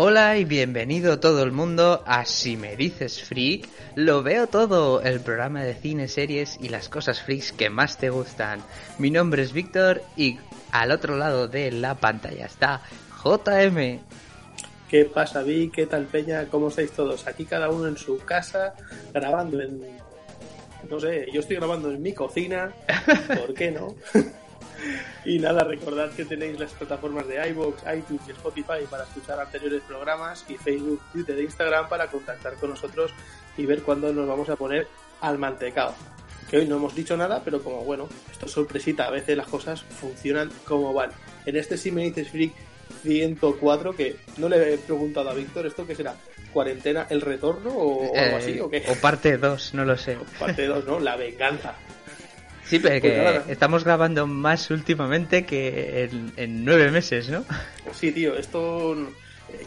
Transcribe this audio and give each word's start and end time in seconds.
Hola 0.00 0.38
y 0.38 0.44
bienvenido 0.44 1.18
todo 1.18 1.42
el 1.42 1.50
mundo 1.50 2.04
a 2.06 2.24
Si 2.24 2.56
me 2.56 2.76
dices 2.76 3.20
freak, 3.20 3.68
lo 3.96 4.22
veo 4.22 4.46
todo, 4.46 5.02
el 5.02 5.18
programa 5.18 5.64
de 5.64 5.74
cine, 5.74 6.06
series 6.06 6.56
y 6.60 6.68
las 6.68 6.88
cosas 6.88 7.20
freaks 7.20 7.50
que 7.50 7.68
más 7.68 7.98
te 7.98 8.08
gustan. 8.08 8.62
Mi 8.98 9.10
nombre 9.10 9.42
es 9.42 9.52
Víctor 9.52 10.02
y 10.16 10.38
al 10.70 10.92
otro 10.92 11.16
lado 11.16 11.48
de 11.48 11.72
la 11.72 11.96
pantalla 11.96 12.46
está 12.46 12.80
JM. 13.24 13.98
¿Qué 14.88 15.04
pasa, 15.06 15.42
Vi? 15.42 15.68
¿Qué 15.68 15.86
tal, 15.86 16.04
Peña? 16.04 16.46
¿Cómo 16.46 16.68
estáis 16.68 16.92
todos? 16.92 17.26
Aquí 17.26 17.44
cada 17.44 17.68
uno 17.68 17.88
en 17.88 17.96
su 17.96 18.18
casa, 18.18 18.74
grabando 19.12 19.60
en... 19.60 19.80
No 20.88 21.00
sé, 21.00 21.26
yo 21.32 21.40
estoy 21.40 21.56
grabando 21.56 21.90
en 21.90 22.00
mi 22.00 22.12
cocina, 22.12 22.72
¿por 23.36 23.52
qué 23.52 23.72
no? 23.72 23.96
Y 25.24 25.38
nada, 25.38 25.64
recordad 25.64 26.10
que 26.12 26.24
tenéis 26.24 26.58
las 26.58 26.72
plataformas 26.72 27.26
de 27.26 27.48
iVoox, 27.50 27.82
iTunes 27.96 28.22
y 28.28 28.30
Spotify 28.30 28.86
para 28.88 29.04
escuchar 29.04 29.40
anteriores 29.40 29.82
programas 29.82 30.44
y 30.48 30.56
Facebook, 30.56 31.00
Twitter 31.12 31.38
e 31.38 31.42
Instagram 31.42 31.88
para 31.88 32.06
contactar 32.06 32.54
con 32.54 32.70
nosotros 32.70 33.12
y 33.56 33.66
ver 33.66 33.82
cuándo 33.82 34.12
nos 34.12 34.26
vamos 34.26 34.48
a 34.48 34.56
poner 34.56 34.86
al 35.20 35.38
mantecao. 35.38 35.94
Que 36.50 36.58
hoy 36.58 36.66
no 36.66 36.76
hemos 36.76 36.94
dicho 36.94 37.16
nada, 37.16 37.42
pero 37.44 37.62
como 37.62 37.84
bueno, 37.84 38.08
esto 38.30 38.46
es 38.46 38.52
sorpresita, 38.52 39.06
a 39.06 39.10
veces 39.10 39.36
las 39.36 39.48
cosas 39.48 39.82
funcionan 39.82 40.50
como 40.64 40.94
van. 40.94 41.10
En 41.44 41.56
este 41.56 41.76
sí 41.76 41.90
me 41.90 42.04
dices 42.04 42.30
Freak 42.30 42.52
104, 43.02 43.94
que 43.94 44.16
no 44.38 44.48
le 44.48 44.74
he 44.74 44.78
preguntado 44.78 45.30
a 45.30 45.34
Víctor 45.34 45.66
esto 45.66 45.86
que 45.86 45.94
será, 45.94 46.16
cuarentena, 46.52 47.06
el 47.10 47.20
retorno 47.20 47.70
o, 47.70 48.16
algo 48.16 48.36
así, 48.36 48.58
¿o 48.60 48.70
qué? 48.70 48.84
O 48.88 48.94
parte 48.94 49.36
2, 49.36 49.74
no 49.74 49.84
lo 49.84 49.96
sé. 49.96 50.16
parte 50.38 50.66
2, 50.66 50.84
¿no? 50.86 51.00
La 51.00 51.16
venganza. 51.16 51.74
Sí, 52.68 52.78
pero 52.78 53.00
que 53.00 53.52
estamos 53.52 53.84
grabando 53.84 54.26
más 54.26 54.70
últimamente 54.70 55.46
que 55.46 56.10
en, 56.36 56.64
nueve 56.64 56.90
meses, 56.90 57.30
¿no? 57.30 57.44
Sí, 57.92 58.12
tío, 58.12 58.36
esto 58.36 58.94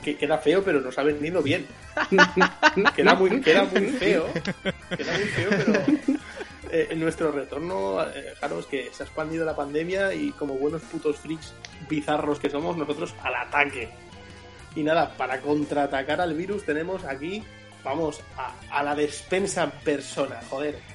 que 0.04 0.16
queda 0.18 0.38
feo, 0.38 0.64
pero 0.64 0.82
nos 0.82 0.98
ha 1.00 1.04
venido 1.04 1.42
bien. 1.42 1.66
queda, 2.96 3.16
muy, 3.16 3.42
queda 3.42 3.64
muy 3.64 3.88
feo. 3.88 4.28
Queda 4.96 5.14
muy 5.14 5.28
feo, 5.28 5.50
pero 5.50 6.20
eh, 6.72 6.96
nuestro 6.96 7.32
retorno, 7.32 8.04
eh, 8.04 8.34
claro, 8.38 8.60
es 8.60 8.66
que 8.68 8.90
se 8.92 9.02
ha 9.02 9.06
expandido 9.08 9.46
la 9.46 9.56
pandemia 9.56 10.14
y 10.14 10.32
como 10.32 10.54
buenos 10.54 10.84
putos 10.84 11.18
freaks 11.18 11.54
bizarros 11.90 12.40
que 12.40 12.52
somos, 12.52 12.78
nosotros 12.78 13.16
al 13.24 13.36
ataque. 13.36 13.90
Y 14.76 14.84
nada, 14.84 15.18
para 15.18 15.42
contraatacar 15.42 16.22
al 16.22 16.36
virus 16.36 16.64
tenemos 16.66 17.04
aquí, 17.04 17.44
vamos, 17.84 18.22
a, 18.38 18.54
a 18.70 18.84
la 18.84 18.94
despensa 18.94 19.64
en 19.64 19.72
persona, 19.84 20.40
joder 20.50 20.91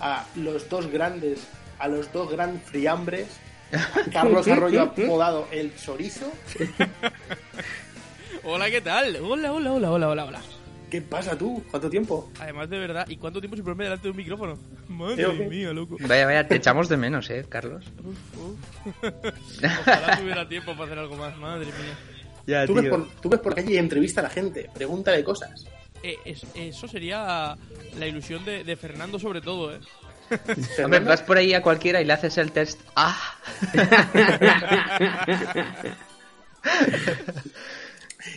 a 0.00 0.24
los 0.36 0.68
dos 0.68 0.86
grandes, 0.90 1.46
a 1.78 1.88
los 1.88 2.12
dos 2.12 2.30
gran 2.30 2.60
friambres, 2.60 3.28
Carlos 4.12 4.46
Arroyo 4.48 4.82
apodado 4.82 5.48
el 5.50 5.74
chorizo. 5.76 6.30
hola, 8.44 8.70
¿qué 8.70 8.80
tal? 8.80 9.16
Hola, 9.16 9.52
hola, 9.52 9.72
hola, 9.72 9.90
hola, 9.90 10.08
hola, 10.08 10.24
hola. 10.24 10.42
¿Qué 10.90 11.02
pasa 11.02 11.36
tú? 11.36 11.64
¿Cuánto 11.70 11.90
tiempo? 11.90 12.30
Además 12.38 12.70
de 12.70 12.78
verdad, 12.78 13.08
¿y 13.08 13.16
cuánto 13.16 13.40
tiempo 13.40 13.56
sin 13.56 13.64
ponerme 13.64 13.84
delante 13.84 14.04
de 14.04 14.10
un 14.10 14.16
micrófono? 14.16 14.58
Madre 14.88 15.28
mía, 15.48 15.72
loco. 15.72 15.96
Vaya, 16.00 16.26
vaya, 16.26 16.46
te 16.46 16.56
echamos 16.56 16.88
de 16.88 16.96
menos, 16.96 17.28
¿eh, 17.30 17.44
Carlos? 17.48 17.84
Uf, 18.04 18.96
Ojalá 19.62 20.16
tuviera 20.18 20.48
tiempo 20.48 20.72
para 20.72 20.84
hacer 20.84 20.98
algo 20.98 21.16
más, 21.16 21.36
madre 21.38 21.66
mía. 21.66 21.98
Ya, 22.46 22.64
¿Tú, 22.64 22.74
Ves 22.74 22.88
por, 22.88 23.10
tú 23.20 23.28
ves 23.28 23.40
por 23.40 23.54
calle 23.56 23.74
y 23.74 23.76
entrevista 23.78 24.20
a 24.20 24.24
la 24.24 24.30
gente, 24.30 24.70
pregúntale 24.72 25.24
cosas. 25.24 25.66
Eh, 26.02 26.36
eso 26.54 26.88
sería 26.88 27.56
la 27.98 28.06
ilusión 28.06 28.44
de, 28.44 28.76
Fernando 28.76 29.18
sobre 29.18 29.40
todo, 29.40 29.74
¿eh? 29.74 29.80
Hombre, 30.84 31.00
vas 31.00 31.22
por 31.22 31.36
ahí 31.36 31.54
a 31.54 31.62
cualquiera 31.62 32.00
y 32.00 32.04
le 32.04 32.12
haces 32.12 32.38
el 32.38 32.52
test. 32.52 32.80
¡Ah! 32.96 33.34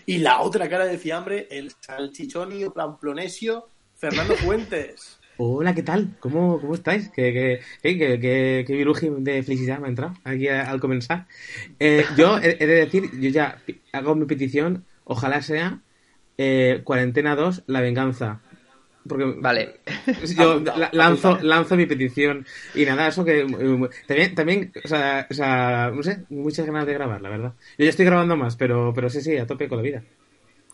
y 0.06 0.20
la 0.20 0.42
otra 0.42 0.70
cara 0.70 0.86
de 0.86 0.98
fiambre, 0.98 1.48
el 1.50 1.72
salchichonio 1.80 2.74
plamplonesio, 2.74 3.70
Fernando 3.96 4.36
Fuentes. 4.36 5.20
Hola, 5.42 5.74
¿qué 5.74 5.84
tal? 5.84 6.18
¿Cómo, 6.20 6.60
cómo 6.60 6.76
estáis? 6.76 7.10
¿Qué, 7.10 7.62
qué, 7.82 7.98
qué, 7.98 8.66
qué, 8.68 8.86
de 9.20 9.44
felicidad 9.44 9.80
me 9.80 9.86
ha 9.86 9.90
entrado 9.90 10.14
aquí 10.26 10.50
al 10.50 10.82
comenzar? 10.82 11.28
Eh, 11.80 12.04
yo 12.18 12.38
he, 12.40 12.58
de 12.58 12.68
decir, 12.68 13.10
yo 13.22 13.30
ya 13.30 13.62
hago 13.94 14.16
mi 14.16 14.26
petición, 14.26 14.84
ojalá 15.06 15.42
sea 15.42 15.80
eh, 16.42 16.80
Cuarentena 16.86 17.36
2, 17.36 17.64
La 17.68 17.82
Venganza. 17.82 18.40
Porque 19.06 19.26
vale. 19.26 19.82
Yo 20.38 20.64
lanzo, 20.94 21.38
lanzo 21.42 21.76
mi 21.76 21.86
petición. 21.86 22.46
Y 22.74 22.86
nada, 22.86 23.10
eso 23.10 23.26
que. 23.26 23.42
Eh, 23.42 23.90
también, 24.08 24.36
también 24.36 24.72
o, 24.82 24.88
sea, 24.88 25.28
o 25.30 25.34
sea, 25.34 25.92
no 25.94 26.02
sé, 26.02 26.24
muchas 26.30 26.66
ganas 26.66 26.86
de 26.86 26.94
grabar, 26.94 27.22
la 27.22 27.30
verdad. 27.30 27.54
Yo 27.78 27.84
ya 27.84 27.90
estoy 27.90 28.06
grabando 28.06 28.38
más, 28.38 28.56
pero, 28.56 28.94
pero 28.96 29.10
sí, 29.10 29.22
sí, 29.22 29.36
a 29.36 29.46
tope 29.46 29.68
con 29.68 29.80
la 29.80 29.84
vida. 29.84 30.04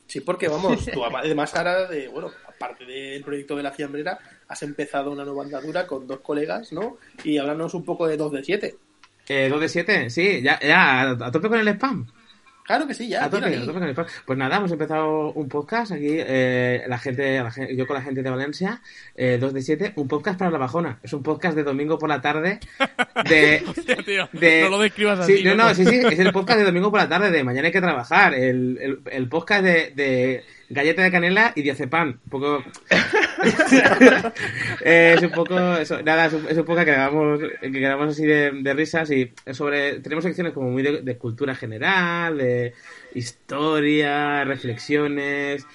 Sí, 0.06 0.22
porque 0.22 0.48
vamos, 0.48 0.86
tú 0.86 1.04
además 1.04 1.56
ahora 1.56 1.88
de, 1.88 2.10
bueno, 2.10 2.30
aparte 2.48 2.86
del 2.86 3.24
proyecto 3.24 3.56
de 3.56 3.64
la 3.64 3.72
fiambrera, 3.72 4.20
has 4.48 4.62
empezado 4.62 5.12
una 5.12 5.26
nueva 5.26 5.46
andadura 5.46 5.88
con 5.88 6.06
dos 6.06 6.20
colegas, 6.20 6.72
¿no? 6.74 6.98
Y 7.24 7.40
háblanos 7.40 7.74
un 7.74 7.84
poco 7.84 8.06
de 8.06 8.18
2 8.18 8.32
de 8.34 8.44
7. 8.44 8.76
Eh, 9.30 9.48
2 9.50 9.62
de 9.62 9.70
7, 9.70 10.10
sí, 10.12 10.42
ya, 10.44 10.60
ya, 10.60 11.10
a 11.10 11.32
tope 11.32 11.50
con 11.50 11.60
el 11.60 11.68
spam. 11.70 12.06
Claro 12.66 12.88
que 12.88 12.96
sí, 12.96 13.08
ya. 13.08 13.30
Pues 14.26 14.38
nada, 14.40 14.58
hemos 14.58 14.72
empezado 14.72 15.32
un 15.34 15.48
podcast 15.48 15.92
aquí, 15.92 16.08
eh, 16.10 16.84
la, 16.88 16.98
gente, 16.98 17.44
yo 17.76 17.86
con 17.86 17.96
la 17.96 18.02
gente 18.02 18.24
de 18.24 18.30
Valencia, 18.30 18.82
eh, 19.16 19.38
2 19.40 19.54
de 19.54 19.62
7, 19.62 19.94
un 19.98 20.08
podcast 20.08 20.40
para 20.40 20.50
la 20.50 20.58
bajona. 20.58 20.98
Es 21.04 21.14
un 21.14 21.22
podcast 21.22 21.56
de 21.56 21.64
domingo 21.64 22.00
por 22.00 22.10
la 22.10 22.22
tarde. 22.22 22.60
De, 23.30 23.64
Hostia, 23.68 23.98
tío, 23.98 24.28
no 24.34 24.70
lo 24.70 24.80
describas 24.80 25.20
así. 25.20 25.38
Sí, 25.38 25.44
no, 25.44 25.54
no, 25.54 25.76
sí, 25.76 25.86
sí, 25.86 26.02
es 26.12 26.18
el 26.18 26.32
podcast 26.32 26.58
de 26.58 26.66
domingo 26.66 26.90
por 26.90 27.00
la 27.00 27.10
tarde, 27.10 27.30
de 27.30 27.44
mañana 27.44 27.68
hay 27.68 27.72
que 27.72 27.82
trabajar. 27.82 28.34
El, 28.34 28.80
el, 28.82 29.00
el 29.12 29.30
podcast 29.30 29.64
de, 29.64 29.94
de 29.96 30.44
galleta 30.70 31.04
de 31.04 31.12
canela 31.12 31.54
y 31.56 31.62
diazepam. 31.62 32.20
Un 32.24 32.30
poco. 32.30 32.64
es 34.82 35.22
un 35.22 35.32
poco. 35.32 35.58
Eso, 35.76 36.02
nada, 36.02 36.26
es 36.28 36.58
un, 36.58 36.66
poco 36.66 36.78
que 36.78 36.86
grabamos, 36.86 37.40
que 37.62 37.70
grabamos 37.70 38.14
así 38.14 38.26
de, 38.26 38.74
risas 38.74 39.12
y 39.12 39.32
sobre. 39.52 40.00
Tenemos 40.00 40.24
secciones 40.24 40.54
como 40.54 40.70
muy 40.70 40.84
de, 40.84 41.18
cultura 41.18 41.56
general, 41.56 42.38
de 42.38 42.74
historia, 43.14 44.44
reflexiones. 44.44 45.66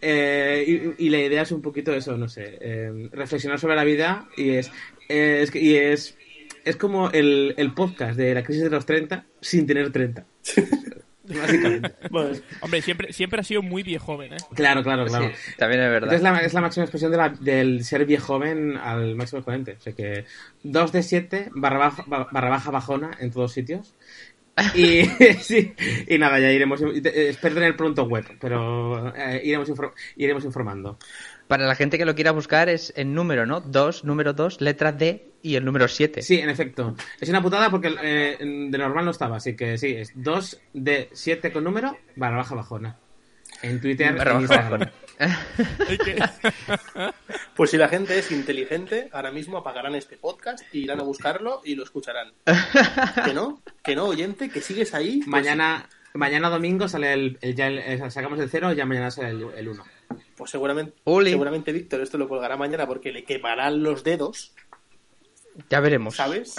Eh, 0.00 0.94
y, 0.98 1.08
la 1.08 1.18
idea 1.18 1.42
es 1.42 1.52
un 1.52 1.62
poquito 1.62 1.94
eso, 1.94 2.16
no 2.16 2.28
sé, 2.28 2.58
eh, 2.60 3.08
reflexionar 3.12 3.60
sobre 3.60 3.76
la 3.76 3.84
vida 3.84 4.28
y 4.36 4.50
es, 4.50 4.72
es, 5.08 5.54
y 5.54 5.76
es, 5.76 6.16
es 6.64 6.76
como 6.76 7.10
el, 7.10 7.54
el 7.56 7.74
podcast 7.74 8.16
de 8.16 8.34
la 8.34 8.42
crisis 8.42 8.64
de 8.64 8.70
los 8.70 8.86
30 8.86 9.24
sin 9.40 9.66
tener 9.66 9.92
30. 9.92 10.26
Básicamente. 11.28 11.94
hombre, 12.60 12.82
siempre, 12.82 13.12
siempre 13.12 13.40
ha 13.40 13.44
sido 13.44 13.62
muy 13.62 13.82
viejo 13.82 14.22
¿eh? 14.22 14.30
Claro, 14.54 14.82
claro, 14.82 15.06
claro. 15.06 15.30
también 15.56 15.82
es 15.82 15.90
verdad. 15.90 16.14
Es 16.14 16.22
la, 16.22 16.38
es 16.38 16.54
la 16.54 16.60
máxima 16.60 16.84
expresión 16.84 17.10
de 17.10 17.16
la, 17.16 17.28
del 17.28 17.84
ser 17.84 18.04
viejo 18.06 18.40
al 18.42 19.14
máximo 19.14 19.38
exponente. 19.38 19.76
O 19.78 19.80
sea 19.80 19.92
que 19.92 20.24
2 20.62 20.92
de 20.92 21.02
7 21.02 21.50
barra 21.54 21.78
baja, 21.78 22.04
barra 22.06 22.50
baja 22.50 22.70
bajona 22.70 23.10
en 23.20 23.30
todos 23.30 23.52
sitios. 23.52 23.94
Y, 24.74 25.04
sí, 25.40 25.72
y 26.06 26.18
nada, 26.18 26.38
ya 26.38 26.50
iremos. 26.50 26.80
Espero 26.82 27.54
tener 27.54 27.76
pronto 27.76 28.04
web, 28.04 28.24
pero 28.40 29.14
eh, 29.14 29.40
iremos, 29.44 29.70
iremos 30.16 30.44
informando. 30.44 30.98
Para 31.48 31.66
la 31.66 31.74
gente 31.74 31.96
que 31.96 32.04
lo 32.04 32.14
quiera 32.14 32.30
buscar 32.30 32.68
es 32.68 32.92
el 32.94 33.14
número, 33.14 33.46
¿no? 33.46 33.62
2, 33.62 34.04
número 34.04 34.34
2, 34.34 34.60
letra 34.60 34.92
D 34.92 35.32
y 35.42 35.56
el 35.56 35.64
número 35.64 35.88
7. 35.88 36.20
Sí, 36.20 36.38
en 36.38 36.50
efecto. 36.50 36.94
Es 37.18 37.28
una 37.30 37.42
putada 37.42 37.70
porque 37.70 37.96
eh, 38.02 38.36
de 38.38 38.78
normal 38.78 39.06
no 39.06 39.10
estaba, 39.10 39.38
así 39.38 39.56
que 39.56 39.78
sí, 39.78 39.94
es 39.96 40.12
2 40.14 40.60
d 40.74 41.08
7 41.10 41.50
con 41.50 41.64
número, 41.64 41.96
barra 42.16 42.36
baja 42.36 42.54
bajona. 42.54 42.98
En 43.62 43.80
Twitter, 43.80 44.14
barra 44.14 44.34
baja 44.34 44.92
pues 47.56 47.70
si 47.70 47.76
la 47.76 47.88
gente 47.88 48.16
es 48.16 48.30
inteligente, 48.30 49.08
ahora 49.10 49.32
mismo 49.32 49.56
apagarán 49.56 49.96
este 49.96 50.16
podcast 50.16 50.62
y 50.72 50.84
irán 50.84 51.00
a 51.00 51.02
buscarlo 51.02 51.60
y 51.64 51.74
lo 51.74 51.82
escucharán. 51.82 52.32
Que 53.24 53.32
no, 53.34 53.62
que 53.82 53.96
no, 53.96 54.04
oyente, 54.04 54.48
que 54.50 54.60
sigues 54.60 54.94
ahí. 54.94 55.18
Pues 55.18 55.28
mañana, 55.28 55.88
mañana 56.12 56.50
domingo 56.50 56.88
sale 56.88 57.14
el, 57.14 57.38
ya 57.56 58.10
sacamos 58.10 58.38
el 58.38 58.50
0 58.50 58.74
y 58.74 58.76
ya 58.76 58.86
mañana 58.86 59.10
sale 59.10 59.30
el 59.30 59.68
1. 59.68 59.82
Pues 60.38 60.52
seguramente, 60.52 60.94
seguramente 61.04 61.72
Víctor 61.72 62.00
esto 62.00 62.16
lo 62.16 62.28
colgará 62.28 62.56
mañana 62.56 62.86
porque 62.86 63.12
le 63.12 63.24
quemarán 63.24 63.82
los 63.82 64.04
dedos 64.04 64.54
ya 65.68 65.80
veremos. 65.80 66.16
¿Sabes? 66.16 66.54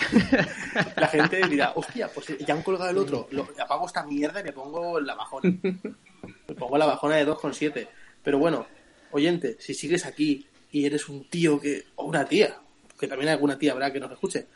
La 0.97 1.07
gente 1.07 1.47
dirá, 1.47 1.71
hostia, 1.75 2.09
pues 2.09 2.37
ya 2.39 2.53
han 2.53 2.61
colgado 2.61 2.91
el 2.91 2.97
otro, 2.97 3.27
lo, 3.31 3.47
apago 3.57 3.87
esta 3.87 4.03
mierda 4.05 4.41
y 4.41 4.43
le 4.43 4.51
pongo 4.51 4.99
la 4.99 5.15
bajona. 5.15 5.55
Le 5.63 6.55
pongo 6.55 6.77
la 6.77 6.85
bajona 6.85 7.15
de 7.15 7.27
2,7. 7.27 7.87
Pero 8.23 8.39
bueno, 8.39 8.67
oyente, 9.11 9.55
si 9.59 9.73
sigues 9.73 10.05
aquí 10.05 10.45
y 10.71 10.85
eres 10.85 11.07
un 11.07 11.29
tío 11.29 11.59
que, 11.59 11.85
o 11.95 12.05
una 12.05 12.25
tía, 12.25 12.57
que 12.99 13.07
también 13.07 13.29
hay 13.29 13.35
alguna 13.35 13.57
tía 13.57 13.71
habrá 13.71 13.91
que 13.93 13.99
nos 13.99 14.11
escuche, 14.11 14.47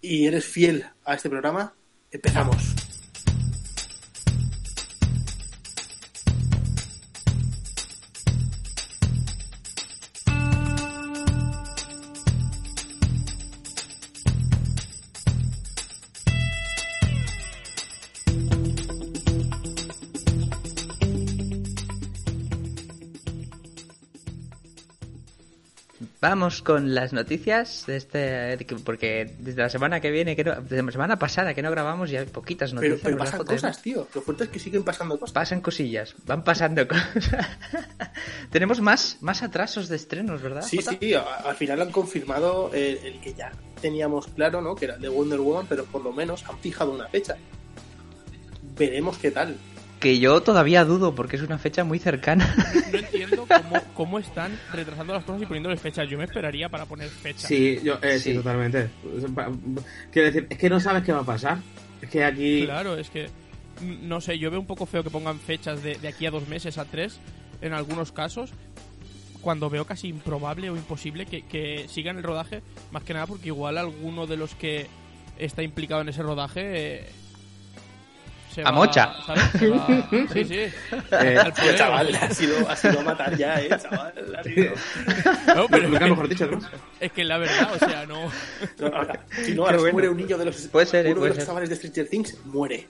y 0.00 0.26
eres 0.26 0.46
fiel 0.46 0.86
a 1.04 1.14
este 1.14 1.28
programa, 1.28 1.74
empezamos. 2.10 2.74
Vamos 26.28 26.60
con 26.60 26.94
las 26.94 27.14
noticias 27.14 27.84
de 27.86 27.96
este 27.96 28.58
porque 28.84 29.34
desde 29.38 29.62
la 29.62 29.70
semana 29.70 29.98
que 29.98 30.10
viene, 30.10 30.36
que 30.36 30.44
no, 30.44 30.60
desde 30.60 30.82
la 30.82 30.92
semana 30.92 31.18
pasada 31.18 31.54
que 31.54 31.62
no 31.62 31.70
grabamos 31.70 32.10
ya 32.10 32.20
hay 32.20 32.26
poquitas 32.26 32.74
noticias. 32.74 33.00
pero 33.02 33.16
¿verdad, 33.16 33.30
pasan 33.32 33.46
JM? 33.46 33.54
cosas, 33.54 33.82
tío. 33.82 34.08
Lo 34.14 34.20
fuerte 34.20 34.44
es 34.44 34.50
que 34.50 34.58
siguen 34.58 34.82
pasando 34.82 35.18
cosas. 35.18 35.32
Pasan 35.32 35.62
cosillas, 35.62 36.14
van 36.26 36.44
pasando 36.44 36.86
cosas. 36.86 37.34
Tenemos 38.50 38.82
más, 38.82 39.16
más 39.22 39.42
atrasos 39.42 39.88
de 39.88 39.96
estrenos, 39.96 40.42
¿verdad? 40.42 40.60
Sí, 40.60 40.82
Jota? 40.82 40.98
sí, 41.00 41.14
al 41.14 41.56
final 41.56 41.80
han 41.80 41.92
confirmado 41.92 42.70
el, 42.74 42.98
el 42.98 43.20
que 43.22 43.32
ya 43.32 43.50
teníamos 43.80 44.26
claro, 44.26 44.60
¿no? 44.60 44.74
Que 44.74 44.84
era 44.84 44.96
el 44.96 45.00
de 45.00 45.08
Wonder 45.08 45.40
Woman, 45.40 45.64
pero 45.66 45.86
por 45.86 46.04
lo 46.04 46.12
menos 46.12 46.44
han 46.46 46.58
fijado 46.58 46.92
una 46.92 47.08
fecha. 47.08 47.38
Veremos 48.76 49.16
qué 49.16 49.30
tal. 49.30 49.56
Que 50.00 50.20
yo 50.20 50.40
todavía 50.42 50.84
dudo 50.84 51.14
porque 51.16 51.34
es 51.36 51.42
una 51.42 51.58
fecha 51.58 51.82
muy 51.82 51.98
cercana. 51.98 52.54
No 52.92 52.98
entiendo 52.98 53.46
cómo, 53.48 53.82
cómo 53.94 54.18
están 54.20 54.56
retrasando 54.72 55.12
las 55.12 55.24
cosas 55.24 55.42
y 55.42 55.46
poniéndoles 55.46 55.80
fechas. 55.80 56.08
Yo 56.08 56.16
me 56.18 56.24
esperaría 56.24 56.68
para 56.68 56.86
poner 56.86 57.08
fechas. 57.08 57.42
Sí, 57.48 57.80
yo, 57.82 57.98
eh, 58.02 58.18
sí. 58.20 58.30
Sí. 58.30 58.34
totalmente. 58.36 58.90
Quiero 60.12 60.26
decir, 60.26 60.46
es 60.50 60.58
que 60.58 60.70
no 60.70 60.78
sabes 60.78 61.02
qué 61.02 61.12
va 61.12 61.20
a 61.20 61.24
pasar. 61.24 61.58
Es 62.00 62.08
que 62.10 62.22
aquí. 62.24 62.62
Claro, 62.64 62.96
es 62.96 63.10
que. 63.10 63.26
mm, 63.80 64.06
No 64.08 64.20
sé, 64.20 64.38
yo 64.38 64.50
veo 64.52 64.60
un 64.60 64.66
poco 64.66 64.86
feo 64.86 65.02
que 65.02 65.10
pongan 65.10 65.40
fechas 65.40 65.82
de, 65.82 65.96
de 65.96 66.08
aquí 66.08 66.26
a 66.26 66.30
dos 66.30 66.46
meses, 66.46 66.78
a 66.78 66.84
tres, 66.84 67.18
en 67.60 67.72
algunos 67.72 68.12
casos, 68.12 68.52
cuando 69.40 69.68
veo 69.68 69.84
casi 69.84 70.06
improbable 70.08 70.70
o 70.70 70.76
imposible 70.76 71.26
que, 71.26 71.42
que 71.42 71.86
sigan 71.88 72.18
el 72.18 72.22
rodaje, 72.22 72.62
más 72.92 73.02
que 73.02 73.14
nada 73.14 73.26
porque 73.26 73.48
igual 73.48 73.76
alguno 73.78 74.28
de 74.28 74.36
los 74.36 74.54
que 74.54 74.86
está 75.38 75.62
implicado 75.64 76.02
en 76.02 76.08
ese 76.10 76.22
rodaje. 76.22 76.60
eh, 76.98 77.04
se 78.52 78.60
A 78.62 78.64
va, 78.64 78.72
mocha. 78.72 79.12
¿sabes? 79.26 79.42
Se 79.58 79.68
va- 79.68 80.08
Sí, 80.32 80.44
sí. 80.44 80.54
Eh, 81.12 81.38
Tío, 81.62 81.76
chaval, 81.76 82.14
ha 82.14 82.30
sido, 82.30 82.68
ha 82.68 82.76
sido 82.76 83.00
a 83.00 83.02
matar 83.02 83.36
ya, 83.36 83.60
eh, 83.60 83.68
chaval. 83.80 84.12
Ha 84.38 84.42
sido... 84.42 84.72
No, 85.54 85.66
pero 85.68 85.88
nunca 85.88 86.06
mejor 86.06 86.28
dicho, 86.28 86.44
además. 86.44 86.70
es 87.00 87.12
que 87.12 87.24
la 87.24 87.38
verdad, 87.38 87.70
o 87.74 87.78
sea, 87.78 88.06
no. 88.06 88.30
No, 88.78 88.86
ahora, 88.96 89.24
si 89.44 89.54
no, 89.54 89.64
ahora 89.64 89.78
bueno. 89.78 89.92
muere 89.92 90.08
un 90.08 90.16
niño 90.16 90.36
de 90.38 90.44
los, 90.46 90.56
Puede 90.68 90.86
ser, 90.86 91.06
eh, 91.06 91.10
uno 91.12 91.20
puede 91.20 91.30
de 91.32 91.36
los 91.36 91.44
ser. 91.44 91.46
chavales 91.46 91.68
de 91.70 91.76
Stranger 91.76 92.08
Things, 92.08 92.36
muere. 92.46 92.86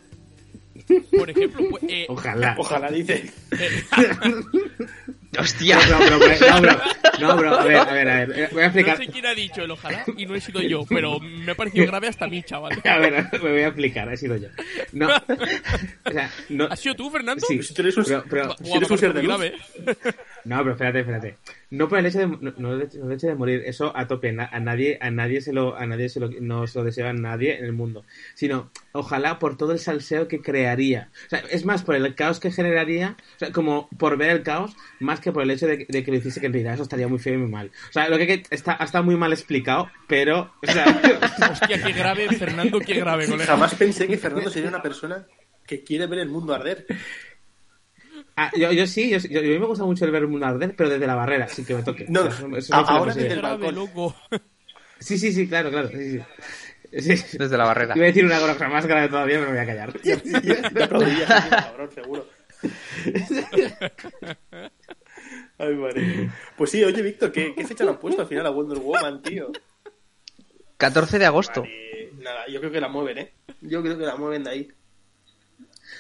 Por 1.18 1.28
ejemplo, 1.28 1.64
pues, 1.70 1.82
eh, 1.88 2.06
Ojalá. 2.08 2.54
Ojalá, 2.58 2.90
dice. 2.90 3.30
eh, 5.32 5.38
¡Hostia! 5.40 5.76
No, 5.90 5.98
pero, 5.98 6.18
pero, 6.18 6.50
no, 6.50 6.60
pero, 6.60 6.72
no, 7.20 7.36
pero, 7.36 7.54
a 7.58 7.64
ver, 7.64 7.76
a 7.76 7.92
ver, 7.92 8.08
a 8.08 8.14
ver. 8.26 8.30
eh, 8.38 8.48
Voy 8.52 8.62
a 8.62 8.64
no 8.64 8.66
explicar. 8.66 8.96
sé 8.96 9.06
quién 9.08 9.26
ha 9.26 9.34
dicho 9.34 9.62
el 9.62 9.70
ojalá 9.70 10.04
y 10.16 10.26
no 10.26 10.34
he 10.34 10.40
sido 10.40 10.60
yo, 10.62 10.84
pero 10.88 11.18
me 11.20 11.52
ha 11.52 11.54
parecido 11.54 11.86
grave 11.86 12.08
hasta 12.08 12.24
a 12.24 12.28
mí, 12.28 12.42
chaval. 12.42 12.80
A 12.84 12.98
ver, 12.98 13.26
me 13.32 13.38
voy 13.50 13.60
a 13.62 13.66
explicar, 13.68 14.12
he 14.12 14.16
sido 14.16 14.36
yo. 14.36 14.48
No. 14.92 15.08
O 16.04 16.10
sea, 16.10 16.30
no. 16.48 16.64
¿Has 16.64 16.80
sido 16.80 16.94
tú, 16.94 17.10
Fernando? 17.10 17.44
Sí, 17.46 17.62
Si 17.62 17.74
tú 17.74 17.82
eres 17.82 17.96
un- 17.98 18.04
pero, 18.04 18.24
pero- 18.30 18.56
si 18.64 18.72
eres 18.72 18.90
un 18.90 18.96
ser 18.98 19.12
de 19.12 19.22
grave. 19.22 19.54
No, 20.44 20.58
pero 20.58 20.70
espérate, 20.72 21.00
espérate. 21.00 21.36
No 21.70 21.86
por 21.88 21.98
el 21.98 22.06
hecho 22.06 22.18
de, 22.20 22.26
no, 22.28 22.52
no 22.56 22.72
el 22.72 22.82
hecho- 22.82 22.98
no 22.98 23.06
el 23.10 23.12
hecho 23.12 23.26
de 23.26 23.34
morir, 23.34 23.62
eso 23.66 23.94
a 23.94 24.06
tope, 24.06 24.32
na- 24.32 24.48
a 24.50 24.58
nadie, 24.58 24.98
a 25.02 25.10
nadie 25.10 25.42
se 25.42 25.52
lo, 25.52 25.76
a 25.76 25.86
nadie 25.86 26.08
se 26.08 26.18
lo, 26.20 26.30
no 26.40 26.66
se 26.66 26.78
lo 26.78 26.84
desea 26.86 27.10
a 27.10 27.12
nadie 27.12 27.58
en 27.58 27.66
el 27.66 27.72
mundo. 27.74 28.04
Sino, 28.34 28.70
ojalá 28.92 29.38
por 29.38 29.58
todo 29.58 29.72
el 29.72 29.78
salseo 29.78 30.28
que 30.28 30.40
crearía. 30.40 31.10
O 31.26 31.28
sea, 31.28 31.40
es 31.50 31.66
más 31.66 31.82
por 31.82 31.94
el 31.94 32.14
caos 32.14 32.40
que 32.40 32.50
generaría, 32.50 33.16
o 33.36 33.38
sea, 33.38 33.52
como 33.52 33.90
por 33.98 34.16
ver 34.16 34.30
el 34.30 34.42
caos, 34.42 34.74
más 35.00 35.17
que 35.20 35.32
por 35.32 35.42
el 35.42 35.50
hecho 35.50 35.66
de, 35.66 35.86
de 35.88 36.04
que 36.04 36.10
lo 36.10 36.16
hiciese 36.18 36.40
que 36.40 36.46
en 36.46 36.52
realidad 36.52 36.74
eso 36.74 36.82
estaría 36.84 37.08
muy 37.08 37.18
feo 37.18 37.34
y 37.34 37.38
muy 37.38 37.50
mal. 37.50 37.70
O 37.88 37.92
sea, 37.92 38.08
lo 38.08 38.18
que, 38.18 38.26
que 38.26 38.42
está, 38.50 38.74
está 38.74 39.02
muy 39.02 39.16
mal 39.16 39.32
explicado, 39.32 39.90
pero, 40.06 40.52
o 40.66 40.70
sea, 40.72 40.84
Hostia, 41.52 41.82
qué 41.82 41.92
grave, 41.92 42.28
Fernando, 42.36 42.78
qué 42.80 42.94
grave, 42.94 43.26
colega. 43.26 43.46
Jamás 43.46 43.74
pensé 43.74 44.06
que 44.06 44.18
Fernando 44.18 44.50
sería 44.50 44.68
una 44.68 44.82
persona 44.82 45.26
que 45.66 45.82
quiere 45.84 46.06
ver 46.06 46.20
el 46.20 46.28
mundo 46.28 46.54
arder. 46.54 46.86
ah, 48.36 48.50
yo, 48.56 48.72
yo 48.72 48.86
sí, 48.86 49.10
yo, 49.10 49.18
yo- 49.18 49.40
a 49.40 49.42
mí 49.42 49.58
me 49.58 49.66
gusta 49.66 49.84
mucho 49.84 50.04
el 50.04 50.10
ver 50.10 50.22
el 50.22 50.28
mundo 50.28 50.46
arder, 50.46 50.74
pero 50.76 50.90
desde 50.90 51.06
la 51.06 51.14
barrera, 51.14 51.48
sin 51.48 51.64
que 51.64 51.74
me 51.74 51.82
toque. 51.82 52.06
No, 52.08 52.22
O 52.22 52.30
sea, 52.30 52.46
eso- 52.46 52.56
eso 52.56 52.74
a- 52.74 52.78
no 52.80 52.86
fue 52.86 52.96
ahora 52.96 53.14
desde 53.14 53.32
el 53.32 53.38
grave, 53.38 53.66
balcón. 53.66 53.74
loco. 53.74 54.16
Sí, 55.00 55.18
sí, 55.18 55.32
sí, 55.32 55.48
claro, 55.48 55.70
claro. 55.70 55.88
Sí, 55.90 56.12
sí. 56.12 56.20
Sí. 56.90 57.36
Desde 57.36 57.58
la 57.58 57.64
barrera. 57.66 57.92
Iba 57.94 58.04
a 58.04 58.08
decir 58.08 58.24
una 58.24 58.38
cosa 58.40 58.66
más 58.68 58.86
grave 58.86 59.08
todavía, 59.08 59.38
pero 59.40 59.50
me 59.52 59.58
voy 59.58 59.62
a 59.62 59.66
callar. 59.66 59.90
Aplaudiría, 60.82 61.26
tío, 61.26 61.50
cabrón, 61.50 61.90
seguro. 61.94 62.26
Ay, 65.58 65.74
madre. 65.74 66.30
Pues 66.56 66.70
sí, 66.70 66.82
oye, 66.84 67.02
Víctor, 67.02 67.32
¿qué, 67.32 67.54
qué 67.54 67.66
fecha 67.66 67.84
le 67.84 67.90
han 67.90 67.98
puesto 67.98 68.22
al 68.22 68.28
final 68.28 68.46
a 68.46 68.50
Wonder 68.50 68.78
Woman, 68.78 69.22
tío? 69.22 69.50
14 70.76 71.18
de 71.18 71.26
agosto. 71.26 71.64
Nada, 72.18 72.46
yo 72.48 72.60
creo 72.60 72.72
que 72.72 72.80
la 72.80 72.88
mueven, 72.88 73.18
¿eh? 73.18 73.32
Yo 73.60 73.82
creo 73.82 73.98
que 73.98 74.04
la 74.04 74.16
mueven 74.16 74.44
de 74.44 74.50
ahí. 74.50 74.68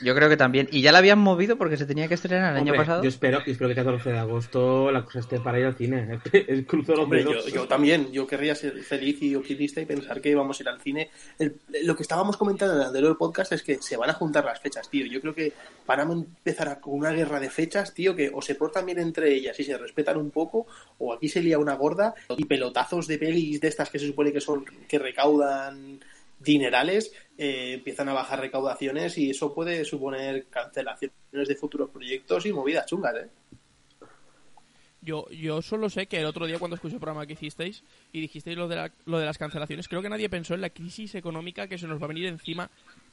Yo 0.02 0.14
creo 0.14 0.28
que 0.28 0.36
también. 0.36 0.68
Y 0.70 0.80
ya 0.82 0.92
la 0.92 0.98
habían 0.98 1.18
movido 1.18 1.56
porque 1.58 1.76
se 1.76 1.86
tenía 1.86 2.08
que 2.08 2.14
estrenar 2.14 2.52
el 2.52 2.58
año 2.60 2.74
pasado. 2.74 3.02
Yo 3.02 3.08
espero, 3.08 3.38
yo 3.44 3.52
espero 3.52 3.68
que 3.68 3.72
el 3.80 3.84
14 3.86 4.10
de 4.10 4.18
agosto 4.18 4.90
la 4.90 5.04
cosa 5.04 5.18
esté 5.20 5.40
para 5.40 5.58
ir 5.58 5.66
al 5.66 5.74
cine. 5.74 6.20
El 6.32 6.66
cruzo 6.66 6.92
los 6.92 7.00
Hombre, 7.04 7.24
yo, 7.24 7.46
yo 7.48 7.66
también, 7.66 8.12
yo 8.12 8.26
querría 8.26 8.54
ser 8.54 8.78
feliz 8.82 9.20
y 9.22 9.34
optimista 9.34 9.80
y 9.80 9.86
pensar 9.86 10.20
que 10.20 10.34
vamos 10.34 10.58
a 10.58 10.62
ir 10.62 10.68
al 10.68 10.80
cine. 10.80 11.10
El- 11.38 11.56
lo 11.84 11.96
que 11.96 12.02
estábamos 12.02 12.36
comentando 12.36 12.74
en 12.74 12.80
el 12.80 12.86
anterior 12.86 13.16
podcast 13.18 13.52
es 13.52 13.62
que 13.62 13.76
se 13.82 13.96
van 13.96 14.10
a 14.10 14.14
juntar 14.14 14.44
las 14.44 14.60
fechas, 14.60 14.88
tío. 14.88 15.06
Yo 15.06 15.20
creo 15.20 15.34
que 15.34 15.52
van 15.86 16.00
a 16.00 16.02
empezar 16.12 16.68
a- 16.68 16.80
con 16.80 16.94
una 16.94 17.10
guerra 17.10 17.40
de 17.40 17.50
fechas, 17.50 17.92
tío, 17.94 18.14
que 18.14 18.30
o 18.32 18.40
se 18.42 18.54
portan 18.54 18.86
bien 18.86 18.98
entre 18.98 19.32
ellas 19.34 19.58
y 19.60 19.64
se 19.64 19.76
respetan 19.78 20.16
un 20.16 20.30
poco, 20.30 20.66
o 20.98 21.12
aquí 21.12 21.28
se 21.28 21.42
lía 21.42 21.58
una 21.58 21.74
gorda 21.74 22.14
y 22.36 22.44
pelotazos 22.44 23.06
de 23.06 23.18
pelis 23.18 23.60
de 23.60 23.68
estas 23.68 23.90
que 23.90 23.98
se 23.98 24.06
supone 24.06 24.32
que 24.32 24.40
son 24.40 24.64
que 24.88 24.98
recaudan 24.98 26.00
dinerales, 26.40 27.12
eh, 27.36 27.72
empiezan 27.74 28.08
a 28.08 28.12
bajar 28.12 28.40
recaudaciones 28.40 29.18
y 29.18 29.30
eso 29.30 29.54
puede 29.54 29.84
suponer 29.84 30.46
cancelaciones 30.46 31.12
de 31.32 31.56
futuros 31.56 31.90
proyectos 31.90 32.46
y 32.46 32.52
movidas 32.52 32.86
chungas, 32.86 33.14
¿eh? 33.16 33.28
Yo, 35.00 35.28
yo 35.30 35.62
solo 35.62 35.88
sé 35.88 36.06
que 36.06 36.18
el 36.18 36.26
otro 36.26 36.46
día 36.46 36.58
cuando 36.58 36.74
escuché 36.74 36.94
el 36.94 37.00
programa 37.00 37.24
que 37.26 37.34
hicisteis 37.34 37.84
y 38.12 38.20
dijisteis 38.20 38.56
lo 38.56 38.66
de, 38.66 38.76
la- 38.76 38.92
lo 39.06 39.18
de 39.18 39.26
las 39.26 39.38
cancelaciones, 39.38 39.86
creo 39.88 40.02
que 40.02 40.08
nadie 40.08 40.28
pensó 40.28 40.54
en 40.54 40.60
la 40.60 40.70
crisis 40.70 41.14
económica 41.14 41.68
que 41.68 41.78
se 41.78 41.86
nos 41.86 42.00
va 42.00 42.06
a 42.06 42.08
venir 42.08 42.26
encima 42.26 42.68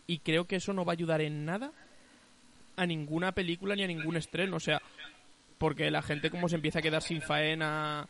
y 0.08 0.18
creo 0.20 0.46
que 0.46 0.56
eso 0.58 0.74
no 0.74 0.84
va 0.84 0.94
a 0.94 0.96
ayudar 0.96 1.22
en 1.22 1.46
nada 1.46 1.72
a 2.76 2.86
ninguna 2.86 3.32
película 3.34 3.76
ni 3.76 3.84
a 3.84 3.88
ningún 3.88 4.18
estreno. 4.18 4.58
O 4.58 4.60
sea, 4.60 4.82
porque 5.58 5.90
la 5.92 6.02
gente 6.02 6.30
como 6.32 6.50
se 6.50 6.56
empieza 6.56 6.80
a 6.80 6.82
quedar 6.82 7.02
sin 7.04 7.22
faena 7.22 8.08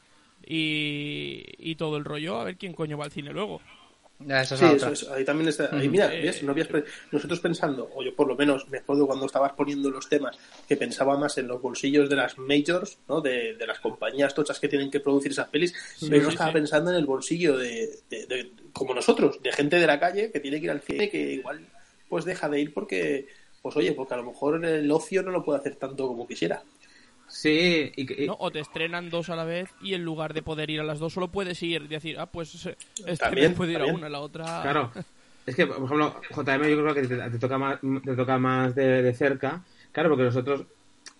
y, 0.47 1.43
y 1.59 1.75
todo 1.75 1.97
el 1.97 2.05
rollo, 2.05 2.39
a 2.39 2.45
ver 2.45 2.55
quién 2.57 2.73
coño 2.73 2.97
va 2.97 3.05
al 3.05 3.11
cine 3.11 3.31
luego. 3.33 3.61
Ya, 4.19 4.41
esa 4.41 4.55
es 4.55 4.61
Sí, 4.61 4.65
la 4.81 4.91
eso 4.91 5.13
ahí 5.13 5.25
también 5.25 5.49
está. 5.49 5.75
Ahí, 5.77 5.89
mira, 5.89 6.07
¿ves? 6.07 6.41
No 6.41 6.51
habías 6.53 6.67
pre- 6.69 6.85
nosotros 7.11 7.41
pensando, 7.41 7.89
o 7.93 8.01
yo 8.01 8.15
por 8.15 8.27
lo 8.27 8.35
menos 8.37 8.67
me 8.69 8.77
acuerdo 8.77 9.07
cuando 9.07 9.25
estabas 9.25 9.51
poniendo 9.53 9.89
los 9.91 10.07
temas, 10.07 10.37
que 10.67 10.77
pensaba 10.77 11.17
más 11.17 11.37
en 11.37 11.47
los 11.47 11.61
bolsillos 11.61 12.09
de 12.09 12.15
las 12.15 12.37
majors, 12.37 12.97
¿no? 13.09 13.19
De, 13.19 13.55
de 13.55 13.67
las 13.67 13.79
compañías 13.79 14.33
tochas 14.33 14.59
que 14.59 14.69
tienen 14.69 14.89
que 14.89 15.01
producir 15.01 15.31
esas 15.31 15.49
pelis, 15.49 15.73
pero 16.09 16.23
no 16.23 16.29
estaba 16.29 16.49
sí. 16.49 16.53
pensando 16.53 16.91
en 16.91 16.97
el 16.97 17.05
bolsillo 17.05 17.57
de, 17.57 17.99
de- 18.09 18.25
de- 18.27 18.51
como 18.71 18.93
nosotros, 18.93 19.41
de 19.43 19.51
gente 19.51 19.77
de 19.79 19.87
la 19.87 19.99
calle 19.99 20.31
que 20.31 20.39
tiene 20.39 20.59
que 20.59 20.65
ir 20.65 20.71
al 20.71 20.81
cine, 20.81 21.09
que 21.09 21.33
igual 21.33 21.67
pues 22.07 22.23
deja 22.23 22.47
de 22.47 22.61
ir 22.61 22.73
porque, 22.73 23.27
pues 23.61 23.75
oye, 23.75 23.91
porque 23.93 24.13
a 24.13 24.17
lo 24.17 24.23
mejor 24.23 24.63
el 24.63 24.89
ocio 24.91 25.23
no 25.23 25.31
lo 25.31 25.43
puede 25.43 25.59
hacer 25.59 25.75
tanto 25.75 26.07
como 26.07 26.25
quisiera. 26.27 26.63
Sí, 27.27 27.91
y, 27.95 28.05
que- 28.05 28.25
y- 28.25 28.27
¿no? 28.27 28.35
O 28.39 28.51
te 28.51 28.59
estrenan 28.59 29.09
dos 29.09 29.29
a 29.29 29.35
la 29.35 29.43
vez 29.45 29.75
y 29.79 29.93
en 29.93 30.03
lugar 30.03 30.33
de 30.33 30.41
poder 30.41 30.69
ir 30.69 30.79
a 30.79 30.83
las 30.83 30.99
dos 30.99 31.13
solo 31.13 31.31
puedes 31.31 31.61
ir 31.63 31.83
y 31.83 31.87
decir, 31.87 32.17
ah, 32.19 32.31
pues 32.31 32.65
eh, 32.65 32.77
este 33.05 33.29
También, 33.29 33.35
mes 33.35 33.53
puedo 33.53 33.71
ir 33.71 33.81
a 33.81 33.85
también. 33.85 33.95
una, 33.95 34.09
la 34.09 34.19
otra... 34.21 34.51
claro. 34.61 34.91
Es 35.45 35.55
que, 35.55 35.67
por 35.67 35.77
ejemplo, 35.77 36.21
JM 36.31 36.69
yo 36.71 36.81
creo 36.81 36.95
que 36.95 37.07
te, 37.07 37.17
te 37.31 37.39
toca 37.39 37.57
más, 37.59 37.79
te 38.03 38.15
toca 38.15 38.37
más 38.39 38.73
de, 38.75 39.03
de 39.03 39.13
cerca. 39.13 39.63
Claro, 39.91 40.09
porque 40.09 40.23
nosotros 40.23 40.65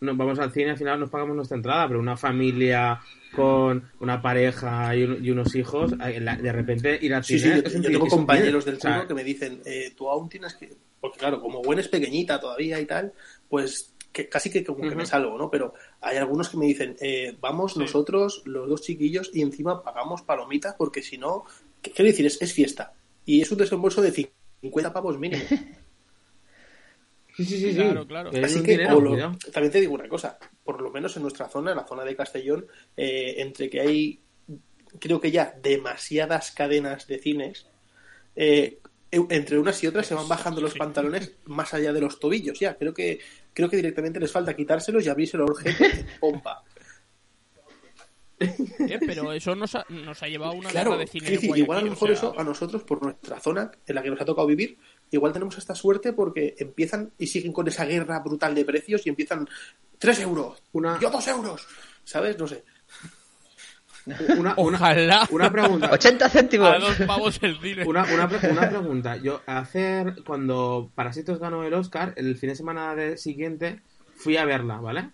nos 0.01 0.17
vamos 0.17 0.39
al 0.39 0.51
cine, 0.51 0.71
al 0.71 0.77
final 0.77 1.00
nos 1.00 1.12
pagamos 1.12 1.35
nuestra 1.35 1.57
entrada, 1.57 1.88
pero 1.88 2.00
una 2.00 2.17
familia 2.17 3.00
con 3.31 3.88
una 4.00 4.21
pareja 4.21 4.95
y, 4.95 5.03
un- 5.03 5.24
y 5.24 5.29
unos 5.31 5.53
hijos, 5.55 5.91
de 5.97 6.51
repente 6.51 6.97
ir 7.01 7.13
al 7.13 7.24
Sí, 7.24 7.39
cine 7.39 7.39
sí, 7.39 7.55
yo, 7.55 7.62
es 7.63 7.75
un 7.75 7.81
yo 7.81 7.89
pi- 7.89 7.91
tengo 7.91 8.07
compañeros 8.09 8.65
del 8.65 8.77
O 8.77 8.79
sea, 8.79 8.97
curro 8.97 9.07
que 9.07 9.13
me 9.13 9.24
dicen, 9.24 9.62
eh, 9.65 9.93
tú 9.97 10.09
aún 10.09 10.29
tienes 10.29 10.53
que... 10.55 10.75
Porque 11.00 11.19
claro, 11.19 11.41
como 11.41 11.62
Gwen 11.63 11.79
es 11.79 11.88
pequeñita 11.88 12.39
todavía 12.39 12.79
y 12.79 12.85
tal, 12.85 13.13
pues 13.50 13.94
que 14.15 14.29
casi 14.29 14.50
que 14.50 14.63
como 14.63 14.79
que 14.79 14.95
me 14.95 15.05
salgo, 15.05 15.38
¿no? 15.38 15.51
Pero 15.51 15.74
hay 16.00 16.15
algunos 16.15 16.48
que 16.48 16.55
me 16.55 16.65
dicen, 16.65 16.95
eh, 17.01 17.36
vamos 17.41 17.75
nosotros, 17.75 18.43
los 18.45 18.69
dos 18.69 18.81
chiquillos, 18.81 19.29
y 19.34 19.41
encima 19.41 19.84
pagamos 19.84 20.22
palomitas 20.22 20.74
porque 20.77 21.03
si 21.03 21.17
no... 21.17 21.43
¿qué- 21.81 21.91
Quiero 21.91 22.10
decir, 22.10 22.25
es, 22.25 22.41
es 22.41 22.53
fiesta. 22.53 22.93
Y 23.25 23.41
es 23.41 23.51
un 23.51 23.57
desembolso 23.57 24.01
de 24.01 24.12
50 24.62 24.93
pavos 24.93 25.19
mínimo. 25.19 25.43
Sí, 27.36 27.43
sí, 27.43 27.57
sí. 27.60 27.69
sí. 27.74 27.75
Claro, 27.75 28.07
claro. 28.07 28.31
Que 28.31 28.39
es 28.39 28.45
Así 28.45 28.63
que, 28.63 28.72
dinero, 28.72 29.01
lo- 29.01 29.38
también 29.51 29.72
te 29.74 29.81
digo 29.81 29.93
una 29.95 30.07
cosa, 30.07 30.39
por 30.63 30.81
lo 30.81 30.89
menos 30.91 31.15
en 31.17 31.22
nuestra 31.24 31.50
zona, 31.50 31.72
en 31.72 31.77
la 31.77 31.86
zona 31.86 32.05
de 32.05 32.15
Castellón, 32.15 32.65
eh, 32.95 33.36
entre 33.39 33.69
que 33.69 33.81
hay, 33.81 34.22
creo 35.00 35.19
que 35.19 35.31
ya 35.31 35.53
demasiadas 35.62 36.51
cadenas 36.51 37.07
de 37.07 37.19
cines, 37.19 37.67
eh, 38.38 38.79
entre 39.29 39.57
unas 39.60 39.84
y 39.84 39.88
otras 39.88 40.05
se 40.07 40.13
van 40.15 40.27
bajando 40.27 40.62
los 40.62 40.74
Sí. 40.74 40.79
pantalones 40.79 41.34
más 41.45 41.74
allá 41.74 41.91
de 41.93 42.01
los 42.01 42.19
tobillos, 42.19 42.60
ya. 42.60 42.75
Creo 42.77 42.93
que, 42.93 43.19
creo 43.53 43.69
que 43.69 43.75
directamente 43.77 44.19
les 44.19 44.31
falta 44.31 44.55
quitárselos 44.55 45.05
y 45.05 45.10
abrirse 45.10 45.38
el 45.38 45.43
ojete 45.43 45.86
en 45.86 46.07
pompa. 46.19 46.63
Eh, 48.38 49.00
pero 49.05 49.31
eso 49.31 49.55
nos 49.55 49.74
ha, 49.75 49.86
nos 49.88 50.22
ha 50.22 50.27
llevado 50.27 50.51
a 50.51 50.55
una 50.55 50.69
Claro, 50.69 50.91
guerra 50.91 51.01
de 51.05 51.07
cine 51.07 51.29
decir, 51.31 51.55
igual 51.57 51.77
a 51.77 51.81
lo 51.81 51.88
o 51.88 51.89
mejor 51.91 52.10
sea, 52.10 52.17
eso 52.17 52.39
a 52.39 52.43
nosotros, 52.43 52.84
por 52.84 53.01
nuestra 53.01 53.39
zona 53.39 53.72
en 53.88 53.95
la 53.95 54.03
que 54.03 54.10
nos 54.10 54.19
ha 54.19 54.25
tocado 54.25 54.45
vivir, 54.45 54.77
igual 55.12 55.31
tenemos 55.31 55.57
esta 55.57 55.74
suerte 55.74 56.12
porque 56.12 56.53
empiezan 56.60 57.13
y 57.17 57.27
siguen 57.27 57.53
con 57.53 57.65
esa 57.69 57.86
guerra 57.86 58.19
brutal 58.19 58.53
de 58.53 58.65
precios 58.65 59.05
y 59.05 59.10
empiezan 59.10 59.48
3 59.98 60.19
euros, 60.19 60.62
Una- 60.74 61.00
yo 61.00 61.10
2 61.10 61.27
euros, 61.29 61.65
¿sabes? 62.03 62.38
No 62.38 62.45
sé. 62.45 62.65
Una, 64.38 64.53
una, 64.57 64.75
Ojalá. 64.77 65.27
una 65.31 65.51
pregunta. 65.51 65.89
80 65.91 66.25
A 66.25 66.29
céntimos. 66.29 66.79
dos 66.79 67.07
pavos 67.07 67.39
el 67.41 67.59
cine. 67.59 67.83
Una, 67.85 68.03
una, 68.03 68.29
una 68.51 68.69
pregunta. 68.69 69.17
Yo, 69.17 69.41
hacer. 69.47 70.15
Cuando 70.25 70.91
Parásitos 70.93 71.39
ganó 71.39 71.63
el 71.63 71.74
Oscar, 71.74 72.13
el 72.15 72.35
fin 72.38 72.50
de 72.50 72.55
semana 72.55 72.93
de- 72.95 73.17
siguiente 73.17 73.81
fui 74.15 74.38
a 74.38 74.45
verla, 74.45 74.77
¿vale? 74.77 75.09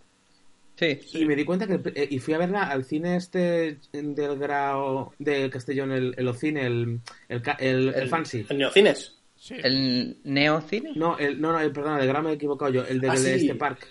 Sí. 0.75 1.00
Y 1.13 1.25
me 1.25 1.36
di 1.36 1.45
cuenta 1.45 1.67
que. 1.67 1.79
eh, 1.95 2.07
Y 2.10 2.19
fui 2.19 2.33
a 2.33 2.38
verla 2.39 2.63
al 2.63 2.83
cine 2.83 3.15
este 3.15 3.77
del 3.93 4.38
Grao. 4.38 5.13
de 5.19 5.50
Castellón, 5.50 5.91
el, 5.91 6.13
el 6.17 6.27
Ocine, 6.27 6.65
el. 6.65 7.00
El, 7.29 7.41
ca- 7.41 7.57
el, 7.60 7.89
el 7.89 7.93
El- 8.03 8.10
Fancy. 8.10 8.45
¿El 8.50 8.57
Neocines? 8.57 9.17
Sí. 9.36 9.55
¿El 9.63 10.17
neocine? 10.24 10.91
No, 10.95 11.17
el, 11.17 11.41
no, 11.41 11.51
no, 11.51 11.60
el, 11.60 11.71
perdón, 11.71 12.00
el 12.00 12.07
Grao 12.07 12.21
me 12.21 12.31
he 12.31 12.33
equivocado 12.33 12.71
yo. 12.71 12.86
El 12.86 13.00
del 13.01 13.10
Ah, 13.12 13.17
sí. 13.17 13.29
este 13.31 13.55
park. 13.55 13.88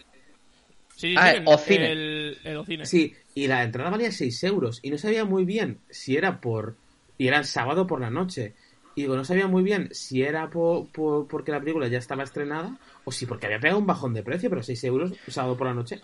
Sí, 0.94 1.08
sí, 1.10 1.14
Ah, 1.18 1.32
el, 1.32 1.42
Ocine. 1.46 1.90
El, 1.92 2.38
el 2.44 2.56
Ocine. 2.58 2.86
Sí, 2.86 3.14
y 3.34 3.46
la 3.46 3.62
entrada 3.64 3.90
valía 3.90 4.12
6 4.12 4.42
euros. 4.44 4.80
Y 4.82 4.90
no 4.90 4.98
sabía 4.98 5.24
muy 5.24 5.44
bien 5.44 5.80
si 5.90 6.16
era 6.16 6.40
por. 6.40 6.78
Y 7.18 7.28
era 7.28 7.38
el 7.38 7.44
sábado 7.44 7.86
por 7.86 8.00
la 8.00 8.10
noche. 8.10 8.54
Y 8.94 9.02
digo, 9.02 9.14
no 9.16 9.24
sabía 9.24 9.46
muy 9.46 9.62
bien 9.62 9.88
si 9.92 10.22
era 10.22 10.50
por, 10.50 10.90
por- 10.90 11.26
porque 11.28 11.52
la 11.52 11.60
película 11.60 11.86
ya 11.88 11.98
estaba 11.98 12.24
estrenada 12.24 12.76
o 13.04 13.12
si 13.12 13.24
porque 13.26 13.46
había 13.46 13.60
pegado 13.60 13.78
un 13.78 13.86
bajón 13.86 14.12
de 14.14 14.22
precio, 14.22 14.50
pero 14.50 14.62
6 14.62 14.82
euros 14.84 15.12
sábado 15.28 15.56
por 15.56 15.68
la 15.68 15.74
noche. 15.74 16.02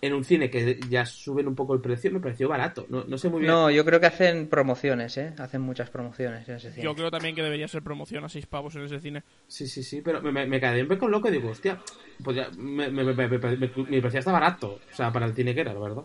En 0.00 0.14
un 0.14 0.24
cine 0.24 0.48
que 0.50 0.78
ya 0.88 1.04
suben 1.04 1.48
un 1.48 1.54
poco 1.54 1.74
el 1.74 1.80
precio, 1.80 2.10
me 2.12 2.20
pareció 2.20 2.48
barato. 2.48 2.86
No, 2.90 3.04
no 3.04 3.18
sé 3.18 3.28
muy 3.28 3.40
bien. 3.40 3.52
No, 3.52 3.70
yo 3.70 3.84
creo 3.84 4.00
que 4.00 4.06
hacen 4.06 4.48
promociones, 4.48 5.16
¿eh? 5.18 5.34
Hacen 5.38 5.62
muchas 5.62 5.90
promociones 5.90 6.48
en 6.48 6.56
ese 6.56 6.70
cine. 6.70 6.84
Yo 6.84 6.94
creo 6.94 7.10
también 7.10 7.34
que 7.34 7.42
debería 7.42 7.68
ser 7.68 7.82
promoción 7.82 8.24
a 8.24 8.28
seis 8.28 8.46
pavos 8.46 8.74
en 8.76 8.84
ese 8.84 9.00
cine. 9.00 9.22
Sí, 9.46 9.66
sí, 9.66 9.82
sí, 9.82 10.00
pero 10.02 10.22
me, 10.22 10.30
me, 10.32 10.46
me 10.46 10.60
quedé 10.60 10.82
un 10.82 10.88
poco 10.88 11.08
loco 11.08 11.28
y 11.28 11.32
digo, 11.32 11.50
hostia, 11.50 11.82
pues 12.22 12.36
ya, 12.36 12.50
me, 12.56 12.88
me, 12.90 13.04
me, 13.04 13.14
me, 13.14 13.28
me- 13.28 13.38
me- 13.38 13.72
me 13.88 14.00
parecía 14.00 14.20
hasta 14.20 14.32
barato. 14.32 14.72
O 14.90 14.94
sea, 14.94 15.12
para 15.12 15.26
el 15.26 15.34
cine 15.34 15.54
que 15.54 15.60
era, 15.62 15.72
la 15.74 15.80
verdad. 15.80 16.04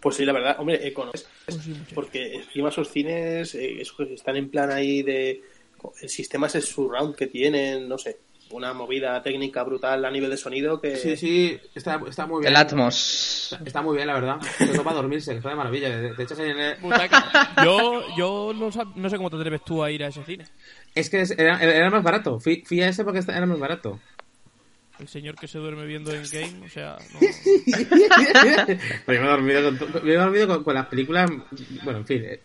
Pues 0.00 0.16
sí, 0.16 0.24
la 0.24 0.32
verdad, 0.32 0.56
hombre, 0.58 0.86
económico. 0.86 1.26
Pues. 1.46 1.68
Porque 1.94 2.34
encima 2.34 2.68
esos 2.70 2.88
cines 2.90 3.54
eh, 3.54 3.82
están 4.10 4.36
en 4.36 4.50
plan 4.50 4.70
ahí 4.70 5.02
de... 5.02 5.42
El 6.00 6.08
sistema 6.08 6.46
es 6.46 6.54
el 6.54 6.62
surround 6.62 7.16
que 7.16 7.26
tienen, 7.26 7.88
no 7.88 7.98
sé, 7.98 8.18
una 8.50 8.72
movida 8.72 9.20
técnica 9.22 9.64
brutal 9.64 10.04
a 10.04 10.10
nivel 10.10 10.30
de 10.30 10.36
sonido 10.36 10.80
que... 10.80 10.94
Sí, 10.96 11.16
sí, 11.16 11.58
está, 11.74 12.00
está 12.08 12.26
muy 12.26 12.40
bien. 12.40 12.52
El 12.52 12.56
Atmos. 12.56 13.48
Está, 13.52 13.64
está 13.64 13.82
muy 13.82 13.96
bien, 13.96 14.06
la 14.06 14.14
verdad. 14.14 14.36
Todo 14.58 14.84
para 14.84 14.96
dormirse, 14.96 15.32
que 15.32 15.38
está 15.38 15.48
de 15.48 15.54
maravilla. 15.56 15.88
De, 15.88 16.12
de 16.14 16.22
hecho, 16.22 16.34
en 16.40 16.60
el-. 16.60 16.76
Yo, 17.64 18.04
yo 18.16 18.52
no, 18.54 18.70
sab- 18.70 18.94
no 18.94 19.08
sé 19.10 19.16
cómo 19.16 19.30
te 19.30 19.36
atreves 19.36 19.64
tú 19.64 19.82
a 19.82 19.90
ir 19.90 20.04
a 20.04 20.08
ese 20.08 20.22
cine. 20.24 20.44
Es 20.94 21.10
que 21.10 21.24
era, 21.36 21.60
era 21.62 21.90
más 21.90 22.02
barato. 22.02 22.38
Fui, 22.38 22.62
fui 22.66 22.80
a 22.82 22.88
ese 22.88 23.04
porque 23.04 23.20
era 23.20 23.46
más 23.46 23.58
barato. 23.58 23.98
El 24.98 25.08
señor 25.08 25.34
que 25.36 25.48
se 25.48 25.58
duerme 25.58 25.84
viendo 25.86 26.12
en 26.12 26.22
game, 26.30 26.66
o 26.66 26.68
sea, 26.68 26.96
no. 27.14 27.20
Pero 29.06 29.18
yo 29.18 29.20
me 29.22 29.26
he 29.26 29.30
dormido 29.30 29.62
con, 29.78 30.04
me 30.04 30.12
he 30.12 30.16
dormido 30.16 30.46
con, 30.48 30.64
con 30.64 30.74
las 30.74 30.86
películas. 30.86 31.30
Bueno, 31.82 32.00
en 32.00 32.06
fin. 32.06 32.22
eh, 32.24 32.40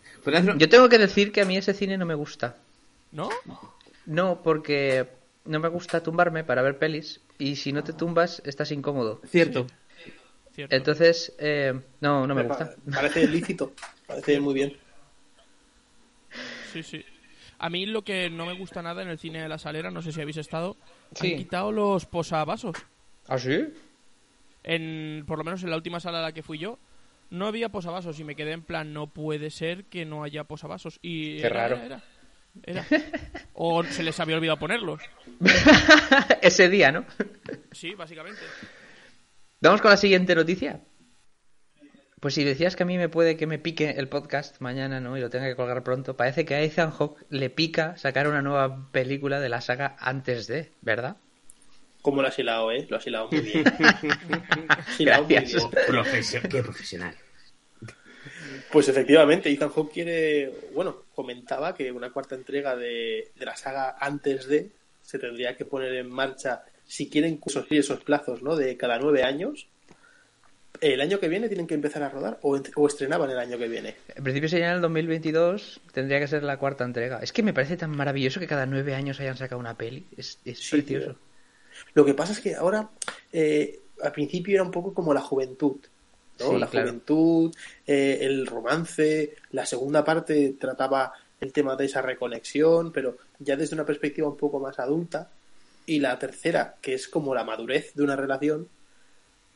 Yo 0.57 0.69
tengo 0.69 0.89
que 0.89 0.97
decir 0.97 1.31
que 1.31 1.41
a 1.41 1.45
mí 1.45 1.57
ese 1.57 1.73
cine 1.73 1.97
no 1.97 2.05
me 2.05 2.15
gusta. 2.15 2.57
¿No? 3.11 3.29
No, 4.05 4.41
porque 4.41 5.07
no 5.45 5.59
me 5.59 5.67
gusta 5.67 6.01
tumbarme 6.01 6.43
para 6.43 6.61
ver 6.61 6.77
pelis 6.77 7.21
y 7.37 7.55
si 7.57 7.71
no 7.73 7.83
te 7.83 7.93
tumbas 7.93 8.41
estás 8.45 8.71
incómodo. 8.71 9.21
Cierto. 9.27 9.67
Cierto. 10.53 10.75
Entonces, 10.75 11.33
eh, 11.37 11.79
no, 12.01 12.25
no 12.25 12.33
me 12.33 12.43
gusta. 12.43 12.75
Parece 12.91 13.27
lícito, 13.27 13.73
parece 14.07 14.39
muy 14.39 14.53
bien. 14.55 14.75
Sí, 16.73 16.81
sí. 16.83 17.05
A 17.59 17.69
mí 17.69 17.85
lo 17.85 18.03
que 18.03 18.29
no 18.29 18.45
me 18.45 18.53
gusta 18.53 18.81
nada 18.81 19.01
en 19.03 19.09
el 19.09 19.19
cine 19.19 19.41
de 19.41 19.49
la 19.49 19.57
salera, 19.57 19.91
no 19.91 20.01
sé 20.01 20.11
si 20.11 20.21
habéis 20.21 20.37
estado, 20.37 20.77
Sí. 21.15 21.31
han 21.33 21.37
quitado 21.37 21.71
los 21.71 22.05
posavasos. 22.05 22.75
¿Ah, 23.27 23.37
sí? 23.37 23.65
En, 24.63 25.23
por 25.27 25.37
lo 25.37 25.43
menos 25.43 25.63
en 25.63 25.69
la 25.69 25.75
última 25.75 25.99
sala 25.99 26.19
a 26.19 26.21
la 26.21 26.31
que 26.31 26.43
fui 26.43 26.57
yo, 26.57 26.77
no 27.29 27.47
había 27.47 27.69
posavasos 27.69 28.19
y 28.19 28.23
me 28.23 28.35
quedé 28.35 28.51
en 28.51 28.61
plan, 28.61 28.93
no 28.93 29.07
puede 29.07 29.49
ser 29.49 29.85
que 29.85 30.05
no 30.05 30.23
haya 30.23 30.43
posavasos. 30.45 30.99
Y 31.01 31.37
Qué 31.37 31.47
era, 31.47 31.67
raro. 31.67 32.01
Era. 32.63 32.85
O 33.53 33.83
se 33.83 34.03
les 34.03 34.19
había 34.19 34.35
olvidado 34.35 34.57
ponerlos. 34.57 35.01
ese 36.41 36.69
día, 36.69 36.91
¿no? 36.91 37.05
Sí, 37.71 37.93
básicamente. 37.93 38.41
Vamos 39.61 39.81
con 39.81 39.91
la 39.91 39.97
siguiente 39.97 40.35
noticia. 40.35 40.79
Pues 42.19 42.33
si 42.33 42.43
decías 42.43 42.75
que 42.75 42.81
a 42.81 42.85
mí 42.87 42.97
me 42.97 43.09
puede 43.09 43.37
que 43.37 43.45
me 43.45 43.59
pique 43.59 43.91
el 43.91 44.07
podcast 44.09 44.59
mañana, 44.59 44.99
¿no? 44.99 45.17
Y 45.17 45.21
lo 45.21 45.29
tenga 45.29 45.45
que 45.45 45.55
colgar 45.55 45.83
pronto, 45.83 46.17
parece 46.17 46.45
que 46.45 46.55
a 46.55 46.61
Ethan 46.61 46.89
Hawke 46.89 47.23
le 47.29 47.51
pica 47.51 47.95
sacar 47.97 48.27
una 48.27 48.41
nueva 48.41 48.89
película 48.91 49.39
de 49.39 49.49
la 49.49 49.61
saga 49.61 49.95
antes 49.99 50.47
de, 50.47 50.71
¿verdad? 50.81 51.17
Como 52.01 52.23
lo 52.23 52.27
has 52.27 52.39
hilado, 52.39 52.71
¿eh? 52.71 52.87
Lo 52.89 52.97
has 52.97 53.05
hilado 53.05 53.29
muy 53.29 53.41
bien. 53.41 53.63
Hilado 54.97 55.25
muy 55.25 55.35
Gracias. 55.35 56.31
bien. 56.31 56.43
Qué 56.49 56.63
profesional. 56.63 57.15
Pues 58.71 58.89
efectivamente, 58.89 59.51
Ethan 59.51 59.69
Hawke 59.69 59.91
quiere, 59.93 60.51
bueno, 60.73 61.03
comentaba 61.13 61.75
que 61.75 61.91
una 61.91 62.11
cuarta 62.11 62.33
entrega 62.35 62.75
de, 62.75 63.31
de 63.35 63.45
la 63.45 63.55
saga 63.55 63.95
antes 63.99 64.47
de 64.47 64.71
se 65.01 65.19
tendría 65.19 65.55
que 65.55 65.65
poner 65.65 65.93
en 65.93 66.09
marcha 66.09 66.63
si 66.85 67.09
quieren 67.09 67.39
esos, 67.45 67.65
esos 67.69 68.03
plazos, 68.03 68.41
¿no? 68.41 68.55
De 68.55 68.75
cada 68.75 68.97
nueve 68.97 69.23
años. 69.23 69.67
El 70.81 71.01
año 71.01 71.19
que 71.19 71.27
viene 71.27 71.47
tienen 71.47 71.67
que 71.67 71.73
empezar 71.75 72.03
a 72.03 72.09
rodar 72.09 72.39
o, 72.41 72.59
o 72.75 72.87
estrenaban 72.87 73.29
el 73.29 73.39
año 73.39 73.57
que 73.57 73.67
viene. 73.67 73.95
En 74.15 74.23
principio 74.23 74.49
sería 74.49 74.69
en 74.69 74.75
el 74.75 74.81
2022, 74.81 75.81
tendría 75.91 76.19
que 76.19 76.27
ser 76.27 76.43
la 76.43 76.57
cuarta 76.57 76.83
entrega. 76.83 77.19
Es 77.21 77.31
que 77.33 77.43
me 77.43 77.53
parece 77.53 77.77
tan 77.77 77.91
maravilloso 77.91 78.39
que 78.39 78.47
cada 78.47 78.65
nueve 78.65 78.93
años 78.95 79.19
hayan 79.19 79.37
sacado 79.37 79.59
una 79.59 79.75
peli. 79.77 80.05
Es, 80.17 80.39
es 80.45 80.59
Sí, 80.59 80.77
precioso. 80.81 81.05
tío. 81.11 81.15
Lo 81.93 82.05
que 82.05 82.13
pasa 82.13 82.33
es 82.33 82.39
que 82.39 82.55
ahora, 82.55 82.89
eh, 83.31 83.79
al 84.01 84.11
principio 84.11 84.55
era 84.55 84.63
un 84.63 84.71
poco 84.71 84.93
como 84.93 85.13
la 85.13 85.21
juventud, 85.21 85.77
¿no? 86.39 86.49
Sí, 86.51 86.57
la 86.57 86.67
claro. 86.67 86.87
juventud, 86.87 87.55
eh, 87.85 88.19
el 88.21 88.45
romance, 88.47 89.35
la 89.51 89.65
segunda 89.65 90.03
parte 90.03 90.55
trataba 90.59 91.13
el 91.39 91.53
tema 91.53 91.75
de 91.75 91.85
esa 91.85 92.01
reconexión, 92.01 92.91
pero 92.91 93.17
ya 93.39 93.55
desde 93.55 93.75
una 93.75 93.85
perspectiva 93.85 94.27
un 94.27 94.37
poco 94.37 94.59
más 94.59 94.79
adulta, 94.79 95.29
y 95.85 95.99
la 95.99 96.17
tercera, 96.19 96.75
que 96.81 96.93
es 96.95 97.07
como 97.07 97.33
la 97.35 97.43
madurez 97.43 97.93
de 97.93 98.03
una 98.03 98.15
relación, 98.15 98.67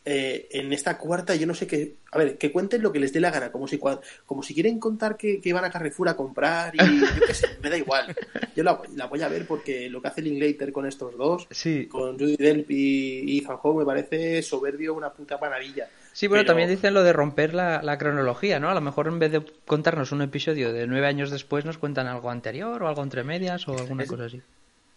eh, 0.03 0.48
en 0.51 0.74
esta 0.74 0.98
cuarta 0.98 1.36
yo 1.36 1.46
no 1.46 1.53
sé 1.53 1.67
qué, 1.67 1.96
a 2.12 2.17
ver, 2.17 2.38
que 2.38 2.51
cuenten 2.51 2.81
lo 2.81 2.91
que 2.91 3.00
les 3.00 3.13
dé 3.13 3.20
la 3.20 3.29
gana, 3.29 3.51
como 3.51 3.67
si 3.67 3.79
como 4.25 4.41
si 4.43 4.53
quieren 4.53 4.79
contar 4.79 5.15
que, 5.15 5.39
que 5.39 5.53
van 5.53 5.63
a 5.65 5.70
Carrefour 5.70 6.10
a 6.10 6.15
comprar 6.15 6.74
y 6.75 6.79
yo 7.00 7.25
qué 7.27 7.34
sé, 7.34 7.48
me 7.62 7.70
da 7.70 7.77
igual. 7.77 8.15
Yo 8.55 8.63
la, 8.63 8.81
la 8.96 9.05
voy 9.05 9.22
a 9.22 9.27
ver 9.27 9.46
porque 9.46 9.89
lo 9.89 10.01
que 10.01 10.08
hace 10.08 10.22
Linklater 10.22 10.72
con 10.74 10.86
estos 10.88 11.15
dos, 11.17 11.48
Sí, 11.51 11.86
con 11.86 12.17
Judy 12.17 12.36
Delp 12.38 12.72
y 12.72 13.38
Ethan 13.39 13.58
Hawke 13.58 13.77
me 13.79 13.86
parece 13.86 14.41
soberbio 14.41 14.93
una 14.96 15.12
puta 15.13 15.38
maravilla. 15.38 15.88
sí 16.13 16.27
bueno, 16.27 16.41
Pero- 16.41 16.48
también 16.53 16.70
dicen 16.70 16.93
lo 16.96 17.03
de 17.03 17.13
romper 17.13 17.53
la, 17.53 17.81
la 17.84 17.98
cronología, 17.98 18.60
¿no? 18.60 18.70
A 18.70 18.74
lo 18.74 18.81
mejor 18.81 19.08
en 19.08 19.20
vez 19.20 19.31
de 19.31 19.46
contarnos 19.65 20.12
un 20.12 20.22
episodio 20.24 20.74
de 20.74 20.88
nueve 20.88 21.05
años 21.08 21.29
después, 21.29 21.63
nos 21.63 21.77
cuentan 21.77 22.08
algo 22.08 22.29
anterior 22.31 22.81
o 22.81 22.88
algo 22.88 23.03
entre 23.03 23.24
medias 23.24 23.67
o 23.67 23.77
alguna 23.77 24.03
Es- 24.03 24.10
cosa 24.10 24.25
así. 24.25 24.41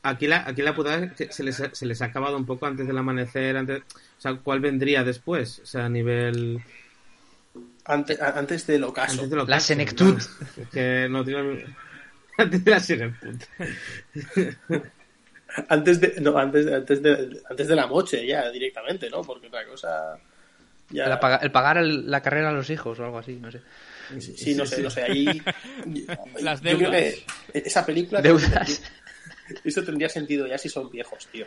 Aquí 0.07 0.27
la, 0.27 0.47
aquí 0.47 0.61
la 0.63 0.75
putada 0.75 1.03
es 1.05 1.13
que 1.15 1.33
se 1.33 1.43
les, 1.43 1.59
ha- 1.61 1.75
se 1.75 1.87
les 1.87 2.01
ha 2.03 2.05
acabado 2.07 2.37
un 2.37 2.45
poco 2.47 2.67
antes 2.67 2.87
del 2.87 2.99
amanecer. 2.99 3.57
Antes, 3.57 3.81
o 3.81 4.21
sea, 4.21 4.35
¿cuál 4.37 4.61
vendría 4.61 5.03
después? 5.03 5.61
O 5.61 5.67
sea, 5.67 5.87
a 5.87 5.89
nivel. 5.89 6.61
Antes, 7.87 8.21
antes 8.21 8.67
del 8.67 8.85
ocaso. 8.85 9.13
Antes 9.13 9.31
de 9.31 9.37
lo 9.37 9.45
La 9.47 9.61
senectud. 9.61 10.19
Es 10.61 10.69
que 10.69 11.09
no 11.11 11.25
tiene. 11.25 11.65
Antes 12.37 12.65
de 12.65 12.71
la 12.71 12.81
senectud. 12.81 13.37
Antes 15.69 16.01
de, 16.01 16.15
no, 16.21 16.37
antes 16.37 16.67
de, 16.67 16.75
antes 16.75 17.01
de, 17.03 17.41
antes 17.49 17.69
de 17.69 17.77
la 17.77 17.87
moche 17.87 18.27
ya 18.27 18.51
directamente, 18.51 19.09
¿no? 19.09 19.23
Porque 19.23 19.47
otra 19.47 19.65
cosa 19.67 20.19
ya 20.91 21.05
El, 21.05 21.19
paga- 21.21 21.39
el 21.43 21.53
pagar 21.53 21.79
el- 21.79 22.11
la 22.11 22.21
carrera 22.23 22.49
a 22.49 22.53
los 22.53 22.69
hijos 22.71 22.99
o 22.99 23.05
algo 23.05 23.19
así, 23.19 23.37
no 23.37 23.53
sé. 23.53 23.61
sí, 24.19 24.35
sí, 24.37 24.55
no 24.57 24.67
sé, 24.67 24.83
no 24.83 24.91
sé, 24.91 25.05
ahí 25.05 25.27
Las 26.43 26.61
yo 26.61 26.77
creo 26.77 26.91
deudas. 26.91 27.15
que 27.53 27.59
esa 27.61 27.87
película 27.87 28.21
Deudas. 28.21 28.83
Esto 29.65 29.85
tendría 29.85 30.09
sentido 30.09 30.47
ya 30.47 30.59
si 30.59 30.69
son 30.69 30.91
viejos, 30.91 31.27
tío. 31.29 31.47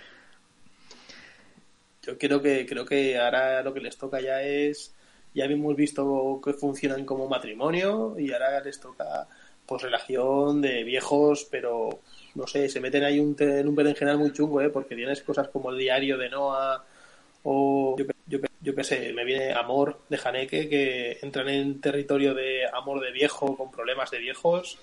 Yo 2.03 2.17
creo 2.17 2.41
que 2.41 2.65
creo 2.65 2.85
que 2.85 3.17
ahora 3.17 3.61
lo 3.61 3.73
que 3.73 3.81
les 3.81 3.97
toca 3.97 4.21
ya 4.21 4.41
es 4.41 4.93
ya 5.33 5.45
hemos 5.45 5.75
visto 5.75 6.41
que 6.43 6.53
funcionan 6.53 7.05
como 7.05 7.27
matrimonio 7.27 8.15
y 8.17 8.31
ahora 8.31 8.61
les 8.61 8.79
toca 8.79 9.27
pues 9.65 9.81
relación 9.81 10.61
de 10.61 10.83
viejos, 10.83 11.45
pero 11.51 11.99
no 12.35 12.47
sé, 12.47 12.69
se 12.69 12.79
meten 12.79 13.03
ahí 13.03 13.19
un 13.19 13.35
en 13.39 13.67
un 13.67 13.75
berenjenal 13.75 14.17
muy 14.17 14.31
chungo, 14.31 14.61
¿eh? 14.61 14.69
porque 14.69 14.95
tienes 14.95 15.21
cosas 15.21 15.49
como 15.49 15.71
el 15.71 15.77
diario 15.77 16.17
de 16.17 16.29
Noah 16.29 16.83
o 17.43 17.95
yo, 17.99 18.05
yo, 18.25 18.39
yo 18.61 18.73
qué 18.73 18.83
sé, 18.83 19.13
me 19.13 19.25
viene 19.25 19.51
Amor 19.51 19.99
de 20.09 20.19
Haneke 20.23 20.69
que 20.69 21.19
entran 21.21 21.49
en 21.49 21.81
territorio 21.81 22.33
de 22.33 22.65
amor 22.73 23.01
de 23.01 23.11
viejo 23.11 23.55
con 23.57 23.69
problemas 23.69 24.09
de 24.09 24.19
viejos 24.19 24.79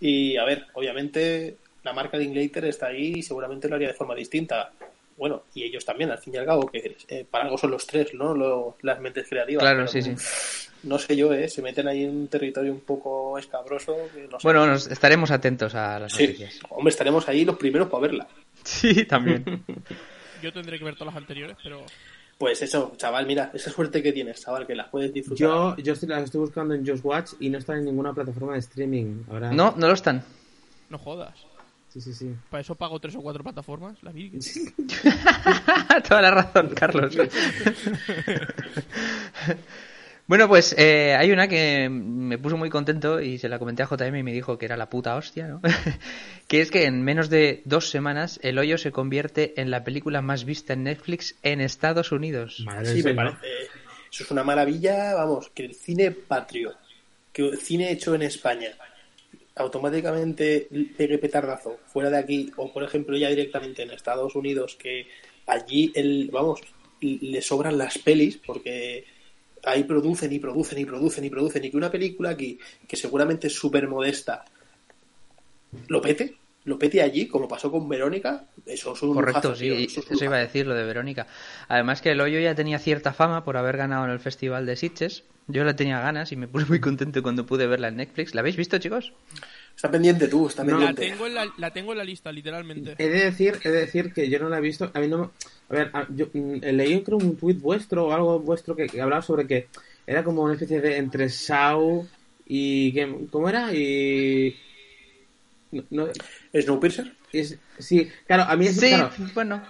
y 0.00 0.36
a 0.36 0.44
ver, 0.44 0.66
obviamente 0.74 1.56
la 1.84 1.92
marca 1.92 2.18
de 2.18 2.24
Inglater 2.24 2.64
está 2.66 2.86
ahí 2.88 3.14
y 3.16 3.22
seguramente 3.22 3.68
lo 3.68 3.76
haría 3.76 3.88
de 3.88 3.94
forma 3.94 4.14
distinta. 4.14 4.72
Bueno, 5.16 5.42
y 5.54 5.64
ellos 5.64 5.84
también, 5.84 6.10
al 6.10 6.18
fin 6.18 6.34
y 6.34 6.36
al 6.38 6.46
cabo, 6.46 6.66
que 6.68 6.96
eh, 7.08 7.26
para 7.28 7.44
algo 7.44 7.58
son 7.58 7.72
los 7.72 7.86
tres, 7.86 8.14
¿no? 8.14 8.34
Lo- 8.34 8.76
las 8.82 9.00
mentes 9.00 9.26
creativas. 9.28 9.62
Claro, 9.62 9.78
pero 9.78 9.88
sí, 9.88 10.02
sí. 10.02 10.14
No 10.84 10.96
sé 10.96 11.16
yo, 11.16 11.32
¿eh? 11.34 11.48
Se 11.48 11.60
meten 11.60 11.88
ahí 11.88 12.04
en 12.04 12.10
un 12.16 12.28
territorio 12.28 12.72
un 12.72 12.80
poco 12.80 13.36
escabroso. 13.36 13.96
que 14.14 14.28
no 14.30 14.38
sé. 14.38 14.46
Bueno, 14.46 14.64
nos 14.66 14.86
estaremos 14.86 15.32
atentos 15.32 15.74
a 15.74 15.98
las 15.98 16.12
sí, 16.12 16.24
noticias. 16.24 16.60
hombre, 16.68 16.90
estaremos 16.90 17.28
ahí 17.28 17.44
los 17.44 17.56
primeros 17.56 17.88
para 17.88 18.02
verla. 18.02 18.28
Sí, 18.64 19.04
también. 19.06 19.64
Yo 20.42 20.52
tendré 20.52 20.78
que 20.78 20.84
ver 20.84 20.94
todas 20.94 21.14
las 21.14 21.20
anteriores, 21.22 21.56
pero 21.64 21.84
Pues 22.36 22.60
eso, 22.62 22.92
chaval, 22.96 23.26
mira, 23.26 23.50
esa 23.54 23.70
suerte 23.70 24.02
que 24.02 24.12
tienes, 24.12 24.40
chaval, 24.42 24.66
que 24.66 24.74
las 24.76 24.88
puedes 24.88 25.12
disfrutar. 25.12 25.38
Yo, 25.40 25.76
yo 25.78 25.94
estoy, 25.94 26.08
las 26.10 26.22
estoy 26.24 26.40
buscando 26.42 26.74
en 26.74 26.86
Just 26.86 27.04
Watch 27.04 27.32
y 27.40 27.48
no 27.48 27.58
están 27.58 27.78
en 27.78 27.86
ninguna 27.86 28.12
plataforma 28.12 28.52
de 28.52 28.58
streaming. 28.60 29.22
Ahora... 29.30 29.50
No, 29.50 29.74
no 29.76 29.88
lo 29.88 29.94
están. 29.94 30.22
No 30.90 30.98
jodas. 30.98 31.34
Sí, 31.88 32.00
sí, 32.00 32.12
sí. 32.12 32.34
Para 32.50 32.60
eso 32.60 32.74
pago 32.74 33.00
tres 33.00 33.16
o 33.16 33.22
cuatro 33.22 33.42
plataformas, 33.42 34.02
la 34.02 34.12
Virgen. 34.12 34.40
Toda 36.08 36.20
la 36.20 36.30
razón, 36.30 36.68
Carlos. 36.74 37.16
bueno, 40.26 40.48
pues 40.48 40.74
eh, 40.76 41.14
hay 41.18 41.32
una 41.32 41.48
que 41.48 41.88
me 41.88 42.36
puso 42.36 42.58
muy 42.58 42.68
contento 42.68 43.20
y 43.20 43.38
se 43.38 43.48
la 43.48 43.58
comenté 43.58 43.82
a 43.82 43.86
JM 43.86 44.14
y 44.16 44.22
me 44.22 44.32
dijo 44.34 44.58
que 44.58 44.66
era 44.66 44.76
la 44.76 44.90
puta 44.90 45.16
hostia, 45.16 45.48
¿no? 45.48 45.62
que 46.46 46.60
es 46.60 46.70
que 46.70 46.84
en 46.84 47.02
menos 47.02 47.30
de 47.30 47.62
dos 47.64 47.88
semanas 47.88 48.38
El 48.42 48.58
Hoyo 48.58 48.76
se 48.76 48.92
convierte 48.92 49.58
en 49.58 49.70
la 49.70 49.82
película 49.82 50.20
más 50.20 50.44
vista 50.44 50.74
en 50.74 50.84
Netflix 50.84 51.36
en 51.42 51.62
Estados 51.62 52.12
Unidos. 52.12 52.62
Madre 52.66 52.94
Sí, 52.94 53.02
me 53.02 53.14
parece. 53.14 53.38
Eso 54.12 54.24
es 54.24 54.30
una 54.30 54.44
maravilla, 54.44 55.14
vamos, 55.14 55.50
que 55.54 55.64
el 55.64 55.74
cine 55.74 56.10
patrio, 56.10 56.74
que 57.32 57.48
el 57.48 57.58
cine 57.58 57.90
hecho 57.90 58.14
en 58.14 58.22
España, 58.22 58.70
automáticamente 59.58 60.68
pegue 60.96 61.18
petardazo 61.18 61.78
fuera 61.86 62.10
de 62.10 62.18
aquí, 62.18 62.50
o 62.56 62.72
por 62.72 62.82
ejemplo 62.82 63.16
ya 63.16 63.28
directamente 63.28 63.82
en 63.82 63.90
Estados 63.90 64.34
Unidos, 64.34 64.76
que 64.76 65.06
allí, 65.46 65.92
el, 65.94 66.30
vamos, 66.32 66.60
le 67.00 67.42
sobran 67.42 67.76
las 67.76 67.98
pelis, 67.98 68.38
porque 68.38 69.04
ahí 69.64 69.84
producen 69.84 70.32
y 70.32 70.38
producen 70.38 70.78
y 70.78 70.84
producen 70.84 71.24
y 71.24 71.30
producen, 71.30 71.64
y 71.64 71.70
que 71.70 71.76
una 71.76 71.90
película 71.90 72.30
aquí, 72.30 72.58
que 72.86 72.96
seguramente 72.96 73.48
es 73.48 73.54
súper 73.54 73.88
modesta, 73.88 74.44
lo 75.88 76.00
pete, 76.00 76.36
lo 76.68 76.78
pete 76.78 77.02
allí, 77.02 77.26
como 77.26 77.48
pasó 77.48 77.70
con 77.70 77.88
Verónica, 77.88 78.44
eso 78.66 78.92
es 78.92 79.02
un 79.02 79.14
Correcto, 79.14 79.48
lujazo, 79.48 79.60
tío, 79.60 79.76
sí, 79.76 79.84
eso 79.84 80.00
es 80.00 80.06
un 80.08 80.14
eso 80.16 80.24
iba 80.24 80.36
a 80.36 80.40
decir 80.40 80.66
lo 80.66 80.74
de 80.74 80.84
Verónica. 80.84 81.26
Además 81.68 82.00
que 82.02 82.10
El 82.12 82.20
Hoyo 82.20 82.38
ya 82.40 82.54
tenía 82.54 82.78
cierta 82.78 83.12
fama 83.12 83.44
por 83.44 83.56
haber 83.56 83.76
ganado 83.76 84.04
en 84.04 84.10
el 84.12 84.20
Festival 84.20 84.66
de 84.66 84.76
Sitges. 84.76 85.24
Yo 85.50 85.64
le 85.64 85.72
tenía 85.74 85.98
ganas 86.00 86.30
y 86.30 86.36
me 86.36 86.46
puse 86.46 86.66
muy 86.66 86.78
contento 86.78 87.22
cuando 87.22 87.46
pude 87.46 87.66
verla 87.66 87.88
en 87.88 87.96
Netflix. 87.96 88.34
¿La 88.34 88.40
habéis 88.42 88.56
visto, 88.56 88.76
chicos? 88.78 89.14
Está 89.74 89.90
pendiente 89.90 90.28
tú, 90.28 90.46
está 90.46 90.62
No. 90.62 90.72
La 90.72 90.78
pendiente. 90.92 91.06
tengo, 91.10 91.26
en 91.26 91.34
la, 91.34 91.46
la 91.56 91.72
tengo 91.72 91.92
en 91.92 91.98
la 91.98 92.04
lista, 92.04 92.30
literalmente. 92.30 92.94
He 92.98 93.08
de 93.08 93.24
decir, 93.24 93.58
he 93.64 93.70
de 93.70 93.80
decir 93.80 94.12
que 94.12 94.28
yo 94.28 94.38
no 94.40 94.48
la 94.50 94.58
he 94.58 94.60
visto. 94.60 94.90
A 94.92 95.00
mí 95.00 95.08
no 95.08 95.18
me- 95.18 95.28
A 95.70 95.74
ver, 95.74 95.90
a- 95.94 96.06
yo 96.14 96.26
mm, 96.32 96.56
leí 96.72 97.02
creo 97.02 97.16
un 97.18 97.36
tuit 97.36 97.60
vuestro 97.60 98.06
o 98.08 98.12
algo 98.12 98.40
vuestro 98.40 98.74
que, 98.76 98.86
que 98.86 99.00
hablaba 99.00 99.22
sobre 99.22 99.46
que 99.46 99.68
era 100.06 100.22
como 100.24 100.42
una 100.42 100.54
especie 100.54 100.80
de 100.80 100.96
entre 100.98 101.28
Shaw 101.28 102.06
y 102.46 102.90
Game- 102.92 103.26
¿cómo 103.30 103.48
era? 103.48 103.72
Y 103.72 104.54
no, 105.72 105.82
no- 105.90 106.08
Snowpiercer. 106.54 107.12
es, 107.32 107.58
sí, 107.78 108.10
claro, 108.26 108.44
a 108.44 108.56
mí 108.56 108.66
es 108.66 108.76
Sí, 108.76 108.88
claro, 108.88 109.10
bueno. 109.34 109.62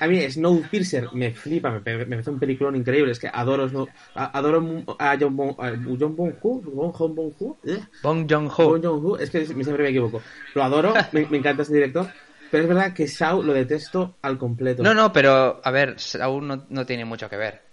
a 0.00 0.06
mí 0.06 0.30
Snowpiercer 0.30 1.08
me 1.12 1.32
flipa, 1.32 1.70
me, 1.84 1.96
me 1.98 2.06
parece 2.06 2.30
un 2.30 2.38
peliculón 2.38 2.76
increíble, 2.76 3.12
es 3.12 3.18
que 3.18 3.28
adoro 3.32 3.68
Snow, 3.68 3.88
a- 4.14 4.36
adoro 4.36 4.84
a 4.98 5.16
John 5.20 5.36
Bon, 5.36 5.54
a 5.58 5.70
John 5.98 6.16
Bon 6.16 6.34
Hu, 6.42 6.60
Bon 6.62 7.14
Bon 7.14 7.34
Hu, 7.38 7.56
¿eh? 7.64 7.78
Bong 8.02 8.26
Joon-ho. 8.28 8.68
Bong 8.70 8.82
Joon-ho, 8.84 9.18
es 9.18 9.30
que 9.30 9.44
siempre 9.46 9.76
me 9.78 9.88
equivoco. 9.90 10.20
Lo 10.54 10.62
adoro, 10.64 10.94
me, 11.12 11.26
me 11.26 11.38
encanta 11.38 11.62
este 11.62 11.74
director, 11.74 12.08
pero 12.50 12.62
es 12.62 12.68
verdad 12.68 12.92
que 12.92 13.06
Shaw 13.06 13.42
lo 13.42 13.52
detesto 13.52 14.16
al 14.22 14.38
completo. 14.38 14.82
No, 14.82 14.94
no, 14.94 15.12
pero 15.12 15.60
a 15.62 15.70
ver, 15.70 15.96
aún 16.20 16.48
no, 16.48 16.66
no 16.68 16.86
tiene 16.86 17.04
mucho 17.04 17.28
que 17.28 17.36
ver. 17.36 17.65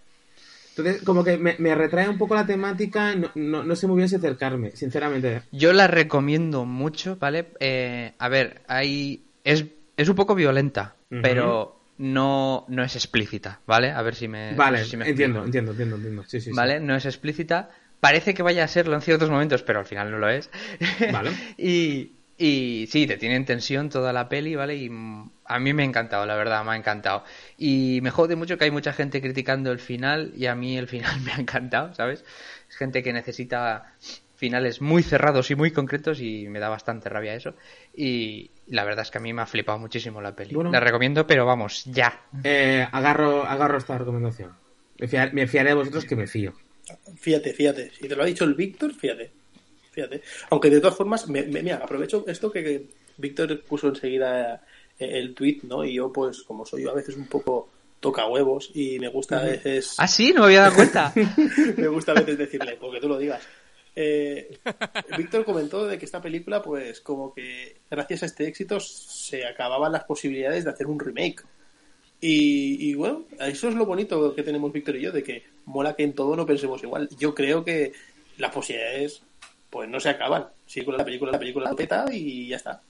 Entonces, 0.76 1.04
como 1.04 1.24
que 1.24 1.38
me, 1.38 1.56
me 1.60 1.76
retrae 1.76 2.10
un 2.10 2.18
poco 2.18 2.36
la 2.36 2.46
temática, 2.46 3.16
no, 3.16 3.30
no, 3.36 3.64
no 3.64 3.76
sé 3.76 3.88
muy 3.88 3.98
bien 3.98 4.10
si 4.10 4.16
acercarme, 4.16 4.72
sinceramente. 4.72 5.44
Yo 5.52 5.72
la 5.72 5.88
recomiendo 5.88 6.66
mucho, 6.66 7.18
¿vale? 7.18 7.50
Eh, 7.60 8.14
a 8.18 8.30
ver, 8.30 8.64
hay 8.68 9.24
es, 9.44 9.66
es 9.98 10.10
un 10.10 10.16
poco 10.16 10.36
violenta, 10.36 10.96
pero 11.22 11.80
no, 11.98 12.66
no 12.68 12.84
es 12.84 12.96
explícita, 12.96 13.60
¿vale? 13.68 13.92
A 13.92 14.02
ver 14.02 14.16
si 14.16 14.28
me, 14.28 14.56
Vale, 14.56 14.80
no 14.80 14.84
sé 14.84 14.90
si 14.90 14.98
me 14.98 15.08
entiendo, 15.08 15.44
entiendo, 15.46 15.72
entiendo, 15.72 15.96
entiendo. 15.98 16.24
Sí, 16.24 16.40
sí, 16.40 16.50
sí. 16.50 16.56
¿Vale? 16.56 16.80
No 16.80 16.96
es 16.96 17.06
explícita. 17.06 17.70
Parece 18.00 18.34
que 18.34 18.44
vaya 18.44 18.66
a 18.66 18.68
serlo 18.68 18.96
en 18.96 19.02
ciertos 19.02 19.30
momentos, 19.30 19.64
pero 19.64 19.80
al 19.80 19.86
final 19.86 20.12
no 20.12 20.18
lo 20.18 20.28
es. 20.28 20.50
Vale. 21.12 21.32
y, 21.58 22.14
y 22.38 22.88
sí, 22.90 23.06
te 23.08 23.18
tiene 23.18 23.36
en 23.36 23.46
tensión 23.46 23.90
toda 23.90 24.12
la 24.14 24.28
peli, 24.30 24.56
¿vale? 24.56 24.76
Y 24.76 24.90
mm, 24.90 25.32
a 25.46 25.60
mí 25.60 25.74
me 25.74 25.84
ha 25.84 25.86
encantado, 25.86 26.26
la 26.26 26.36
verdad, 26.36 26.64
me 26.66 26.72
ha 26.72 26.76
encantado. 26.76 27.24
Y 27.58 28.00
me 28.02 28.10
jode 28.12 28.36
mucho 28.36 28.58
que 28.58 28.66
hay 28.66 28.72
mucha 28.72 28.94
gente 28.94 29.22
criticando 29.22 29.72
el 29.72 29.80
final 29.80 30.34
y 30.36 30.48
a 30.48 30.56
mí 30.56 30.78
el 30.78 30.88
final 30.88 31.20
me 31.26 31.32
ha 31.32 31.38
encantado, 31.38 31.94
¿sabes? 31.94 32.24
Es 32.70 32.76
gente 32.76 33.04
que 33.04 33.14
necesita 33.14 33.94
finales 34.36 34.82
muy 34.82 35.04
cerrados 35.04 35.52
y 35.52 35.56
muy 35.56 35.72
concretos 35.72 36.20
y 36.20 36.48
me 36.50 36.60
da 36.60 36.70
bastante 36.70 37.08
rabia 37.08 37.34
eso. 37.36 37.54
Y 37.96 38.52
la 38.68 38.84
verdad 38.84 39.04
es 39.04 39.12
que 39.12 39.20
a 39.20 39.22
mí 39.22 39.32
me 39.32 39.42
ha 39.42 39.46
flipado 39.46 39.80
muchísimo 39.80 40.22
la 40.22 40.36
peli. 40.36 40.56
Bueno. 40.56 40.72
La 40.72 40.80
recomiendo, 40.80 41.26
pero 41.28 41.46
vamos, 41.46 41.86
ya. 41.86 42.20
Eh, 42.44 42.86
agarro, 42.92 43.44
agarro 43.44 43.78
esta 43.78 43.98
recomendación. 43.98 44.52
Me, 45.00 45.08
fiar- 45.08 45.34
me 45.34 45.48
fiaré 45.48 45.70
de 45.70 45.76
vosotros 45.76 46.06
que 46.06 46.16
me 46.16 46.28
fío. 46.28 46.54
Fíjate, 47.16 47.54
fíjate. 47.54 47.92
Si 47.92 48.08
te 48.08 48.16
lo 48.16 48.24
ha 48.24 48.26
dicho 48.26 48.44
el 48.44 48.56
Víctor, 48.56 48.94
fíjate. 48.94 49.32
Fíjate. 49.94 50.22
Aunque 50.50 50.70
de 50.70 50.80
todas 50.82 50.98
formas, 50.98 51.30
me, 51.30 51.44
me- 51.44 51.64
mira, 51.64 51.78
aprovecho 51.78 52.26
esto 52.28 52.52
que, 52.52 52.64
que 52.64 52.86
Víctor 53.18 53.62
puso 53.64 53.88
enseguida 53.90 54.66
eh, 55.00 55.10
el 55.20 55.34
tweet, 55.34 55.60
¿no? 55.64 55.86
Y 55.86 55.94
yo, 55.94 56.12
pues, 56.12 56.42
como 56.44 56.66
soy 56.66 56.84
yo 56.84 56.92
a 56.92 56.96
veces 56.96 57.16
un 57.16 57.28
poco 57.28 57.70
toca 58.00 58.26
huevos 58.28 58.70
y 58.74 59.00
me 59.00 59.08
gusta 59.08 59.40
a 59.40 59.44
veces 59.44 59.96
Ah, 59.98 60.08
sí, 60.08 60.34
no 60.34 60.42
me 60.42 60.46
había 60.48 60.62
dado 60.64 60.76
cuenta. 60.76 61.14
me 61.78 61.88
gusta 61.88 62.12
a 62.12 62.16
veces 62.16 62.38
decirle, 62.38 62.76
porque 62.82 63.00
tú 63.00 63.08
lo 63.08 63.18
digas. 63.18 63.42
Eh, 63.96 64.58
Víctor 65.16 65.46
comentó 65.46 65.86
de 65.86 66.00
que 66.00 66.06
esta 66.06 66.20
película, 66.22 66.62
pues, 66.64 67.00
como 67.00 67.34
que 67.34 67.78
gracias 67.90 68.24
a 68.24 68.26
este 68.26 68.48
éxito 68.48 68.80
se 68.80 69.46
acababan 69.46 69.92
las 69.92 70.04
posibilidades 70.06 70.64
de 70.64 70.72
hacer 70.72 70.88
un 70.88 71.00
remake. 71.00 71.44
Y, 72.20 72.90
y, 72.90 72.94
bueno, 72.96 73.26
eso 73.40 73.68
es 73.68 73.76
lo 73.76 73.86
bonito 73.86 74.34
que 74.34 74.44
tenemos 74.44 74.72
Víctor 74.72 74.96
y 74.96 75.02
yo, 75.02 75.12
de 75.12 75.22
que 75.24 75.44
mola 75.66 75.94
que 75.96 76.04
en 76.04 76.14
todo 76.14 76.36
no 76.36 76.46
pensemos 76.46 76.82
igual. 76.82 77.08
Yo 77.20 77.36
creo 77.36 77.64
que 77.66 77.92
las 78.38 78.52
posibilidades, 78.52 79.22
pues, 79.74 79.90
no 79.90 80.00
se 80.00 80.10
acaban. 80.10 80.46
Sí, 80.68 80.86
con 80.86 80.96
la 80.96 81.04
película, 81.04 81.32
la 81.32 81.40
película 81.40 81.70
la 81.72 81.76
peta 81.76 82.06
y 82.12 82.48
ya 82.48 82.56
está. 82.58 82.82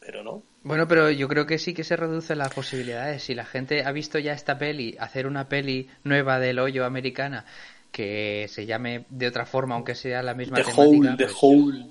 Pero 0.00 0.22
no. 0.22 0.42
Bueno, 0.62 0.86
pero 0.86 1.10
yo 1.10 1.28
creo 1.28 1.46
que 1.46 1.58
sí 1.58 1.74
que 1.74 1.84
se 1.84 1.96
reducen 1.96 2.38
las 2.38 2.52
posibilidades. 2.52 3.22
Si 3.22 3.34
la 3.34 3.44
gente 3.44 3.84
ha 3.84 3.92
visto 3.92 4.18
ya 4.18 4.32
esta 4.32 4.58
peli, 4.58 4.96
hacer 5.00 5.26
una 5.26 5.48
peli 5.48 5.88
nueva 6.04 6.38
del 6.38 6.58
hoyo 6.58 6.84
americana 6.84 7.44
que 7.92 8.46
se 8.50 8.66
llame 8.66 9.04
de 9.10 9.26
otra 9.28 9.46
forma, 9.46 9.74
aunque 9.76 9.94
sea 9.94 10.22
la 10.22 10.34
misma 10.34 10.56
The 10.58 10.64
temática. 10.64 10.82
Hole, 10.82 11.16
The 11.16 11.24
pues, 11.24 11.36
Hole. 11.40 11.86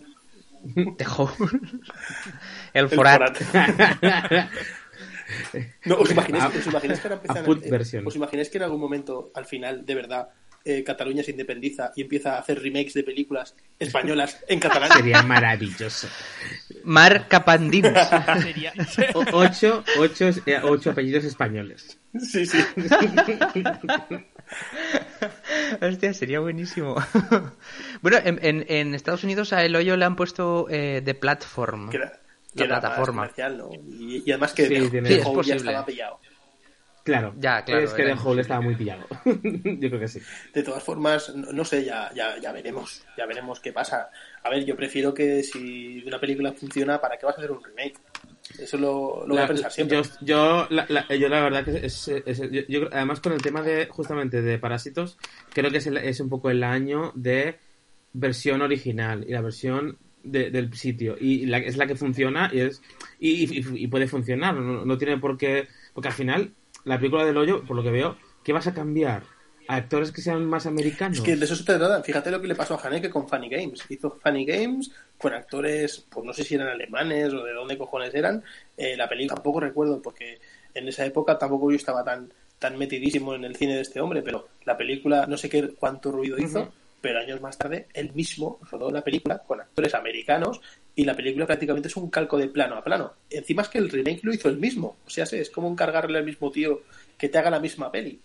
The 0.98 1.06
Hole. 1.18 1.32
El 2.74 2.84
El 2.86 2.90
forat. 2.90 3.38
forat. 3.38 4.50
No, 5.86 5.96
¿os 5.98 6.12
imagináis, 6.12 6.44
A- 6.44 6.48
os 6.50 6.68
imagináis 6.68 7.00
que 7.00 7.08
ahora 7.08 7.20
put 7.44 7.66
eh. 7.66 8.04
¿Os 8.06 8.16
imagináis 8.16 8.48
que 8.50 8.58
en 8.60 8.64
algún 8.64 8.80
momento, 8.80 9.32
al 9.34 9.46
final, 9.46 9.84
de 9.84 9.96
verdad, 9.96 10.30
eh, 10.66 10.84
Cataluña 10.84 11.24
se 11.24 11.32
independiza 11.32 11.92
y 11.96 12.02
empieza 12.02 12.36
a 12.36 12.40
hacer 12.40 12.62
remakes 12.62 12.94
de 12.96 13.04
películas 13.04 13.56
españolas 13.80 14.44
en 14.48 14.60
catalán? 14.60 14.90
Sería 14.92 15.22
maravilloso. 15.22 16.08
Mar. 16.84 17.28
O- 19.14 19.24
ocho, 19.34 19.84
ocho, 20.00 20.30
eh, 20.46 20.60
ocho 20.64 20.92
apellidos 20.92 21.24
españoles. 21.24 21.98
sí, 22.20 22.46
sí. 22.46 22.58
Hostia, 25.82 26.14
sería 26.14 26.40
buenísimo. 26.40 26.96
bueno, 28.02 28.18
en, 28.24 28.40
en- 28.42 28.66
en 28.68 28.96
Estados 28.96 29.24
Unidos 29.24 29.54
a 29.54 29.64
El 29.64 29.76
Hoyo 29.76 29.98
le 29.98 30.06
han 30.06 30.16
puesto 30.16 30.68
eh, 30.70 31.02
The 31.04 31.16
Platform. 31.16 31.90
Que 31.90 31.98
era, 31.98 32.10
que 32.56 32.60
la 32.60 32.66
era 32.66 32.74
más 32.76 32.82
plataforma. 32.82 33.22
comercial, 33.24 33.58
¿no? 33.58 33.70
Y, 33.74 34.24
y 34.26 34.32
además 34.32 34.54
que 34.54 34.68
Sí, 34.68 34.76
Sí, 34.76 34.98
es 34.98 35.18
ya 35.18 35.24
posible. 35.24 35.58
estaba 35.58 35.86
pillado. 35.86 36.20
Claro. 37.06 37.36
Ya, 37.38 37.64
claro, 37.64 37.84
Es 37.86 37.94
que 37.94 38.02
era 38.02 38.16
The 38.16 38.22
Hole 38.28 38.42
estaba 38.42 38.62
muy 38.62 38.74
pillado. 38.76 39.06
Yo 39.26 39.90
creo 39.90 40.00
que 40.00 40.08
sí. 40.08 40.20
De 40.54 40.64
todas 40.64 40.84
formas, 40.84 41.34
no, 41.36 41.52
no 41.52 41.64
sé, 41.64 41.86
ya, 41.86 42.12
ya, 42.16 42.40
ya 42.42 42.52
veremos. 42.52 43.06
Ya 43.16 43.28
veremos 43.28 43.60
qué 43.60 43.72
pasa. 43.72 44.10
A 44.44 44.50
ver, 44.50 44.66
yo 44.66 44.76
prefiero 44.76 45.14
que 45.14 45.44
si 45.44 46.04
una 46.06 46.20
película 46.20 46.52
funciona, 46.54 47.00
¿para 47.00 47.18
qué 47.18 47.28
vas 47.28 47.36
a 47.36 47.38
hacer 47.42 47.52
un 47.52 47.64
remake? 47.64 47.94
Eso 48.58 48.78
lo, 48.78 49.24
lo 49.28 49.36
voy 49.36 49.44
a 49.44 49.48
pensar 49.48 49.72
siempre. 49.72 49.98
Yo, 49.98 50.04
yo, 50.22 50.68
la, 50.72 50.86
la- 50.90 51.16
yo 51.16 51.30
la 51.30 51.42
verdad 51.44 51.64
que 51.64 51.86
es, 51.86 52.08
es- 52.08 52.40
yo, 52.52 52.62
yo 52.68 52.80
creo- 52.80 52.90
además 52.92 53.20
con 53.20 53.34
el 53.34 53.42
tema 53.42 53.62
de 53.62 53.86
justamente 53.86 54.42
de 54.42 54.58
Parásitos, 54.58 55.18
creo 55.54 55.70
que 55.70 55.78
es, 55.78 55.86
el- 55.88 55.98
es 55.98 56.20
un 56.20 56.30
poco 56.30 56.50
el 56.50 56.64
año 56.64 57.12
de 57.14 57.60
versión 58.14 58.64
original 58.64 59.24
y 59.28 59.32
la 59.32 59.42
versión 59.42 59.98
de- 60.24 60.50
del 60.50 60.74
sitio 60.74 61.16
y 61.20 61.46
la, 61.46 61.60
es 61.60 61.78
la 61.78 61.86
que 61.86 61.96
funciona 61.96 62.50
y 62.52 62.62
es 62.62 62.82
y, 63.20 63.60
y- 63.60 63.84
y 63.84 63.88
puede 63.88 64.08
funcionar 64.08 64.56
no, 64.56 64.84
no 64.84 64.98
tiene 64.98 65.18
por 65.20 65.38
qué 65.38 65.68
porque 65.94 66.08
al 66.08 66.14
final 66.16 66.52
la 66.86 66.98
película 66.98 67.26
del 67.26 67.38
hoyo 67.38 67.64
por 67.66 67.76
lo 67.76 67.84
que 67.84 67.92
veo 67.92 68.18
¿qué 68.44 68.54
vas 68.54 68.68
a 68.68 68.74
cambiar? 68.74 69.24
¿a 69.68 69.76
actores 69.76 70.12
que 70.12 70.22
sean 70.22 70.46
más 70.46 70.66
americanos? 70.66 71.18
Es 71.18 71.24
que 71.24 71.36
de 71.36 71.46
eso 71.46 71.56
se 71.56 71.64
trata. 71.64 72.04
Fíjate 72.04 72.30
lo 72.30 72.40
que 72.42 72.48
le 72.48 72.56
pasó 72.56 72.76
a 72.76 72.88
Haneke 72.88 73.10
con 73.10 73.28
Funny 73.28 73.50
Games. 73.50 73.84
Hizo 73.90 74.12
Funny 74.12 74.46
Games 74.46 74.92
con 75.18 75.34
actores, 75.34 76.06
pues 76.10 76.26
no 76.26 76.34
sé 76.34 76.44
si 76.44 76.56
eran 76.56 76.68
alemanes 76.68 77.34
o 77.34 77.44
de 77.44 77.54
dónde 77.54 77.78
cojones 77.78 78.14
eran. 78.14 78.44
Eh, 78.78 78.96
la 78.96 79.10
película 79.10 79.36
tampoco 79.36 79.60
recuerdo 79.60 80.02
porque 80.02 80.40
en 80.74 80.88
esa 80.88 81.06
época 81.06 81.38
tampoco 81.38 81.72
yo 81.72 81.78
estaba 81.78 82.04
tan 82.04 82.32
tan 82.60 82.78
metidísimo 82.78 83.36
en 83.36 83.44
el 83.44 83.56
cine 83.56 83.76
de 83.76 83.82
este 83.82 84.00
hombre, 84.00 84.22
pero 84.22 84.48
la 84.66 84.78
película 84.78 85.26
no 85.28 85.36
sé 85.38 85.50
qué 85.50 85.70
cuánto 85.70 86.12
ruido 86.12 86.38
hizo, 86.38 86.62
Ujú. 86.62 86.72
pero 87.02 87.20
años 87.20 87.42
más 87.42 87.58
tarde 87.58 87.88
él 87.94 88.14
mismo 88.14 88.60
rodó 88.72 88.92
la 88.92 89.04
película 89.04 89.40
con 89.40 89.60
actores 89.60 89.94
americanos 89.94 90.62
y 90.96 91.04
la 91.04 91.16
película 91.16 91.46
prácticamente 91.46 91.90
es 91.90 91.98
un 91.98 92.10
calco 92.10 92.38
de 92.38 92.48
plano 92.48 92.76
a 92.76 92.84
plano. 92.84 93.14
Encima 93.30 93.64
es 93.64 93.70
que 93.70 93.80
el 93.80 93.90
remake 93.90 94.24
lo 94.24 94.34
hizo 94.34 94.50
el 94.50 94.58
mismo. 94.58 94.98
O 95.06 95.10
sea, 95.10 95.26
es 95.26 95.50
como 95.50 95.70
encargarle 95.70 96.18
al 96.18 96.26
mismo 96.26 96.52
tío 96.52 96.84
que 97.18 97.28
te 97.30 97.38
haga 97.38 97.50
la 97.50 97.60
misma 97.60 97.92
peli. 97.92 98.20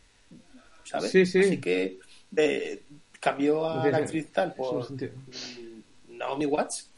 ¿Sabes? 0.85 1.11
Sí, 1.11 1.27
sí. 1.27 1.41
Así 1.41 1.61
que 1.61 1.99
eh, 2.37 2.83
cambió 3.19 3.67
a 3.67 3.85
Sí, 3.85 3.91
la 3.91 3.99
actriz 3.99 4.33
tal 4.33 4.55
por 4.55 4.91
mm, 4.91 6.17
Naomi 6.17 6.47
Watts, 6.47 6.91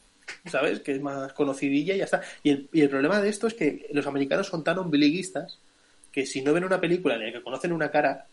¿sabes? 0.46 0.80
Que 0.80 0.92
es 0.92 1.00
más 1.00 1.32
conocidilla 1.32 1.94
y 1.94 1.98
ya 1.98 2.04
está. 2.04 2.22
Y 2.42 2.50
el, 2.50 2.68
y 2.72 2.82
el 2.82 2.90
problema 2.90 3.20
de 3.20 3.30
esto 3.30 3.46
es 3.46 3.54
que 3.54 3.88
los 3.92 4.06
americanos 4.06 4.46
son 4.46 4.62
tan 4.62 4.78
ombliguistas 4.78 5.58
que 6.10 6.26
si 6.26 6.42
no 6.42 6.52
ven 6.52 6.64
una 6.64 6.80
película 6.80 7.14
en 7.14 7.24
la 7.26 7.32
que 7.32 7.42
conocen 7.42 7.72
una 7.72 7.90
cara, 7.90 8.26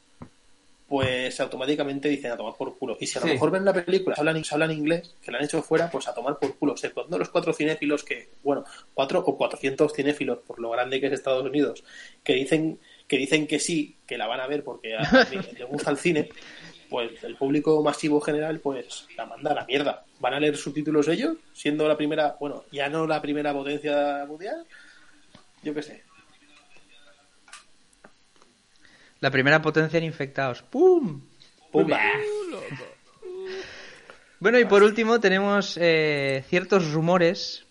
pues 0.89 1.39
automáticamente 1.39 2.09
dicen 2.09 2.31
a 2.31 2.37
tomar 2.37 2.55
por 2.57 2.77
culo. 2.77 2.97
Y 2.99 3.05
si 3.07 3.17
a 3.17 3.21
lo 3.21 3.27
Sí. 3.27 3.33
mejor 3.33 3.51
ven 3.51 3.63
la 3.63 3.73
película, 3.73 4.15
se 4.15 4.21
hablan, 4.21 4.43
se 4.43 4.55
hablan 4.55 4.71
inglés, 4.71 5.15
que 5.21 5.31
la 5.31 5.37
han 5.37 5.45
hecho 5.45 5.61
fuera, 5.61 5.89
pues 5.91 6.07
a 6.07 6.13
tomar 6.13 6.39
por 6.39 6.57
culo. 6.57 6.73
Excepto 6.73 7.05
los 7.09 7.29
cuatro 7.29 7.53
cinéfilos 7.53 8.03
que, 8.03 8.29
bueno, 8.43 8.65
cuatro 8.93 9.19
o 9.19 9.37
cuatrocientos 9.37 9.93
cinéfilos, 9.93 10.39
por 10.39 10.59
lo 10.59 10.71
grande 10.71 10.99
que 10.99 11.07
es 11.07 11.13
Estados 11.13 11.45
Unidos, 11.45 11.83
que 12.23 12.33
dicen 12.33 12.79
que 13.07 13.17
dicen 13.17 13.47
que 13.47 13.59
sí, 13.59 13.95
que 14.05 14.17
la 14.17 14.27
van 14.27 14.39
a 14.39 14.47
ver 14.47 14.63
porque 14.63 14.95
a, 14.95 15.01
a 15.01 15.25
mí 15.25 15.37
les 15.57 15.67
gusta 15.67 15.89
el 15.91 15.97
cine, 15.97 16.29
pues 16.89 17.23
el 17.23 17.35
público 17.35 17.81
masivo 17.83 18.19
general, 18.21 18.59
pues 18.59 19.07
la 19.17 19.25
manda 19.25 19.51
a 19.51 19.55
la 19.55 19.65
mierda. 19.65 20.05
¿Van 20.19 20.33
a 20.33 20.39
leer 20.39 20.57
subtítulos 20.57 21.07
ellos? 21.07 21.37
Siendo 21.53 21.87
la 21.87 21.95
primera, 21.97 22.35
bueno, 22.39 22.65
ya 22.71 22.89
no 22.89 23.07
la 23.07 23.21
primera 23.21 23.53
potencia 23.53 24.25
mundial, 24.27 24.63
yo 25.63 25.73
qué 25.73 25.81
sé. 25.81 26.03
La 29.19 29.31
primera 29.31 29.61
potencia 29.61 29.97
en 29.97 30.05
infectados. 30.05 30.61
¡Pum! 30.63 31.21
Pumba. 31.71 31.99
Bueno, 34.41 34.57
y 34.57 34.63
por 34.63 34.83
último 34.83 35.19
tenemos 35.19 35.77
eh, 35.81 36.45
ciertos 36.47 36.93
rumores 36.93 37.65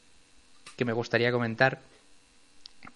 que 0.77 0.85
me 0.85 0.93
gustaría 0.93 1.33
comentar 1.33 1.81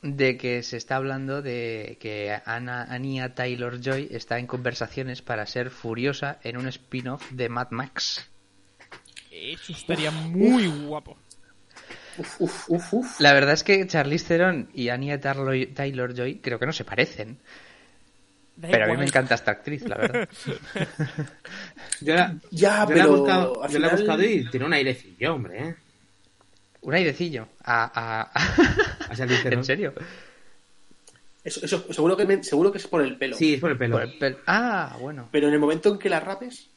de 0.02 0.36
que 0.36 0.62
se 0.62 0.76
está 0.76 0.96
hablando 0.96 1.40
de 1.40 1.96
que 1.98 2.38
Anna, 2.44 2.84
Anya 2.90 3.34
Taylor 3.34 3.80
Joy 3.80 4.08
está 4.10 4.38
en 4.38 4.46
conversaciones 4.46 5.22
para 5.22 5.46
ser 5.46 5.70
furiosa 5.70 6.38
en 6.42 6.58
un 6.58 6.68
spin-off 6.68 7.30
de 7.30 7.48
Mad 7.48 7.68
Max. 7.70 8.28
Eso 9.30 9.72
estaría 9.72 10.10
muy 10.10 10.66
guapo. 10.66 11.16
Uf, 12.18 12.40
uf, 12.40 12.68
uf, 12.68 12.94
uf. 12.94 13.20
La 13.20 13.32
verdad 13.32 13.54
es 13.54 13.64
que 13.64 13.86
Charlize 13.86 14.26
Theron 14.26 14.68
y 14.74 14.90
Anya 14.90 15.18
Taylor 15.18 16.14
Joy 16.14 16.40
creo 16.40 16.58
que 16.58 16.66
no 16.66 16.72
se 16.72 16.84
parecen, 16.84 17.38
pero 18.70 18.84
a 18.84 18.88
mí 18.88 18.96
me 18.96 19.04
encanta 19.06 19.34
esta 19.34 19.50
actriz, 19.50 19.82
la 19.88 19.96
verdad. 19.96 20.28
Yo 22.00 22.14
la, 22.14 22.36
Ya, 22.50 22.50
yo 22.50 22.68
la 22.70 22.82
he 22.84 22.86
pero 22.86 23.16
buscado, 23.16 23.68
yo 23.68 23.78
la 23.78 23.88
he 23.88 23.96
buscado 23.96 24.22
y 24.22 24.50
tiene 24.50 24.66
un 24.66 24.72
airecillo, 24.72 25.34
hombre, 25.34 25.68
¿eh? 25.68 25.74
Un 26.82 26.94
airecillo. 26.94 27.48
A, 27.64 28.30
a- 28.34 29.16
¿no? 29.26 29.50
¿En 29.50 29.64
serio? 29.64 29.92
Eso, 31.44 31.64
eso 31.64 31.92
seguro, 31.92 32.16
que 32.16 32.24
me- 32.24 32.42
seguro 32.44 32.70
que 32.72 32.78
es 32.78 32.86
por 32.86 33.02
el 33.02 33.16
pelo. 33.18 33.36
Sí, 33.36 33.54
es 33.54 33.60
por 33.60 33.70
el 33.70 33.78
pelo. 33.78 33.96
Por 33.96 34.02
el 34.02 34.18
pel- 34.18 34.38
Ah, 34.46 34.96
bueno. 35.00 35.28
Pero 35.32 35.48
en 35.48 35.54
el 35.54 35.60
momento 35.60 35.90
en 35.90 35.98
que 35.98 36.08
la 36.08 36.20
rapes, 36.20 36.68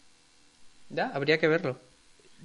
Ya, 0.89 1.09
habría 1.13 1.39
que 1.39 1.47
verlo. 1.47 1.79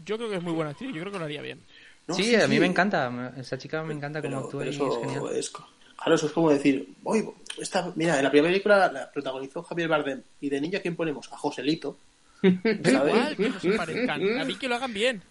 Yo 0.05 0.17
creo 0.17 0.31
que 0.31 0.37
es 0.37 0.43
muy 0.43 0.53
buena 0.53 0.71
actriz, 0.71 0.95
yo 0.95 1.01
creo 1.01 1.13
que 1.13 1.19
lo 1.19 1.25
haría 1.27 1.43
bien. 1.43 1.61
no, 2.07 2.15
sí, 2.15 2.35
a 2.35 2.47
mí 2.49 2.59
me 2.59 2.67
encanta. 2.67 3.33
Esa 3.37 3.59
chica 3.59 3.83
me 3.83 3.93
encanta 3.95 4.23
Pero, 4.23 4.35
cómo 4.37 4.47
actúa 4.47 4.61
pero 4.65 4.73
y 4.73 4.89
es 4.89 4.99
genial. 5.01 5.37
es 5.37 5.51
co- 5.51 5.69
claro, 6.03 6.15
eso 6.17 6.27
es 6.27 6.33
como 6.33 6.51
decir, 6.51 6.95
"Oy, 7.05 7.29
esta, 7.59 7.93
mira, 7.97 8.17
en 8.19 8.25
la 8.25 8.31
primera 8.31 8.51
película 8.51 8.91
la 8.93 9.11
protagonizó 9.13 9.63
Javier 9.63 9.89
Bardem 9.89 10.23
y 10.41 10.49
de 10.49 10.61
niño 10.61 10.79
a 10.79 10.83
quién 10.83 10.97
ponemos 10.97 11.31
a 11.33 11.37
Joselito, 11.37 11.97
Da 12.43 12.91
¿sabes? 12.91 13.15
igual 13.15 13.37
que 13.37 13.49
no 13.51 13.61
se 13.61 13.71
parezcan. 13.73 14.39
A 14.41 14.45
mí 14.45 14.55
que 14.57 14.69
lo 14.69 14.75
hagan 14.77 14.95
bien. 14.95 15.23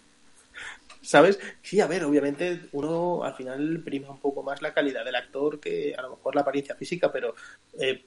¿Sabes? 1.02 1.40
Sí, 1.62 1.80
a 1.80 1.86
ver, 1.86 2.04
obviamente 2.04 2.60
uno 2.72 3.24
al 3.24 3.34
final 3.34 3.80
prima 3.84 4.10
un 4.10 4.20
poco 4.20 4.42
más 4.42 4.60
la 4.60 4.74
calidad 4.74 5.04
del 5.04 5.14
actor 5.16 5.58
que 5.58 5.94
a 5.96 6.02
lo 6.02 6.10
mejor 6.10 6.34
la 6.34 6.42
apariencia 6.42 6.74
física, 6.74 7.10
pero 7.10 7.34
eh, 7.78 8.04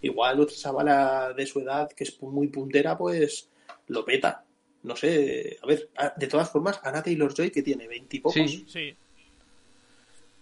igual 0.00 0.40
otra 0.40 0.56
chavala 0.56 1.32
de 1.36 1.46
su 1.46 1.60
edad 1.60 1.90
que 1.92 2.04
es 2.04 2.20
muy 2.22 2.48
puntera, 2.48 2.96
pues 2.96 3.48
lo 3.88 4.04
peta. 4.04 4.44
No 4.82 4.96
sé, 4.96 5.58
a 5.62 5.66
ver, 5.66 5.90
de 6.16 6.26
todas 6.26 6.50
formas, 6.50 6.80
Anna 6.82 7.02
Taylor 7.02 7.32
Joy 7.32 7.50
que 7.50 7.62
tiene 7.62 7.86
veintipocos, 7.86 8.34
Sí. 8.50 8.64
Sí. 8.68 8.96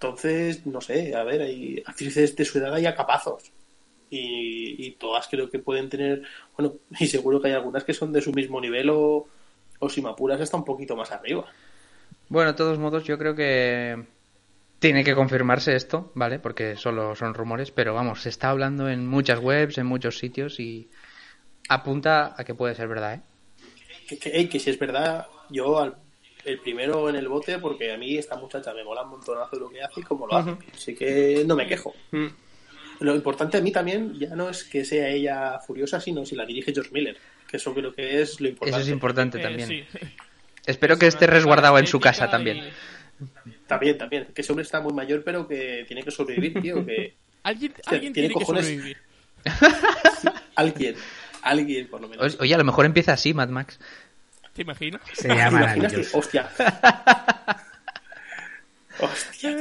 Entonces, 0.01 0.65
no 0.65 0.81
sé, 0.81 1.15
a 1.15 1.23
ver, 1.25 1.43
hay 1.43 1.83
actrices 1.85 2.35
de 2.35 2.47
su 2.47 2.57
edad 2.57 2.73
hay 2.73 2.87
a 2.87 2.95
capazos. 2.95 3.53
Y, 4.09 4.87
y 4.87 4.93
todas 4.93 5.29
creo 5.29 5.51
que 5.51 5.59
pueden 5.59 5.91
tener, 5.91 6.23
bueno, 6.57 6.77
y 6.99 7.07
seguro 7.07 7.39
que 7.39 7.49
hay 7.49 7.55
algunas 7.55 7.85
que 7.85 7.93
son 7.93 8.11
de 8.11 8.23
su 8.23 8.33
mismo 8.33 8.63
nivel 8.63 8.89
o, 8.89 9.29
o 9.79 9.89
si 9.91 10.01
me 10.01 10.09
apuras 10.09 10.41
está 10.41 10.57
un 10.57 10.65
poquito 10.65 10.97
más 10.97 11.13
arriba. 11.13 11.45
Bueno, 12.31 12.53
de 12.53 12.57
todos 12.57 12.79
modos, 12.79 13.05
yo 13.05 13.19
creo 13.19 13.35
que 13.35 14.03
tiene 14.79 15.05
que 15.05 15.15
confirmarse 15.15 15.77
esto, 15.77 16.13
¿vale? 16.15 16.39
Porque 16.39 16.77
solo 16.77 17.15
son 17.15 17.35
rumores, 17.35 17.71
pero 17.71 17.93
vamos, 17.93 18.23
se 18.23 18.31
está 18.31 18.49
hablando 18.49 18.89
en 18.89 19.07
muchas 19.07 19.39
webs, 19.39 19.77
en 19.77 19.87
muchos 19.87 20.19
sitios 20.19 20.61
y 20.61 20.89
apunta 21.69 22.35
a 22.39 22.45
que 22.45 22.55
puede 22.55 22.75
ser 22.75 22.89
verdad, 22.89 23.17
¿eh? 23.17 24.19
que, 24.19 24.49
que 24.49 24.59
si 24.59 24.71
es 24.71 24.79
verdad, 24.79 25.27
yo 25.51 25.79
al, 25.79 25.97
el 26.45 26.59
primero 26.61 27.09
en 27.09 27.17
el 27.17 27.29
bote, 27.29 27.59
porque 27.59 27.93
a 27.93 27.97
mí 27.97 28.17
esta 28.17 28.37
muchacha 28.37 28.73
me 28.75 28.83
mola 28.85 29.03
un 29.03 29.11
montonazo 29.11 29.59
lo 29.59 29.69
que 29.71 29.83
hace 29.83 30.01
y 30.01 30.03
cómo 30.03 30.27
lo 30.27 30.37
hace. 30.37 30.57
Así 30.75 30.95
que 30.95 31.45
no 31.47 31.55
me 31.57 31.67
quejo. 31.67 31.95
Mm. 32.13 32.27
Lo 33.01 33.15
importante 33.15 33.57
a 33.59 33.61
mí 33.63 33.73
también 33.73 34.19
ya 34.19 34.35
no 34.35 34.51
es 34.51 34.65
que 34.65 34.85
sea 34.85 35.09
ella 35.09 35.59
furiosa, 35.61 36.01
sino 36.01 36.25
si 36.27 36.37
la 36.37 36.45
dirige 36.45 36.73
George 36.73 36.91
Miller, 36.93 37.17
que 37.49 37.57
eso 37.57 37.73
creo 37.75 37.95
que 37.95 38.21
es 38.21 38.41
lo 38.41 38.47
Eso 38.47 38.53
importante. 38.53 38.83
es 38.83 38.89
importante 38.89 39.39
Eh, 39.39 39.43
también. 39.43 39.69
sí. 39.69 39.85
Espero 40.67 40.99
que 40.99 41.07
esté 41.07 41.27
resguardado 41.27 41.79
en 41.79 41.87
su 41.87 41.99
casa 41.99 42.29
también. 42.31 42.59
y- 42.59 42.71
También, 43.67 43.97
también. 43.99 44.27
Que 44.35 44.43
ese 44.43 44.53
hombre 44.53 44.65
está 44.65 44.81
muy 44.81 44.93
mayor, 44.93 45.23
pero 45.25 45.47
que 45.49 45.85
tiene 45.87 46.03
que 46.03 46.11
sobrevivir, 46.11 46.61
tío. 46.61 46.85
Que 46.85 47.15
Alguien, 47.43 47.73
alguien 47.87 48.13
tiene 48.13 48.29
tiene 48.29 48.29
que 48.29 48.35
cojones. 48.35 48.65
sobrevivir. 48.67 48.97
alguien, 50.55 50.95
alguien 51.43 51.89
por 51.89 52.01
lo 52.01 52.09
menos. 52.09 52.37
Oye, 52.41 52.55
a 52.55 52.59
lo 52.59 52.65
mejor 52.65 52.85
empieza 52.87 53.13
así, 53.15 53.33
Mad 53.35 53.49
Max. 53.49 53.79
¿Te 54.61 54.65
imaginas? 54.65 55.01
Sería 55.15 55.49
¿Te 55.49 55.55
imaginas 55.55 55.73
que- 55.75 55.81
maravilloso. 55.81 56.19
Hostia. 56.19 56.51
Hostia. 59.01 59.57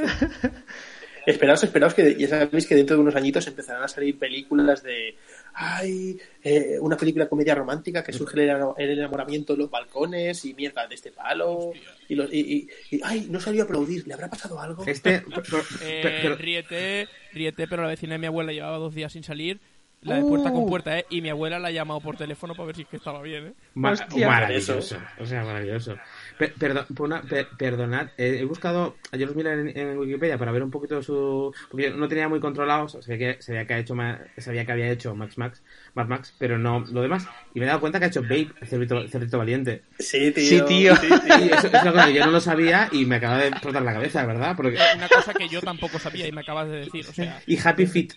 Esperaos, 1.24 1.64
esperaos 1.64 1.94
que 1.94 2.14
ya 2.16 2.28
sabéis 2.28 2.66
que 2.66 2.74
dentro 2.74 2.96
de 2.96 3.02
unos 3.02 3.16
añitos 3.16 3.46
empezarán 3.46 3.82
a 3.82 3.88
salir 3.88 4.18
películas 4.18 4.82
de 4.82 5.16
ay, 5.54 6.18
eh, 6.42 6.76
una 6.80 6.96
película 6.98 7.28
comedia 7.30 7.54
romántica 7.54 8.04
que 8.04 8.12
surge 8.12 8.42
el 8.42 8.50
enamo- 8.50 8.74
el 8.76 8.90
enamoramiento 8.98 9.54
en 9.54 9.60
los 9.60 9.70
balcones 9.70 10.44
y 10.44 10.52
mierda 10.52 10.86
de 10.86 10.94
este 10.94 11.12
palo 11.12 11.72
y, 12.08 12.14
los, 12.14 12.30
y, 12.32 12.40
y- 12.40 12.68
y, 12.96 13.00
ay, 13.02 13.26
no 13.30 13.40
sabía 13.40 13.62
aplaudir, 13.62 14.06
¿le 14.06 14.12
habrá 14.14 14.28
pasado 14.28 14.60
algo? 14.60 14.84
Este, 14.86 15.22
Eh, 15.82 16.20
pero- 16.22 16.36
Riete, 16.36 17.08
Riete, 17.32 17.66
pero 17.68 17.82
la 17.82 17.88
vecina 17.88 18.12
de 18.14 18.18
mi 18.18 18.26
abuela 18.26 18.52
llevaba 18.52 18.76
dos 18.76 18.94
días 18.94 19.12
sin 19.14 19.22
salir. 19.24 19.60
La 20.02 20.14
de 20.16 20.22
puerta 20.22 20.50
con 20.50 20.62
Uh. 20.62 20.66
puerta, 20.66 20.98
¿eh? 20.98 21.04
Y 21.10 21.20
mi 21.20 21.28
abuela 21.28 21.58
la 21.58 21.68
ha 21.68 21.70
llamado 21.72 22.00
por 22.00 22.16
teléfono 22.16 22.54
para 22.54 22.68
ver 22.68 22.76
si 22.76 22.82
es 22.82 22.88
que 22.88 22.96
estaba 22.96 23.20
bien, 23.20 23.48
¿eh? 23.48 23.52
Ma- 23.74 23.90
Hostia. 23.92 24.28
maravilloso. 24.28 24.96
O 25.18 25.26
sea, 25.26 25.44
maravilloso. 25.44 25.96
Per- 26.38 26.54
perdón, 26.54 26.86
por 26.96 27.06
una- 27.06 27.20
per- 27.20 27.48
perdonad, 27.58 28.06
eh, 28.16 28.38
he 28.40 28.44
buscado 28.46 28.96
a 29.12 29.16
George 29.18 29.34
Miller 29.34 29.58
en, 29.58 29.76
en 29.78 29.98
Wikipedia 29.98 30.38
para 30.38 30.52
ver 30.52 30.62
un 30.62 30.70
poquito 30.70 31.02
su. 31.02 31.54
Porque 31.70 31.90
yo 31.90 31.96
no 31.98 32.08
tenía 32.08 32.30
muy 32.30 32.40
controlado, 32.40 32.88
sabía 32.88 33.18
que, 33.36 33.42
sabía 33.42 33.66
que, 33.66 33.74
ha 33.74 33.78
hecho 33.78 33.94
ma- 33.94 34.18
sabía 34.38 34.64
que 34.64 34.72
había 34.72 34.90
hecho 34.90 35.14
Max 35.14 35.36
Max, 35.36 35.62
Mad 35.92 36.06
Max, 36.06 36.34
pero 36.38 36.56
no 36.58 36.80
lo 36.90 37.02
demás. 37.02 37.26
Y 37.52 37.58
me 37.60 37.66
he 37.66 37.68
dado 37.68 37.80
cuenta 37.80 37.98
que 37.98 38.06
ha 38.06 38.08
hecho 38.08 38.22
Babe, 38.22 38.48
el 38.58 38.68
cerdito, 38.68 38.98
el 39.00 39.10
cerdito 39.10 39.36
valiente. 39.36 39.82
Sí, 39.98 40.32
tío. 40.32 40.44
Sí, 40.44 40.62
tío. 40.66 40.96
sí, 40.96 41.08
tío. 41.08 41.38
Y 41.44 41.48
eso 41.52 41.66
es 41.66 41.72
una 41.82 41.92
cosa 41.92 42.06
que 42.06 42.14
yo 42.14 42.24
no 42.24 42.32
lo 42.32 42.40
sabía 42.40 42.88
y 42.90 43.04
me 43.04 43.16
acaba 43.16 43.36
de 43.36 43.48
explotar 43.48 43.82
la 43.82 43.92
cabeza, 43.92 44.24
¿verdad? 44.24 44.56
Porque, 44.56 44.78
Una 44.96 45.08
cosa 45.08 45.34
que 45.34 45.46
yo 45.46 45.60
tampoco 45.60 45.98
sabía 45.98 46.26
y 46.26 46.32
me 46.32 46.40
acabas 46.40 46.70
de 46.70 46.76
decir, 46.78 47.04
o 47.06 47.12
sea... 47.12 47.42
y 47.46 47.58
Happy 47.62 47.84
Feet. 47.86 48.12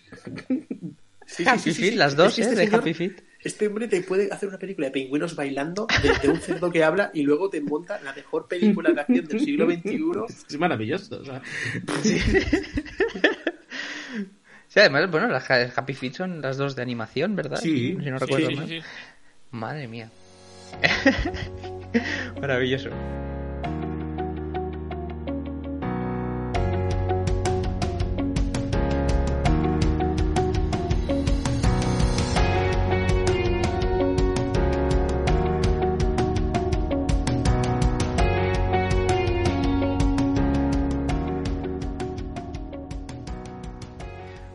Sí, 1.36 1.42
sí, 1.42 1.48
Happy 1.48 1.58
sí, 1.60 1.72
sí, 1.74 1.80
Feet, 1.82 1.90
sí. 1.92 1.96
las 1.96 2.16
dos, 2.16 2.38
¿eh? 2.38 2.42
este 2.42 2.54
De 2.54 2.64
señor- 2.66 2.80
Happy 2.80 2.94
Feet. 2.94 3.22
Este 3.40 3.66
hombre 3.66 3.88
te 3.88 4.00
puede 4.02 4.32
hacer 4.32 4.48
una 4.48 4.58
película 4.58 4.86
de 4.86 4.92
pingüinos 4.92 5.36
bailando 5.36 5.86
de, 6.02 6.12
de 6.22 6.28
un 6.32 6.40
cerdo 6.40 6.70
que 6.70 6.82
habla 6.82 7.10
y 7.12 7.22
luego 7.24 7.50
te 7.50 7.60
monta 7.60 8.00
la 8.02 8.14
mejor 8.14 8.48
película 8.48 8.90
de 8.92 9.00
acción 9.02 9.26
del 9.26 9.40
siglo 9.40 9.66
XXI. 9.70 10.04
Es 10.48 10.58
maravilloso. 10.58 11.20
O 11.20 11.24
sea, 11.26 11.42
Sí, 14.68 14.80
además, 14.80 15.10
bueno, 15.10 15.28
las 15.28 15.48
ha- 15.50 15.72
Happy 15.76 15.92
Feet 15.94 16.14
son 16.14 16.40
las 16.40 16.56
dos 16.56 16.74
de 16.74 16.82
animación, 16.82 17.36
¿verdad? 17.36 17.60
Sí. 17.60 17.96
Si 18.02 18.10
no 18.10 18.18
recuerdo 18.18 18.48
sí, 18.48 18.54
mal. 18.56 18.68
sí, 18.68 18.80
sí. 18.80 18.86
Madre 19.52 19.86
mía. 19.88 20.10
Maravilloso. 22.40 22.90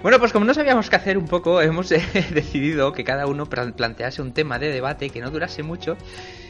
Bueno, 0.10 0.22
pues 0.22 0.34
como 0.34 0.44
no 0.46 0.56
sabíamos 0.56 0.90
qué 0.90 0.96
hacer 0.96 1.20
un 1.20 1.28
poco, 1.28 1.62
hemos 1.62 1.92
eh, 1.92 2.02
decidido 2.34 2.94
que 2.94 3.04
cada 3.04 3.28
uno 3.28 3.46
plan- 3.46 3.74
plantease 3.74 4.24
un 4.24 4.34
tema 4.34 4.58
de 4.58 4.72
debate 4.72 5.12
que 5.12 5.22
no 5.22 5.30
durase 5.30 5.62
mucho. 5.62 5.98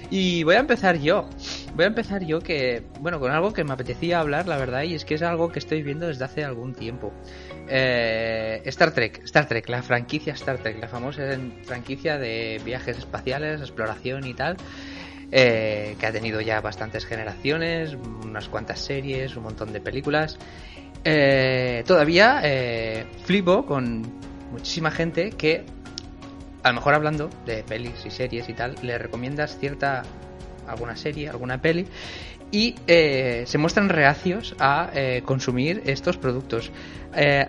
Y 0.09 0.43
voy 0.43 0.55
a 0.55 0.59
empezar 0.59 0.97
yo. 0.97 1.27
Voy 1.75 1.83
a 1.83 1.87
empezar 1.89 2.23
yo 2.23 2.39
que, 2.39 2.83
bueno, 3.01 3.19
con 3.19 3.33
algo 3.33 3.51
que 3.51 3.65
me 3.65 3.73
apetecía 3.73 4.21
hablar, 4.21 4.47
la 4.47 4.55
verdad, 4.57 4.83
y 4.83 4.95
es 4.95 5.03
que 5.03 5.15
es 5.15 5.21
algo 5.23 5.51
que 5.51 5.59
estoy 5.59 5.83
viendo 5.83 6.07
desde 6.07 6.23
hace 6.23 6.45
algún 6.45 6.73
tiempo. 6.73 7.11
Eh, 7.67 8.61
Star 8.63 8.93
Trek, 8.93 9.19
Star 9.25 9.45
Trek, 9.45 9.67
la 9.67 9.83
franquicia 9.83 10.31
Star 10.35 10.59
Trek, 10.59 10.79
la 10.79 10.87
famosa 10.87 11.23
franquicia 11.65 12.17
de 12.17 12.61
viajes 12.63 12.97
espaciales, 12.97 13.59
exploración 13.59 14.25
y 14.25 14.35
tal. 14.35 14.55
eh, 15.33 15.97
que 15.99 16.05
ha 16.07 16.11
tenido 16.13 16.39
ya 16.39 16.61
bastantes 16.61 17.05
generaciones, 17.05 17.93
unas 18.23 18.47
cuantas 18.47 18.79
series, 18.79 19.35
un 19.35 19.43
montón 19.43 19.73
de 19.73 19.81
películas. 19.81 20.39
Eh, 21.03 21.83
todavía 21.85 22.41
eh, 22.43 23.05
flipo 23.23 23.65
con 23.65 24.03
muchísima 24.51 24.91
gente 24.91 25.31
que, 25.31 25.65
a 26.63 26.69
lo 26.69 26.75
mejor 26.75 26.93
hablando 26.93 27.29
de 27.45 27.63
pelis 27.63 28.05
y 28.05 28.11
series 28.11 28.49
y 28.49 28.53
tal, 28.53 28.75
le 28.81 28.97
recomiendas 28.97 29.57
cierta 29.57 30.03
alguna 30.67 30.95
serie, 30.95 31.29
alguna 31.29 31.61
peli 31.61 31.87
y 32.51 32.75
eh, 32.87 33.43
se 33.45 33.57
muestran 33.57 33.89
reacios 33.89 34.55
a 34.59 34.89
eh, 34.93 35.21
consumir 35.25 35.83
estos 35.85 36.17
productos. 36.17 36.71
Eh, 37.15 37.45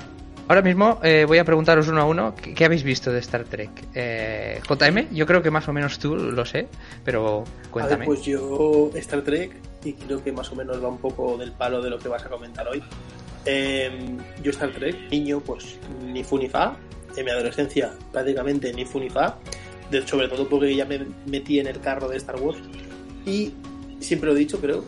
ahora 0.49 0.63
mismo 0.63 0.99
eh, 1.03 1.25
voy 1.27 1.39
a 1.39 1.45
preguntaros 1.45 1.89
uno 1.89 2.03
a 2.03 2.05
uno 2.05 2.35
qué, 2.35 2.65
habéis 2.65 2.83
visto 2.83 3.11
de 3.11 3.21
Star 3.21 3.45
Trek. 3.45 3.71
JM, 4.69 5.15
yo 5.15 5.27
creo 5.27 5.43
que 5.43 5.51
más 5.51 5.69
o 5.69 5.73
menos 5.73 5.99
tú 5.99 6.17
lo 6.17 6.45
sé, 6.45 6.69
pero 7.05 7.45
A 7.45 7.71
cuéntame. 7.71 8.05
pues 8.05 8.23
yo 8.23 8.91
Star 8.95 9.23
Trek, 9.23 9.57
y 9.85 9.95
creo 9.95 10.23
que 10.23 10.33
más 10.33 10.51
o 10.53 10.57
menos 10.57 10.83
va 10.83 10.89
un 10.89 10.99
poco 10.99 11.39
del 11.39 11.53
palo 11.53 11.81
de 11.81 11.91
lo 11.91 11.99
que 11.99 12.09
vas 12.09 12.25
a 12.25 12.29
comentar 12.29 12.69
hoy. 12.69 12.83
Eh, 13.47 13.91
yo 14.43 14.51
Star 14.51 14.71
Trek, 14.73 14.97
niño, 15.11 15.41
pues 15.41 15.77
ni 16.07 16.23
fu 16.25 16.39
ni 16.39 16.49
fa. 16.49 16.77
En 17.17 17.25
mi 17.25 17.31
adolescencia, 17.31 17.93
prácticamente 18.13 18.73
ni 18.73 18.85
fu 18.85 19.01
ni 19.01 19.11
fa. 19.11 19.39
De- 19.91 20.07
sobre 20.07 20.29
todo 20.29 20.49
porque 20.49 20.75
ya 20.75 20.85
me 20.85 21.01
metí 21.27 21.59
en 21.59 21.67
el 21.67 21.81
carro 21.81 22.09
de 22.09 22.17
Star 22.19 22.37
Wars. 22.41 22.59
Y 23.27 23.53
siempre 23.99 24.29
lo 24.31 24.37
he 24.37 24.39
dicho, 24.39 24.61
creo, 24.61 24.85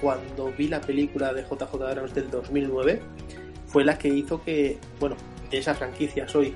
cuando 0.00 0.52
vi 0.56 0.68
la 0.68 0.80
película 0.80 1.32
de 1.34 1.42
JJ 1.42 1.74
Abrams 1.82 2.14
del 2.14 2.30
2009, 2.30 3.00
fue 3.66 3.84
la 3.84 3.98
que 3.98 4.08
hizo 4.08 4.42
que, 4.44 4.78
bueno, 5.00 5.16
de 5.50 5.58
esa 5.58 5.74
franquicia 5.74 6.28
soy 6.28 6.54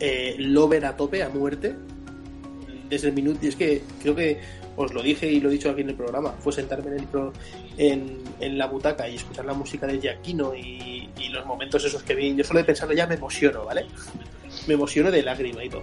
eh, 0.00 0.34
lover 0.38 0.84
a 0.86 0.96
tope, 0.96 1.22
a 1.22 1.28
muerte. 1.28 1.74
Desde 2.88 3.08
el 3.08 3.14
minuto, 3.14 3.40
y 3.42 3.48
es 3.48 3.56
que 3.56 3.82
creo 4.00 4.14
que 4.14 4.38
os 4.76 4.92
lo 4.92 5.02
dije 5.02 5.26
y 5.30 5.40
lo 5.40 5.48
he 5.48 5.52
dicho 5.52 5.70
aquí 5.70 5.80
en 5.80 5.90
el 5.90 5.94
programa, 5.96 6.32
fue 6.38 6.52
sentarme 6.52 6.88
en, 6.92 7.00
el 7.00 7.06
pro- 7.06 7.32
en, 7.78 8.18
en 8.40 8.58
la 8.58 8.66
butaca 8.66 9.08
y 9.08 9.16
escuchar 9.16 9.44
la 9.44 9.54
música 9.54 9.86
de 9.86 9.98
Giacchino 10.00 10.54
y, 10.54 11.08
y 11.18 11.28
los 11.30 11.44
momentos 11.46 11.84
esos 11.84 12.02
que 12.02 12.14
vi. 12.14 12.34
Yo 12.34 12.44
solo 12.44 12.58
de 12.60 12.64
pensarlo 12.64 12.94
ya 12.94 13.06
me 13.06 13.14
emociono, 13.16 13.64
¿vale? 13.64 13.86
Me 14.66 14.74
emociono 14.74 15.10
de 15.10 15.22
lágrima 15.22 15.64
y 15.64 15.68
todo. 15.68 15.82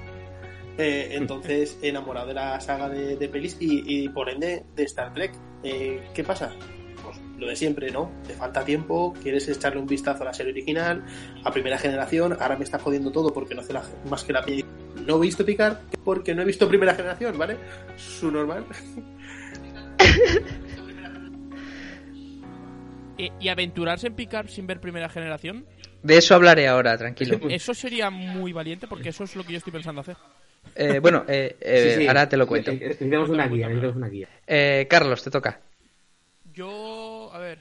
Eh, 0.77 1.09
entonces, 1.11 1.77
enamorado 1.83 2.27
de 2.27 2.33
la 2.35 2.59
saga 2.61 2.89
de, 2.89 3.15
de 3.17 3.29
pelis 3.29 3.57
y, 3.59 3.83
y 4.05 4.09
por 4.09 4.29
ende 4.29 4.63
de 4.75 4.83
Star 4.83 5.13
Trek. 5.13 5.33
Eh, 5.63 6.01
¿Qué 6.13 6.23
pasa? 6.23 6.51
Pues 7.03 7.17
lo 7.37 7.47
de 7.47 7.55
siempre, 7.55 7.89
¿no? 7.91 8.11
Te 8.27 8.33
falta 8.33 8.63
tiempo, 8.65 9.13
quieres 9.21 9.47
echarle 9.47 9.79
un 9.79 9.87
vistazo 9.87 10.23
a 10.23 10.25
la 10.27 10.33
serie 10.33 10.51
original, 10.51 11.03
a 11.43 11.51
primera 11.51 11.77
generación, 11.77 12.33
ahora 12.39 12.57
me 12.57 12.63
está 12.63 12.79
jodiendo 12.79 13.11
todo 13.11 13.33
porque 13.33 13.55
no 13.55 13.61
hace 13.61 13.73
la- 13.73 13.83
más 14.09 14.23
que 14.23 14.33
la 14.33 14.41
peli. 14.43 14.63
No 15.05 15.17
he 15.17 15.21
visto 15.21 15.45
picar 15.45 15.81
porque 16.03 16.33
no 16.33 16.41
he 16.41 16.45
visto 16.45 16.67
primera 16.67 16.93
generación, 16.95 17.37
¿vale? 17.37 17.57
Su 17.97 18.31
normal. 18.31 18.65
Eh, 23.17 23.29
¿Y 23.39 23.47
aventurarse 23.49 24.07
en 24.07 24.15
Picard 24.15 24.47
sin 24.47 24.65
ver 24.65 24.79
primera 24.81 25.07
generación? 25.07 25.65
De 26.01 26.17
eso 26.17 26.33
hablaré 26.33 26.67
ahora, 26.67 26.97
tranquilo. 26.97 27.39
Eso 27.49 27.73
sería 27.75 28.09
muy 28.09 28.53
valiente 28.53 28.87
porque 28.87 29.09
eso 29.09 29.23
es 29.23 29.35
lo 29.35 29.43
que 29.43 29.51
yo 29.51 29.57
estoy 29.59 29.71
pensando 29.71 30.01
hacer. 30.01 30.17
Eh, 30.75 30.97
bueno, 30.99 31.23
eh, 31.27 31.55
eh, 31.61 31.93
Sí, 31.95 32.01
sí. 32.01 32.07
ahora 32.07 32.27
te 32.27 32.37
lo 32.37 32.47
cuento. 32.47 32.71
Eh, 32.71 32.79
Necesitamos 32.81 33.29
una 33.29 33.47
guía, 33.47 33.67
necesitamos 33.67 33.97
una 33.97 34.07
guía. 34.09 34.29
Eh, 34.47 34.87
Carlos, 34.89 35.23
te 35.23 35.29
toca. 35.29 35.61
Yo, 36.53 37.29
a 37.33 37.37
ver, 37.37 37.59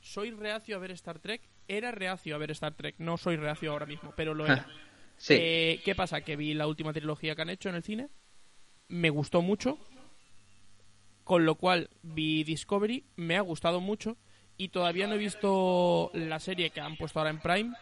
soy 0.00 0.30
reacio 0.30 0.76
a 0.76 0.78
ver 0.78 0.90
Star 0.92 1.18
Trek. 1.20 1.40
Era 1.66 1.90
reacio 1.90 2.34
a 2.34 2.38
ver 2.38 2.50
Star 2.50 2.74
Trek. 2.74 2.96
No 2.98 3.16
soy 3.16 3.36
reacio 3.36 3.72
ahora 3.72 3.86
mismo, 3.86 4.12
pero 4.14 4.34
lo 4.34 4.44
era. 4.44 4.66
Sí. 5.24 5.36
Eh, 5.40 5.80
¿Qué 5.82 5.94
pasa? 5.94 6.20
Que 6.20 6.36
vi 6.36 6.52
la 6.52 6.66
última 6.66 6.92
trilogía 6.92 7.34
que 7.34 7.40
han 7.40 7.48
hecho 7.48 7.70
en 7.70 7.76
el 7.76 7.82
cine. 7.82 8.10
Me 8.88 9.08
gustó 9.08 9.40
mucho. 9.40 9.78
Con 11.24 11.46
lo 11.46 11.54
cual 11.54 11.88
vi 12.02 12.44
Discovery. 12.44 13.06
Me 13.16 13.38
ha 13.38 13.40
gustado 13.40 13.80
mucho. 13.80 14.18
Y 14.58 14.68
todavía 14.68 15.06
no 15.06 15.14
he 15.14 15.18
visto 15.18 16.10
la 16.12 16.38
serie 16.40 16.68
que 16.68 16.82
han 16.82 16.98
puesto 16.98 17.20
ahora 17.20 17.30
en 17.30 17.38
Prime. 17.38 17.74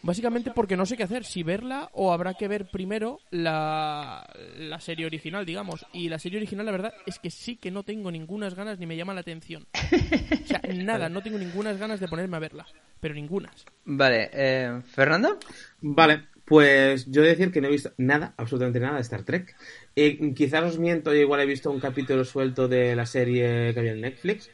Básicamente 0.00 0.50
porque 0.50 0.78
no 0.78 0.86
sé 0.86 0.96
qué 0.96 1.02
hacer. 1.02 1.26
Si 1.26 1.42
verla 1.42 1.90
o 1.92 2.10
habrá 2.10 2.32
que 2.32 2.48
ver 2.48 2.70
primero 2.70 3.20
la, 3.30 4.26
la 4.56 4.80
serie 4.80 5.04
original, 5.04 5.44
digamos. 5.44 5.84
Y 5.92 6.08
la 6.08 6.18
serie 6.18 6.38
original, 6.38 6.64
la 6.64 6.72
verdad, 6.72 6.94
es 7.04 7.18
que 7.18 7.30
sí 7.30 7.56
que 7.56 7.70
no 7.70 7.82
tengo 7.82 8.10
ninguna 8.10 8.48
ganas 8.48 8.78
ni 8.78 8.86
me 8.86 8.96
llama 8.96 9.12
la 9.12 9.20
atención. 9.20 9.66
O 9.74 10.46
sea, 10.46 10.62
nada, 10.74 11.10
no 11.10 11.20
tengo 11.20 11.36
ninguna 11.36 11.74
ganas 11.74 12.00
de 12.00 12.08
ponerme 12.08 12.38
a 12.38 12.40
verla. 12.40 12.66
Pero 12.98 13.14
ningunas. 13.14 13.66
Vale, 13.84 14.30
eh, 14.32 14.80
¿Fernando? 14.86 15.38
Vale, 15.82 16.28
pues 16.52 17.06
yo 17.10 17.22
he 17.22 17.24
de 17.24 17.30
decir 17.30 17.50
que 17.50 17.62
no 17.62 17.68
he 17.68 17.70
visto 17.70 17.94
nada, 17.96 18.34
absolutamente 18.36 18.78
nada 18.78 18.96
de 18.96 19.00
Star 19.00 19.22
Trek. 19.22 19.56
Eh, 19.96 20.34
quizás 20.34 20.62
os 20.64 20.78
miento, 20.78 21.14
yo 21.14 21.20
igual 21.20 21.40
he 21.40 21.46
visto 21.46 21.70
un 21.70 21.80
capítulo 21.80 22.26
suelto 22.26 22.68
de 22.68 22.94
la 22.94 23.06
serie 23.06 23.72
que 23.72 23.80
había 23.80 23.92
en 23.92 24.02
Netflix, 24.02 24.50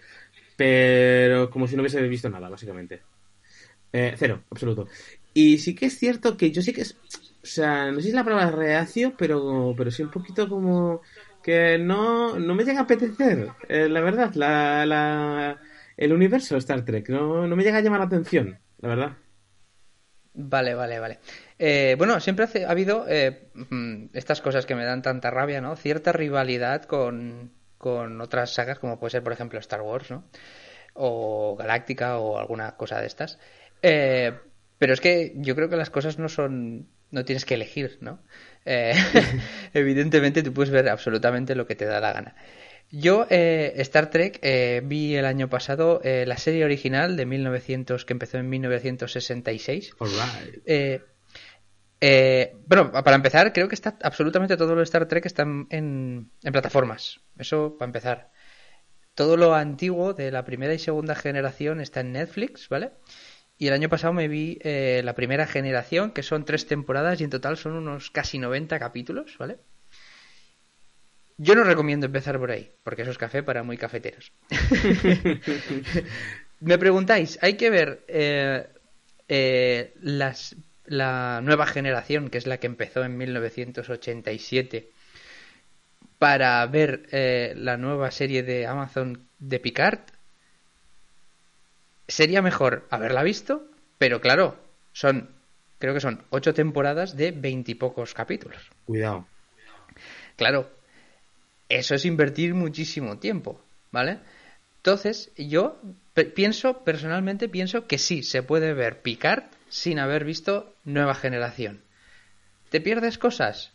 pero 0.56 1.50
como 1.50 1.66
si 1.66 1.74
no 1.74 1.82
hubiese 1.82 2.00
visto 2.06 2.30
nada, 2.30 2.48
básicamente. 2.48 3.02
Eh, 3.92 4.14
cero, 4.16 4.44
absoluto. 4.48 4.86
Y 5.34 5.58
sí 5.58 5.74
que 5.74 5.86
es 5.86 5.98
cierto 5.98 6.36
que 6.36 6.52
yo 6.52 6.62
sí 6.62 6.72
que 6.72 6.82
es... 6.82 6.96
O 7.42 7.46
sea, 7.46 7.90
no 7.90 7.96
sé 7.96 8.02
si 8.02 8.08
es 8.10 8.14
la 8.14 8.22
palabra 8.22 8.52
reacio, 8.52 9.14
pero, 9.18 9.74
pero 9.76 9.90
sí 9.90 10.04
un 10.04 10.12
poquito 10.12 10.48
como 10.48 11.02
que 11.42 11.78
no, 11.78 12.38
no 12.38 12.54
me 12.54 12.62
llega 12.62 12.78
a 12.78 12.82
apetecer, 12.84 13.48
eh, 13.68 13.88
la 13.88 14.00
verdad, 14.02 14.34
la, 14.36 14.86
la, 14.86 15.60
el 15.96 16.12
universo 16.12 16.56
Star 16.58 16.84
Trek. 16.84 17.08
No, 17.08 17.48
no 17.48 17.56
me 17.56 17.64
llega 17.64 17.78
a 17.78 17.80
llamar 17.80 17.98
la 17.98 18.06
atención, 18.06 18.56
la 18.78 18.88
verdad. 18.88 19.16
Vale, 20.40 20.74
vale, 20.74 21.00
vale. 21.00 21.18
Eh, 21.58 21.96
bueno, 21.98 22.20
siempre 22.20 22.44
hace- 22.44 22.64
ha 22.64 22.70
habido 22.70 23.06
eh, 23.08 23.48
mm, 23.70 24.06
estas 24.12 24.40
cosas 24.40 24.66
que 24.66 24.76
me 24.76 24.84
dan 24.84 25.02
tanta 25.02 25.30
rabia, 25.30 25.60
¿no? 25.60 25.74
Cierta 25.74 26.12
rivalidad 26.12 26.84
con, 26.84 27.52
con 27.76 28.20
otras 28.20 28.54
sagas, 28.54 28.78
como 28.78 29.00
puede 29.00 29.10
ser, 29.10 29.24
por 29.24 29.32
ejemplo, 29.32 29.58
Star 29.58 29.82
Wars, 29.82 30.10
¿no? 30.12 30.24
O 30.94 31.56
Galáctica 31.58 32.18
o 32.18 32.38
alguna 32.38 32.76
cosa 32.76 33.00
de 33.00 33.06
estas. 33.08 33.38
Eh, 33.82 34.32
pero 34.78 34.94
es 34.94 35.00
que 35.00 35.32
yo 35.36 35.56
creo 35.56 35.68
que 35.68 35.76
las 35.76 35.90
cosas 35.90 36.18
no 36.18 36.28
son... 36.28 36.88
No 37.10 37.24
tienes 37.24 37.44
que 37.46 37.54
elegir, 37.54 37.98
¿no? 38.02 38.20
Eh, 38.66 38.94
evidentemente 39.74 40.42
tú 40.42 40.52
puedes 40.54 40.70
ver 40.70 40.88
absolutamente 40.90 41.54
lo 41.56 41.66
que 41.66 41.76
te 41.76 41.86
da 41.86 42.00
la 42.00 42.12
gana. 42.12 42.36
Yo, 42.90 43.26
eh, 43.28 43.74
Star 43.76 44.10
Trek, 44.10 44.38
eh, 44.42 44.80
vi 44.84 45.14
el 45.14 45.26
año 45.26 45.48
pasado 45.48 46.00
eh, 46.02 46.24
la 46.26 46.38
serie 46.38 46.64
original 46.64 47.16
de 47.16 47.26
1900, 47.26 48.04
que 48.04 48.12
empezó 48.14 48.38
en 48.38 48.48
1966. 48.48 49.94
Alright. 49.98 50.62
Eh, 50.64 51.02
eh, 52.00 52.56
bueno, 52.66 52.90
para 52.92 53.16
empezar, 53.16 53.52
creo 53.52 53.68
que 53.68 53.74
está 53.74 53.98
absolutamente 54.02 54.56
todo 54.56 54.72
lo 54.72 54.78
de 54.78 54.84
Star 54.84 55.06
Trek 55.06 55.26
está 55.26 55.42
en 55.42 56.30
plataformas. 56.40 57.20
Eso 57.36 57.76
para 57.78 57.88
empezar. 57.88 58.30
Todo 59.14 59.36
lo 59.36 59.54
antiguo 59.54 60.14
de 60.14 60.30
la 60.30 60.44
primera 60.44 60.72
y 60.72 60.78
segunda 60.78 61.16
generación 61.16 61.80
está 61.80 62.00
en 62.00 62.12
Netflix, 62.12 62.68
¿vale? 62.68 62.92
Y 63.58 63.66
el 63.66 63.74
año 63.74 63.88
pasado 63.88 64.12
me 64.12 64.28
vi 64.28 64.58
eh, 64.62 65.02
la 65.04 65.16
primera 65.16 65.44
generación, 65.44 66.12
que 66.12 66.22
son 66.22 66.44
tres 66.44 66.66
temporadas 66.68 67.20
y 67.20 67.24
en 67.24 67.30
total 67.30 67.56
son 67.56 67.72
unos 67.72 68.12
casi 68.12 68.38
90 68.38 68.78
capítulos, 68.78 69.36
¿vale? 69.36 69.58
Yo 71.40 71.54
no 71.54 71.62
recomiendo 71.62 72.06
empezar 72.06 72.36
por 72.38 72.50
ahí, 72.50 72.72
porque 72.82 73.02
eso 73.02 73.12
es 73.12 73.18
café 73.18 73.44
para 73.44 73.62
muy 73.62 73.78
cafeteros. 73.78 74.32
Me 76.60 76.78
preguntáis, 76.78 77.38
hay 77.40 77.54
que 77.54 77.70
ver 77.70 78.04
eh, 78.08 78.66
eh, 79.28 79.94
las, 80.00 80.56
la 80.84 81.40
nueva 81.40 81.66
generación, 81.66 82.28
que 82.28 82.38
es 82.38 82.48
la 82.48 82.58
que 82.58 82.66
empezó 82.66 83.04
en 83.04 83.16
1987, 83.16 84.90
para 86.18 86.66
ver 86.66 87.06
eh, 87.12 87.54
la 87.56 87.76
nueva 87.76 88.10
serie 88.10 88.42
de 88.42 88.66
Amazon 88.66 89.28
de 89.38 89.60
Picard. 89.60 90.00
Sería 92.08 92.42
mejor 92.42 92.88
haberla 92.90 93.22
visto, 93.22 93.70
pero 93.98 94.20
claro, 94.20 94.56
son, 94.92 95.30
creo 95.78 95.94
que 95.94 96.00
son 96.00 96.24
ocho 96.30 96.52
temporadas 96.52 97.16
de 97.16 97.30
veintipocos 97.30 98.14
capítulos. 98.14 98.72
Cuidado. 98.86 99.24
Claro, 100.34 100.77
eso 101.68 101.94
es 101.94 102.04
invertir 102.04 102.54
muchísimo 102.54 103.18
tiempo, 103.18 103.60
¿vale? 103.90 104.20
Entonces, 104.78 105.32
yo 105.36 105.80
pienso, 106.34 106.84
personalmente 106.84 107.48
pienso 107.48 107.86
que 107.86 107.98
sí, 107.98 108.22
se 108.22 108.42
puede 108.42 108.72
ver 108.72 109.02
Picard 109.02 109.44
sin 109.68 109.98
haber 109.98 110.24
visto 110.24 110.74
Nueva 110.84 111.14
Generación. 111.14 111.82
¿Te 112.70 112.80
pierdes 112.80 113.18
cosas? 113.18 113.72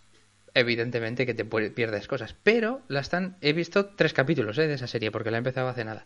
Evidentemente 0.56 1.26
que 1.26 1.34
te 1.34 1.46
pierdes 1.46 2.08
cosas, 2.08 2.36
pero 2.44 2.82
la 2.88 3.00
están, 3.00 3.38
he 3.42 3.54
visto 3.54 3.88
tres 3.88 4.14
capítulos 4.14 4.58
¿eh? 4.58 4.68
de 4.68 4.76
esa 4.76 4.88
serie 4.88 5.12
porque 5.12 5.32
la 5.32 5.38
he 5.38 5.40
empezado 5.40 5.68
hace 5.68 5.84
nada. 5.84 6.06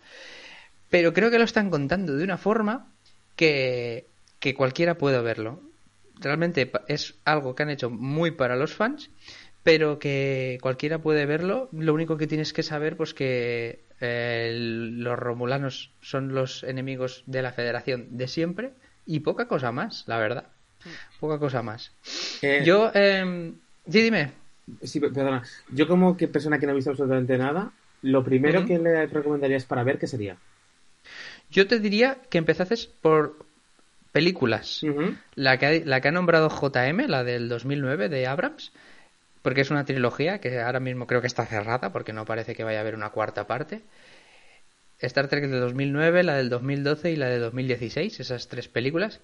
Pero 0.89 1.13
creo 1.13 1.29
que 1.29 1.37
lo 1.37 1.43
están 1.43 1.69
contando 1.69 2.15
de 2.15 2.23
una 2.23 2.37
forma 2.37 2.93
que, 3.35 4.07
que 4.39 4.53
cualquiera 4.53 4.97
puede 4.97 5.21
verlo. 5.21 5.61
Realmente 6.15 6.71
es 6.87 7.15
algo 7.25 7.55
que 7.55 7.63
han 7.63 7.69
hecho 7.69 7.89
muy 7.89 8.31
para 8.31 8.55
los 8.55 8.73
fans, 8.73 9.09
pero 9.67 9.99
que 9.99 10.59
cualquiera 10.61 10.99
puede 10.99 11.25
verlo. 11.25 11.67
Lo 11.73 11.93
único 11.93 12.15
que 12.15 12.25
tienes 12.25 12.53
que 12.53 12.63
saber, 12.63 12.95
pues 12.95 13.13
que 13.13 13.83
eh, 13.99 14.55
los 14.57 15.19
romulanos 15.19 15.91
son 15.99 16.33
los 16.33 16.63
enemigos 16.63 17.25
de 17.25 17.41
la 17.41 17.51
Federación 17.51 18.15
de 18.15 18.29
siempre 18.29 18.71
y 19.05 19.19
poca 19.19 19.49
cosa 19.49 19.73
más, 19.73 20.05
la 20.07 20.19
verdad. 20.19 20.45
Poca 21.19 21.37
cosa 21.37 21.63
más. 21.63 21.91
Eh, 22.41 22.63
Yo, 22.65 22.91
eh, 22.93 23.51
sí, 23.89 24.01
dime. 24.01 24.31
Sí, 24.83 25.01
pe- 25.01 25.09
perdona. 25.09 25.43
Yo 25.73 25.85
como 25.85 26.15
que 26.15 26.29
persona 26.29 26.59
que 26.59 26.65
no 26.65 26.71
ha 26.71 26.75
visto 26.75 26.91
absolutamente 26.91 27.37
nada, 27.37 27.69
lo 28.03 28.23
primero 28.23 28.63
que 28.65 28.79
le 28.79 29.05
recomendarías 29.07 29.65
para 29.65 29.83
ver, 29.83 29.99
¿qué 29.99 30.07
sería? 30.07 30.37
Yo 31.51 31.67
te 31.67 31.79
diría 31.79 32.19
que 32.29 32.37
empezases 32.37 32.85
por 32.85 33.45
películas. 34.13 34.81
La 35.35 35.57
que, 35.57 35.65
ha, 35.65 35.85
la 35.85 35.99
que 35.99 36.07
ha 36.07 36.11
nombrado 36.11 36.49
JM, 36.49 37.07
la 37.09 37.25
del 37.25 37.49
2009 37.49 38.07
de 38.07 38.27
Abrams, 38.27 38.71
porque 39.41 39.61
es 39.61 39.71
una 39.71 39.85
trilogía 39.85 40.39
que 40.39 40.59
ahora 40.61 40.79
mismo 40.79 41.07
creo 41.07 41.21
que 41.21 41.27
está 41.27 41.45
cerrada 41.45 41.91
porque 41.91 42.13
no 42.13 42.25
parece 42.25 42.55
que 42.55 42.63
vaya 42.63 42.79
a 42.79 42.81
haber 42.81 42.95
una 42.95 43.11
cuarta 43.11 43.47
parte. 43.47 43.83
Star 45.09 45.27
Trek 45.27 45.45
de 45.47 45.57
2009, 45.59 46.21
la 46.23 46.35
del 46.37 46.49
2012 46.49 47.11
y 47.11 47.15
la 47.15 47.29
de 47.29 47.39
2016, 47.39 48.19
esas 48.19 48.47
tres 48.47 48.67
películas. 48.67 49.21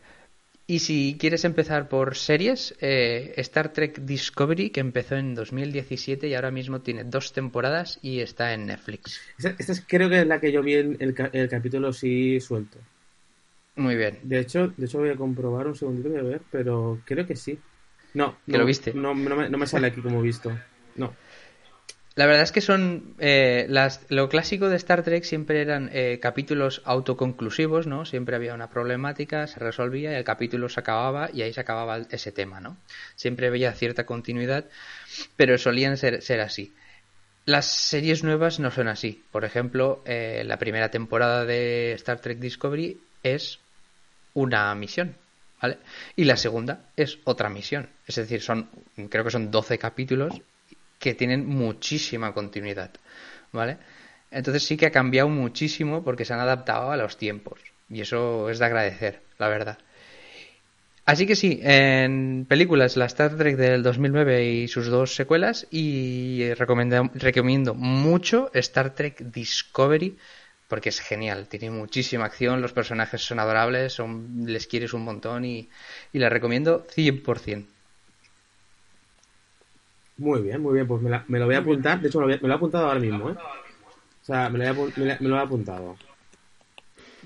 Y 0.68 0.80
si 0.80 1.18
quieres 1.20 1.46
empezar 1.46 1.90
por 1.90 2.16
series, 2.16 2.76
eh, 2.82 3.34
Star 3.38 3.74
Trek 3.74 4.00
Discovery, 4.02 4.72
que 4.72 4.82
empezó 4.82 5.16
en 5.18 5.36
2017 5.36 6.28
y 6.30 6.36
ahora 6.36 6.52
mismo 6.52 6.82
tiene 6.82 7.04
dos 7.06 7.34
temporadas 7.34 8.00
y 8.02 8.22
está 8.22 8.54
en 8.54 8.68
Netflix. 8.68 9.22
Esta, 9.38 9.50
esta 9.60 9.72
es- 9.74 9.86
creo 9.88 10.10
que 10.10 10.22
es 10.22 10.28
la 10.28 10.40
que 10.40 10.52
yo 10.52 10.64
vi 10.64 10.74
en 10.76 10.98
el, 11.00 11.16
el 11.34 11.50
capítulo 11.50 11.94
sí 11.94 12.40
suelto. 12.40 12.80
Muy 13.76 13.96
bien. 13.96 14.20
De 14.22 14.40
hecho, 14.40 14.70
de 14.70 14.86
hecho 14.86 15.00
voy 15.00 15.10
a 15.10 15.16
comprobar 15.18 15.68
un 15.68 15.76
segundito, 15.76 16.10
voy 16.10 16.20
a 16.20 16.24
ver, 16.24 16.42
pero 16.50 17.04
creo 17.06 17.26
que 17.28 17.36
sí. 17.36 17.60
No, 18.14 18.38
¿Que 18.46 18.54
no, 18.54 18.60
lo 18.60 18.66
viste? 18.66 18.94
No, 18.94 19.14
no 19.14 19.36
me, 19.36 19.50
no 19.50 19.58
me 19.58 19.68
sale 19.68 19.88
aquí 19.88 20.02
como 20.02 20.22
visto. 20.22 20.52
No. 20.96 21.14
La 22.16 22.28
verdad 22.28 22.44
es 22.44 22.52
que 22.52 22.62
son 22.62 23.16
eh, 23.18 23.66
las, 23.70 24.02
lo 24.10 24.30
clásico 24.30 24.70
de 24.70 24.76
Star 24.76 25.02
Trek 25.02 25.24
siempre 25.24 25.62
eran 25.62 25.90
eh, 25.94 26.20
capítulos 26.22 26.84
autoconclusivos, 26.86 27.88
¿no? 27.88 28.06
Siempre 28.06 28.36
había 28.36 28.54
una 28.54 28.70
problemática, 28.70 29.48
se 29.48 29.60
resolvía 29.60 30.12
y 30.12 30.16
el 30.16 30.24
capítulo 30.24 30.70
se 30.70 30.80
acababa 30.80 31.32
y 31.34 31.42
ahí 31.42 31.52
se 31.52 31.62
acababa 31.62 31.98
ese 32.12 32.32
tema, 32.32 32.60
¿no? 32.60 32.78
Siempre 33.16 33.48
había 33.48 33.74
cierta 33.74 34.06
continuidad, 34.06 34.66
pero 35.36 35.58
solían 35.58 35.98
ser, 35.98 36.22
ser 36.22 36.42
así. 36.42 36.72
Las 37.46 37.66
series 37.66 38.24
nuevas 38.24 38.60
no 38.60 38.70
son 38.70 38.90
así. 38.90 39.24
Por 39.32 39.44
ejemplo, 39.44 40.04
eh, 40.06 40.44
la 40.46 40.58
primera 40.58 40.90
temporada 40.90 41.46
de 41.46 41.94
Star 41.94 42.20
Trek 42.20 42.38
Discovery 42.38 43.02
es 43.24 43.58
una 44.36 44.74
misión, 44.76 45.16
Y 46.16 46.26
la 46.26 46.38
segunda 46.38 46.90
es 46.96 47.20
otra 47.24 47.50
misión. 47.50 47.90
Es 48.08 48.16
decir, 48.16 48.42
son, 48.42 48.70
creo 49.10 49.24
que 49.24 49.32
son 49.32 49.52
12 49.52 49.78
capítulos 49.78 50.42
que 51.00 51.14
tienen 51.14 51.46
muchísima 51.46 52.34
continuidad, 52.34 52.92
¿vale? 53.52 53.78
Entonces 54.32 54.64
sí 54.64 54.78
que 54.78 54.88
ha 54.88 54.92
cambiado 54.92 55.30
muchísimo 55.30 56.04
porque 56.04 56.26
se 56.26 56.34
han 56.34 56.40
adaptado 56.40 56.92
a 56.92 56.98
los 56.98 57.18
tiempos. 57.18 57.60
Y 57.90 58.02
eso 58.02 58.50
es 58.50 58.60
de 58.60 58.66
agradecer, 58.66 59.22
la 59.38 59.48
verdad. 59.48 59.78
Así 61.06 61.28
que 61.28 61.36
sí, 61.36 61.60
en 61.62 62.46
películas, 62.48 62.96
la 62.96 63.06
Star 63.06 63.36
Trek 63.36 63.58
del 63.58 63.84
2009 63.84 64.46
y 64.46 64.68
sus 64.70 64.88
dos 64.88 65.16
secuelas, 65.16 65.68
y 65.70 66.54
recomenda- 66.54 67.12
recomiendo 67.14 67.74
mucho 67.76 68.50
Star 68.54 68.96
Trek 68.96 69.20
Discovery, 69.20 70.18
porque 70.74 70.90
es 70.90 71.02
genial, 71.02 71.48
tiene 71.50 71.70
muchísima 71.70 72.26
acción, 72.26 72.60
los 72.60 72.74
personajes 72.74 73.22
son 73.22 73.38
adorables, 73.38 73.94
son, 73.94 74.44
les 74.48 74.66
quieres 74.66 74.92
un 74.96 75.04
montón 75.04 75.46
y, 75.46 75.70
y 76.12 76.18
la 76.18 76.30
recomiendo 76.30 76.88
100%. 76.90 77.72
Muy 80.18 80.42
bien, 80.42 80.64
muy 80.64 80.74
bien, 80.74 80.88
pues 80.88 81.00
me, 81.04 81.12
la- 81.12 81.26
me 81.28 81.38
lo 81.38 81.46
voy 81.46 81.54
a 81.54 81.60
apuntar. 81.60 82.02
De 82.02 82.08
hecho, 82.08 82.18
me 82.22 82.26
lo, 82.26 82.32
voy 82.32 82.40
me 82.42 82.48
lo 82.48 82.54
he 82.56 82.58
apuntado 82.58 82.88
ahora 82.88 83.00
mismo, 83.00 83.30
¿eh? 83.30 83.36
O 83.36 84.26
sea, 84.26 84.50
me 84.50 84.58
lo, 84.58 84.64
he 84.64 84.72
apu- 84.72 84.98
me 84.98 85.06
lo- 85.06 85.16
me 85.20 85.30
lo 85.30 85.36
he 85.36 85.40
apuntado. 85.42 85.96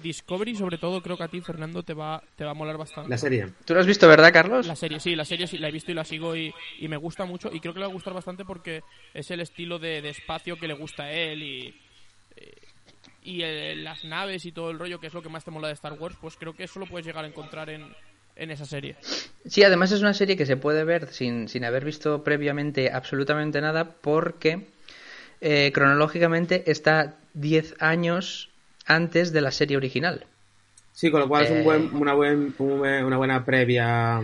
Discovery, 0.04 0.54
sobre 0.54 0.78
todo, 0.78 1.02
creo 1.02 1.16
que 1.16 1.24
a 1.24 1.30
ti, 1.30 1.40
Fernando, 1.40 1.84
te 1.84 1.94
va, 1.94 2.22
te 2.36 2.44
va 2.44 2.52
a 2.52 2.54
molar 2.54 2.78
bastante. 2.78 3.10
La 3.10 3.18
serie. 3.18 3.48
¿Tú 3.64 3.76
lo 3.76 3.80
has 3.80 3.88
visto, 3.88 4.10
verdad, 4.10 4.34
Carlos? 4.34 4.68
La 4.68 4.76
serie, 4.76 5.00
sí, 5.00 5.16
la 5.16 5.24
serie 5.24 5.48
sí, 5.48 5.58
la 5.58 5.70
he 5.70 5.72
visto 5.72 5.90
y 5.94 5.96
la 5.96 6.04
sigo 6.04 6.36
y, 6.36 6.54
y 6.82 6.88
me 6.90 6.98
gusta 6.98 7.24
mucho. 7.24 7.50
Y 7.54 7.62
creo 7.62 7.74
que 7.74 7.80
le 7.80 7.86
va 7.86 7.92
a 7.92 7.94
gustar 7.94 8.14
bastante 8.14 8.44
porque 8.44 8.82
es 9.14 9.32
el 9.32 9.40
estilo 9.40 9.80
de, 9.80 10.02
de 10.02 10.10
espacio 10.10 10.60
que 10.60 10.68
le 10.68 10.74
gusta 10.74 11.04
a 11.04 11.12
él 11.14 11.42
y, 11.42 11.74
eh, 12.36 12.52
y 13.28 13.42
el- 13.44 13.84
las 13.84 14.04
naves 14.06 14.46
y 14.46 14.52
todo 14.52 14.72
el 14.72 14.80
rollo, 14.80 15.00
que 15.00 15.08
es 15.08 15.14
lo 15.14 15.22
que 15.22 15.30
más 15.30 15.44
te 15.44 15.52
mola 15.52 15.68
de 15.68 15.74
Star 15.74 15.94
Wars, 15.94 16.16
pues 16.22 16.36
creo 16.38 16.54
que 16.54 16.64
eso 16.64 16.80
lo 16.80 16.86
puedes 16.86 17.06
llegar 17.06 17.26
a 17.26 17.28
encontrar 17.28 17.70
en, 17.70 17.86
en 18.36 18.52
esa 18.52 18.66
serie. 18.66 18.96
Sí, 19.46 19.64
además 19.64 19.92
es 19.92 20.02
una 20.02 20.14
serie 20.14 20.38
que 20.38 20.46
se 20.46 20.56
puede 20.58 20.84
ver 20.86 21.08
sin, 21.12 21.48
sin 21.50 21.66
haber 21.66 21.84
visto 21.84 22.24
previamente 22.24 22.90
absolutamente 22.92 23.60
nada 23.60 23.84
porque 24.02 24.68
eh, 25.42 25.72
cronológicamente 25.74 26.64
está 26.72 27.16
10 27.34 27.76
años 27.80 28.50
antes 28.86 29.34
de 29.34 29.42
la 29.42 29.52
serie 29.52 29.76
original. 29.78 30.26
Sí, 30.94 31.12
con 31.12 31.20
lo 31.20 31.28
cual 31.28 31.44
es 31.46 31.52
un 31.52 31.58
Eh. 31.58 31.64
buen, 31.64 31.96
una, 31.96 32.14
buen, 32.14 32.56
un 32.58 32.80
buen- 32.80 33.04
una 33.06 33.18
buena 33.18 33.44
previa. 33.46 34.22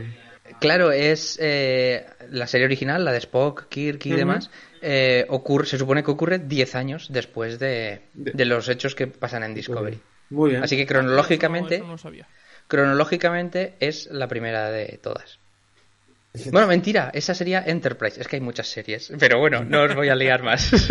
Claro, 0.59 0.91
es 0.91 1.37
eh, 1.41 2.05
la 2.29 2.47
serie 2.47 2.65
original, 2.65 3.03
la 3.05 3.11
de 3.11 3.19
Spock, 3.19 3.67
Kirk 3.69 4.05
y 4.05 4.11
demás, 4.11 4.49
eh, 4.81 5.25
ocurre, 5.29 5.65
se 5.65 5.77
supone 5.77 6.03
que 6.03 6.11
ocurre 6.11 6.39
10 6.39 6.75
años 6.75 7.07
después 7.09 7.59
de, 7.59 8.01
los 8.13 8.69
hechos 8.69 8.95
que 8.95 9.07
pasan 9.07 9.43
en 9.43 9.53
Discovery. 9.53 9.99
Muy 10.29 10.51
bien. 10.51 10.63
Así 10.63 10.75
que 10.75 10.85
cronológicamente, 10.85 11.79
no, 11.79 11.85
eso 11.85 11.91
no 11.91 11.97
sabía. 11.97 12.27
cronológicamente 12.67 13.75
es 13.79 14.07
la 14.11 14.27
primera 14.27 14.69
de 14.69 14.99
todas. 15.01 15.39
Bueno, 16.51 16.67
mentira, 16.67 17.11
esa 17.13 17.35
sería 17.35 17.63
Enterprise. 17.63 18.19
Es 18.19 18.27
que 18.27 18.37
hay 18.37 18.41
muchas 18.41 18.67
series, 18.67 19.13
pero 19.19 19.37
bueno, 19.37 19.63
no 19.63 19.83
os 19.83 19.93
voy 19.93 20.09
a 20.09 20.15
liar 20.15 20.41
más. 20.41 20.71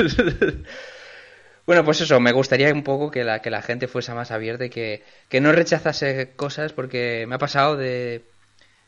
bueno, 1.66 1.84
pues 1.84 2.00
eso, 2.00 2.20
me 2.20 2.30
gustaría 2.30 2.72
un 2.72 2.84
poco 2.84 3.10
que 3.10 3.24
la, 3.24 3.40
que 3.40 3.50
la 3.50 3.60
gente 3.60 3.88
fuese 3.88 4.14
más 4.14 4.30
abierta 4.30 4.66
y 4.66 4.70
que, 4.70 5.02
que 5.28 5.40
no 5.40 5.50
rechazase 5.50 6.34
cosas, 6.36 6.72
porque 6.72 7.26
me 7.26 7.34
ha 7.34 7.38
pasado 7.38 7.76
de 7.76 8.31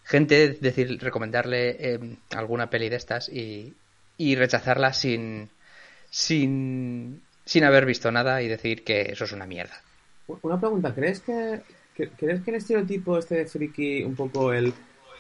gente 0.05 0.51
decir, 0.61 0.99
recomendarle 1.01 1.77
eh, 1.79 1.99
alguna 2.37 2.71
peli 2.71 2.89
de 2.89 2.97
estas 2.97 3.29
y, 3.29 3.75
y 4.17 4.37
rechazarla 4.37 4.93
sin, 4.93 5.49
sin, 6.11 7.23
sin 7.45 7.65
haber 7.65 7.87
visto 7.87 8.13
nada 8.13 8.43
y 8.43 8.49
decir 8.49 8.85
que 8.85 9.03
eso 9.03 9.25
es 9.25 9.33
una 9.33 9.47
mierda. 9.47 9.81
Una 10.43 10.61
pregunta, 10.61 10.95
¿crees 10.95 11.21
que, 11.21 11.61
¿crees 11.95 12.43
que 12.43 12.51
el 12.51 12.57
estereotipo 12.57 13.19
este 13.19 13.37
de 13.37 13.47
friki, 13.47 14.03
un 14.03 14.15
poco 14.15 14.53
el, 14.53 14.73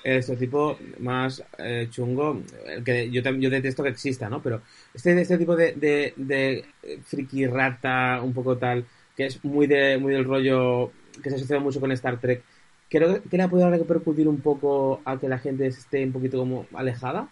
el 0.03 0.17
estereotipo 0.19 0.79
más 1.01 1.43
eh, 1.59 1.89
chungo, 1.91 2.43
el 2.67 2.85
que 2.85 3.11
yo, 3.11 3.23
yo 3.23 3.51
detesto 3.51 3.83
que 3.83 3.91
exista, 3.91 4.29
¿no? 4.29 4.43
Pero 4.43 4.63
este, 4.95 5.21
este 5.21 5.39
tipo 5.39 5.57
de, 5.57 5.73
de, 5.73 6.15
de 6.17 6.65
friki 7.05 7.47
rata, 7.47 8.21
un 8.23 8.33
poco 8.33 8.57
tal, 8.57 8.87
que 9.17 9.27
es 9.27 9.45
muy, 9.45 9.67
de, 9.67 9.99
muy 9.99 10.13
del 10.13 10.25
rollo 10.25 10.93
que 11.23 11.31
se 11.31 11.37
asocia 11.37 11.61
mucho 11.61 11.81
con 11.81 11.93
Star 11.93 12.19
Trek, 12.19 12.43
creo 12.95 13.23
que 13.23 13.37
le 13.37 13.43
ha 13.43 13.49
podido 13.49 13.71
repercutir 13.71 14.29
un 14.29 14.41
poco 14.41 15.01
a 15.05 15.19
que 15.19 15.29
la 15.29 15.39
gente 15.39 15.67
esté 15.67 16.05
un 16.05 16.13
poquito 16.13 16.39
como 16.39 16.67
alejada. 16.75 17.29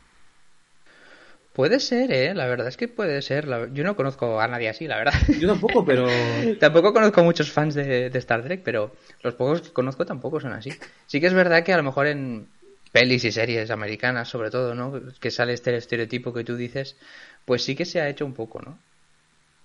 Puede 1.52 1.80
ser, 1.80 2.10
¿eh? 2.12 2.34
La 2.34 2.46
verdad 2.46 2.66
es 2.66 2.76
que 2.76 2.88
puede 2.88 3.20
ser. 3.22 3.46
Yo 3.72 3.84
no 3.84 3.94
conozco 3.94 4.40
a 4.40 4.48
nadie 4.48 4.70
así, 4.70 4.88
la 4.88 4.96
verdad. 4.96 5.12
Yo 5.38 5.46
tampoco, 5.46 5.84
pero... 5.84 6.06
Tampoco 6.60 6.92
conozco 6.92 7.20
a 7.20 7.24
muchos 7.24 7.52
fans 7.52 7.74
de, 7.74 8.08
de 8.08 8.18
Star 8.18 8.42
Trek, 8.42 8.62
pero 8.64 8.92
los 9.22 9.34
pocos 9.34 9.60
que 9.60 9.70
conozco 9.70 10.06
tampoco 10.06 10.40
son 10.40 10.52
así. 10.52 10.70
Sí 11.06 11.20
que 11.20 11.26
es 11.26 11.34
verdad 11.34 11.62
que 11.62 11.72
a 11.72 11.76
lo 11.76 11.82
mejor 11.82 12.06
en 12.06 12.48
pelis 12.90 13.24
y 13.24 13.32
series 13.32 13.70
americanas, 13.70 14.28
sobre 14.28 14.50
todo, 14.50 14.74
¿no? 14.74 15.00
Que 15.20 15.30
sale 15.30 15.52
este 15.52 15.76
estereotipo 15.76 16.32
que 16.32 16.44
tú 16.44 16.56
dices, 16.56 16.96
pues 17.44 17.62
sí 17.62 17.76
que 17.76 17.84
se 17.84 18.00
ha 18.00 18.08
hecho 18.08 18.24
un 18.24 18.32
poco, 18.34 18.60
¿no? 18.62 18.78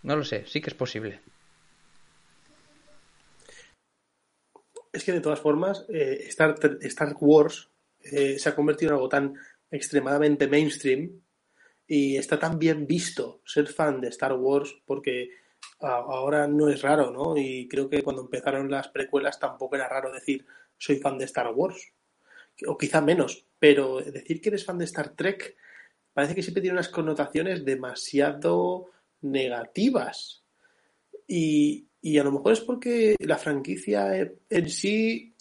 No 0.03 0.15
lo 0.15 0.25
sé, 0.25 0.43
sí 0.45 0.61
que 0.61 0.69
es 0.69 0.75
posible. 0.75 1.21
Que 5.07 5.13
de 5.13 5.21
todas 5.21 5.39
formas, 5.39 5.85
eh, 5.89 6.25
Star, 6.27 6.55
Star 6.81 7.15
Wars 7.19 7.69
eh, 8.03 8.37
se 8.37 8.49
ha 8.49 8.55
convertido 8.55 8.91
en 8.91 8.95
algo 8.95 9.09
tan 9.09 9.35
extremadamente 9.71 10.47
mainstream 10.47 11.21
y 11.87 12.17
está 12.17 12.37
tan 12.37 12.59
bien 12.59 12.85
visto 12.85 13.41
ser 13.45 13.67
fan 13.67 14.01
de 14.01 14.09
Star 14.09 14.33
Wars 14.33 14.75
porque 14.85 15.29
ahora 15.79 16.47
no 16.47 16.69
es 16.69 16.81
raro, 16.81 17.11
¿no? 17.11 17.37
Y 17.37 17.67
creo 17.67 17.89
que 17.89 18.03
cuando 18.03 18.21
empezaron 18.21 18.69
las 18.69 18.89
precuelas 18.89 19.39
tampoco 19.39 19.75
era 19.75 19.87
raro 19.87 20.11
decir 20.11 20.45
soy 20.77 20.97
fan 20.97 21.17
de 21.17 21.25
Star 21.25 21.53
Wars. 21.53 21.93
O 22.67 22.77
quizá 22.77 23.01
menos, 23.01 23.45
pero 23.59 24.01
decir 24.01 24.41
que 24.41 24.49
eres 24.49 24.65
fan 24.65 24.77
de 24.77 24.85
Star 24.85 25.09
Trek 25.15 25.55
parece 26.13 26.35
que 26.35 26.41
siempre 26.41 26.61
tiene 26.61 26.75
unas 26.75 26.89
connotaciones 26.89 27.63
demasiado 27.63 28.89
negativas. 29.21 30.43
Y, 31.27 31.89
y 32.01 32.17
a 32.17 32.23
lo 32.23 32.31
mejor 32.31 32.53
es 32.53 32.61
porque 32.61 33.15
la 33.19 33.37
franquicia 33.37 34.31
en 34.49 34.69
sí 34.69 35.35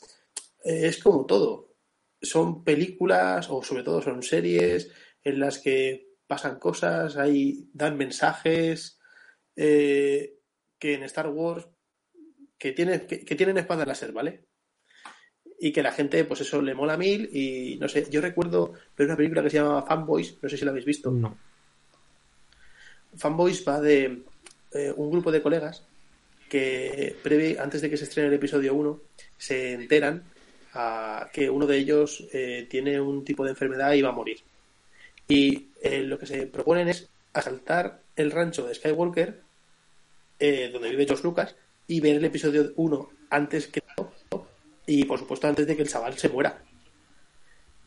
eh, 0.64 0.86
es 0.86 1.02
como 1.02 1.24
todo. 1.26 1.76
Son 2.20 2.64
películas 2.64 3.48
o 3.50 3.62
sobre 3.62 3.82
todo 3.82 4.02
son 4.02 4.22
series 4.22 4.90
en 5.22 5.40
las 5.40 5.58
que 5.58 6.16
pasan 6.26 6.58
cosas, 6.58 7.16
ahí 7.16 7.68
dan 7.72 7.96
mensajes 7.96 8.98
eh, 9.54 10.40
que 10.78 10.94
en 10.94 11.04
Star 11.04 11.28
Wars 11.28 11.68
que 12.58 12.72
tienen, 12.72 13.06
que, 13.06 13.24
que 13.24 13.36
tienen 13.36 13.58
espada 13.58 13.86
láser, 13.86 14.12
¿vale? 14.12 14.46
y 15.58 15.72
que 15.72 15.82
la 15.82 15.92
gente, 15.92 16.24
pues 16.24 16.40
eso, 16.42 16.60
le 16.60 16.74
mola 16.74 16.96
mil 16.96 17.28
y 17.32 17.76
no 17.78 17.88
sé, 17.88 18.06
yo 18.10 18.20
recuerdo 18.20 18.72
ver 18.96 19.06
una 19.06 19.16
película 19.16 19.42
que 19.42 19.50
se 19.50 19.58
llama 19.58 19.82
Fanboys, 19.82 20.38
no 20.42 20.48
sé 20.48 20.56
si 20.56 20.64
la 20.64 20.70
habéis 20.70 20.84
visto. 20.84 21.10
No. 21.10 21.36
Fanboys 23.16 23.66
va 23.66 23.80
de 23.80 24.24
eh, 24.76 24.92
un 24.96 25.10
grupo 25.10 25.32
de 25.32 25.42
colegas 25.42 25.82
que 26.48 27.16
previo, 27.22 27.60
antes 27.62 27.80
de 27.82 27.90
que 27.90 27.96
se 27.96 28.04
estrene 28.04 28.28
el 28.28 28.34
episodio 28.34 28.74
1 28.74 29.00
se 29.36 29.72
enteran 29.72 30.22
a 30.74 31.28
que 31.32 31.50
uno 31.50 31.66
de 31.66 31.78
ellos 31.78 32.24
eh, 32.32 32.66
tiene 32.70 33.00
un 33.00 33.24
tipo 33.24 33.44
de 33.44 33.50
enfermedad 33.50 33.92
y 33.94 34.02
va 34.02 34.10
a 34.10 34.12
morir. 34.12 34.38
Y 35.28 35.68
eh, 35.82 36.02
lo 36.02 36.18
que 36.18 36.26
se 36.26 36.46
proponen 36.46 36.88
es 36.88 37.08
asaltar 37.32 38.00
el 38.14 38.30
rancho 38.30 38.66
de 38.66 38.74
Skywalker, 38.74 39.40
eh, 40.38 40.70
donde 40.72 40.90
vive 40.90 41.06
George 41.06 41.24
Lucas, 41.24 41.56
y 41.88 42.00
ver 42.00 42.16
el 42.16 42.24
episodio 42.24 42.72
1 42.76 43.10
antes 43.30 43.66
que 43.66 43.82
y 44.86 45.04
por 45.04 45.18
supuesto 45.18 45.48
antes 45.48 45.66
de 45.66 45.74
que 45.74 45.82
el 45.82 45.88
chaval 45.88 46.16
se 46.16 46.28
muera. 46.28 46.62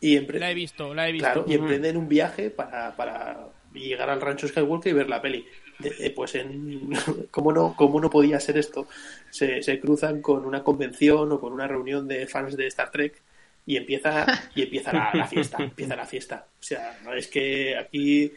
Y 0.01 0.17
empre- 0.17 0.39
La 0.39 0.51
he 0.51 0.53
visto, 0.53 0.93
la 0.93 1.07
he 1.07 1.11
visto. 1.13 1.25
Claro, 1.31 1.45
y 1.47 1.53
emprenden 1.53 1.95
un 1.97 2.09
viaje 2.09 2.49
para, 2.49 2.95
para 2.95 3.47
llegar 3.73 4.09
al 4.09 4.19
rancho 4.21 4.47
Skywalker 4.47 4.91
y 4.91 4.95
ver 4.95 5.09
la 5.09 5.21
peli. 5.21 5.45
Eh, 5.83 6.11
pues 6.13 6.35
en 6.35 6.89
¿cómo 7.31 7.53
no, 7.53 7.73
cómo 7.75 8.01
no 8.01 8.09
podía 8.09 8.39
ser 8.39 8.57
esto? 8.57 8.87
Se, 9.29 9.61
se 9.63 9.79
cruzan 9.79 10.21
con 10.21 10.45
una 10.45 10.63
convención 10.63 11.31
o 11.31 11.39
con 11.39 11.53
una 11.53 11.67
reunión 11.67 12.07
de 12.07 12.27
fans 12.27 12.57
de 12.57 12.67
Star 12.67 12.91
Trek 12.91 13.21
y 13.65 13.77
empieza 13.77 14.25
y 14.55 14.63
empieza 14.63 14.91
la, 14.91 15.11
la 15.13 15.27
fiesta, 15.27 15.57
empieza 15.63 15.95
la 15.95 16.05
fiesta. 16.05 16.45
O 16.59 16.63
sea, 16.63 16.99
no 17.03 17.13
es 17.13 17.27
que 17.27 17.77
aquí 17.77 18.31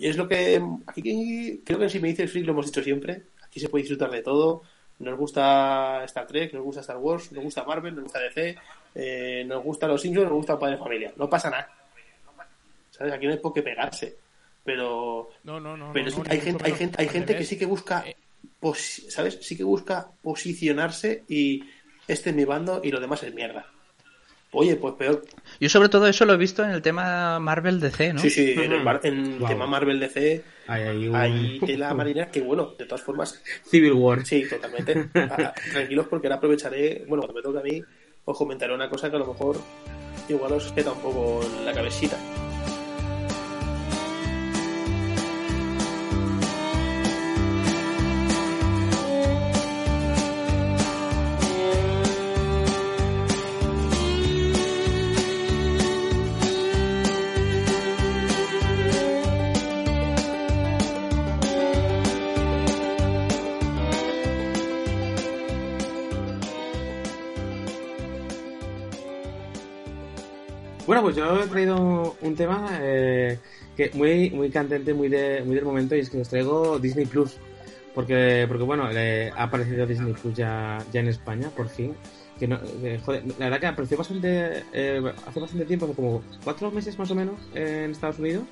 es 0.00 0.16
lo 0.16 0.28
que 0.28 0.62
aquí 0.86 1.62
creo 1.64 1.78
que 1.78 1.88
si 1.88 2.00
me 2.00 2.08
dice 2.08 2.24
el 2.24 2.28
freak 2.28 2.46
lo 2.46 2.52
hemos 2.52 2.66
dicho 2.66 2.82
siempre, 2.82 3.22
aquí 3.42 3.60
se 3.60 3.68
puede 3.68 3.82
disfrutar 3.82 4.10
de 4.10 4.22
todo. 4.22 4.62
Nos 5.00 5.16
gusta 5.16 6.02
Star 6.04 6.26
Trek, 6.26 6.52
nos 6.54 6.64
gusta 6.64 6.80
Star 6.80 6.96
Wars, 6.96 7.30
nos 7.30 7.44
gusta 7.44 7.62
Marvel, 7.62 7.94
nos 7.94 8.04
gusta 8.04 8.18
DC, 8.18 8.56
eh, 8.96 9.44
nos 9.46 9.62
gusta 9.62 9.86
Los 9.86 10.02
Simpsons, 10.02 10.26
nos 10.26 10.36
gusta 10.36 10.58
Padre 10.58 10.74
de 10.74 10.82
Familia. 10.82 11.12
No 11.16 11.30
pasa 11.30 11.50
nada. 11.50 11.68
¿Sabes? 12.90 13.12
Aquí 13.12 13.26
no 13.26 13.32
hay 13.32 13.38
por 13.38 13.52
qué 13.52 13.62
pegarse. 13.62 14.16
Pero, 14.68 15.30
No, 15.44 15.58
no, 15.58 15.78
no. 15.78 15.94
pero 15.94 16.10
hay 16.28 16.40
gente, 16.42 16.62
hay 16.66 16.72
gente, 16.72 17.00
hay 17.00 17.08
gente 17.08 17.34
que 17.34 17.44
sí 17.44 17.56
que 17.56 17.64
busca, 17.64 18.04
Eh. 18.06 18.14
posi- 18.60 19.08
¿sabes? 19.08 19.38
Sí 19.40 19.56
que 19.56 19.64
busca 19.64 20.08
posicionarse 20.20 21.24
y 21.26 21.64
este 22.06 22.28
es 22.30 22.36
mi 22.36 22.44
bando 22.44 22.82
y 22.84 22.90
lo 22.90 23.00
demás 23.00 23.22
es 23.22 23.32
mierda. 23.34 23.64
Oye, 24.52 24.76
pues 24.76 24.92
peor. 24.94 25.24
Yo 25.58 25.70
sobre 25.70 25.88
todo 25.88 26.06
eso 26.06 26.26
lo 26.26 26.34
he 26.34 26.36
visto 26.36 26.62
en 26.64 26.70
el 26.70 26.82
tema 26.82 27.38
Marvel 27.40 27.80
DC, 27.80 28.12
¿no? 28.12 28.20
Sí, 28.20 28.28
sí, 28.28 28.52
en 28.52 28.60
el, 28.60 28.74
Ujú. 28.74 28.84
mar- 28.84 29.00
en 29.04 29.18
el 29.24 29.38
Wow. 29.38 29.48
tema 29.48 29.66
Marvel 29.66 30.00
DC 30.00 30.44
Hay, 30.66 30.82
ahí 30.82 31.08
un- 31.08 31.16
hay 31.16 31.60
tela 31.60 31.94
marinera 31.94 32.30
que, 32.30 32.42
bueno, 32.42 32.74
de 32.78 32.84
todas 32.84 33.02
formas, 33.02 33.42
Civil 33.64 33.92
War. 33.94 34.26
sí, 34.26 34.46
totalmente. 34.50 35.08
Ah, 35.14 35.54
Tranquilos 35.72 36.08
porque 36.08 36.26
ahora 36.26 36.36
aprovecharé, 36.36 37.06
bueno, 37.08 37.22
cuando 37.22 37.34
me 37.34 37.42
toque 37.42 37.58
a 37.58 37.62
mí, 37.62 37.82
os 38.26 38.36
comentaré 38.36 38.74
una 38.74 38.90
cosa 38.90 39.08
que 39.08 39.16
a 39.16 39.20
lo 39.20 39.28
mejor 39.28 39.56
igual 40.28 40.52
os 40.52 40.70
queda 40.72 40.92
un 40.92 41.00
poco 41.00 41.40
en 41.42 41.64
la 41.64 41.72
cabecita. 41.72 42.18
Bueno, 70.88 71.02
pues 71.02 71.16
yo 71.16 71.38
he 71.38 71.46
traído 71.48 72.16
un 72.22 72.34
tema 72.34 72.78
eh, 72.80 73.38
que 73.76 73.90
muy 73.92 74.30
muy 74.30 74.48
candente, 74.48 74.94
muy 74.94 75.10
de 75.10 75.42
muy 75.44 75.54
del 75.54 75.66
momento 75.66 75.94
y 75.94 75.98
es 75.98 76.08
que 76.08 76.18
os 76.18 76.30
traigo 76.30 76.78
Disney 76.78 77.04
Plus. 77.04 77.36
Porque, 77.94 78.46
porque 78.48 78.64
bueno, 78.64 78.88
eh, 78.90 79.30
ha 79.36 79.42
aparecido 79.42 79.86
Disney 79.86 80.14
Plus 80.14 80.34
ya, 80.34 80.78
ya 80.90 81.00
en 81.00 81.08
España, 81.08 81.50
por 81.54 81.68
fin. 81.68 81.94
Que 82.38 82.48
no, 82.48 82.58
eh, 82.82 82.98
joder, 83.04 83.22
la 83.38 83.50
verdad 83.50 83.60
que 83.60 83.66
apareció 83.66 83.98
bastante, 83.98 84.62
eh, 84.72 85.02
hace 85.26 85.40
bastante 85.40 85.66
tiempo, 85.66 85.84
hace 85.84 85.94
como 85.94 86.22
cuatro 86.42 86.70
meses 86.70 86.98
más 86.98 87.10
o 87.10 87.14
menos 87.14 87.36
en 87.54 87.90
Estados 87.90 88.18
Unidos. 88.18 88.44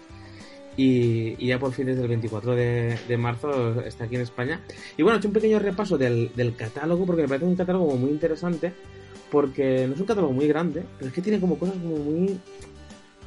Y, 0.76 1.42
y 1.42 1.46
ya 1.46 1.58
por 1.58 1.72
fin 1.72 1.86
desde 1.86 2.02
el 2.02 2.08
24 2.08 2.54
de, 2.54 2.98
de 3.08 3.16
marzo 3.16 3.80
está 3.80 4.04
aquí 4.04 4.16
en 4.16 4.20
España. 4.20 4.60
Y 4.98 5.02
bueno, 5.02 5.16
he 5.16 5.18
hecho 5.20 5.28
un 5.28 5.34
pequeño 5.34 5.58
repaso 5.58 5.96
del, 5.96 6.30
del 6.36 6.54
catálogo 6.54 7.06
porque 7.06 7.22
me 7.22 7.28
parece 7.28 7.46
un 7.46 7.56
catálogo 7.56 7.96
muy 7.96 8.10
interesante 8.10 8.74
porque 9.30 9.86
no 9.88 9.94
es 9.94 10.00
un 10.00 10.06
catálogo 10.06 10.32
muy 10.32 10.46
grande, 10.48 10.84
pero 10.98 11.08
es 11.08 11.14
que 11.14 11.22
tiene 11.22 11.40
como 11.40 11.58
cosas 11.58 11.74
como 11.76 11.96
muy 11.96 12.38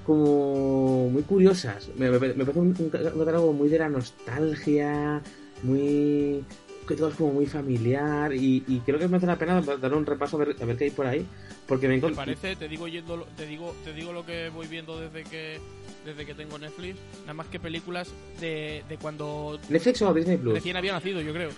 como 0.05 1.09
muy 1.09 1.23
curiosas. 1.23 1.89
Me, 1.97 2.09
me- 2.09 2.19
me 2.19 2.45
parece 2.45 2.59
un, 2.59 2.75
un 2.77 2.89
ca- 2.89 2.99
un 3.13 3.19
catálogo 3.19 3.53
muy 3.53 3.69
de 3.69 3.79
la 3.79 3.89
nostalgia, 3.89 5.21
muy 5.63 6.43
que 6.87 6.95
todo 6.95 7.09
es 7.09 7.15
como 7.15 7.33
muy 7.33 7.45
familiar 7.45 8.33
y, 8.33 8.63
y 8.67 8.79
creo 8.79 8.97
que 8.97 9.07
merece 9.07 9.27
la 9.27 9.37
pena 9.37 9.61
dar 9.61 9.93
un 9.93 10.07
repaso 10.07 10.37
a 10.37 10.39
ver, 10.45 10.55
a 10.59 10.65
ver 10.65 10.75
qué 10.75 10.85
hay 10.85 10.89
por 10.89 11.05
ahí, 11.05 11.23
porque 11.67 11.87
me 11.87 11.99
¿Te 11.99 12.09
parece? 12.09 12.55
Te 12.55 12.67
digo, 12.67 12.87
yendo, 12.87 13.15
lo- 13.17 13.25
te 13.25 13.45
digo, 13.45 13.75
te 13.83 13.93
digo 13.93 14.11
lo 14.11 14.25
que 14.25 14.49
voy 14.49 14.65
viendo 14.65 14.99
desde 14.99 15.23
que 15.23 15.59
desde 16.03 16.25
que 16.25 16.33
tengo 16.33 16.57
Netflix, 16.57 16.97
nada 17.21 17.35
más 17.35 17.45
que 17.47 17.59
películas 17.59 18.09
de, 18.39 18.83
de 18.89 18.97
cuando 18.97 19.59
Netflix 19.69 20.01
o 20.01 20.11
Disney 20.15 20.37
Plus. 20.37 20.55
recién 20.55 20.77
había 20.77 20.93
nacido, 20.93 21.21
yo 21.21 21.31
creo. 21.33 21.51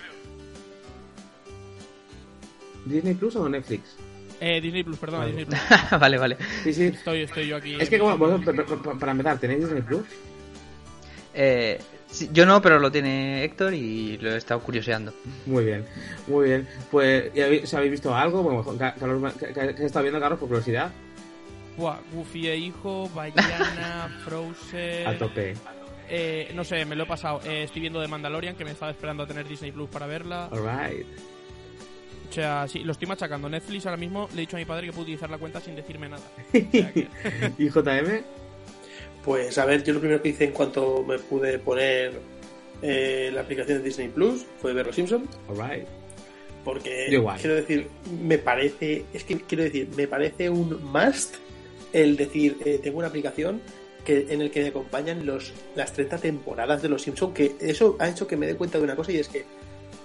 Disney 2.86 3.14
Plus 3.14 3.36
o 3.38 3.48
Netflix. 3.48 3.96
Eh, 4.44 4.60
Disney 4.60 4.84
Plus, 4.84 4.98
perdón, 4.98 5.20
Vale. 5.20 5.34
Disney 5.36 5.46
Plus. 5.46 6.00
vale, 6.00 6.18
vale. 6.18 6.38
Sí, 6.64 6.74
sí. 6.74 6.86
Estoy, 6.86 7.22
estoy 7.22 7.48
yo 7.48 7.58
aquí. 7.58 7.78
Es 7.80 7.90
que 7.90 8.00
como 8.00 8.18
para 9.00 9.12
empezar, 9.12 9.38
¿tenéis 9.40 9.62
Disney 9.62 9.84
Plus? 9.84 10.02
Eh, 11.34 11.80
sí, 12.10 12.30
yo 12.34 12.46
no, 12.46 12.62
pero 12.62 12.80
lo 12.80 12.92
tiene 12.92 13.44
Héctor 13.44 13.74
y 13.74 14.18
lo 14.18 14.32
he 14.34 14.38
estado 14.38 14.60
curioseando. 14.62 15.14
Muy 15.46 15.66
bien, 15.66 15.86
muy 16.28 16.46
bien. 16.50 16.68
Pues, 16.90 17.32
¿y 17.36 17.42
habéis, 17.42 17.74
¿habéis 17.74 17.92
visto 17.92 18.16
algo? 18.16 18.42
Bueno, 18.44 18.64
Ca- 18.78 18.96
Carlos, 18.96 19.34
¿qué, 19.40 19.86
estado 19.86 20.04
viendo, 20.04 20.20
Carlos, 20.20 20.40
por 20.40 20.50
curiosidad? 20.50 20.92
Buah, 21.78 22.00
Goofy 22.12 22.48
e 22.48 22.58
Hijo, 22.58 23.10
Baiana, 23.16 24.10
Frozen... 24.26 25.08
A 25.08 25.18
tope. 25.18 25.54
Eh, 26.10 26.52
no 26.54 26.64
sé, 26.66 26.84
me 26.84 26.96
lo 26.98 27.04
he 27.04 27.08
pasado. 27.08 27.40
Eh, 27.46 27.64
estoy 27.64 27.80
viendo 27.82 28.02
The 28.02 28.08
Mandalorian, 28.08 28.56
que 28.56 28.66
me 28.66 28.72
estaba 28.72 28.92
esperando 28.92 29.24
a 29.24 29.28
tener 29.28 29.48
Disney 29.48 29.72
Plus 29.72 29.90
para 29.90 30.08
verla. 30.08 30.50
Alright. 30.52 31.06
O 32.32 32.34
sea, 32.34 32.66
sí, 32.68 32.80
lo 32.80 32.94
estoy 32.94 33.08
machacando. 33.10 33.50
Netflix 33.50 33.86
ahora 33.86 33.98
mismo 33.98 34.28
le 34.34 34.38
he 34.38 34.40
dicho 34.42 34.56
a 34.56 34.60
mi 34.60 34.66
padre 34.66 34.86
que 34.88 34.94
puedo 34.94 35.04
utilizar 35.04 35.30
la 35.30 35.38
cuenta 35.38 35.60
sin 35.60 35.76
decirme 35.76 36.08
nada. 36.10 36.24
O 36.48 36.52
sea 36.72 36.92
que- 36.94 37.08
¿Y 37.58 37.70
JM? 37.70 38.24
Pues 39.24 39.58
a 39.58 39.66
ver, 39.66 39.84
yo 39.84 39.94
lo 39.94 40.00
primero 40.00 40.22
que 40.22 40.30
hice 40.30 40.46
en 40.46 40.52
cuanto 40.52 41.04
me 41.04 41.20
pude 41.20 41.60
poner 41.60 42.20
eh, 42.82 43.30
la 43.34 43.42
aplicación 43.42 43.78
de 43.80 43.84
Disney 43.84 44.08
Plus 44.08 44.46
fue 44.62 44.74
ver 44.74 44.88
Los 44.88 44.96
Simpsons. 44.96 45.30
Alright. 45.50 45.86
Porque 46.64 47.08
igual. 47.10 47.40
quiero 47.40 47.56
decir, 47.56 47.88
me 48.24 48.38
parece, 48.38 49.04
es 49.14 49.24
que 49.24 49.38
quiero 49.42 49.64
decir, 49.64 49.90
me 49.98 50.08
parece 50.08 50.50
un 50.50 50.82
must 50.92 51.36
el 51.92 52.16
decir, 52.16 52.58
eh, 52.66 52.80
tengo 52.82 53.00
una 53.00 53.08
aplicación 53.08 53.62
que 54.06 54.28
en 54.30 54.42
el 54.42 54.50
que 54.52 54.62
me 54.62 54.68
acompañan 54.70 55.26
los, 55.26 55.54
las 55.76 55.92
30 55.94 56.18
temporadas 56.20 56.82
de 56.82 56.90
Los 56.90 57.02
Simpsons, 57.04 57.34
que 57.34 57.56
eso 57.60 57.98
ha 58.00 58.10
hecho 58.10 58.26
que 58.28 58.38
me 58.38 58.48
dé 58.48 58.56
cuenta 58.56 58.78
de 58.78 58.84
una 58.86 58.96
cosa 58.96 59.12
y 59.12 59.18
es 59.18 59.28
que 59.28 59.44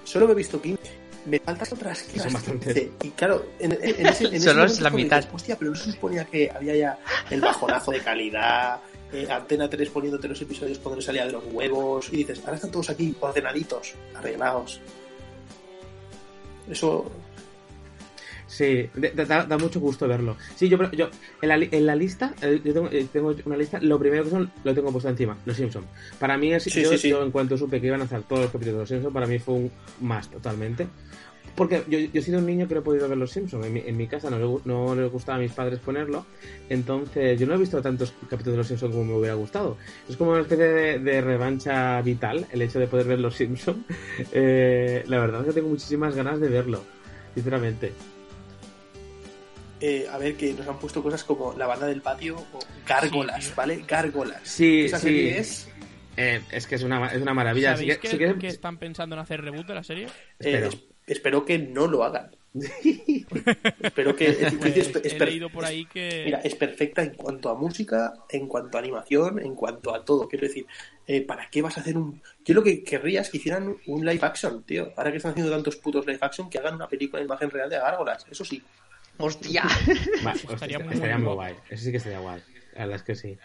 solo 0.05 0.27
me 0.27 0.33
he 0.33 0.37
visto 0.37 0.61
15, 0.61 0.81
me 1.27 1.39
faltan 1.41 1.69
otras 1.73 2.03
Que 2.05 2.19
son 2.19 2.29
15. 2.31 2.35
bastantes. 2.35 2.89
Y 3.03 3.11
claro, 3.11 3.47
en, 3.59 3.73
ese, 3.73 4.01
en 4.01 4.07
ese 4.35 4.41
Solo 4.41 4.65
es 4.65 4.81
momento 4.81 4.83
la 4.83 4.91
mitad. 4.91 5.17
dices, 5.19 5.35
Hostia, 5.35 5.57
pero 5.59 5.71
no 5.73 5.77
se 5.77 5.93
suponía 5.93 6.25
que 6.25 6.51
había 6.55 6.77
ya 6.77 6.99
el 7.31 7.41
bajonazo 7.41 7.91
de 7.91 8.01
calidad, 8.01 8.81
eh, 9.13 9.27
Antena 9.31 9.69
3 9.69 9.91
poniéndote 9.91 10.29
los 10.29 10.41
episodios 10.41 10.79
cuando 10.79 10.97
no 10.97 11.03
salía 11.03 11.27
de 11.27 11.33
los 11.33 11.45
huevos, 11.53 12.09
y 12.13 12.19
dices, 12.19 12.41
ahora 12.45 12.55
están 12.57 12.71
todos 12.71 12.91
aquí 12.91 13.15
ordenaditos, 13.21 13.95
arreglados. 14.15 14.81
Eso 16.71 17.11
Sí, 18.47 18.89
da, 18.95 19.45
da 19.45 19.59
mucho 19.59 19.81
gusto 19.81 20.07
verlo. 20.07 20.37
Sí, 20.55 20.69
yo, 20.69 20.79
yo 20.93 21.11
en, 21.43 21.49
la, 21.49 21.57
en 21.57 21.87
la 21.87 21.97
lista, 21.97 22.33
eh, 22.43 22.61
yo 22.65 22.73
tengo, 22.73 22.89
eh, 22.93 23.07
tengo 23.13 23.35
una 23.45 23.57
lista, 23.57 23.81
lo 23.81 23.99
primero 23.99 24.25
que 24.25 24.31
son, 24.31 24.51
lo 24.63 24.75
tengo 24.75 24.93
puesto 24.93 25.09
encima, 25.09 25.37
Los 25.45 25.57
Simpsons. 25.57 25.87
Para 26.19 26.39
mí, 26.39 26.53
es, 26.53 26.63
Sí, 26.63 26.83
yo, 26.83 26.91
sí, 26.91 26.99
sí. 26.99 27.09
yo 27.09 27.23
en 27.23 27.31
cuanto 27.33 27.59
supe 27.59 27.81
que 27.81 27.89
iban 27.89 28.01
a 28.03 28.05
hacer 28.05 28.23
todos 28.23 28.43
los 28.43 28.51
capítulos 28.53 28.75
de 28.75 28.81
Los 28.83 28.89
Simpsons, 28.89 29.13
para 29.13 29.27
mí 29.27 29.39
fue 29.39 29.55
un 29.55 29.71
más 30.01 30.31
totalmente. 30.31 30.87
Porque 31.57 31.83
yo, 31.89 31.99
yo 31.99 32.11
he 32.13 32.23
sido 32.23 32.39
un 32.39 32.45
niño 32.47 32.69
que 32.69 32.75
no 32.75 32.81
he 32.81 32.83
podido 32.85 33.09
ver 33.09 33.17
Los 33.17 33.31
Simpsons. 33.31 33.65
En 33.65 33.73
mi, 33.73 33.81
en 33.81 33.97
mi 33.97 34.07
casa 34.07 34.29
no, 34.29 34.39
le 34.39 34.61
no 34.67 34.95
les 34.95 35.11
gustaba 35.11 35.39
a 35.39 35.41
mis 35.41 35.53
padres 35.53 35.79
ponerlo. 35.81 36.27
Entonces, 36.69 37.41
yo 37.41 37.47
no 37.47 37.55
he 37.55 37.57
visto 37.57 37.81
tantos 37.81 38.13
capítulos 38.29 38.53
de 38.53 38.57
Los 38.59 38.67
Simpsons 38.69 38.93
como 38.93 39.05
me 39.07 39.15
hubiera 39.19 39.35
gustado. 39.35 39.79
Es 40.09 40.17
como 40.19 40.33
una 40.33 40.43
especie 40.43 40.67
de, 40.67 40.99
de 40.99 41.21
revancha 41.23 42.01
vital 42.03 42.47
el 42.53 42.61
hecho 42.63 42.79
de 42.79 42.87
poder 42.87 43.07
ver 43.07 43.21
Los 43.21 43.35
Simpsons. 43.37 43.79
Eh, 44.33 45.03
la 45.09 45.19
verdad 45.19 45.41
es 45.41 45.47
que 45.49 45.53
tengo 45.55 45.69
muchísimas 45.69 46.15
ganas 46.15 46.41
de 46.41 46.49
verlo, 46.49 46.83
sinceramente. 47.35 47.93
Eh, 49.89 50.07
a 50.11 50.19
ver, 50.19 50.37
que 50.37 50.53
nos 50.53 50.67
han 50.67 50.79
puesto 50.79 51.03
cosas 51.03 51.23
como 51.25 51.53
la 51.57 51.67
banda 51.67 51.87
del 51.87 52.03
patio 52.03 52.37
o 52.37 52.59
gárgolas. 52.87 53.55
¿vale? 53.55 53.85
Gárgolas. 53.87 54.41
Sí, 54.45 54.87
Esa 54.87 54.99
sí. 54.99 55.05
serie 55.07 55.39
es. 55.39 55.69
Eh, 56.17 56.41
es 56.51 56.67
que 56.67 56.75
es 56.77 56.83
una, 56.83 57.07
es 57.13 57.21
una 57.21 57.35
maravilla. 57.35 57.73
¿Sabéis 57.77 57.95
que- 57.95 58.01
que, 58.01 58.09
si 58.09 58.17
quieres- 58.19 58.37
que 58.39 58.49
están 58.49 58.79
pensando 58.79 59.15
en 59.17 59.21
hacer 59.21 59.43
reboot 59.43 59.67
de 59.67 59.75
la 59.75 59.85
serie? 59.85 60.07
eh, 60.07 60.11
Espero. 60.39 60.69
es- 60.69 60.79
espero 61.07 61.45
que 61.45 61.59
no 61.59 61.87
lo 61.87 62.03
hagan. 62.05 62.31
Pero 63.95 64.17
que 64.17 64.29
es, 64.29 64.41
es- 64.41 64.55
es- 64.65 64.97
es 64.97 65.13
He 65.13 65.17
per- 65.19 65.29
leído 65.29 65.51
por 65.51 65.65
ahí 65.65 65.85
que... 65.87 66.23
Mira, 66.25 66.39
es 66.41 66.55
perfecta 66.55 67.03
en 67.03 67.11
cuanto 67.15 67.51
a 67.51 67.55
música, 67.55 68.15
en 68.31 68.47
cuanto 68.49 68.79
a 68.79 68.81
animación, 68.81 69.39
en 69.39 69.55
cuanto 69.55 69.95
a 69.95 70.05
todo. 70.05 70.27
Quiero 70.29 70.47
decir, 70.47 70.67
eh, 71.07 71.21
¿para 71.21 71.49
qué 71.51 71.61
vas 71.63 71.77
a 71.77 71.81
hacer 71.81 71.97
un...? 71.97 72.23
Yo 72.45 72.55
lo 72.55 72.63
que 72.63 72.83
querría 72.83 73.21
es 73.21 73.31
que 73.31 73.37
hicieran 73.37 73.77
un 73.87 74.05
live 74.07 74.21
action, 74.23 74.63
tío. 74.65 74.93
Ahora 74.97 75.11
que 75.11 75.19
están 75.19 75.33
haciendo 75.33 75.53
tantos 75.53 75.77
putos 75.77 76.07
live 76.07 76.19
action, 76.23 76.49
que 76.49 76.59
hagan 76.59 76.75
una 76.77 76.89
película 76.89 77.21
de 77.21 77.27
imagen 77.27 77.51
real 77.51 77.69
de 77.71 77.77
gárgolas. 77.77 78.25
Eso 78.31 78.45
sí. 78.45 78.63
¡Hostia! 79.19 79.63
Va, 80.27 80.33
Estaría 80.33 80.55
hostia, 80.55 80.79
muy 80.81 80.95
estaría 80.95 81.19
muy 81.19 81.33
guay. 81.35 81.55
Eso 81.71 81.85
sí 81.85 81.91
que 81.91 81.97
estaría 81.99 82.19
guay. 82.19 82.43
La 82.75 82.81
verdad 82.81 82.97
es 82.97 83.03
que 83.03 83.15
sí. 83.15 83.39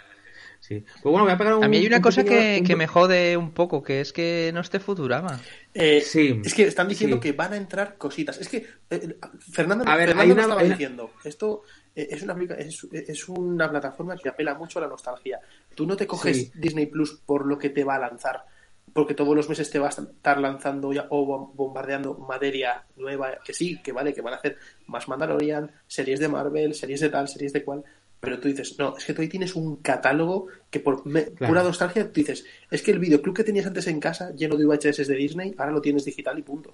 Sí. 0.60 0.80
Pues 1.02 1.04
bueno, 1.04 1.24
voy 1.24 1.32
a 1.32 1.38
pegar 1.40 1.56
un. 1.56 1.64
A 1.64 1.68
mí 1.68 1.78
hay 1.78 1.88
una 1.88 1.96
un 1.98 2.02
cosa 2.04 2.22
pequeño- 2.24 2.40
que, 2.40 2.58
un 2.60 2.66
que 2.68 2.76
me 2.76 2.86
jode 2.88 3.36
un 3.36 3.52
poco, 3.52 3.82
que 3.82 4.00
es 4.00 4.14
que 4.14 4.52
no 4.54 4.60
esté 4.62 4.80
Futurama. 4.80 5.40
Eh, 5.74 6.02
Sí. 6.06 6.40
Es 6.46 6.54
que 6.54 6.64
están 6.64 6.88
diciendo 6.88 7.16
Sí. 7.18 7.22
que 7.22 7.32
van 7.32 7.54
a 7.54 7.58
entrar 7.58 7.98
cositas. 7.98 8.38
Es 8.40 8.48
que 8.48 8.68
eh, 8.90 9.18
Fernando, 9.52 9.86
A 9.88 9.96
ver, 9.96 10.10
Fernando 10.10 10.22
hay 10.22 10.28
nos 10.28 10.34
una- 10.36 10.42
estaba 10.44 10.62
hay 10.62 10.68
una- 10.68 10.76
diciendo, 10.76 11.12
esto 11.24 11.64
eh, 11.96 12.08
es 12.12 12.22
una, 12.22 12.36
es, 12.60 12.88
es 12.94 13.30
una 13.30 13.70
plataforma 13.72 14.16
que 14.18 14.30
apela 14.30 14.54
mucho 14.54 14.78
a 14.78 14.84
la 14.84 14.88
nostalgia. 14.88 15.40
Tú 15.74 15.88
no 15.88 15.96
te 15.98 16.06
coges 16.06 16.38
Sí. 16.38 16.52
Disney 16.54 16.86
Plus 16.86 17.14
por 17.26 17.48
lo 17.48 17.58
que 17.58 17.70
te 17.72 17.84
va 17.84 17.96
a 17.96 18.00
lanzar, 18.00 18.46
porque 18.94 19.14
todos 19.14 19.36
los 19.36 19.48
meses 19.50 19.70
te 19.70 19.80
va 19.80 19.88
a 19.88 19.90
estar 19.90 20.40
lanzando 20.40 20.92
ya, 20.94 21.08
o 21.10 21.26
bom- 21.26 21.52
bombardeando 21.56 22.16
materia 22.16 22.84
nueva, 22.98 23.40
que 23.44 23.54
sí, 23.54 23.82
que 23.82 23.92
vale, 23.92 24.14
que 24.14 24.22
van 24.22 24.34
a 24.34 24.38
hacer 24.38 24.58
más 24.88 25.08
Mandalorian, 25.08 25.72
series 25.88 26.20
de 26.20 26.28
Marvel, 26.28 26.74
series 26.74 27.00
de 27.02 27.10
tal, 27.10 27.28
series 27.28 27.54
de 27.54 27.64
cual. 27.64 27.84
Pero 28.20 28.40
tú 28.40 28.48
dices, 28.50 28.78
no, 28.78 28.96
es 28.98 29.06
que 29.06 29.14
tú 29.14 29.22
ahí 29.22 29.28
tienes 29.30 29.56
un 29.56 29.78
catálogo 29.78 30.48
que 30.70 30.80
por 30.80 31.06
me- 31.08 31.26
Claro. 31.26 31.52
pura 31.54 31.64
nostalgia 31.64 32.06
tú 32.12 32.20
dices, 32.22 32.46
es 32.70 32.82
que 32.84 32.92
el 32.92 33.00
videoclub 33.00 33.36
que 33.36 33.44
tenías 33.44 33.66
antes 33.66 33.88
en 33.88 34.00
casa, 34.00 34.32
lleno 34.36 34.58
de 34.58 34.66
VHS 34.66 35.06
de 35.06 35.16
Disney, 35.16 35.56
ahora 35.58 35.72
lo 35.72 35.82
tienes 35.82 36.06
digital 36.06 36.38
y 36.38 36.44
punto. 36.44 36.72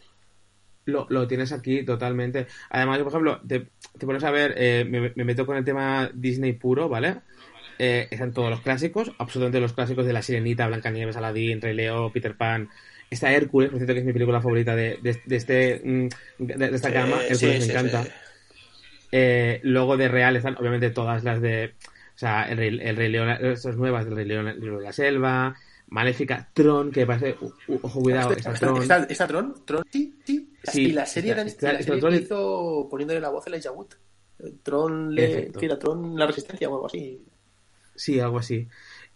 Lo, 0.85 1.05
lo 1.09 1.27
tienes 1.27 1.51
aquí 1.51 1.83
totalmente. 1.83 2.47
Además, 2.69 2.97
yo, 2.97 3.03
por 3.03 3.11
ejemplo, 3.11 3.41
te, 3.45 3.67
te 3.97 4.05
pones 4.05 4.23
a 4.23 4.31
ver, 4.31 4.53
eh, 4.57 4.85
me, 4.89 5.11
me 5.15 5.25
meto 5.25 5.45
con 5.45 5.57
el 5.57 5.65
tema 5.65 6.09
Disney 6.13 6.53
puro, 6.53 6.87
¿vale? 6.87 7.23
Eh, 7.79 8.07
están 8.11 8.33
todos 8.33 8.49
los 8.49 8.61
clásicos, 8.61 9.11
absolutamente 9.19 9.59
los 9.59 9.73
clásicos 9.73 10.05
de 10.05 10.13
La 10.13 10.21
Sirenita, 10.21 10.67
Blancanieves, 10.67 11.15
Aladdin, 11.17 11.61
Rey 11.61 11.75
León, 11.75 12.11
Peter 12.11 12.35
Pan. 12.35 12.69
Está 13.09 13.31
Hércules, 13.31 13.69
por 13.69 13.77
cierto, 13.79 13.93
que 13.93 13.99
es 13.99 14.05
mi 14.05 14.13
película 14.13 14.41
favorita 14.41 14.75
de, 14.75 14.97
de, 15.01 15.21
de 15.25 15.35
este, 15.35 15.81
mm, 15.83 16.07
de, 16.39 16.55
de 16.55 16.75
esta 16.75 16.89
Sí, 16.89 16.93
gama. 16.93 17.17
Hércules 17.21 17.39
sí, 17.39 17.45
me 17.45 17.61
sí, 17.61 17.71
encanta. 17.71 18.03
sí. 18.03 18.09
Eh, 19.11 19.59
luego 19.63 19.95
de 19.97 20.07
Real 20.09 20.35
están, 20.35 20.57
obviamente, 20.59 20.89
todas 20.89 21.23
las 21.23 21.41
de. 21.41 21.73
O 22.15 22.19
sea, 22.19 22.49
el 22.49 22.57
Rey, 22.57 22.79
el 22.81 22.95
Rey 22.95 23.09
León, 23.09 23.29
estas 23.29 23.77
nuevas 23.77 24.05
del 24.05 24.15
Rey 24.15 24.25
León, 24.25 24.47
el 24.47 24.59
libro 24.59 24.79
de 24.79 24.85
la 24.85 24.91
selva, 24.91 25.55
Maléfica, 25.89 26.49
Tron, 26.53 26.91
que 26.91 27.05
parece. 27.05 27.35
ojo, 27.81 28.01
cuidado, 28.01 28.31
Está, 28.33 28.51
está 28.51 28.53
está- 28.53 28.65
Tron. 28.65 28.81
está- 28.81 29.03
está 29.07 29.27
Tron? 29.27 29.55
Tron, 29.65 29.83
sí, 29.91 30.15
sí. 30.25 30.49
Sí, 30.63 30.81
y 30.87 30.91
la 30.91 31.05
serie, 31.05 31.33
la 31.35 31.47
serie 31.47 31.83
Tron 31.99 32.11
que 32.13 32.19
hizo 32.21 32.87
poniéndole 32.89 33.21
la 33.21 33.29
voz 33.29 33.45
a 33.47 33.49
Elijah 33.51 33.71
Wood. 33.71 33.93
Tron, 34.63 35.15
le, 35.15 35.27
Perfecto. 35.27 35.59
que 35.59 35.65
era 35.67 35.79
Tron 35.79 36.17
la 36.17 36.27
resistencia 36.27 36.67
o 36.69 36.73
algo 36.73 36.87
así. 36.87 37.23
Sí, 37.97 38.19
algo 38.21 38.39
así. 38.39 38.69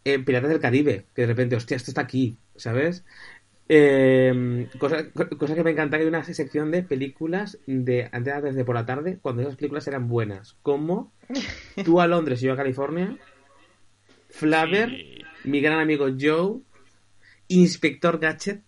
Piratas 0.03 0.49
del 0.49 0.59
Caribe, 0.59 1.05
que 1.15 1.21
de 1.21 1.27
repente, 1.27 1.55
hostia, 1.55 1.77
esto 1.77 1.91
está 1.91 2.01
aquí, 2.01 2.38
¿sabes? 2.57 3.05
Eh, 3.69 4.67
cosa, 4.77 5.09
co- 5.11 5.29
cosa 5.38 5.55
que 5.55 5.63
me 5.63 5.71
encanta 5.71 5.95
que 5.97 6.03
hay 6.03 6.09
una 6.09 6.23
sección 6.25 6.71
de 6.71 6.84
películas 6.84 7.57
de 7.67 8.09
antes 8.11 8.43
desde 8.43 8.65
por 8.65 8.75
la 8.75 8.86
tarde, 8.86 9.19
cuando 9.21 9.43
esas 9.43 9.55
películas 9.55 9.88
eran 9.88 10.09
buenas, 10.09 10.57
como 10.61 11.13
Tú 11.86 12.01
a 12.01 12.07
Londres 12.07 12.41
y 12.43 12.47
yo 12.47 12.53
a 12.53 12.57
California, 12.57 13.15
Flaver, 14.29 14.89
Sí. 14.89 15.21
mi 15.43 15.61
gran 15.61 15.79
amigo 15.79 16.07
Joe, 16.19 16.59
Inspector 17.47 18.19
Gadget, 18.19 18.61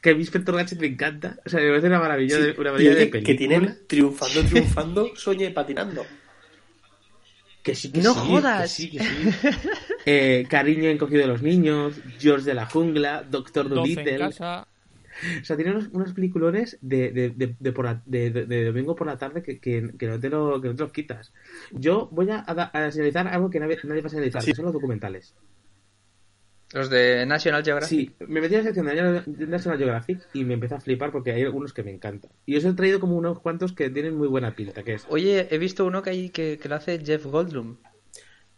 que 0.00 0.10
a 0.10 0.14
mí 0.14 0.20
Inspector 0.20 0.54
Gadget 0.56 0.78
me 0.80 0.86
encanta, 0.88 1.38
o 1.44 1.48
sea, 1.48 1.60
me 1.60 1.68
parece 1.68 1.86
una 1.88 2.00
maravilla, 2.00 2.36
Sí, 2.36 2.42
de, 2.42 2.50
una 2.52 2.60
y 2.60 2.64
maravilla 2.72 2.90
de 2.94 3.06
película. 3.06 3.22
que 3.22 3.34
tienen 3.34 3.78
triunfando, 3.88 4.44
triunfando, 4.44 5.10
Soñé 5.16 5.50
patinando. 5.50 6.06
Que 7.64 7.74
sí, 7.74 7.90
que 7.90 8.00
¡No 8.02 8.12
sí, 8.14 8.20
jodas! 8.28 8.62
que 8.62 8.68
sí, 8.68 8.90
que 8.90 8.98
sí. 9.00 9.30
Eh, 10.06 10.46
Cariño 10.48 10.88
encogido 10.90 11.22
de 11.22 11.26
los 11.28 11.42
niños, 11.42 11.94
George 12.20 12.44
de 12.44 12.54
la 12.54 12.66
jungla, 12.66 13.22
Doctor 13.24 13.68
12 13.68 13.90
en 13.92 13.94
Dolittle. 13.96 14.18
casa. 14.18 14.68
O 15.40 15.44
sea, 15.44 15.56
tiene 15.56 15.70
unos, 15.70 15.88
unos 15.92 16.12
peliculones 16.12 16.76
de, 16.82 17.10
de, 17.12 17.30
de, 17.30 17.56
de 17.58 17.72
por 17.72 17.84
la- 17.86 18.02
de- 18.04 18.30
de- 18.30 18.46
de 18.46 18.64
domingo 18.66 18.94
por 18.94 19.06
la 19.06 19.16
tarde 19.16 19.42
que, 19.42 19.58
que, 19.60 19.92
que 19.98 20.06
no 20.08 20.20
te 20.20 20.28
lo, 20.28 20.60
que 20.60 20.68
no 20.68 20.74
te 20.74 20.82
los 20.82 20.92
quitas. 20.92 21.32
Yo 21.70 22.08
voy 22.12 22.28
a, 22.30 22.44
a, 22.46 22.52
a 22.86 22.90
señalizar 22.90 23.26
algo 23.28 23.48
que 23.48 23.60
nadie, 23.60 23.78
nadie 23.84 24.02
va 24.02 24.08
a 24.08 24.10
señalizar, 24.10 24.42
Sí. 24.42 24.50
que 24.50 24.56
son 24.56 24.66
los 24.66 24.74
documentales. 24.74 25.34
Los 26.74 26.90
de 26.90 27.24
National 27.24 27.64
Geographic. 27.64 27.88
Sí, 28.18 28.24
me 28.26 28.40
metí 28.40 28.54
en 28.56 28.60
la 28.64 28.72
sección 28.72 28.86
de 28.86 29.46
National 29.46 29.78
Geographic 29.78 30.20
y 30.34 30.44
me 30.44 30.54
empecé 30.54 30.74
a 30.74 30.80
flipar 30.80 31.12
porque 31.12 31.30
hay 31.32 31.42
algunos 31.42 31.72
que 31.72 31.82
me 31.84 31.92
encantan. 31.92 32.30
Y 32.46 32.56
os 32.56 32.64
he 32.64 32.72
traído 32.74 32.98
como 33.00 33.16
unos 33.16 33.38
cuantos 33.40 33.72
que 33.72 33.90
tienen 33.90 34.16
muy 34.16 34.26
buena 34.28 34.54
pinta, 34.56 34.82
que 34.82 34.94
es... 34.94 35.06
Oye, 35.08 35.46
he 35.50 35.58
visto 35.58 35.86
uno 35.86 36.02
que, 36.02 36.10
hay, 36.10 36.30
que, 36.30 36.58
que 36.58 36.68
lo 36.68 36.74
hace 36.74 36.98
Jeff 37.04 37.24
Goldblum. 37.26 37.76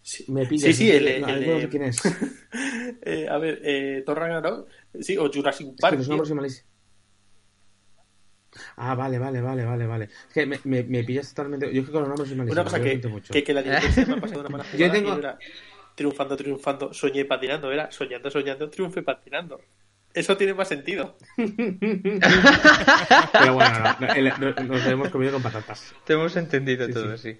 Sí, 0.00 0.24
Me 0.28 0.46
pillas, 0.46 0.74
sí, 0.74 0.84
sí, 0.84 0.90
el, 0.90 1.20
no, 1.20 1.28
el 1.28 1.40
no 1.46 1.46
sé 1.56 1.60
de- 1.60 1.68
quién 1.68 1.82
es. 1.84 2.00
Eh, 3.02 3.28
a 3.28 3.36
ver, 3.38 3.60
eh, 3.64 4.04
sí, 5.00 5.16
o 5.18 5.30
Jurassic 5.30 5.66
Es 5.68 5.74
que 5.74 5.80
Park. 5.82 5.96
los 5.98 6.06
tío. 6.06 6.10
nombres 6.12 6.28
son 6.28 6.36
malísimos. 6.38 6.66
Ah, 8.76 8.94
vale, 8.94 9.18
vale, 9.18 9.40
vale, 9.40 9.64
vale, 9.64 9.86
vale. 9.86 10.04
Es 10.04 10.32
que 10.32 10.46
me, 10.46 10.58
me, 10.64 10.82
me 10.84 11.04
pillas 11.04 11.28
totalmente. 11.34 11.72
Yo 11.72 11.80
es 11.82 11.86
que 11.86 11.92
con 11.92 12.00
los 12.02 12.08
nombres 12.08 12.28
soy 12.28 12.38
malísimo. 12.38 12.60
Una 12.62 12.64
cosa 12.64 12.80
que, 12.80 12.88
siento 12.90 13.10
mucho. 13.10 13.32
que, 13.32 13.44
que 13.44 13.52
la 13.52 13.62
dirección 13.62 14.08
me 14.08 14.14
ha 14.14 14.20
pasado 14.20 14.40
una 14.40 14.48
mala 14.56 14.64
Yo 14.76 14.90
tengo- 14.90 15.18
era 15.18 15.38
triunfando, 15.96 16.36
triunfando, 16.36 16.94
soñé 16.94 17.24
patinando, 17.24 17.72
era 17.72 17.90
soñando, 17.90 18.30
soñando, 18.30 18.70
triunfe 18.70 19.02
patinando. 19.02 19.60
Eso 20.14 20.36
tiene 20.36 20.54
más 20.54 20.68
sentido. 20.68 21.16
Pero 21.36 21.50
bueno, 23.54 23.78
no, 24.00 24.06
no, 24.06 24.12
el- 24.14 24.32
no- 24.40 24.54
nos 24.64 24.86
hemos 24.86 25.08
comido 25.10 25.32
con 25.32 25.42
patatas. 25.42 25.94
Te 26.04 26.14
hemos 26.14 26.34
entendido 26.36 26.86
Sí, 26.86 26.92
todo, 26.92 27.16
sí. 27.18 27.34
sí. 27.34 27.38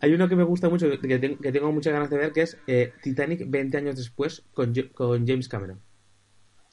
Hay 0.00 0.12
uno 0.14 0.28
que 0.28 0.36
me 0.36 0.42
gusta 0.42 0.68
mucho, 0.68 0.88
que, 1.00 1.18
te- 1.18 1.36
que 1.36 1.52
tengo 1.52 1.70
muchas 1.72 1.92
ganas 1.92 2.10
de 2.10 2.18
ver, 2.18 2.32
que 2.32 2.42
es 2.42 2.58
eh, 2.66 2.92
Titanic 3.02 3.44
20 3.46 3.76
años 3.76 3.96
después 3.96 4.44
con, 4.52 4.74
con 4.94 5.26
James 5.26 5.48
Cameron. 5.48 5.80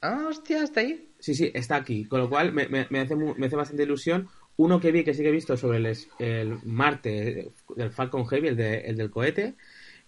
Ah, 0.01 0.25
hostia, 0.29 0.63
hasta 0.63 0.81
ahí. 0.81 1.11
Sí, 1.19 1.35
sí, 1.35 1.51
está 1.53 1.75
aquí. 1.75 2.05
Con 2.05 2.19
lo 2.21 2.29
cual 2.29 2.51
me, 2.51 2.67
me- 2.67 2.87
me 2.89 2.99
hace, 2.99 3.15
mu- 3.15 3.35
me 3.35 3.47
hace 3.47 3.55
bastante 3.55 3.83
ilusión. 3.83 4.27
Uno 4.57 4.79
que 4.79 4.91
vi, 4.91 5.03
que 5.03 5.13
sí 5.13 5.21
que 5.21 5.29
he 5.29 5.31
visto 5.31 5.57
sobre 5.57 5.77
el, 5.77 5.85
es- 5.87 6.09
el 6.19 6.59
Marte 6.63 7.51
del 7.75 7.91
Falcon 7.91 8.25
Heavy, 8.27 8.47
el, 8.49 8.55
de- 8.55 8.79
el 8.81 8.97
del 8.97 9.09
cohete. 9.11 9.55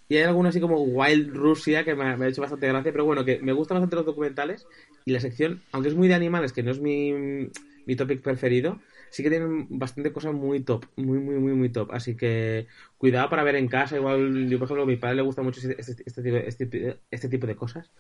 Y 0.10 0.16
hay 0.18 0.24
alguno 0.24 0.50
así 0.50 0.60
como 0.62 0.82
Wild 0.82 1.36
Rusia 1.36 1.84
que 1.84 1.96
me 1.96 2.06
ha, 2.06 2.18
me 2.18 2.26
ha 2.26 2.30
hecho 2.30 2.42
bastante 2.42 2.68
gracia. 2.68 2.92
Pero 2.92 3.06
bueno, 3.06 3.26
que 3.26 3.40
me 3.40 3.52
gustan 3.54 3.76
bastante 3.76 3.96
los 3.98 4.06
documentales. 4.06 4.66
Y 5.06 5.12
la 5.12 5.20
sección, 5.20 5.62
aunque 5.72 5.90
es 5.90 5.96
muy 5.96 6.08
de 6.08 6.14
animales, 6.14 6.54
que 6.54 6.64
no 6.64 6.72
es 6.72 6.80
mi, 6.80 7.50
mi 7.86 7.96
topic 7.96 8.22
preferido, 8.22 8.80
sí 9.10 9.24
que 9.24 9.30
tienen 9.30 9.68
bastante 9.70 10.12
cosas 10.14 10.34
muy 10.34 10.62
top. 10.62 10.86
Muy, 10.96 11.20
muy, 11.20 11.36
muy, 11.36 11.54
muy 11.54 11.70
top. 11.70 11.92
Así 11.92 12.16
que 12.16 12.68
cuidado 12.98 13.30
para 13.30 13.44
ver 13.44 13.56
en 13.56 13.68
casa. 13.68 13.98
Igual, 13.98 14.50
yo 14.50 14.58
por 14.60 14.66
ejemplo, 14.68 14.84
a 14.84 14.88
mi 14.88 14.96
padre 14.96 15.18
le 15.18 15.22
gusta 15.24 15.42
mucho 15.42 15.60
este, 15.60 15.76
este, 15.80 16.04
este 16.06 16.22
tipo, 16.22 16.38
este, 16.38 16.98
este 17.12 17.30
tipo 17.30 17.48
de 17.48 17.56
cosas. 17.56 17.92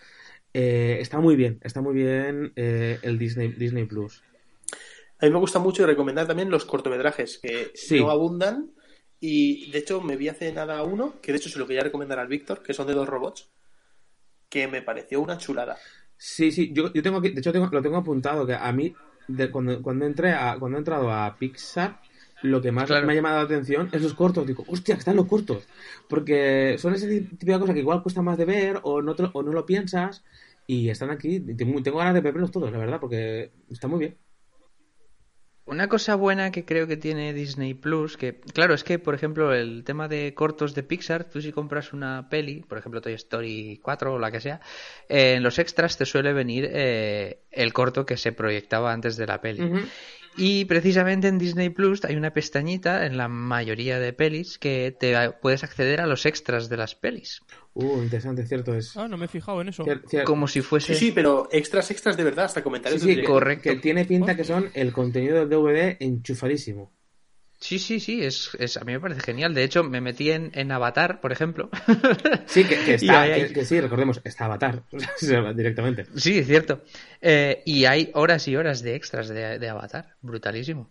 Eh, 0.53 0.97
está 1.01 1.19
muy 1.19 1.35
bien, 1.35 1.59
está 1.63 1.81
muy 1.81 1.93
bien 1.93 2.53
eh, 2.55 2.99
el 3.01 3.17
Disney, 3.19 3.49
Disney 3.49 3.85
Plus. 3.85 4.23
A 5.19 5.25
mí 5.25 5.31
me 5.31 5.39
gusta 5.39 5.59
mucho 5.59 5.83
y 5.83 5.85
recomendar 5.87 6.27
también 6.27 6.49
los 6.49 6.63
cortometrajes 6.63 7.37
que 7.39 7.71
Sí. 7.73 7.99
no 7.99 8.11
abundan. 8.11 8.69
Y 9.20 9.72
de 9.72 9.80
hecho 9.80 10.01
me 10.01 10.15
vi 10.15 10.30
hace 10.30 10.51
nada 10.53 10.84
uno, 10.84 11.15
que 11.22 11.32
de 11.32 11.38
hecho 11.39 11.49
se 11.49 11.59
lo 11.59 11.65
quería 11.68 11.84
recomendar 11.84 12.20
al 12.20 12.28
Víctor, 12.28 12.61
que 12.61 12.74
son 12.74 12.88
de 12.88 12.93
dos 12.93 13.07
robots, 13.09 13.49
que 14.49 14.68
me 14.68 14.82
pareció 14.82 15.22
una 15.22 15.38
chulada. 15.38 15.78
Sí, 16.18 16.51
sí, 16.51 16.72
yo, 16.74 16.91
yo 16.93 17.03
tengo 17.03 17.18
aquí, 17.18 17.30
de 17.30 17.39
hecho 17.39 17.51
tengo- 17.51 17.70
lo 17.72 17.82
tengo 17.82 17.97
apuntado, 17.97 18.45
que 18.45 18.53
a 18.53 18.72
mí, 18.72 18.93
de- 19.28 19.51
cuando, 19.51 19.82
cuando 19.82 20.05
entré 20.05 20.32
a, 20.34 20.57
cuando 20.59 20.78
he 20.78 20.80
entrado 20.80 21.11
a 21.11 21.36
Pixar, 21.38 21.99
lo 22.43 22.61
que 22.61 22.72
más 22.72 22.86
Claro. 22.86 23.05
me 23.05 23.13
ha 23.13 23.15
llamado 23.15 23.38
la 23.38 23.43
atención 23.43 23.89
es 23.91 24.01
los 24.01 24.13
cortos. 24.13 24.45
Digo, 24.45 24.63
hostia, 24.68 24.95
que 24.95 24.99
están 24.99 25.15
los 25.15 25.26
cortos. 25.26 25.68
Porque 26.07 26.76
son 26.78 26.93
ese 26.93 27.22
tipo 27.22 27.51
de 27.51 27.59
cosas 27.59 27.74
que 27.74 27.82
igual 27.82 28.03
cuesta 28.03 28.22
más 28.22 28.38
de 28.38 28.45
ver 28.45 28.80
o 28.84 29.01
no, 29.01 29.15
te 29.15 29.24
lo- 29.24 29.32
o 29.34 29.41
no 29.43 29.51
lo 29.51 29.65
piensas 29.65 30.24
y 30.68 30.89
están 30.89 31.09
aquí. 31.09 31.39
Tengo, 31.39 31.82
tengo 31.82 31.97
ganas 31.97 32.13
de 32.13 32.22
verlos 32.22 32.51
todos, 32.51 32.72
la 32.72 32.78
verdad, 32.78 32.99
porque 32.99 33.51
está 33.72 33.88
muy 33.88 33.99
bien. 33.99 34.18
Una 35.68 35.89
cosa 35.89 36.15
buena 36.15 36.49
que 36.49 36.63
creo 36.63 36.88
que 36.88 36.95
tiene 36.95 37.34
Disney 37.34 37.74
Plus, 37.74 38.15
que 38.15 38.39
claro, 38.53 38.74
es 38.74 38.86
que 38.86 38.99
por 38.99 39.13
ejemplo 39.13 39.53
el 39.53 39.84
tema 39.84 40.07
de 40.07 40.34
cortos 40.34 40.74
de 40.74 40.82
Pixar, 40.82 41.26
tú 41.26 41.41
si 41.41 41.51
compras 41.51 41.91
una 41.91 42.30
peli, 42.30 42.61
por 42.61 42.78
ejemplo 42.78 43.01
Toy 43.01 43.11
Story 43.13 43.78
4 43.84 44.13
o 44.13 44.18
la 44.18 44.32
que 44.32 44.39
sea, 44.39 44.61
eh, 45.09 45.34
en 45.34 45.43
los 45.43 45.59
extras 45.59 45.97
te 45.97 46.05
suele 46.05 46.32
venir 46.32 46.70
eh, 46.72 47.41
el 47.51 47.74
corto 47.74 48.05
que 48.05 48.15
se 48.15 48.32
proyectaba 48.32 48.93
antes 48.93 49.18
de 49.18 49.28
la 49.28 49.41
peli. 49.41 49.70
Y 50.38 50.65
precisamente 50.65 51.27
en 51.27 51.39
Disney 51.39 51.69
Plus 51.69 52.05
hay 52.05 52.15
una 52.15 52.31
pestañita 52.31 53.05
en 53.05 53.17
la 53.17 53.27
mayoría 53.27 53.99
de 53.99 54.13
pelis 54.13 54.59
que 54.59 54.95
te 54.97 55.31
puedes 55.41 55.63
acceder 55.63 55.99
a 55.99 56.05
los 56.07 56.25
extras 56.25 56.69
de 56.69 56.77
las 56.77 56.95
pelis, 56.95 57.41
Uh, 57.73 58.01
interesante, 58.01 58.43
cierto 58.47 58.73
es. 58.73 58.97
Ah, 58.97 59.07
no 59.07 59.17
me 59.17 59.25
he 59.25 59.27
fijado 59.27 59.61
en 59.61 59.67
eso. 59.69 59.83
Cier- 59.83 60.01
cier- 60.03 60.23
como 60.23 60.47
si 60.47 60.61
fuese 60.61 60.95
Sí, 60.95 61.07
sí, 61.07 61.11
pero 61.11 61.47
extras, 61.51 61.91
extras 61.91 62.17
de 62.17 62.23
verdad, 62.23 62.45
hasta 62.45 62.63
comentarios 62.63 63.03
sí, 63.03 63.13
sí, 63.13 63.21
correcto. 63.23 63.69
que 63.69 63.75
tiene 63.75 64.03
pinta 64.05 64.35
que 64.35 64.43
son 64.43 64.69
el 64.73 64.91
contenido 64.91 65.38
del 65.38 65.49
DVD 65.49 65.97
enchufadísimo. 65.99 66.91
Sí, 67.59 67.79
sí, 67.79 67.99
sí, 67.99 68.23
es, 68.23 68.51
es- 68.59 68.77
a 68.77 68.83
mí 68.83 68.91
me 68.93 68.99
parece 68.99 69.21
genial. 69.21 69.53
De 69.55 69.63
hecho, 69.63 69.83
me 69.83 69.99
metí 69.99 70.29
en, 70.29 70.51
en 70.53 70.71
Avatar, 70.71 71.19
por 71.21 71.31
ejemplo. 71.31 71.69
Sí, 72.45 72.63
que, 72.65 72.93
está, 72.93 73.21
hay- 73.21 73.47
que, 73.47 73.53
que 73.53 73.65
sí, 73.65 73.81
recordemos, 73.81 74.21
está 74.23 74.45
Avatar, 74.45 74.83
directamente. 75.55 76.05
Sí, 76.15 76.37
es 76.39 76.47
cierto. 76.47 76.83
Eh, 77.21 77.63
y 77.65 77.85
hay 77.85 78.11
horas 78.13 78.47
y 78.47 78.55
horas 78.55 78.81
de 78.83 78.95
extras 78.95 79.27
de, 79.27 79.57
de 79.59 79.69
Avatar. 79.69 80.13
Brutalísimo. 80.21 80.89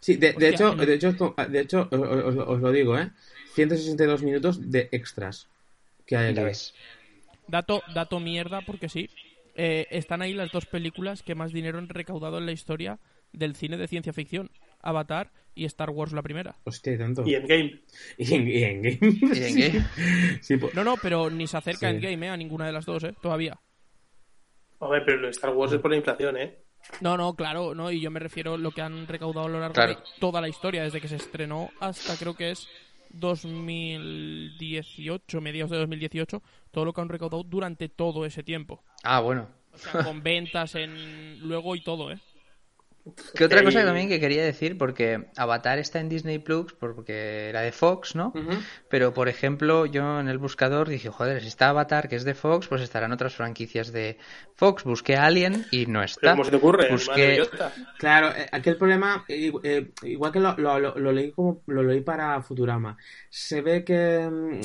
Sí, 0.00 0.16
de, 0.16 0.32
de 0.32 0.48
hecho, 0.50 0.74
no. 0.74 0.84
de 0.84 0.94
hecho, 0.94 1.08
esto- 1.08 1.34
de 1.48 1.60
hecho 1.60 1.88
os, 1.90 2.00
os- 2.00 2.48
os 2.48 2.60
lo 2.60 2.72
digo, 2.72 2.98
¿eh? 2.98 3.10
162 3.54 4.22
minutos 4.22 4.70
de 4.70 4.88
extras 4.92 5.48
que 6.06 6.16
hay 6.16 6.36
aquí. 6.36 6.72
Dato, 7.46 7.82
dato 7.94 8.20
mierda, 8.20 8.60
porque 8.62 8.88
sí. 8.88 9.08
Eh, 9.54 9.86
están 9.90 10.22
ahí 10.22 10.34
las 10.34 10.52
dos 10.52 10.66
películas 10.66 11.22
que 11.22 11.34
más 11.34 11.52
dinero 11.52 11.78
han 11.78 11.88
recaudado 11.88 12.38
en 12.38 12.46
la 12.46 12.52
historia 12.52 12.98
del 13.32 13.56
cine 13.56 13.76
de 13.76 13.88
ciencia 13.88 14.12
ficción. 14.12 14.50
Avatar 14.80 15.30
y 15.54 15.64
Star 15.64 15.90
Wars 15.90 16.12
la 16.12 16.22
primera. 16.22 16.56
Hostia, 16.64 16.92
y 16.94 16.98
tanto. 16.98 17.22
Y 17.26 17.34
en 17.34 17.46
game. 17.46 17.80
Y 18.18 18.34
en, 18.34 18.48
y 18.48 18.62
en 18.62 18.82
game. 18.82 18.98
¿Y 19.00 19.42
en 19.42 19.56
qué? 19.56 19.82
Sí, 20.42 20.56
pues- 20.56 20.74
No, 20.74 20.84
no, 20.84 20.96
pero 21.02 21.28
ni 21.30 21.46
se 21.46 21.56
acerca 21.56 21.88
Sí. 21.90 21.96
en 21.96 22.00
game, 22.02 22.26
eh, 22.26 22.30
a 22.30 22.36
ninguna 22.36 22.66
de 22.66 22.72
las 22.72 22.84
dos, 22.86 23.02
eh, 23.04 23.14
todavía. 23.20 23.58
A 24.80 24.88
ver, 24.88 25.02
pero 25.04 25.28
Star 25.30 25.50
Wars 25.54 25.72
es 25.72 25.80
por 25.80 25.90
la 25.90 25.96
inflación, 25.96 26.36
¿eh? 26.36 26.56
No, 27.00 27.16
no, 27.16 27.34
claro, 27.34 27.74
no, 27.74 27.90
y 27.90 28.00
yo 28.00 28.10
me 28.12 28.20
refiero 28.20 28.54
a 28.54 28.58
lo 28.58 28.70
que 28.70 28.80
han 28.82 29.08
recaudado 29.08 29.46
a 29.46 29.50
lo 29.50 29.58
largo 29.58 29.74
Claro. 29.74 29.94
de 29.96 30.00
toda 30.20 30.40
la 30.40 30.48
historia, 30.48 30.84
desde 30.84 31.00
que 31.00 31.08
se 31.08 31.16
estrenó 31.16 31.70
hasta 31.80 32.16
creo 32.16 32.36
que 32.36 32.52
es 32.52 32.68
2018, 33.10 35.40
mediados 35.40 35.70
de 35.72 35.78
2018, 35.78 36.40
todo 36.70 36.84
lo 36.84 36.92
que 36.92 37.00
han 37.00 37.08
recaudado 37.08 37.42
durante 37.42 37.88
todo 37.88 38.24
ese 38.24 38.44
tiempo. 38.44 38.84
Ah, 39.02 39.18
bueno. 39.20 39.48
O 39.72 39.78
sea, 39.78 40.04
con 40.04 40.22
ventas 40.22 40.74
en 40.76 41.40
luego 41.40 41.74
y 41.76 41.82
todo, 41.82 42.12
¿eh? 42.12 42.18
¿Qué 43.34 43.44
otra 43.44 43.62
cosa 43.64 43.84
también 43.84 44.08
que 44.08 44.20
quería 44.20 44.44
decir? 44.44 44.76
Porque 44.78 45.26
Avatar 45.36 45.78
está 45.78 46.00
en 46.00 46.08
Disney 46.08 46.38
Plus 46.38 46.72
porque 46.74 47.48
era 47.48 47.60
de 47.62 47.72
Fox, 47.72 48.14
¿no? 48.14 48.32
Pero, 48.88 49.14
por 49.14 49.28
ejemplo, 49.28 49.86
yo 49.86 50.20
en 50.20 50.28
el 50.28 50.38
buscador 50.38 50.88
dije, 50.88 51.08
joder, 51.10 51.40
si 51.42 51.48
está 51.48 51.68
Avatar, 51.68 52.08
que 52.08 52.16
es 52.16 52.24
de 52.24 52.34
Fox, 52.34 52.68
pues 52.68 52.82
estarán 52.82 53.12
otras 53.12 53.34
franquicias 53.34 53.92
de 53.92 54.18
Fox. 54.54 54.84
Busqué 54.84 55.16
a 55.16 55.24
Alien 55.26 55.66
y 55.70 55.86
no 55.86 56.02
está. 56.02 56.32
¿Cómo 56.32 56.44
se 56.44 56.50
te 56.50 56.56
ocurre? 56.56 56.90
Busqué... 56.90 57.42
Claro, 57.98 58.28
eh, 58.36 58.48
aquí 58.52 58.70
el 58.70 58.76
problema, 58.76 59.24
eh, 59.28 59.52
eh, 59.62 59.90
igual 60.02 60.32
que 60.32 60.40
lo, 60.40 60.56
lo- 60.56 60.78
lo- 60.78 60.98
lo 60.98 61.12
leí 61.12 61.30
como 61.32 61.62
lo 61.66 61.82
leí 61.82 62.00
para 62.00 62.40
Futurama, 62.42 62.96
se 63.30 63.60
ve 63.60 63.84
que 63.84 64.28
mm, 64.30 64.60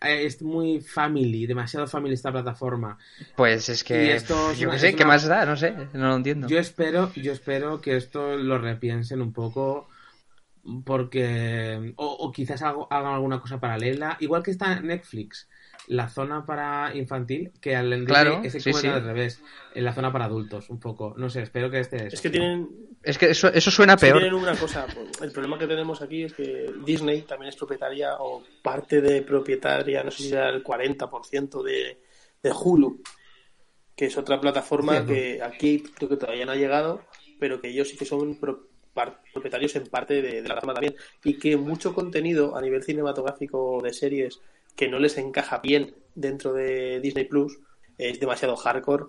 es 0.00 0.42
muy 0.42 0.80
family, 0.80 1.46
demasiado 1.46 1.86
family 1.86 2.14
esta 2.14 2.30
plataforma. 2.32 2.98
Pues 3.36 3.68
es 3.68 3.82
que, 3.84 4.14
esto 4.14 4.52
es 4.52 4.58
yo 4.58 4.70
qué 4.70 4.78
sé, 4.78 4.90
¿qué 4.94 5.04
una- 5.04 5.14
más 5.14 5.26
da? 5.26 5.44
No 5.44 5.56
sé, 5.56 5.72
no 5.92 6.08
lo 6.08 6.16
entiendo. 6.16 6.46
Yo 6.48 6.58
espero, 6.58 7.12
yo 7.14 7.32
espero 7.32 7.80
que 7.80 7.96
esto 7.96 8.36
lo 8.36 8.58
repiensen 8.58 9.20
un 9.22 9.32
poco 9.32 9.88
porque 10.84 11.94
o, 11.96 12.06
o 12.06 12.32
quizás 12.32 12.62
hago- 12.62 12.88
hagan 12.90 13.14
alguna 13.14 13.40
cosa 13.40 13.58
paralela, 13.60 14.16
igual 14.20 14.42
que 14.42 14.50
está 14.50 14.80
Netflix, 14.80 15.48
la 15.86 16.08
zona 16.08 16.44
para 16.44 16.94
infantil, 16.94 17.52
que 17.60 17.74
al 17.76 17.92
en 17.92 18.04
Claro, 18.04 18.40
Disney 18.42 18.46
es 18.58 18.62
sí, 18.62 18.86
al 18.88 19.04
revés, 19.04 19.42
en 19.74 19.84
la 19.84 19.94
zona 19.94 20.12
para 20.12 20.26
adultos, 20.26 20.68
un 20.68 20.78
poco. 20.80 21.14
No 21.16 21.30
sé, 21.30 21.42
espero 21.42 21.70
que 21.70 21.80
esté 21.80 22.06
eso. 22.08 22.16
Es 22.16 22.20
que 22.20 22.30
tienen, 22.30 22.68
Es 23.02 23.16
que 23.16 23.30
eso, 23.30 23.48
eso 23.48 23.70
suena 23.70 23.96
sí 23.96 24.06
peor. 24.06 24.18
tienen 24.20 24.34
una 24.38 24.54
cosa. 24.56 24.86
El 25.22 25.32
problema 25.32 25.58
que 25.58 25.66
tenemos 25.66 26.02
aquí 26.02 26.24
es 26.24 26.34
que 26.34 26.70
Disney 26.84 27.22
también 27.22 27.48
es 27.50 27.56
propietaria 27.56 28.16
o 28.18 28.42
parte 28.62 29.00
de 29.00 29.22
propietaria, 29.22 30.02
no 30.02 30.10
sé 30.10 30.24
si 30.24 30.28
será 30.30 30.50
el 30.50 30.62
40% 30.62 31.62
de, 31.62 32.02
de 32.42 32.52
Hulu, 32.52 33.00
que 33.96 34.06
es 34.06 34.16
otra 34.18 34.40
plataforma 34.40 35.06
que 35.06 35.40
aquí 35.42 35.82
creo 35.94 36.08
que 36.08 36.16
todavía 36.16 36.44
no 36.46 36.52
ha 36.52 36.56
llegado, 36.56 37.02
pero 37.40 37.60
que 37.60 37.68
ellos 37.68 37.88
sí 37.88 37.96
que 37.96 38.04
son 38.04 38.36
pro- 38.38 38.66
par- 38.92 39.22
propietarios 39.32 39.74
en 39.76 39.86
parte 39.86 40.14
de, 40.20 40.22
de 40.22 40.40
la 40.42 40.46
plataforma 40.60 40.74
también. 40.74 40.96
Y 41.24 41.38
que 41.38 41.56
mucho 41.56 41.94
contenido 41.94 42.56
a 42.56 42.60
nivel 42.60 42.82
cinematográfico 42.82 43.80
de 43.82 43.92
series 43.92 44.40
que 44.78 44.88
no 44.88 44.98
les 45.00 45.18
encaja 45.18 45.58
bien 45.58 45.96
dentro 46.14 46.52
de 46.52 47.00
Disney 47.00 47.24
Plus 47.24 47.58
es 47.98 48.20
demasiado 48.20 48.56
hardcore. 48.56 49.06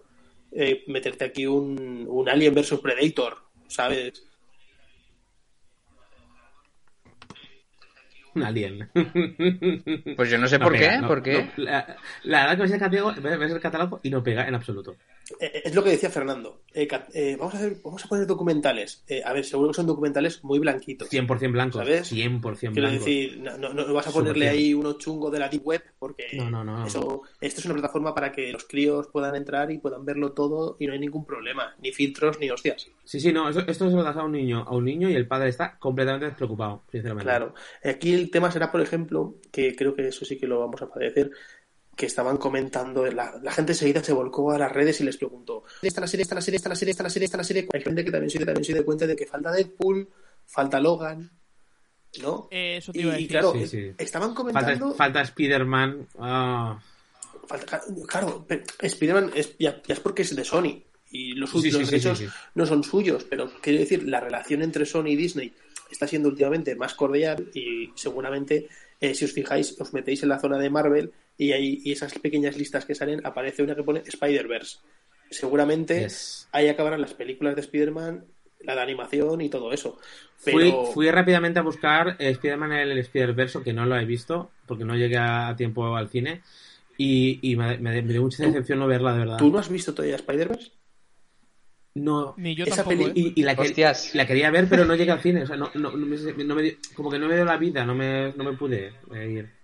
eh, 0.52 0.84
meterte 0.88 1.26
aquí 1.26 1.46
un, 1.46 2.06
un 2.10 2.28
Alien 2.28 2.56
versus 2.56 2.80
Predator, 2.80 3.38
¿sabes? 3.68 4.26
Un 8.36 8.44
alien. 8.44 8.90
Pues 10.16 10.30
yo 10.30 10.38
no 10.38 10.48
sé 10.48 10.58
No 10.60 10.66
por 10.66 10.74
pega, 10.74 10.92
qué, 10.96 11.02
no- 11.02 11.08
por 11.08 11.22
qué. 11.24 11.34
no, 11.58 11.64
la, 11.64 11.98
la 12.24 12.42
verdad 12.42 12.56
que 12.56 12.62
ves 12.64 12.72
el 12.72 12.80
catálogo, 12.80 13.14
ves 13.22 13.52
el 13.52 13.60
catálogo 13.60 14.00
y 14.04 14.10
no 14.10 14.24
pega 14.24 14.48
en 14.48 14.56
absoluto. 14.56 14.96
Eh, 15.40 15.62
Es 15.66 15.76
lo 15.76 15.84
que 15.84 15.92
decía 15.92 16.10
Fernando. 16.10 16.62
Eh, 16.74 16.88
eh, 17.14 17.36
vamos, 17.38 17.54
a 17.54 17.58
hacer, 17.58 17.78
vamos 17.84 18.04
a 18.04 18.08
poner 18.08 18.26
documentales. 18.26 19.04
Eh, 19.08 19.22
a 19.24 19.34
ver, 19.34 19.44
seguro 19.46 19.70
que 19.70 19.76
son 19.76 19.86
documentales 19.88 20.44
muy 20.44 20.60
blanquitos. 20.60 21.10
100% 21.10 21.52
blancos. 21.52 21.82
¿Sabes? 21.82 22.12
100% 22.12 22.74
Quiero 22.74 22.88
blancos. 22.90 23.06
decir, 23.06 23.38
no, 23.40 23.58
no- 23.58 23.74
no 23.74 23.94
vas 23.94 24.08
a 24.08 24.12
ponerle 24.12 24.50
ahí 24.50 24.74
uno 24.74 24.94
chungo 24.98 25.30
de 25.30 25.40
la 25.40 25.50
Deep 25.50 25.66
Web 25.66 25.84
porque 26.00 26.28
No, 26.34 26.50
no, 26.50 26.64
no. 26.64 26.86
Eso, 26.86 27.22
esto 27.42 27.60
es 27.60 27.66
una 27.66 27.76
plataforma 27.76 28.14
para 28.16 28.32
que 28.32 28.52
los 28.52 28.66
críos 28.66 29.08
puedan 29.08 29.36
entrar 29.36 29.72
y 29.72 29.78
puedan 29.78 30.06
verlo 30.06 30.32
todo 30.32 30.78
y 30.80 30.88
no 30.88 30.94
hay 30.94 31.00
ningún 31.00 31.26
problema. 31.26 31.76
Ni 31.82 31.92
filtros 31.92 32.40
ni 32.40 32.50
hostias. 32.50 32.88
Sí, 33.04 33.20
sí, 33.20 33.32
no, 33.34 33.50
eso- 33.50 33.62
esto 33.68 33.90
se 33.90 33.96
lo 33.96 34.04
das 34.04 34.18
a 34.18 34.24
un 34.24 34.32
niño, 34.32 34.64
a 34.68 34.76
un 34.76 34.86
niño 34.86 35.10
y 35.10 35.16
el 35.16 35.28
padre 35.28 35.50
está 35.50 35.78
completamente 35.80 36.26
despreocupado, 36.28 36.84
sinceramente. 36.92 37.26
Claro. 37.26 37.54
Aquí 37.84 38.14
el 38.14 38.30
tema 38.32 38.52
será, 38.52 38.72
por 38.72 38.82
ejemplo, 38.82 39.36
que 39.52 39.76
creo 39.76 39.94
que 39.96 40.08
eso 40.08 40.26
sí 40.26 40.38
que 40.38 40.48
lo 40.48 40.60
vamos 40.60 40.82
a 40.82 40.88
padecer, 40.90 41.32
que 42.00 42.06
estaban 42.06 42.38
comentando, 42.38 43.06
la, 43.12 43.38
la 43.44 43.52
gente 43.52 43.74
enseguida 43.74 44.02
se 44.02 44.14
volcó 44.14 44.52
a 44.54 44.58
las 44.58 44.72
redes 44.72 45.02
y 45.02 45.04
les 45.04 45.18
preguntó, 45.18 45.64
está 45.82 46.00
la 46.00 46.08
serie, 46.08 46.22
está 46.22 46.34
la 46.36 46.42
serie, 46.42 46.56
está 46.56 46.70
la 46.70 46.76
serie, 46.76 46.92
está 46.92 47.04
la 47.04 47.10
serie, 47.10 47.26
está 47.26 47.38
la 47.38 47.44
serie. 47.44 47.68
Hay 47.74 47.82
gente 47.82 48.06
que 48.06 48.12
también 48.12 48.30
se, 48.30 48.40
también 48.46 48.64
se 48.64 48.74
dio 48.74 48.86
cuenta 48.86 49.06
de 49.06 49.18
que 49.18 49.26
falta 49.26 49.52
Deadpool, 49.52 50.08
falta 50.46 50.80
Logan, 50.80 51.30
¿no? 52.22 52.48
Eh, 52.52 52.78
eso 52.78 52.94
te 52.94 53.00
Y, 53.00 53.02
iba 53.02 53.12
a 53.14 53.20
y 53.20 53.24
decir. 53.24 53.30
claro, 53.32 53.52
Sí, 53.54 53.68
sí. 53.68 53.92
estaban 53.98 54.30
Falta, 54.34 54.38
comentando... 54.54 54.94
falta 54.94 55.22
Spider-Man. 55.24 56.08
ah. 56.20 56.80
falta- 57.48 57.82
claro, 58.08 58.46
pero 58.48 58.64
Spider-Man 58.82 59.32
es, 59.36 59.58
ya, 59.60 59.82
ya 59.86 59.94
es 59.94 60.00
porque 60.00 60.22
es 60.22 60.34
de 60.36 60.46
Sony 60.46 60.82
y 61.12 61.34
los, 61.34 61.50
Sí, 61.52 61.62
sí, 61.64 61.72
los 61.72 61.80
sí, 61.82 61.86
derechos 61.86 62.18
sí, 62.18 62.28
sí. 62.28 62.32
no 62.56 62.66
son 62.66 62.84
suyos, 62.84 63.26
pero 63.30 63.52
quiero 63.62 63.80
decir, 63.80 64.08
la 64.08 64.22
relación 64.22 64.62
entre 64.62 64.86
Sony 64.86 65.08
y 65.08 65.16
Disney 65.18 65.54
está 65.92 66.08
siendo 66.08 66.30
últimamente 66.30 66.76
más 66.76 66.94
cordial 66.94 67.50
y 67.54 67.92
seguramente, 67.96 68.70
eh, 69.02 69.14
si 69.16 69.26
os 69.26 69.34
fijáis, 69.34 69.76
os 69.82 69.92
metéis 69.94 70.24
en 70.24 70.30
la 70.30 70.40
zona 70.40 70.58
de 70.58 70.70
Marvel 70.70 71.12
y, 71.40 71.52
hay, 71.54 71.82
y 71.84 71.92
esas 71.92 72.14
pequeñas 72.20 72.56
listas 72.58 72.86
que 72.86 72.94
salen, 72.94 73.26
aparece 73.26 73.64
una 73.64 73.76
que 73.76 73.82
pone 73.84 74.04
Spider-Verse. 74.06 74.78
Seguramente 75.32 76.02
Yes. 76.02 76.48
ahí 76.52 76.68
acabarán 76.68 77.02
las 77.02 77.14
películas 77.16 77.56
de 77.56 77.62
Spider-Man, 77.62 78.26
la 78.62 78.76
de 78.76 78.82
animación 78.82 79.40
y 79.42 79.50
todo 79.50 79.72
eso. 79.72 79.98
Fui, 80.38 80.54
Pero 80.72 80.86
fui 80.86 81.10
rápidamente 81.10 81.60
a 81.60 81.64
buscar 81.64 82.16
eh, 82.20 82.30
Spider-Man 82.30 82.74
en 82.74 82.90
el 82.92 82.98
Spider-Verse, 83.00 83.64
que 83.64 83.74
no 83.74 83.86
lo 83.86 83.98
he 83.98 84.06
visto, 84.06 84.52
porque 84.68 84.86
no 84.86 84.96
llegué 84.96 85.18
a 85.18 85.56
tiempo 85.58 85.96
al 85.96 86.10
cine. 86.10 86.42
Y, 86.98 87.40
y 87.42 87.56
me, 87.56 87.78
me- 87.78 88.02
me 88.02 88.12
dio 88.12 88.22
mucha 88.24 88.44
decepción 88.46 88.80
no 88.80 88.88
verla, 88.88 89.14
de 89.14 89.20
verdad. 89.20 89.38
¿tú 89.38 89.50
no 89.50 89.60
has 89.60 89.70
visto 89.70 89.94
todavía 89.94 90.18
Spider-Verse? 90.18 90.72
No. 91.96 92.34
Ni 92.38 92.56
yo 92.56 92.66
Esa 92.66 92.84
tampoco, 92.84 93.08
peli- 93.10 93.28
¿eh? 93.28 93.34
Y, 93.36 93.42
y 93.42 93.44
la, 93.44 93.56
que- 93.56 93.74
la 94.14 94.28
quería 94.28 94.52
ver, 94.52 94.68
pero 94.70 94.86
no 94.86 94.96
llegué 94.96 95.12
al 95.12 95.22
cine. 95.22 95.44
O 95.44 95.48
sea, 95.48 95.56
no, 95.56 95.72
no, 95.76 95.92
no 95.92 96.06
me, 96.06 96.18
no 96.44 96.56
me 96.56 96.62
dio- 96.64 96.76
como 96.96 97.10
que 97.10 97.20
no 97.20 97.28
me 97.28 97.36
dio 97.36 97.46
la 97.46 97.58
vida, 97.58 97.86
no 97.86 97.96
me, 97.96 98.34
no 98.36 98.44
me 98.44 98.54
pude 98.58 98.94
eh, 99.14 99.30
ir. 99.30 99.59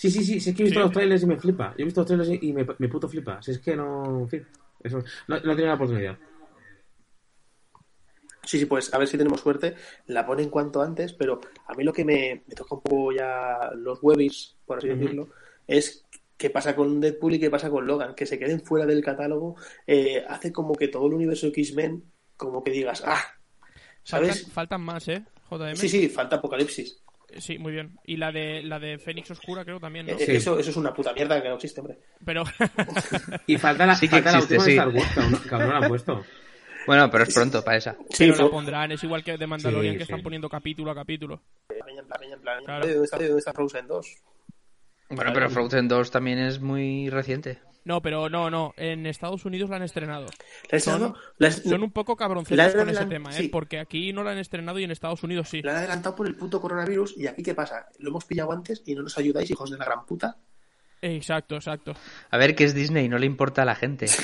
Sí, 0.00 0.10
sí, 0.10 0.24
sí, 0.24 0.40
sí, 0.40 0.48
es 0.48 0.56
que 0.56 0.62
he 0.62 0.64
visto 0.64 0.78
Sí. 0.80 0.82
los 0.84 0.92
trailers 0.92 1.22
y 1.22 1.26
me 1.26 1.36
flipa. 1.38 1.74
Yo 1.76 1.82
he 1.82 1.84
visto 1.84 2.00
los 2.00 2.06
trailers 2.06 2.42
y 2.42 2.52
me, 2.54 2.66
me 2.78 2.88
puto 2.88 3.06
flipa. 3.06 3.42
Si 3.42 3.50
es 3.50 3.58
que 3.58 3.76
no, 3.76 4.20
en 4.20 4.28
fin, 4.30 4.46
eso, 4.82 4.98
no, 5.28 5.34
no 5.36 5.40
tenido 5.42 5.66
la 5.66 5.74
oportunidad. 5.74 6.16
Sí, 8.42 8.58
sí, 8.58 8.64
pues 8.64 8.94
a 8.94 8.98
ver 8.98 9.06
si 9.06 9.18
tenemos 9.18 9.40
suerte. 9.40 9.74
La 10.06 10.24
ponen 10.24 10.48
cuanto 10.48 10.80
antes, 10.80 11.12
pero 11.12 11.38
a 11.66 11.74
mí 11.74 11.84
lo 11.84 11.92
que 11.92 12.06
me, 12.06 12.42
me 12.46 12.54
toca 12.54 12.76
un 12.76 12.80
poco 12.80 13.12
ya 13.12 13.70
los 13.76 13.98
webis, 14.02 14.56
por 14.64 14.78
así 14.78 14.88
decirlo, 14.88 15.28
es 15.66 16.06
qué 16.38 16.48
pasa 16.48 16.74
con 16.74 16.98
Deadpool 16.98 17.34
y 17.34 17.38
qué 17.38 17.50
pasa 17.50 17.68
con 17.68 17.86
Logan. 17.86 18.14
Que 18.14 18.24
se 18.24 18.38
queden 18.38 18.62
fuera 18.62 18.86
del 18.86 19.04
catálogo 19.04 19.56
eh, 19.86 20.24
hace 20.26 20.50
como 20.50 20.74
que 20.74 20.88
todo 20.88 21.06
el 21.08 21.12
universo 21.12 21.44
de 21.46 21.50
X-Men, 21.50 22.02
como 22.38 22.64
que 22.64 22.70
digas, 22.70 23.02
ah, 23.06 23.20
Faltan, 24.02 24.30
¿sabes? 24.30 24.50
faltan 24.50 24.80
más, 24.80 25.06
¿eh? 25.08 25.22
JM. 25.50 25.76
Sí, 25.76 25.90
sí, 25.90 26.08
falta 26.08 26.36
Apocalipsis. 26.36 27.02
Sí, 27.38 27.58
muy 27.58 27.72
bien. 27.72 27.98
Y 28.04 28.16
la 28.16 28.32
de 28.32 28.62
la 28.62 28.78
de 28.78 28.98
Fénix 28.98 29.30
Oscura 29.30 29.64
creo 29.64 29.78
también, 29.80 30.06
¿no? 30.06 30.12
Eh, 30.12 30.18
Sí. 30.18 30.32
Eso, 30.36 30.58
eso 30.58 30.70
es 30.70 30.76
una 30.76 30.92
puta 30.92 31.12
mierda 31.12 31.40
que 31.42 31.48
no 31.48 31.54
existe, 31.56 31.80
hombre. 31.80 31.98
Pero 32.24 32.44
Y 33.46 33.56
falta 33.58 33.86
la, 33.86 33.94
Sí 33.94 34.08
que 34.08 34.16
falta 34.22 34.32
la 34.32 34.38
existe, 34.38 34.58
última 34.58 34.64
sí. 34.64 34.70
de 34.70 34.76
Star 34.76 35.28
Wars, 35.28 35.40
que 35.46 35.54
aún, 35.54 35.62
no- 35.62 35.68
la 35.70 35.78
han 35.78 35.88
puesto. 35.88 36.24
Bueno, 36.86 37.10
pero 37.10 37.24
es 37.24 37.34
pronto 37.34 37.62
para 37.62 37.76
esa. 37.76 37.92
Sí, 38.10 38.30
pero 38.30 38.44
la 38.46 38.50
pondrán, 38.50 38.92
es 38.92 39.04
igual 39.04 39.22
que 39.22 39.36
de 39.36 39.46
Mandalorian 39.46 39.94
Sí, 39.94 39.98
que 39.98 40.04
sí. 40.06 40.12
están 40.12 40.22
poniendo 40.22 40.48
capítulo 40.48 40.90
a 40.90 40.94
capítulo. 40.94 41.42
Claro. 42.64 42.86
¿dónde 42.86 43.04
está, 43.04 43.16
dónde 43.18 43.38
está 43.38 43.52
Frozen 43.52 43.86
2? 43.86 44.16
Bueno, 45.10 45.32
pero 45.34 45.50
Frozen 45.50 45.88
2 45.88 46.10
también 46.10 46.38
es 46.38 46.60
muy 46.60 47.10
reciente. 47.10 47.58
No, 47.84 48.02
pero 48.02 48.28
no, 48.28 48.50
no. 48.50 48.74
En 48.76 49.06
Estados 49.06 49.44
Unidos 49.44 49.70
la 49.70 49.76
han 49.76 49.82
estrenado. 49.82 50.26
¿La 50.70 50.76
han 50.76 50.80
Son-? 50.80 51.14
La 51.38 51.50
Son 51.50 51.82
un 51.82 51.92
poco 51.92 52.16
cabronceros 52.16 52.74
con 52.74 52.88
ese 52.88 53.06
tema, 53.06 53.30
¿eh? 53.30 53.34
sí. 53.34 53.48
Porque 53.48 53.78
aquí 53.78 54.12
no 54.12 54.22
la 54.22 54.32
han 54.32 54.38
estrenado 54.38 54.78
y 54.78 54.84
en 54.84 54.90
Estados 54.90 55.22
Unidos 55.22 55.48
sí. 55.48 55.62
La 55.62 55.72
han 55.72 55.78
adelantado 55.78 56.16
por 56.16 56.26
el 56.26 56.36
puto 56.36 56.60
coronavirus 56.60 57.16
y 57.16 57.26
aquí 57.26 57.42
qué 57.42 57.54
pasa? 57.54 57.88
Lo 57.98 58.10
hemos 58.10 58.24
pillado 58.24 58.52
antes 58.52 58.82
y 58.86 58.94
no 58.94 59.02
nos 59.02 59.16
ayudáis, 59.18 59.50
hijos 59.50 59.70
de 59.70 59.78
la 59.78 59.84
gran 59.84 60.04
puta. 60.04 60.38
Exacto, 61.02 61.56
exacto. 61.56 61.94
A 62.30 62.36
ver, 62.36 62.54
que 62.54 62.64
es 62.64 62.74
Disney, 62.74 63.08
no 63.08 63.18
le 63.18 63.26
importa 63.26 63.62
a 63.62 63.64
la 63.64 63.74
gente. 63.74 64.06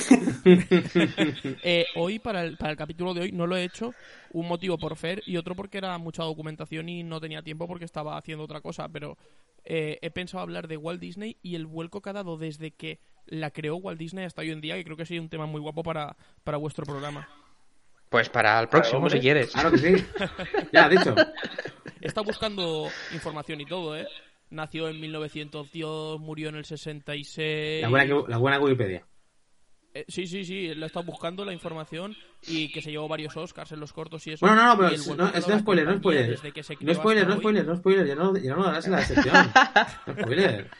Eh, 1.68 1.86
hoy, 1.96 2.20
para 2.20 2.44
el, 2.44 2.56
para 2.56 2.70
el 2.70 2.76
capítulo 2.76 3.12
de 3.12 3.22
hoy, 3.22 3.32
no 3.32 3.48
lo 3.48 3.56
he 3.56 3.64
hecho. 3.64 3.92
Un 4.30 4.46
motivo 4.46 4.78
por 4.78 4.94
Fer 4.96 5.20
y 5.26 5.36
otro 5.36 5.56
porque 5.56 5.78
era 5.78 5.98
mucha 5.98 6.22
documentación 6.22 6.88
y 6.88 7.02
no 7.02 7.20
tenía 7.20 7.42
tiempo 7.42 7.66
porque 7.66 7.84
estaba 7.84 8.16
haciendo 8.16 8.44
otra 8.44 8.60
cosa. 8.60 8.88
Pero 8.88 9.18
eh, 9.64 9.98
he 10.02 10.10
pensado 10.10 10.42
hablar 10.42 10.68
de 10.68 10.76
Walt 10.76 11.00
Disney 11.00 11.36
y 11.42 11.56
el 11.56 11.66
vuelco 11.66 12.00
que 12.00 12.10
ha 12.10 12.12
dado 12.12 12.36
desde 12.36 12.70
que 12.70 13.00
la 13.26 13.50
creó 13.50 13.76
Walt 13.76 13.98
Disney 13.98 14.24
hasta 14.24 14.42
hoy 14.42 14.52
en 14.52 14.60
día, 14.60 14.76
que 14.76 14.84
creo 14.84 14.96
que 14.96 15.04
sería 15.04 15.22
un 15.22 15.28
tema 15.28 15.46
muy 15.46 15.60
guapo 15.60 15.82
para, 15.82 16.16
para 16.44 16.58
vuestro 16.58 16.84
programa. 16.86 17.28
Pues 18.08 18.28
para 18.28 18.60
el 18.60 18.68
próximo, 18.68 19.10
si 19.10 19.18
quieres. 19.18 19.50
Claro 19.50 19.72
que 19.72 19.78
sí. 19.78 20.06
Ya, 20.72 20.88
dicho. 20.88 21.14
Está 22.00 22.20
buscando 22.20 22.88
información 23.12 23.60
y 23.60 23.66
todo, 23.66 23.96
¿eh? 23.96 24.06
Nació 24.51 24.88
en 24.88 25.01
1902, 25.01 26.20
murió 26.20 26.49
en 26.51 26.57
el 26.57 26.64
66. 26.64 27.82
La 27.82 27.88
buena, 27.88 28.14
la 28.28 28.36
buena 28.38 28.59
Wikipedia. 28.61 29.05
Eh, 29.94 30.05
sí, 30.09 30.26
sí, 30.26 30.44
sí, 30.44 30.66
él 30.68 30.82
ha 30.82 30.86
estado 30.86 31.07
buscando 31.07 31.44
la 31.44 31.53
información 31.55 32.14
y 32.47 32.70
que 32.70 32.82
se 32.82 32.90
llevó 32.90 33.09
varios 33.09 33.34
Oscars 33.36 33.72
en 33.72 33.80
los 33.80 33.92
cortos 33.94 34.26
y 34.26 34.32
eso. 34.32 34.44
Bueno, 34.47 34.62
no, 34.62 34.66
no, 34.68 34.76
pero 34.76 34.88
es- 34.90 35.16
no, 35.16 35.26
es 35.28 35.49
no 35.49 35.59
spoiler, 35.59 35.86
no 35.86 35.97
spoiler. 35.99 36.38
No 36.80 36.94
spoiler, 36.94 37.26
no 37.26 37.36
spoiler, 37.38 37.66
no 37.66 37.76
spoiler. 37.76 38.07
Ya 38.07 38.14
no, 38.14 38.36
ya 38.36 38.55
no 38.55 38.62
lo 38.62 38.68
harás 38.68 38.86
en 38.86 38.92
la 38.92 39.03
sección. 39.03 39.34
No 40.07 40.12
spoiler. 40.14 40.70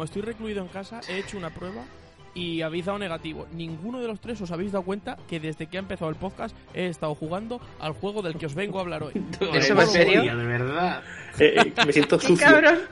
Como 0.00 0.06
estoy 0.06 0.22
recluido 0.22 0.62
en 0.62 0.68
casa, 0.68 1.02
he 1.10 1.18
hecho 1.18 1.36
una 1.36 1.50
prueba 1.50 1.84
y 2.32 2.62
habéis 2.62 2.86
dado 2.86 2.98
negativo. 2.98 3.46
Ninguno 3.52 4.00
de 4.00 4.06
los 4.06 4.18
tres 4.18 4.40
os 4.40 4.50
habéis 4.50 4.72
dado 4.72 4.82
cuenta 4.82 5.18
que 5.28 5.38
desde 5.40 5.66
que 5.66 5.76
ha 5.76 5.80
empezado 5.80 6.10
el 6.10 6.16
podcast 6.16 6.56
he 6.72 6.86
estado 6.86 7.14
jugando 7.14 7.60
al 7.78 7.92
juego 7.92 8.22
del 8.22 8.38
que 8.38 8.46
os 8.46 8.54
vengo 8.54 8.78
a 8.78 8.80
hablar 8.80 9.02
hoy. 9.02 9.12
¿Eso 9.52 9.78
en 9.78 9.86
serio? 9.88 10.22
De 10.22 10.46
verdad. 10.46 11.02
Eh, 11.38 11.52
eh, 11.54 11.72
me 11.84 11.92
siento 11.92 12.18
¡Qué 12.18 12.28
sucio. 12.28 12.46
cabrón! 12.46 12.78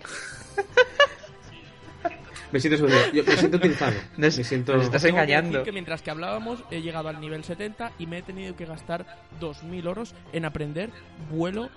Me 2.53 2.61
siento 2.61 2.79
sucio. 2.79 3.13
Yo 3.13 3.25
me 3.25 3.37
siento 3.37 3.57
utilizado. 3.59 3.93
Me 4.17 4.31
siento. 4.31 4.75
nos 4.75 4.85
estás 4.85 5.03
Tengo 5.03 5.17
que 5.17 5.23
engañando. 5.23 5.51
decir 5.59 5.65
que 5.65 5.73
mientras 5.73 6.03
que 6.03 6.11
hablábamos 6.11 6.63
he 6.71 6.81
llegado 6.81 7.09
al 7.09 7.21
nivel 7.21 7.45
70 7.45 7.93
y 7.99 8.07
me 8.07 8.19
he 8.19 8.23
tenido 8.23 8.57
que 8.57 8.65
gastar 8.65 9.07
2.000 9.41 9.87
oros 9.87 10.15
en 10.33 10.47
aprender 10.47 10.91
vuelo 11.31 11.69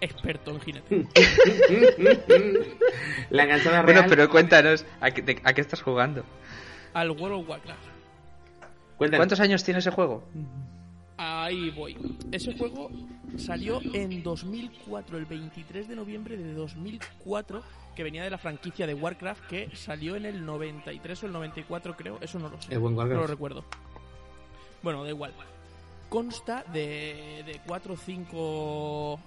experto 0.00 0.50
en 0.50 0.60
jinete. 0.60 1.06
La 3.30 3.44
enganchada 3.44 3.82
Bueno, 3.82 4.02
pero 4.08 4.28
cuéntanos, 4.28 4.84
¿a 5.00 5.10
qué, 5.10 5.22
te- 5.22 5.40
a 5.44 5.52
qué 5.52 5.60
estás 5.60 5.82
jugando? 5.82 6.24
Al 6.94 7.10
World 7.10 7.42
of 7.42 7.48
Warcraft. 7.48 7.80
Cuéntanos. 8.96 9.20
¿Cuántos 9.20 9.40
años 9.40 9.64
tiene 9.64 9.78
ese 9.80 9.90
juego? 9.90 10.28
Ahí 11.16 11.70
voy. 11.70 11.96
Ese 12.32 12.56
juego 12.56 12.90
salió 13.36 13.80
en 13.92 14.22
2004, 14.22 15.18
el 15.18 15.26
23 15.26 15.88
de 15.88 15.96
noviembre 15.96 16.36
de 16.36 16.52
2004, 16.54 17.62
que 17.94 18.02
venía 18.02 18.24
de 18.24 18.30
la 18.30 18.38
franquicia 18.38 18.86
de 18.86 18.94
Warcraft, 18.94 19.46
que 19.46 19.70
salió 19.74 20.16
en 20.16 20.24
el 20.24 20.44
93 20.44 21.22
o 21.22 21.26
el 21.26 21.32
94 21.32 21.96
creo, 21.96 22.18
eso 22.20 22.38
no 22.38 22.48
lo 22.48 22.60
sé. 22.60 22.72
El 22.72 22.80
buen 22.80 22.94
No 22.94 23.04
lo 23.04 23.26
recuerdo. 23.26 23.64
Bueno, 24.82 25.04
da 25.04 25.10
igual. 25.10 25.32
Consta 26.10 26.64
de, 26.72 27.42
de 27.46 27.60
4 27.66 27.94
o 27.94 27.96
5 27.96 29.20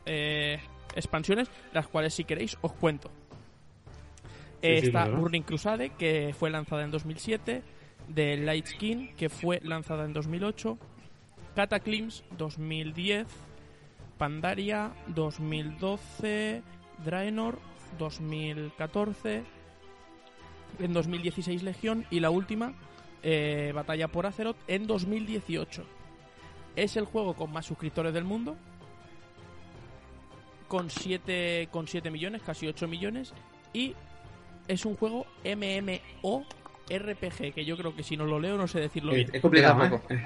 expansiones, 0.95 1.49
las 1.73 1.87
cuales 1.87 2.13
si 2.13 2.23
queréis 2.23 2.57
os 2.61 2.73
cuento. 2.73 3.09
Eh, 4.61 4.79
Sí, 4.81 4.87
está. 4.87 5.07
Burning 5.07 5.41
Crusade, 5.41 5.89
que 5.89 6.35
fue 6.37 6.49
lanzada 6.49 6.83
en 6.83 6.91
2007, 6.91 7.63
de 8.07 8.37
Light 8.37 8.67
Skin, 8.67 9.15
que 9.15 9.29
fue 9.29 9.59
lanzada 9.63 10.05
en 10.05 10.13
2008, 10.13 10.77
Cataclysm 11.55 12.25
2010, 12.37 13.27
Pandaria 14.17 14.91
2012, 15.07 16.61
Draenor 17.03 17.59
2014, 17.97 19.43
en 20.79 20.93
2016 20.93 21.63
Legión 21.63 22.05
y 22.09 22.19
la 22.19 22.29
última, 22.29 22.73
eh, 23.21 23.71
Batalla 23.73 24.07
por 24.07 24.25
Azeroth, 24.25 24.57
en 24.67 24.87
2018. 24.87 25.83
Es 26.75 26.97
el 26.97 27.05
juego 27.05 27.35
con 27.35 27.51
más 27.51 27.65
suscriptores 27.65 28.13
del 28.13 28.23
mundo, 28.23 28.55
con 30.67 30.89
7, 30.89 31.69
con 31.71 31.87
7 31.87 32.09
millones, 32.09 32.41
casi 32.41 32.67
8 32.67 32.87
millones, 32.87 33.33
y 33.73 33.95
es 34.67 34.85
un 34.85 34.95
juego 34.95 35.25
MMO 35.43 36.45
RPG, 36.89 37.53
que 37.53 37.65
yo 37.65 37.77
creo 37.77 37.95
que 37.95 38.03
si 38.03 38.17
no 38.17 38.25
lo 38.25 38.39
leo 38.39 38.57
no 38.57 38.67
sé 38.67 38.79
decirlo 38.79 39.13
bien. 39.13 39.29
Es 39.31 39.41
complicado, 39.41 40.01
¿eh? 40.09 40.23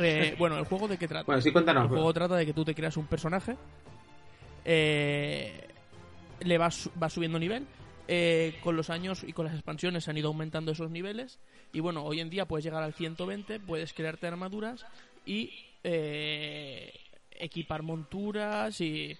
Eh, 0.00 0.36
bueno, 0.38 0.56
¿el 0.58 0.64
juego 0.64 0.86
de 0.86 0.96
qué 0.96 1.08
trata? 1.08 1.26
Bueno, 1.26 1.42
sí, 1.42 1.50
cuéntanos. 1.50 1.84
El 1.84 1.88
juego 1.88 2.12
trata 2.12 2.36
de 2.36 2.46
que 2.46 2.52
tú 2.52 2.64
te 2.64 2.74
creas 2.74 2.96
un 2.96 3.06
personaje, 3.06 3.56
eh, 4.64 5.68
le 6.40 6.58
vas, 6.58 6.88
vas 6.94 7.12
subiendo 7.12 7.38
nivel, 7.38 7.66
eh, 8.06 8.58
con 8.62 8.76
los 8.76 8.90
años 8.90 9.24
y 9.26 9.32
con 9.32 9.44
las 9.46 9.54
expansiones 9.54 10.04
se 10.04 10.10
han 10.10 10.16
ido 10.16 10.28
aumentando 10.28 10.70
esos 10.70 10.90
niveles, 10.90 11.40
y 11.72 11.80
bueno, 11.80 12.04
hoy 12.04 12.20
en 12.20 12.30
día 12.30 12.46
puedes 12.46 12.64
llegar 12.64 12.82
al 12.82 12.94
120, 12.94 13.58
puedes 13.60 13.92
crearte 13.92 14.28
armaduras 14.28 14.86
y 15.28 15.52
eh, 15.84 16.92
equipar 17.32 17.82
monturas 17.82 18.80
y, 18.80 19.16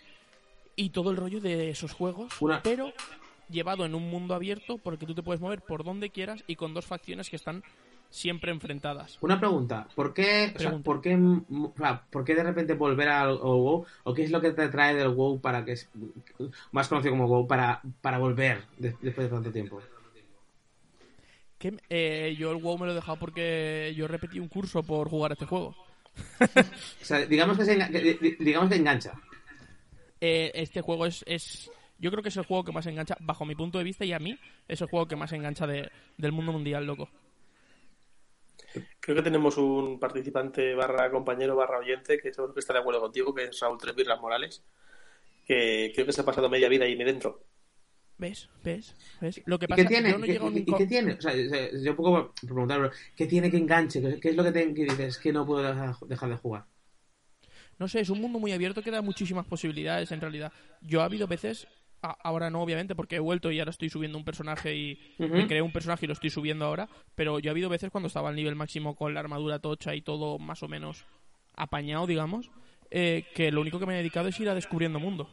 y 0.74 0.90
todo 0.90 1.10
el 1.10 1.16
rollo 1.16 1.40
de 1.40 1.70
esos 1.70 1.92
juegos, 1.92 2.32
Una- 2.40 2.62
pero 2.62 2.92
llevado 3.50 3.84
en 3.84 3.94
un 3.94 4.10
mundo 4.10 4.34
abierto 4.34 4.78
porque 4.78 5.06
tú 5.06 5.14
te 5.14 5.22
puedes 5.22 5.40
mover 5.40 5.60
por 5.60 5.84
donde 5.84 6.10
quieras 6.10 6.42
y 6.46 6.56
con 6.56 6.74
dos 6.74 6.86
facciones 6.86 7.30
que 7.30 7.36
están 7.36 7.62
siempre 8.10 8.50
enfrentadas. 8.52 9.18
Una 9.20 9.38
pregunta, 9.38 9.86
¿por 9.94 10.14
qué, 10.14 10.46
o 10.46 10.58
sea, 10.58 10.68
Pregunta. 10.70 10.84
¿por 10.84 11.00
qué, 11.02 11.14
o 11.14 11.74
sea, 11.76 12.02
¿por 12.10 12.24
qué 12.24 12.34
de 12.34 12.42
repente 12.42 12.72
volver 12.72 13.08
al, 13.08 13.36
WoW? 13.36 13.84
¿O 14.04 14.14
qué 14.14 14.22
es 14.24 14.30
lo 14.30 14.40
que 14.40 14.52
te 14.52 14.68
trae 14.68 14.94
del 14.94 15.08
WoW 15.08 15.40
para 15.40 15.62
que 15.64 15.72
es 15.72 15.90
más 16.72 16.88
conocido 16.88 17.12
como 17.12 17.28
WoW 17.28 17.46
para, 17.46 17.82
para 18.00 18.16
volver 18.18 18.64
de- 18.78 18.96
después 19.02 19.28
de 19.28 19.34
tanto 19.34 19.52
tiempo? 19.52 19.80
Que 21.58 21.76
eh, 21.90 22.34
yo 22.38 22.50
el 22.52 22.62
WoW 22.62 22.78
me 22.78 22.86
lo 22.86 22.92
he 22.92 22.94
dejado 22.94 23.18
porque 23.18 23.92
yo 23.96 24.06
repetí 24.08 24.38
un 24.38 24.48
curso 24.48 24.82
por 24.82 25.08
jugar 25.10 25.32
este 25.32 25.44
juego. 25.44 25.74
O 27.02 27.04
sea, 27.04 27.24
digamos 27.26 27.56
que, 27.58 27.64
se 27.64 28.36
digamos 28.40 28.68
que 28.68 28.76
engancha. 28.76 29.12
Eh, 30.20 30.50
este 30.54 30.80
juego 30.80 31.06
es, 31.06 31.24
es. 31.26 31.70
Yo 31.98 32.10
creo 32.10 32.22
que 32.22 32.28
es 32.28 32.36
el 32.36 32.44
juego 32.44 32.64
que 32.64 32.72
más 32.72 32.86
engancha, 32.86 33.16
bajo 33.20 33.44
mi 33.44 33.54
punto 33.54 33.78
de 33.78 33.84
vista, 33.84 34.04
y 34.04 34.12
a 34.12 34.18
mí 34.18 34.38
es 34.68 34.80
el 34.80 34.88
juego 34.88 35.06
que 35.08 35.16
más 35.16 35.32
engancha 35.32 35.66
de- 35.66 35.90
del 36.16 36.32
mundo 36.32 36.52
mundial, 36.52 36.86
loco. 36.86 37.08
Creo 39.00 39.16
que 39.16 39.22
tenemos 39.22 39.56
un 39.56 39.98
participante 39.98 40.74
barra 40.74 41.10
compañero 41.10 41.56
barra 41.56 41.78
oyente 41.78 42.18
que 42.20 42.32
seguro 42.32 42.52
que 42.54 42.60
está 42.60 42.72
de 42.74 42.80
acuerdo 42.80 43.00
contigo, 43.00 43.34
que 43.34 43.44
es 43.44 43.58
Raúl 43.60 43.78
Tres 43.78 43.94
Birras 43.96 44.20
Morales, 44.20 44.62
que 45.46 45.90
creo 45.94 46.06
que 46.06 46.12
se 46.12 46.20
ha 46.20 46.24
pasado 46.24 46.48
media 46.50 46.68
vida 46.68 46.84
ahí 46.84 46.94
dentro. 46.94 47.42
¿Ves? 48.18 48.48
¿Ves? 48.64 48.94
¿Ves? 49.20 49.40
Lo 49.46 49.58
que 49.58 49.66
¿Y 49.66 49.68
pasa 49.70 49.82
qué 49.82 49.88
tiene? 49.88 50.10
yo 50.10 50.18
no 50.18 50.26
¿Qué- 50.26 50.34
y 50.34 50.64
nunca- 50.66 50.76
qué 50.76 50.86
tiene? 50.86 51.12
O 51.14 51.20
sea, 51.20 51.32
yo 51.34 51.90
un 51.92 51.96
poco 51.96 52.10
por 52.12 52.34
preguntar, 52.34 52.78
pero 52.80 52.92
¿qué 53.16 53.26
tiene 53.26 53.50
que 53.50 53.56
enganche? 53.58 54.00
¿Qué, 54.00 54.20
qué 54.20 54.28
es 54.30 54.36
lo 54.36 54.44
que, 54.44 54.52
te, 54.52 54.74
que 54.74 54.84
dices 54.84 55.18
que 55.18 55.32
no 55.32 55.46
puedo 55.46 55.62
dejar, 55.62 55.96
de 56.30 56.36
jugar? 56.36 56.66
No 57.78 57.88
sé, 57.88 58.00
es 58.00 58.10
un 58.10 58.20
mundo 58.20 58.38
muy 58.38 58.52
abierto 58.52 58.82
que 58.82 58.90
da 58.90 59.02
muchísimas 59.02 59.46
posibilidades 59.46 60.10
en 60.12 60.20
realidad. 60.20 60.52
Yo 60.80 61.00
ha 61.00 61.04
habido 61.04 61.26
veces, 61.26 61.66
a- 62.02 62.16
ahora 62.22 62.50
no 62.50 62.60
obviamente 62.62 62.94
porque 62.94 63.16
he 63.16 63.20
vuelto 63.20 63.50
y 63.50 63.58
ahora 63.58 63.70
estoy 63.70 63.88
subiendo 63.90 64.18
un 64.18 64.24
personaje 64.24 64.74
y 64.76 64.98
me 65.32 65.46
creé 65.46 65.62
un 65.62 65.72
personaje 65.72 66.06
y 66.06 66.08
lo 66.08 66.14
estoy 66.14 66.30
subiendo 66.30 66.64
ahora, 66.64 66.88
pero 67.14 67.38
yo 67.38 67.50
ha 67.50 67.52
habido 67.52 67.68
veces 67.68 67.90
cuando 67.90 68.08
estaba 68.08 68.28
al 68.30 68.36
nivel 68.36 68.56
máximo 68.56 68.96
con 68.96 69.14
la 69.14 69.20
armadura 69.20 69.58
tocha 69.60 69.94
y 69.94 70.02
todo 70.02 70.38
más 70.38 70.62
o 70.62 70.68
menos 70.68 71.04
apañado, 71.54 72.06
digamos, 72.06 72.50
eh, 72.90 73.24
que 73.34 73.52
lo 73.52 73.60
único 73.60 73.78
que 73.78 73.86
me 73.86 73.94
he 73.94 73.98
dedicado 73.98 74.28
es 74.28 74.40
ir 74.40 74.48
a 74.48 74.54
descubriendo 74.54 74.98
mundo. 75.00 75.28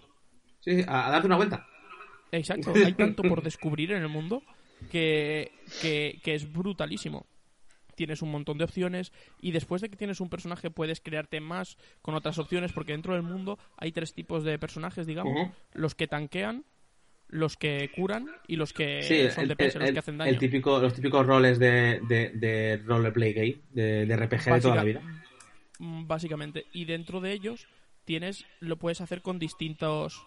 Sí, 0.60 0.76
sí, 0.82 0.86
a, 0.88 1.08
a 1.08 1.12
darte 1.12 1.28
una 1.28 1.38
vuelta. 1.38 1.66
Exacto, 2.32 2.74
hay 2.86 2.94
tanto 2.94 3.24
por 3.24 3.42
descubrir 3.44 3.92
en 3.92 4.02
el 4.02 4.10
mundo 4.10 4.42
que, 4.92 5.52
que, 5.82 6.20
que 6.24 6.36
es 6.36 6.52
brutalísimo. 6.52 7.26
Tienes 7.96 8.22
un 8.22 8.30
montón 8.30 8.58
de 8.58 8.66
opciones 8.66 9.14
y 9.42 9.52
después 9.52 9.82
de 9.82 9.90
que 9.90 9.96
tienes 9.96 10.20
un 10.20 10.30
personaje 10.30 10.70
puedes 10.70 11.00
crearte 11.00 11.40
más 11.40 11.78
con 12.02 12.14
otras 12.14 12.38
opciones 12.40 12.74
porque 12.74 12.92
dentro 12.92 13.14
del 13.14 13.24
mundo 13.24 13.58
hay 13.78 13.94
tres 13.94 14.14
tipos 14.14 14.44
de 14.44 14.60
personajes, 14.60 15.08
digamos. 15.08 15.50
Los 15.74 15.96
que 15.96 16.08
tanquean, 16.08 16.66
los 17.30 17.56
que 17.56 17.90
curan 17.96 18.28
y 18.48 18.58
los 18.58 18.74
que 18.74 19.02
Sí, 19.02 19.32
son 19.32 19.44
el, 19.44 19.48
DPS, 19.50 19.76
el- 19.76 19.82
los 19.82 19.92
que 19.92 20.00
hacen 20.00 20.18
daño. 20.18 20.30
el 20.30 20.38
típico, 20.38 20.78
los 20.80 20.94
típicos 20.94 21.26
roles 21.26 21.58
de, 21.58 22.02
de, 22.10 22.32
de 22.32 22.82
roleplay 22.86 23.32
gay, 23.34 23.62
de, 23.72 24.06
de 24.06 24.16
RPG 24.18 24.44
de 24.56 24.62
toda 24.62 24.76
la 24.76 24.84
vida. 24.84 25.02
Mm, 25.80 26.06
Básicamente. 26.06 26.66
Y 26.74 26.84
dentro 26.84 27.22
de 27.22 27.32
ellos 27.32 27.66
tienes, 28.04 28.46
lo 28.60 28.76
puedes 28.78 29.00
hacer 29.00 29.22
con 29.22 29.40
distintos 29.40 30.22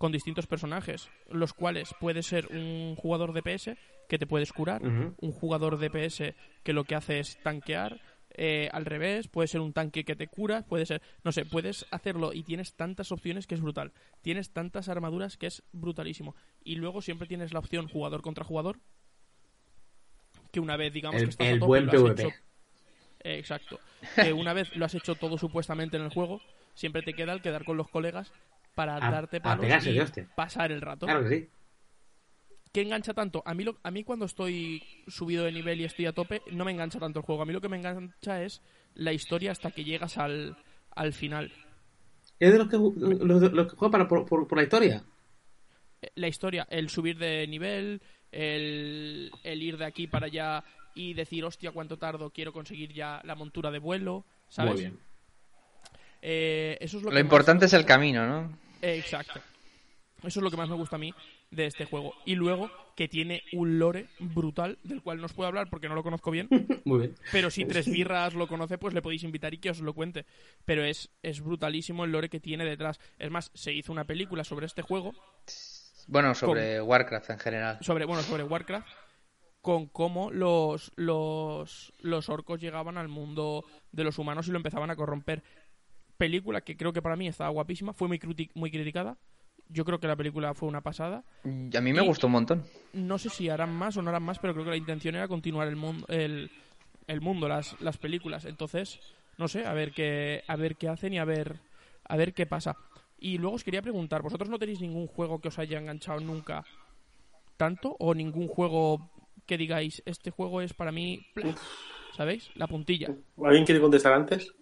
con 0.00 0.12
distintos 0.12 0.46
personajes, 0.46 1.10
los 1.28 1.52
cuales 1.52 1.94
puede 2.00 2.22
ser 2.22 2.46
un 2.46 2.96
jugador 2.96 3.34
DPS 3.34 3.76
que 4.08 4.18
te 4.18 4.26
puedes 4.26 4.50
curar, 4.50 4.80
un 4.82 5.32
jugador 5.32 5.78
DPS 5.78 6.34
que 6.62 6.72
lo 6.72 6.84
que 6.84 6.94
hace 6.94 7.18
es 7.18 7.36
tanquear, 7.42 8.00
eh, 8.30 8.70
al 8.72 8.86
revés, 8.86 9.28
puede 9.28 9.46
ser 9.48 9.60
un 9.60 9.74
tanque 9.74 10.04
que 10.04 10.16
te 10.16 10.26
cura, 10.26 10.62
puede 10.62 10.86
ser, 10.86 11.02
no 11.22 11.32
sé, 11.32 11.44
puedes 11.44 11.84
hacerlo 11.90 12.32
y 12.32 12.44
tienes 12.44 12.72
tantas 12.76 13.12
opciones 13.12 13.46
que 13.46 13.54
es 13.56 13.60
brutal. 13.60 13.92
Tienes 14.22 14.54
tantas 14.54 14.88
armaduras 14.88 15.36
que 15.36 15.48
es 15.48 15.62
brutalísimo. 15.72 16.34
Y 16.64 16.76
luego 16.76 17.02
siempre 17.02 17.28
tienes 17.28 17.52
la 17.52 17.58
opción 17.58 17.86
jugador 17.86 18.22
contra 18.22 18.42
jugador, 18.42 18.78
que 20.50 20.60
una 20.60 20.78
vez 20.78 20.94
digamos 20.94 21.20
El- 21.20 21.26
que 21.26 21.30
estás 21.30 21.46
a 21.46 21.50
el 21.50 21.58
tope, 21.58 21.66
buen 21.68 21.86
lo 21.86 21.92
has 21.92 21.98
PvP. 22.02 22.22
hecho- 22.22 22.36
Eh, 23.22 23.38
exacto. 23.38 23.78
Que 24.14 24.32
una 24.32 24.54
vez 24.54 24.74
lo 24.76 24.86
has 24.86 24.94
hecho 24.94 25.14
todo 25.14 25.36
supuestamente 25.36 25.98
en 25.98 26.04
el 26.04 26.08
juego, 26.10 26.40
siempre 26.74 27.02
te 27.02 27.12
queda 27.12 27.34
el 27.34 27.42
quedar 27.42 27.66
con 27.66 27.76
los 27.76 27.90
colegas 27.90 28.32
para 28.74 28.96
A- 28.96 29.10
darte 29.10 29.38
a 29.38 29.42
palos 29.42 29.64
pegarse 29.64 29.90
y 29.90 29.94
de 29.94 30.02
hostia. 30.02 30.28
pasar 30.34 30.72
el 30.72 30.80
rato. 30.80 31.06
Claro 31.06 31.24
que 31.28 31.36
sí. 31.38 31.48
¿Qué 32.72 32.82
engancha 32.82 33.14
tanto? 33.14 33.42
A 33.46 33.52
mí, 33.54 33.64
lo- 33.64 33.78
a 33.82 33.90
mí 33.90 34.04
cuando 34.04 34.26
estoy 34.26 34.82
subido 35.08 35.44
de 35.44 35.50
nivel 35.52 35.80
y 35.80 35.84
estoy 35.84 36.06
a 36.06 36.12
tope, 36.12 36.40
no 36.52 36.64
me 36.64 36.70
engancha 36.70 37.00
tanto 37.00 37.18
el 37.18 37.24
juego. 37.24 37.42
A 37.42 37.46
mí 37.46 37.52
lo 37.52 37.60
que 37.60 37.68
me 37.68 37.76
engancha 37.76 38.42
es 38.44 38.62
la 38.94 39.12
historia 39.12 39.50
hasta 39.50 39.72
que 39.72 39.82
llegas 39.84 40.18
al, 40.18 40.56
al 40.94 41.12
final. 41.12 41.52
Es 42.38 42.52
de 42.52 42.58
los 42.58 42.68
que, 42.68 42.76
los, 42.76 43.52
los 43.52 43.70
que 43.70 43.76
juegan 43.76 43.90
para, 43.90 44.08
por, 44.08 44.24
por- 44.24 44.46
por 44.46 44.56
la 44.58 44.62
historia. 44.64 45.04
Eh, 46.00 46.10
La 46.14 46.28
historia, 46.28 46.66
el 46.70 46.88
subir 46.90 47.18
de 47.18 47.46
nivel, 47.48 48.00
el, 48.30 49.32
el 49.42 49.62
ir 49.62 49.76
de 49.76 49.84
aquí 49.86 50.06
para 50.06 50.26
allá 50.26 50.62
y 50.94 51.14
decir, 51.14 51.44
hostia, 51.44 51.72
cuánto 51.72 51.98
tardo, 51.98 52.30
quiero 52.30 52.52
conseguir 52.52 52.92
ya 52.92 53.20
la 53.24 53.34
montura 53.34 53.70
de 53.72 53.78
vuelo, 53.80 54.24
¿sabes? 54.48 54.72
Muy 54.74 54.80
bien. 54.82 55.00
Eh, 56.22 56.76
eso 56.80 56.98
es 56.98 57.02
lo, 57.02 57.10
Lo 57.10 57.14
que 57.16 57.20
importante 57.20 57.66
es 57.66 57.72
el 57.72 57.84
camino, 57.84 58.26
¿no? 58.26 58.58
Eh, 58.82 58.96
exacto. 58.98 59.40
Eso 60.22 60.40
es 60.40 60.44
lo 60.44 60.50
que 60.50 60.56
más 60.58 60.68
me 60.68 60.74
gusta 60.76 60.96
a 60.96 60.98
mí 60.98 61.14
de 61.50 61.66
este 61.66 61.86
juego. 61.86 62.14
Y 62.26 62.34
luego 62.34 62.70
que 62.94 63.08
tiene 63.08 63.42
un 63.54 63.78
lore 63.78 64.06
brutal 64.18 64.78
del 64.84 65.00
cual 65.02 65.18
no 65.18 65.24
os 65.26 65.32
puedo 65.32 65.48
hablar 65.48 65.68
porque 65.70 65.88
no 65.88 65.94
lo 65.94 66.02
conozco 66.02 66.30
bien. 66.30 66.48
Muy 66.84 66.98
bien. 66.98 67.14
Pero 67.32 67.50
si 67.50 67.64
Tres 67.64 67.86
Birras 67.90 68.34
lo 68.34 68.46
conoce, 68.46 68.76
pues 68.76 68.92
le 68.92 69.00
podéis 69.00 69.22
invitar 69.22 69.54
y 69.54 69.58
que 69.58 69.70
os 69.70 69.80
lo 69.80 69.94
cuente. 69.94 70.26
Pero 70.66 70.84
es, 70.84 71.08
es 71.22 71.40
brutalísimo 71.40 72.04
el 72.04 72.12
lore 72.12 72.28
que 72.28 72.38
tiene 72.40 72.66
detrás. 72.66 73.00
Es 73.18 73.30
más, 73.30 73.50
se 73.54 73.72
hizo 73.72 73.92
una 73.92 74.04
película 74.04 74.44
sobre 74.44 74.66
este 74.66 74.82
juego, 74.82 75.14
Bueno, 76.06 76.34
sobre 76.34 76.82
Warcraft 76.82 77.30
en 77.30 77.38
general. 77.38 77.78
sobre, 77.80 78.04
bueno, 78.04 78.22
sobre 78.22 78.42
Warcraft, 78.42 78.86
con 79.62 79.86
cómo 79.86 80.30
los, 80.30 80.92
los, 80.96 81.92
los 82.00 82.28
orcos 82.28 82.60
llegaban 82.60 82.98
al 82.98 83.08
mundo 83.08 83.64
de 83.92 84.04
los 84.04 84.18
humanos 84.18 84.48
y 84.48 84.50
lo 84.50 84.58
empezaban 84.58 84.90
a 84.90 84.96
corromper. 84.96 85.42
Película 86.24 86.60
que 86.60 86.76
creo 86.76 86.92
que 86.92 87.00
para 87.00 87.16
mí 87.16 87.26
estaba 87.28 87.48
guapísima, 87.48 87.94
fue 87.94 88.06
muy, 88.06 88.18
criti- 88.18 88.50
muy 88.52 88.70
criticada. 88.70 89.16
Yo 89.70 89.86
creo 89.86 89.98
que 90.00 90.06
la 90.06 90.16
película 90.16 90.52
fue 90.52 90.68
una 90.68 90.82
pasada. 90.82 91.24
A 91.44 91.80
mí 91.80 91.92
me 91.94 92.02
Y- 92.02 92.06
gustó 92.06 92.26
un 92.26 92.34
montón. 92.34 92.62
no 92.92 93.16
sé 93.16 93.30
si 93.30 93.48
harán 93.48 93.72
más 93.72 93.96
o 93.96 94.02
no 94.02 94.10
harán 94.10 94.22
más, 94.24 94.38
pero 94.38 94.52
creo 94.52 94.66
que 94.66 94.70
la 94.72 94.76
intención 94.76 95.14
era 95.14 95.26
continuar 95.28 95.66
el 95.66 95.76
mundo, 95.76 96.04
el, 96.08 96.50
el 97.06 97.20
mundo, 97.22 97.48
las, 97.48 97.80
las 97.80 97.96
películas. 97.96 98.44
Entonces, 98.44 99.00
no 99.38 99.48
sé, 99.48 99.64
a 99.64 99.72
ver 99.72 99.92
qué, 99.92 100.42
a 100.46 100.56
ver 100.56 100.76
qué 100.76 100.88
hacen 100.90 101.14
y 101.14 101.18
a 101.18 101.24
ver, 101.24 101.56
a 102.06 102.16
ver 102.18 102.34
qué 102.34 102.44
pasa. 102.44 102.76
Y 103.18 103.38
luego 103.38 103.56
os 103.56 103.64
quería 103.64 103.80
preguntar, 103.80 104.20
¿vosotros 104.20 104.50
no 104.50 104.58
tenéis 104.58 104.82
ningún 104.82 105.06
juego 105.06 105.40
que 105.40 105.48
os 105.48 105.58
haya 105.58 105.78
enganchado 105.78 106.20
nunca 106.20 106.64
tanto? 107.56 107.96
¿O 107.98 108.14
ningún 108.14 108.46
juego 108.46 109.08
que 109.46 109.56
digáis, 109.56 110.02
este 110.04 110.30
juego 110.30 110.60
es 110.60 110.74
para 110.74 110.92
mí. 110.92 111.18
¿sabéis? 112.14 112.50
La 112.56 112.66
puntilla. 112.66 113.08
¿Alguien 113.42 113.64
quiere 113.64 113.80
contestar 113.80 114.12
antes? 114.12 114.52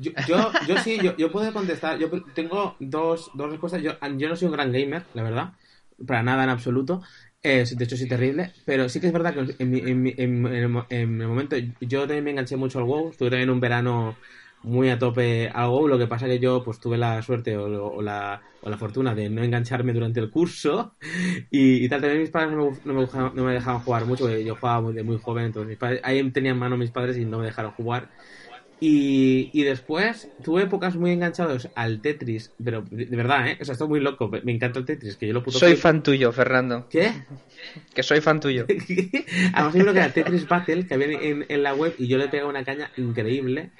Yo, 0.00 0.12
yo, 0.18 0.58
yo 0.60 0.78
sí, 0.78 1.00
yo, 1.00 1.16
yo 1.16 1.30
puedo 1.32 1.52
contestar. 1.52 1.98
Yo 1.98 2.08
tengo 2.34 2.76
dos, 2.80 3.30
dos 3.34 3.50
respuestas. 3.50 3.82
Yo, 3.82 3.92
yo 4.16 4.28
no 4.28 4.36
soy 4.36 4.46
un 4.46 4.52
gran 4.52 4.72
gamer, 4.72 5.08
la 5.12 5.22
verdad. 5.22 5.52
Para 6.06 6.22
nada 6.22 6.44
en 6.44 6.50
absoluto. 6.50 7.02
De 7.42 7.62
hecho, 7.84 7.96
soy 7.96 8.06
terrible. 8.08 8.52
Pero 8.64 8.88
sí 8.88 9.00
que 9.00 9.06
es 9.08 9.12
verdad 9.12 9.34
que 9.34 9.56
en, 9.62 9.70
mi- 9.70 9.80
en 9.80 10.02
mi- 10.02 10.14
en- 10.16 10.46
el 10.46 10.64
en 10.90 11.20
el 11.22 11.28
momento 11.28 11.56
yo 11.80 12.00
también 12.02 12.24
me 12.24 12.30
enganché 12.32 12.56
mucho 12.56 12.78
al 12.78 12.84
WoW. 12.84 13.10
Estuve 13.10 13.30
también 13.30 13.50
un 13.50 13.60
verano 13.60 14.18
muy 14.62 14.90
a 14.90 14.98
tope 14.98 15.48
al 15.48 15.68
WoW. 15.70 15.88
Lo 15.88 15.98
que 15.98 16.06
pasa 16.06 16.26
que 16.26 16.38
yo 16.40 16.62
pues 16.64 16.80
tuve 16.80 16.98
la 16.98 17.22
suerte 17.22 17.56
o, 17.56 18.02
la, 18.02 18.42
o 18.60 18.68
la 18.70 18.78
fortuna 18.78 19.14
de 19.14 19.30
no 19.30 19.42
engancharme 19.42 19.92
durante 19.92 20.20
el 20.20 20.30
curso. 20.30 20.96
Y, 21.50 21.88
tal, 21.88 22.00
también 22.00 22.20
mis 22.22 22.30
padres 22.30 22.52
no 22.56 22.70
me, 22.72 22.80
no 22.84 22.94
me 22.94 23.00
dejaban, 23.02 23.34
no 23.34 23.44
me 23.44 23.52
dejaban 23.54 23.80
jugar 23.82 24.06
mucho. 24.06 24.28
yo 24.38 24.56
jugaba 24.56 24.92
de 24.92 25.02
muy 25.04 25.18
joven. 25.18 25.46
Entonces 25.46 25.68
mis 25.68 25.78
padres, 25.78 26.00
ahí 26.04 26.30
tenían 26.32 26.58
mano 26.58 26.76
mis 26.76 26.90
padres 26.92 27.16
y 27.18 27.24
no 27.24 27.38
me 27.38 27.46
dejaron 27.46 27.72
jugar. 27.72 28.10
Y, 28.80 29.50
y 29.52 29.62
después 29.64 30.30
tuve 30.42 30.62
épocas 30.62 30.94
muy 30.94 31.10
enganchados 31.10 31.68
al 31.74 32.00
Tetris, 32.00 32.52
pero 32.62 32.84
de, 32.88 33.04
verdad, 33.06 33.48
¿eh? 33.48 33.58
O 33.60 33.64
sea, 33.64 33.72
estoy 33.72 33.88
muy 33.88 33.98
loco, 33.98 34.28
me 34.28 34.52
encanta 34.52 34.78
el 34.78 34.84
Tetris, 34.84 35.16
que 35.16 35.26
yo 35.26 35.32
lo 35.32 35.42
puto... 35.42 35.58
Soy 35.58 35.74
fan 35.74 36.02
tuyo, 36.02 36.30
Fernando. 36.30 36.86
¿Qué? 36.88 37.10
Que 37.92 38.04
soy 38.04 38.20
fan 38.20 38.38
tuyo. 38.38 38.66
Además 39.52 39.74
hay 39.74 39.80
uno 39.80 39.92
que 39.92 39.98
era 39.98 40.12
Tetris 40.12 40.46
Battle, 40.46 40.86
que 40.86 40.94
había 40.94 41.08
en, 41.20 41.44
en 41.48 41.62
la 41.64 41.74
web, 41.74 41.94
y 41.98 42.06
yo 42.06 42.18
le 42.18 42.28
pegaba 42.28 42.50
una 42.50 42.64
caña 42.64 42.92
increíble. 42.96 43.70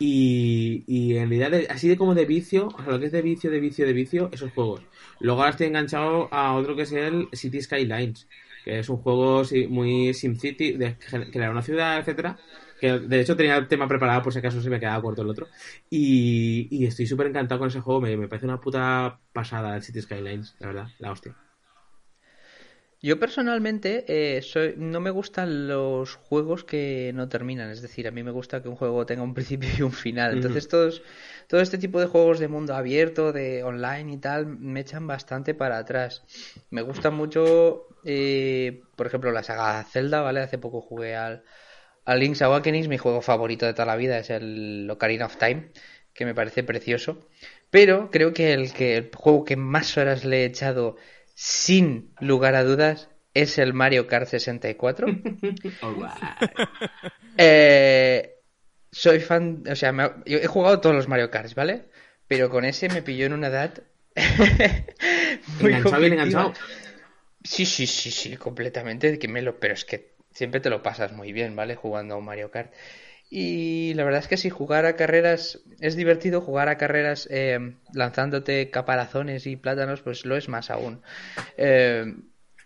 Y, 0.00 0.82
y 0.88 1.16
en 1.16 1.28
realidad, 1.28 1.52
de- 1.52 1.68
así 1.70 1.86
de 1.88 1.96
como 1.96 2.16
de 2.16 2.24
vicio, 2.24 2.66
o 2.66 2.82
sea, 2.82 2.92
lo 2.92 2.98
que 2.98 3.06
es 3.06 3.12
de 3.12 3.22
vicio, 3.22 3.52
de 3.52 3.60
vicio, 3.60 3.86
de 3.86 3.92
vicio, 3.92 4.30
esos 4.32 4.50
juegos. 4.50 4.82
Luego 5.20 5.40
ahora 5.40 5.52
estoy 5.52 5.68
enganchado 5.68 6.28
a 6.32 6.54
otro 6.54 6.74
que 6.74 6.82
es 6.82 6.92
el 6.92 7.28
City 7.32 7.62
Skylines, 7.62 8.26
que 8.64 8.80
es 8.80 8.88
un 8.88 8.96
juego 8.96 9.44
muy 9.68 10.12
SimCity, 10.12 10.72
de 10.72 10.96
gen- 10.98 11.30
crear 11.30 11.52
una 11.52 11.62
ciudad, 11.62 12.00
etcétera 12.00 12.36
que 12.84 12.98
de 12.98 13.20
hecho 13.20 13.36
tenía 13.36 13.56
el 13.56 13.66
tema 13.66 13.88
preparado 13.88 14.22
por 14.22 14.32
si 14.32 14.40
acaso 14.40 14.60
se 14.60 14.68
me 14.68 14.78
quedaba 14.78 15.00
corto 15.00 15.22
el 15.22 15.30
otro. 15.30 15.48
Y, 15.88 16.68
y 16.70 16.86
estoy 16.86 17.06
súper 17.06 17.28
encantado 17.28 17.58
con 17.58 17.68
ese 17.68 17.80
juego, 17.80 18.00
me, 18.00 18.16
me 18.16 18.28
parece 18.28 18.46
una 18.46 18.60
puta 18.60 19.20
pasada 19.32 19.76
el 19.76 19.82
City 19.82 20.02
Skylines, 20.02 20.54
la 20.58 20.66
verdad, 20.66 20.88
la 20.98 21.12
hostia. 21.12 21.34
Yo 23.00 23.18
personalmente 23.18 24.04
eh, 24.08 24.40
soy, 24.40 24.74
no 24.78 24.98
me 24.98 25.10
gustan 25.10 25.68
los 25.68 26.14
juegos 26.14 26.64
que 26.64 27.12
no 27.14 27.28
terminan, 27.28 27.70
es 27.70 27.82
decir, 27.82 28.08
a 28.08 28.10
mí 28.10 28.22
me 28.22 28.30
gusta 28.30 28.62
que 28.62 28.68
un 28.70 28.76
juego 28.76 29.04
tenga 29.04 29.22
un 29.22 29.34
principio 29.34 29.68
y 29.78 29.82
un 29.82 29.92
final. 29.92 30.34
Entonces 30.34 30.68
todos, 30.68 31.02
todo 31.46 31.60
este 31.60 31.78
tipo 31.78 32.00
de 32.00 32.06
juegos 32.06 32.38
de 32.38 32.48
mundo 32.48 32.74
abierto, 32.74 33.32
de 33.32 33.62
online 33.62 34.14
y 34.14 34.16
tal, 34.16 34.46
me 34.46 34.80
echan 34.80 35.06
bastante 35.06 35.54
para 35.54 35.78
atrás. 35.78 36.22
Me 36.70 36.80
gusta 36.80 37.10
mucho, 37.10 37.88
eh, 38.04 38.82
por 38.96 39.06
ejemplo, 39.06 39.32
la 39.32 39.42
saga 39.42 39.84
Zelda, 39.84 40.22
¿vale? 40.22 40.40
Hace 40.40 40.56
poco 40.56 40.80
jugué 40.80 41.14
al, 41.14 41.44
al 42.04 42.20
Link's 42.20 42.42
Awakening, 42.42 42.88
mi 42.88 42.98
juego 42.98 43.22
favorito 43.22 43.66
de 43.66 43.72
toda 43.72 43.86
la 43.86 43.96
vida 43.96 44.18
es 44.18 44.30
el 44.30 44.88
Ocarina 44.90 45.26
of 45.26 45.36
Time, 45.36 45.70
que 46.12 46.24
me 46.24 46.34
parece 46.34 46.62
precioso. 46.62 47.28
Pero 47.70 48.10
creo 48.10 48.32
que 48.32 48.52
el, 48.52 48.72
que 48.72 48.96
el 48.96 49.10
juego 49.14 49.44
que 49.44 49.56
más 49.56 49.96
horas 49.96 50.24
le 50.24 50.42
he 50.42 50.44
echado 50.44 50.96
sin 51.34 52.14
lugar 52.20 52.54
a 52.54 52.64
dudas 52.64 53.08
es 53.32 53.58
el 53.58 53.74
Mario 53.74 54.06
Kart 54.06 54.28
64. 54.28 55.06
Eh, 57.36 58.34
soy 58.92 59.18
fan, 59.18 59.64
o 59.68 59.74
sea, 59.74 59.90
me 59.90 60.08
yo 60.24 60.38
he 60.38 60.46
jugado 60.46 60.80
todos 60.80 60.94
los 60.94 61.08
Mario 61.08 61.32
Kart, 61.32 61.52
¿vale? 61.56 61.86
Pero 62.28 62.48
con 62.48 62.64
ese 62.64 62.88
me 62.88 63.02
pilló 63.02 63.26
en 63.26 63.32
una 63.32 63.48
edad 63.48 63.82
muy 65.60 65.72
Enganchado, 65.72 66.04
enganchado. 66.04 66.52
Sí, 67.42 67.66
sí, 67.66 67.88
sí, 67.88 68.12
sí, 68.12 68.36
completamente. 68.36 69.18
Que 69.18 69.26
me 69.26 69.42
lo, 69.42 69.58
pero 69.58 69.74
es 69.74 69.84
que 69.84 70.13
siempre 70.34 70.60
te 70.60 70.68
lo 70.70 70.82
pasas 70.82 71.12
muy 71.12 71.32
bien, 71.32 71.56
¿vale? 71.56 71.74
Jugando 71.76 72.14
a 72.14 72.18
un 72.18 72.26
Mario 72.26 72.50
Kart. 72.50 72.72
Y 73.30 73.94
la 73.94 74.04
verdad 74.04 74.20
es 74.20 74.28
que 74.28 74.36
si 74.36 74.50
jugar 74.50 74.84
a 74.84 74.96
carreras 74.96 75.60
es 75.80 75.96
divertido, 75.96 76.40
jugar 76.40 76.68
a 76.68 76.76
carreras 76.76 77.26
eh, 77.30 77.74
lanzándote 77.92 78.70
caparazones 78.70 79.46
y 79.46 79.56
plátanos, 79.56 80.02
pues 80.02 80.26
lo 80.26 80.36
es 80.36 80.48
más 80.48 80.70
aún. 80.70 81.00
Eh, 81.56 82.14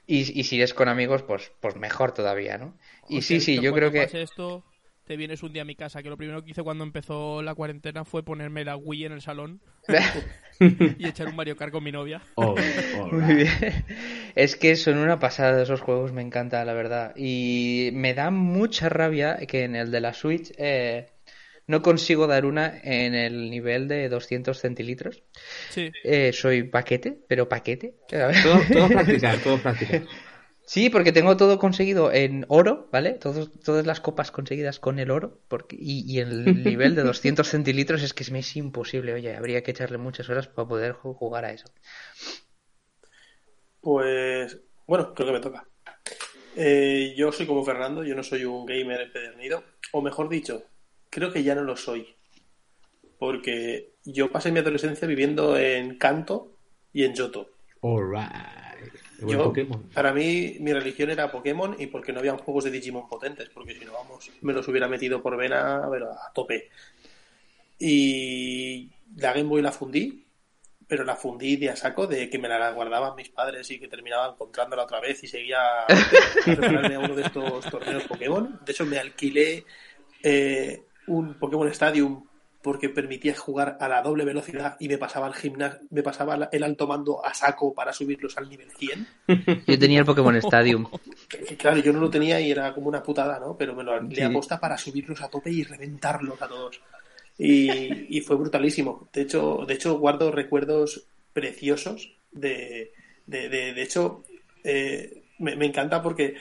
y, 0.06 0.40
y 0.40 0.44
si 0.44 0.60
es 0.60 0.74
con 0.74 0.88
amigos, 0.88 1.22
pues, 1.22 1.52
pues 1.60 1.76
mejor 1.76 2.12
todavía, 2.12 2.58
¿no? 2.58 2.76
Y 3.08 3.22
sí, 3.22 3.40
sí, 3.40 3.60
yo 3.60 3.72
creo 3.72 3.92
que... 3.92 4.02
esto, 4.02 4.64
te 5.08 5.16
vienes 5.16 5.42
un 5.42 5.54
día 5.54 5.62
a 5.62 5.64
mi 5.64 5.74
casa, 5.74 6.02
que 6.02 6.10
lo 6.10 6.18
primero 6.18 6.44
que 6.44 6.50
hice 6.50 6.62
cuando 6.62 6.84
empezó 6.84 7.40
la 7.40 7.54
cuarentena 7.54 8.04
fue 8.04 8.22
ponerme 8.22 8.62
la 8.62 8.76
Wii 8.76 9.06
en 9.06 9.12
el 9.12 9.22
salón 9.22 9.58
y 10.60 11.08
echar 11.08 11.28
un 11.28 11.36
Mario 11.36 11.56
Kart 11.56 11.72
con 11.72 11.82
mi 11.82 11.90
novia. 11.90 12.20
Oh, 12.34 12.54
Muy 13.10 13.20
right. 13.22 13.60
bien. 13.60 13.84
Es 14.34 14.54
que 14.54 14.76
son 14.76 14.98
una 14.98 15.18
pasada 15.18 15.62
esos 15.62 15.80
juegos, 15.80 16.12
me 16.12 16.20
encanta, 16.20 16.62
la 16.66 16.74
verdad. 16.74 17.14
Y 17.16 17.88
me 17.94 18.12
da 18.12 18.30
mucha 18.30 18.90
rabia 18.90 19.38
que 19.48 19.64
en 19.64 19.76
el 19.76 19.90
de 19.90 20.00
la 20.02 20.12
Switch 20.12 20.52
eh, 20.58 21.06
no 21.66 21.80
consigo 21.80 22.26
dar 22.26 22.44
una 22.44 22.78
en 22.82 23.14
el 23.14 23.50
nivel 23.50 23.88
de 23.88 24.10
200 24.10 24.60
centilitros. 24.60 25.22
Sí. 25.70 25.90
Eh, 26.04 26.34
soy 26.34 26.64
paquete, 26.64 27.16
pero 27.26 27.48
paquete. 27.48 27.94
Todo, 28.08 28.60
todo 28.70 28.88
practicar, 28.88 29.38
todo 29.38 29.56
practicar. 29.56 30.02
Sí, 30.72 30.88
porque 30.90 31.12
tengo 31.12 31.36
todo 31.36 31.58
conseguido 31.58 32.12
en 32.12 32.44
oro, 32.48 32.88
¿vale? 32.92 33.14
Todos, 33.14 33.52
todas 33.64 33.86
las 33.86 34.00
copas 34.00 34.30
conseguidas 34.30 34.78
con 34.78 34.98
el 35.00 35.10
oro. 35.10 35.40
Porque, 35.48 35.76
y, 35.80 36.04
y 36.06 36.20
el 36.20 36.62
nivel 36.62 36.94
de 36.94 37.02
200 37.02 37.48
centilitros 37.50 38.02
es 38.02 38.14
que 38.14 38.30
me 38.30 38.40
es 38.40 38.54
imposible. 38.56 39.14
Oye, 39.14 39.34
habría 39.36 39.62
que 39.62 39.70
echarle 39.72 39.98
muchas 39.98 40.28
horas 40.28 40.46
para 40.48 40.68
poder 40.68 40.94
ju- 40.94 41.14
jugar 41.16 41.44
a 41.44 41.52
eso. 41.52 41.66
Pues, 43.80 44.60
bueno, 44.86 45.14
creo 45.14 45.26
que 45.28 45.32
me 45.32 45.40
toca. 45.40 45.68
Eh, 46.56 47.14
yo 47.16 47.32
soy 47.32 47.46
como 47.46 47.64
Fernando, 47.64 48.04
yo 48.04 48.14
no 48.14 48.22
soy 48.22 48.44
un 48.44 48.66
gamer 48.66 49.02
empedernido. 49.02 49.64
O 49.92 50.02
mejor 50.02 50.28
dicho, 50.28 50.64
creo 51.10 51.32
que 51.32 51.42
ya 51.44 51.54
no 51.54 51.62
lo 51.64 51.76
soy. 51.76 52.16
Porque 53.18 53.94
yo 54.04 54.32
pasé 54.32 54.50
mi 54.50 54.58
adolescencia 54.60 55.06
viviendo 55.06 55.56
en 55.58 55.98
Kanto 55.98 56.56
y 56.92 57.04
en 57.04 57.14
Yoto. 57.14 57.48
All 57.82 58.04
right. 58.04 58.67
Yo, 59.26 59.44
Pokémon. 59.44 59.82
para 59.92 60.12
mí, 60.12 60.56
mi 60.60 60.72
religión 60.72 61.10
era 61.10 61.30
Pokémon 61.30 61.74
y 61.78 61.86
porque 61.86 62.12
no 62.12 62.20
habían 62.20 62.38
juegos 62.38 62.64
de 62.64 62.70
Digimon 62.70 63.08
potentes, 63.08 63.48
porque 63.48 63.74
si 63.74 63.84
no, 63.84 63.92
vamos, 63.92 64.30
me 64.42 64.52
los 64.52 64.66
hubiera 64.68 64.86
metido 64.86 65.20
por 65.22 65.36
vena 65.36 65.84
a 65.84 66.32
tope. 66.32 66.68
Y 67.78 68.90
la 69.16 69.32
Game 69.32 69.48
Boy 69.48 69.62
la 69.62 69.72
fundí, 69.72 70.24
pero 70.86 71.04
la 71.04 71.16
fundí 71.16 71.56
de 71.56 71.70
a 71.70 71.76
saco 71.76 72.06
de 72.06 72.30
que 72.30 72.38
me 72.38 72.48
la 72.48 72.70
guardaban 72.70 73.16
mis 73.16 73.28
padres 73.28 73.70
y 73.70 73.78
que 73.78 73.88
terminaba 73.88 74.32
encontrándola 74.32 74.84
otra 74.84 75.00
vez 75.00 75.22
y 75.24 75.28
seguía 75.28 75.58
a 75.60 75.86
a 75.86 76.98
uno 76.98 77.14
de 77.14 77.22
estos 77.22 77.64
torneos 77.70 78.04
Pokémon. 78.04 78.60
De 78.64 78.72
hecho, 78.72 78.86
me 78.86 78.98
alquilé 78.98 79.64
eh, 80.22 80.84
un 81.08 81.34
Pokémon 81.34 81.68
Stadium 81.68 82.27
porque 82.62 82.88
permitía 82.88 83.36
jugar 83.36 83.76
a 83.80 83.88
la 83.88 84.02
doble 84.02 84.24
velocidad 84.24 84.76
y 84.80 84.88
me 84.88 84.98
pasaba 84.98 85.28
el 85.28 85.34
gimnasio, 85.34 85.80
me 85.90 86.02
pasaba 86.02 86.48
el 86.50 86.62
alto 86.64 86.86
mando 86.86 87.24
a 87.24 87.32
saco 87.32 87.72
para 87.72 87.92
subirlos 87.92 88.36
al 88.36 88.48
nivel 88.48 88.70
100. 88.72 89.06
Yo 89.66 89.78
tenía 89.78 90.00
el 90.00 90.04
Pokémon 90.04 90.34
Stadium. 90.42 90.86
Claro, 91.56 91.78
yo 91.78 91.92
no 91.92 92.00
lo 92.00 92.10
tenía 92.10 92.40
y 92.40 92.50
era 92.50 92.74
como 92.74 92.88
una 92.88 93.02
putada, 93.02 93.38
¿no? 93.38 93.56
Pero 93.56 93.74
me 93.76 93.84
lo 93.84 93.92
alquilé 93.92 94.16
Sí. 94.16 94.22
a 94.22 94.32
posta 94.32 94.58
para 94.60 94.76
subirlos 94.76 95.22
a 95.22 95.28
tope 95.28 95.50
y 95.50 95.62
reventarlos 95.62 96.40
a 96.42 96.48
todos. 96.48 96.80
Y, 97.38 98.16
y 98.16 98.20
fue 98.22 98.36
brutalísimo. 98.36 99.08
De 99.12 99.22
hecho, 99.22 99.64
de 99.66 99.74
hecho 99.74 99.96
guardo 99.98 100.32
recuerdos 100.32 101.06
preciosos 101.32 102.16
de, 102.32 102.92
de, 103.26 103.48
de, 103.48 103.72
de 103.74 103.82
hecho, 103.82 104.24
eh, 104.64 105.22
me, 105.38 105.54
me 105.54 105.66
encanta 105.66 106.02
porque 106.02 106.34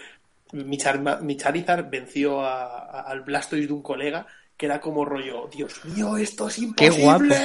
mi, 0.53 0.77
Char- 0.77 1.21
mi 1.21 1.37
Charizard 1.37 1.89
venció 1.91 2.41
a- 2.41 2.79
a- 2.79 3.01
al 3.01 3.21
Blastoise 3.21 3.67
de 3.67 3.73
un 3.73 3.83
colega 3.83 4.25
que 4.57 4.65
era 4.65 4.81
como 4.81 5.05
rollo, 5.05 5.47
Dios 5.51 5.83
mío, 5.85 6.17
esto 6.17 6.47
es 6.47 6.57
¡Qué 6.75 6.89
imposible. 6.89 7.03
guapo! 7.03 7.35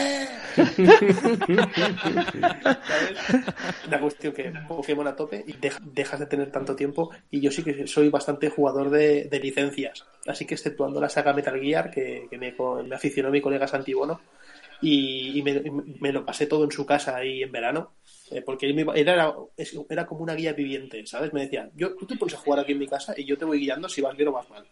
¿Sabes? 2.86 3.18
La 3.90 4.00
cuestión 4.00 4.32
que 4.32 4.50
Pokémon 4.66 5.06
a 5.06 5.16
tope 5.16 5.42
y 5.46 5.54
deja- 5.58 5.80
dejas 5.82 6.20
de 6.20 6.26
tener 6.26 6.50
tanto 6.50 6.74
tiempo 6.76 7.10
y 7.30 7.40
yo 7.40 7.50
sí 7.50 7.62
que 7.64 7.86
soy 7.86 8.08
bastante 8.08 8.48
jugador 8.48 8.90
de, 8.90 9.24
de 9.24 9.40
licencias. 9.40 10.04
Así 10.26 10.46
que 10.46 10.54
exceptuando 10.54 11.00
la 11.00 11.08
saga 11.08 11.32
Metal 11.32 11.58
Gear, 11.60 11.90
que, 11.90 12.28
que 12.30 12.38
me, 12.38 12.54
aficionó 12.94 13.30
mi 13.30 13.40
colega 13.40 13.66
Santibono, 13.66 14.20
y, 14.80 15.38
y 15.38 15.42
me, 15.42 15.62
me 16.00 16.12
lo 16.12 16.24
pasé 16.24 16.46
todo 16.46 16.64
en 16.64 16.72
su 16.72 16.84
casa 16.86 17.16
ahí 17.16 17.42
en 17.42 17.52
verano, 17.52 17.92
eh, 18.30 18.42
porque 18.42 18.66
él 18.66 18.74
me 18.74 18.84
era, 19.00 19.34
era 19.88 20.06
como 20.06 20.22
una 20.22 20.34
guía 20.34 20.52
viviente, 20.54 21.06
¿sabes? 21.06 21.32
Me 21.32 21.42
decía, 21.42 21.70
yo, 21.74 21.94
tú 21.96 22.06
te 22.06 22.16
pones 22.16 22.34
a 22.34 22.38
jugar 22.38 22.60
aquí 22.60 22.72
en 22.72 22.78
mi 22.78 22.88
casa 22.88 23.14
y 23.16 23.24
yo 23.24 23.38
te 23.38 23.44
voy 23.44 23.60
guiando 23.60 23.88
si 23.88 24.00
vas 24.00 24.16
bien 24.16 24.28
o 24.28 24.32
vas 24.32 24.48
mal. 24.50 24.66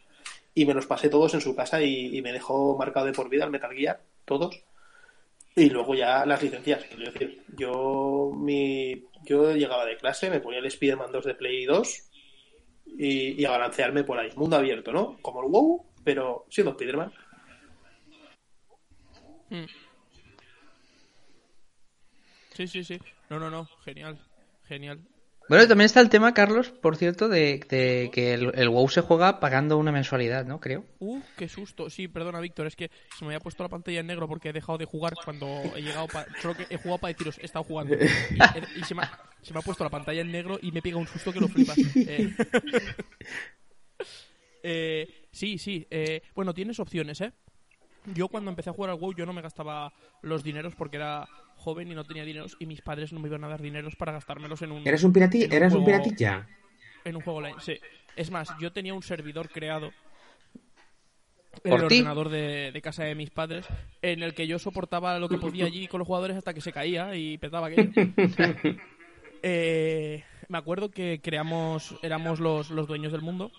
Y 0.55 0.65
me 0.67 0.75
los 0.75 0.87
pasé 0.87 1.09
todos 1.09 1.35
en 1.35 1.41
su 1.41 1.55
casa 1.55 1.81
y, 1.83 2.21
me 2.23 2.33
dejó 2.33 2.77
marcado 2.77 3.07
de 3.07 3.13
por 3.13 3.29
vida 3.29 3.45
el 3.45 3.51
Metal 3.51 3.73
Gear, 3.73 4.01
todos. 4.25 4.63
Y 5.55 5.71
luego 5.71 5.95
ya 5.95 6.25
las 6.27 6.43
licencias. 6.43 6.85
Yo, 7.57 8.33
mi, 8.35 9.05
yo 9.25 9.55
llegaba 9.55 9.85
de 9.85 9.97
clase, 9.97 10.31
me 10.31 10.41
ponía 10.41 10.59
el 10.61 10.67
Spider-Man 10.67 11.13
2 11.13 11.25
de 11.25 11.35
Play 11.35 11.65
2 11.67 12.11
y, 12.99 13.45
a 13.45 13.51
balancearme 13.51 14.05
por 14.05 14.19
ahí. 14.19 14.31
Mundo 14.37 14.57
abierto, 14.57 14.93
¿no? 14.93 15.19
Como 15.23 15.43
el 15.43 15.51
WoW, 15.51 15.87
pero 16.05 16.47
siendo 16.51 16.73
Spider-Man. 16.73 17.13
Mm. 19.51 19.65
Sí, 22.55 22.67
sí, 22.67 22.85
sí. 22.85 23.01
No, 23.29 23.39
no, 23.39 23.51
no. 23.51 23.67
Genial. 23.85 24.19
Genial. 24.65 25.01
Bueno, 25.51 25.67
también 25.67 25.87
está 25.87 25.99
el 26.01 26.09
tema, 26.09 26.33
Carlos, 26.33 26.71
por 26.71 26.97
cierto, 26.97 27.29
de, 27.29 27.59
de 27.69 28.09
que 28.13 28.35
el, 28.35 28.69
WoW 28.69 28.89
se 28.89 29.01
juega 29.01 29.41
pagando 29.41 29.79
una 29.79 29.91
mensualidad, 29.91 30.47
¿no? 30.47 30.61
Creo. 30.61 30.85
Uh, 31.01 31.21
qué 31.37 31.49
susto. 31.49 31.91
Sí, 31.91 32.07
perdona, 32.07 32.39
Víctor, 32.39 32.69
es 32.69 32.77
que 32.77 32.89
se 33.19 33.25
me 33.25 33.31
había 33.31 33.41
puesto 33.41 33.65
la 33.65 33.69
pantalla 33.69 33.99
en 33.99 34.07
negro 34.07 34.29
porque 34.29 34.51
he 34.51 34.53
dejado 34.53 34.79
de 34.79 34.85
jugar 34.85 35.13
cuando 35.25 35.47
he 35.75 35.83
llegado 35.83 36.07
para... 36.07 36.29
He 36.71 36.77
jugado 36.77 36.99
para 36.99 37.13
deciros, 37.13 37.37
he 37.39 37.47
estado 37.47 37.65
jugando. 37.65 37.97
Y, 37.97 37.99
he- 37.99 38.79
y 38.79 38.85
se, 38.85 38.95
me 38.95 39.03
ha, 39.03 39.11
se 39.43 39.53
me 39.53 39.59
ha 39.59 39.63
puesto 39.63 39.83
la 39.83 39.91
pantalla 39.91 40.21
en 40.21 40.31
negro 40.31 40.57
y 40.63 40.71
me 40.71 40.83
pega 40.83 40.99
un 40.99 41.09
susto 41.09 41.33
que 41.33 41.41
lo 41.41 41.49
flipas. 41.49 41.77
Eh, 41.97 42.33
eh, 44.63 45.27
sí, 45.33 45.59
sí. 45.59 45.85
eh, 45.91 46.23
bueno, 46.37 46.55
tienes 46.55 46.79
opciones, 46.79 47.21
¿eh? 47.23 47.33
Yo 48.15 48.29
cuando 48.29 48.51
empecé 48.51 48.71
a 48.71 48.73
jugar 48.73 48.91
al 48.93 48.99
WoW 48.99 49.15
yo 49.15 49.27
no 49.27 49.33
me 49.33 49.43
gastaba 49.43 49.93
los 50.23 50.43
dineros 50.45 50.75
porque 50.77 50.97
era 50.97 51.27
joven 51.61 51.91
y 51.91 51.95
no 51.95 52.05
tenía 52.05 52.25
dineros 52.25 52.57
y 52.59 52.67
mis 52.67 52.81
padres 52.81 53.13
no 53.13 53.21
me 53.21 53.29
iban 53.29 53.45
a 53.45 53.49
dar 53.49 53.63
dineros 53.63 53.97
para 53.97 54.13
gastármelos 54.13 54.63
en 54.63 54.73
un... 54.73 54.87
¿Eres 54.87 55.05
un 55.05 55.13
pirati? 55.13 55.45
en 55.45 55.53
¿Eras 55.53 55.75
un 55.75 55.85
piratilla? 55.85 56.49
en 57.05 57.17
un 57.17 57.23
juego 57.23 57.39
online, 57.39 57.57
sí. 57.61 57.79
Es 58.17 58.31
más, 58.31 58.51
yo 58.61 58.73
tenía 58.73 58.95
un 58.95 59.03
servidor 59.03 59.49
creado 59.49 59.93
en 61.65 61.71
¿Por 61.71 61.81
el 61.81 61.85
ordenador 61.87 62.29
de, 62.29 62.71
de 62.73 62.83
casa 62.83 63.05
de 63.05 63.15
mis 63.15 63.31
padres, 63.31 63.67
en 64.03 64.23
el 64.23 64.35
que 64.35 64.47
yo 64.47 64.59
soportaba 64.59 65.19
lo 65.19 65.29
que 65.29 65.39
podía 65.39 65.67
allí 65.67 65.89
con 65.89 65.99
los 65.99 66.07
jugadores 66.07 66.37
hasta 66.37 66.55
que 66.55 66.61
se 66.61 66.73
caía 66.73 67.15
y 67.15 67.39
petaba 67.39 67.69
aquello. 67.69 67.91
Eh, 69.43 70.23
me 70.49 70.59
acuerdo 70.59 70.91
que 70.91 71.23
creamos, 71.23 71.97
éramos 72.03 72.41
los, 72.41 72.69
los 72.69 72.87
dueños 72.87 73.11
del 73.11 73.23
mundo. 73.23 73.51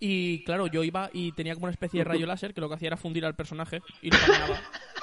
Y 0.00 0.42
claro, 0.44 0.68
yo 0.68 0.84
iba 0.84 1.10
y 1.12 1.32
tenía 1.32 1.52
como 1.52 1.66
una 1.66 1.72
especie 1.72 2.00
de 2.00 2.04
rayo 2.04 2.26
láser 2.26 2.54
que 2.54 2.62
lo 2.62 2.68
que 2.70 2.76
hacía 2.76 2.86
era 2.86 2.96
fundir 2.96 3.26
al 3.26 3.36
personaje 3.36 3.82
y 4.00 4.10
lo. 4.10 4.16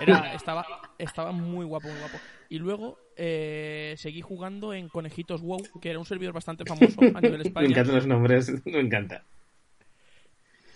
Era, 0.00 0.34
estaba, 0.34 0.64
estaba 0.98 1.32
muy 1.32 1.64
guapo, 1.64 1.88
muy 1.88 1.98
guapo. 1.98 2.18
Y 2.48 2.58
luego 2.58 2.98
eh, 3.16 3.94
seguí 3.98 4.20
jugando 4.22 4.72
en 4.72 4.88
Conejitos 4.88 5.42
WoW, 5.42 5.62
que 5.80 5.90
era 5.90 5.98
un 5.98 6.06
servidor 6.06 6.32
bastante 6.34 6.64
famoso 6.64 7.00
a 7.14 7.20
nivel 7.20 7.38
Me 7.42 7.48
España. 7.48 7.68
encantan 7.68 7.94
los 7.96 8.06
nombres, 8.06 8.52
me 8.66 8.80
encanta. 8.80 9.24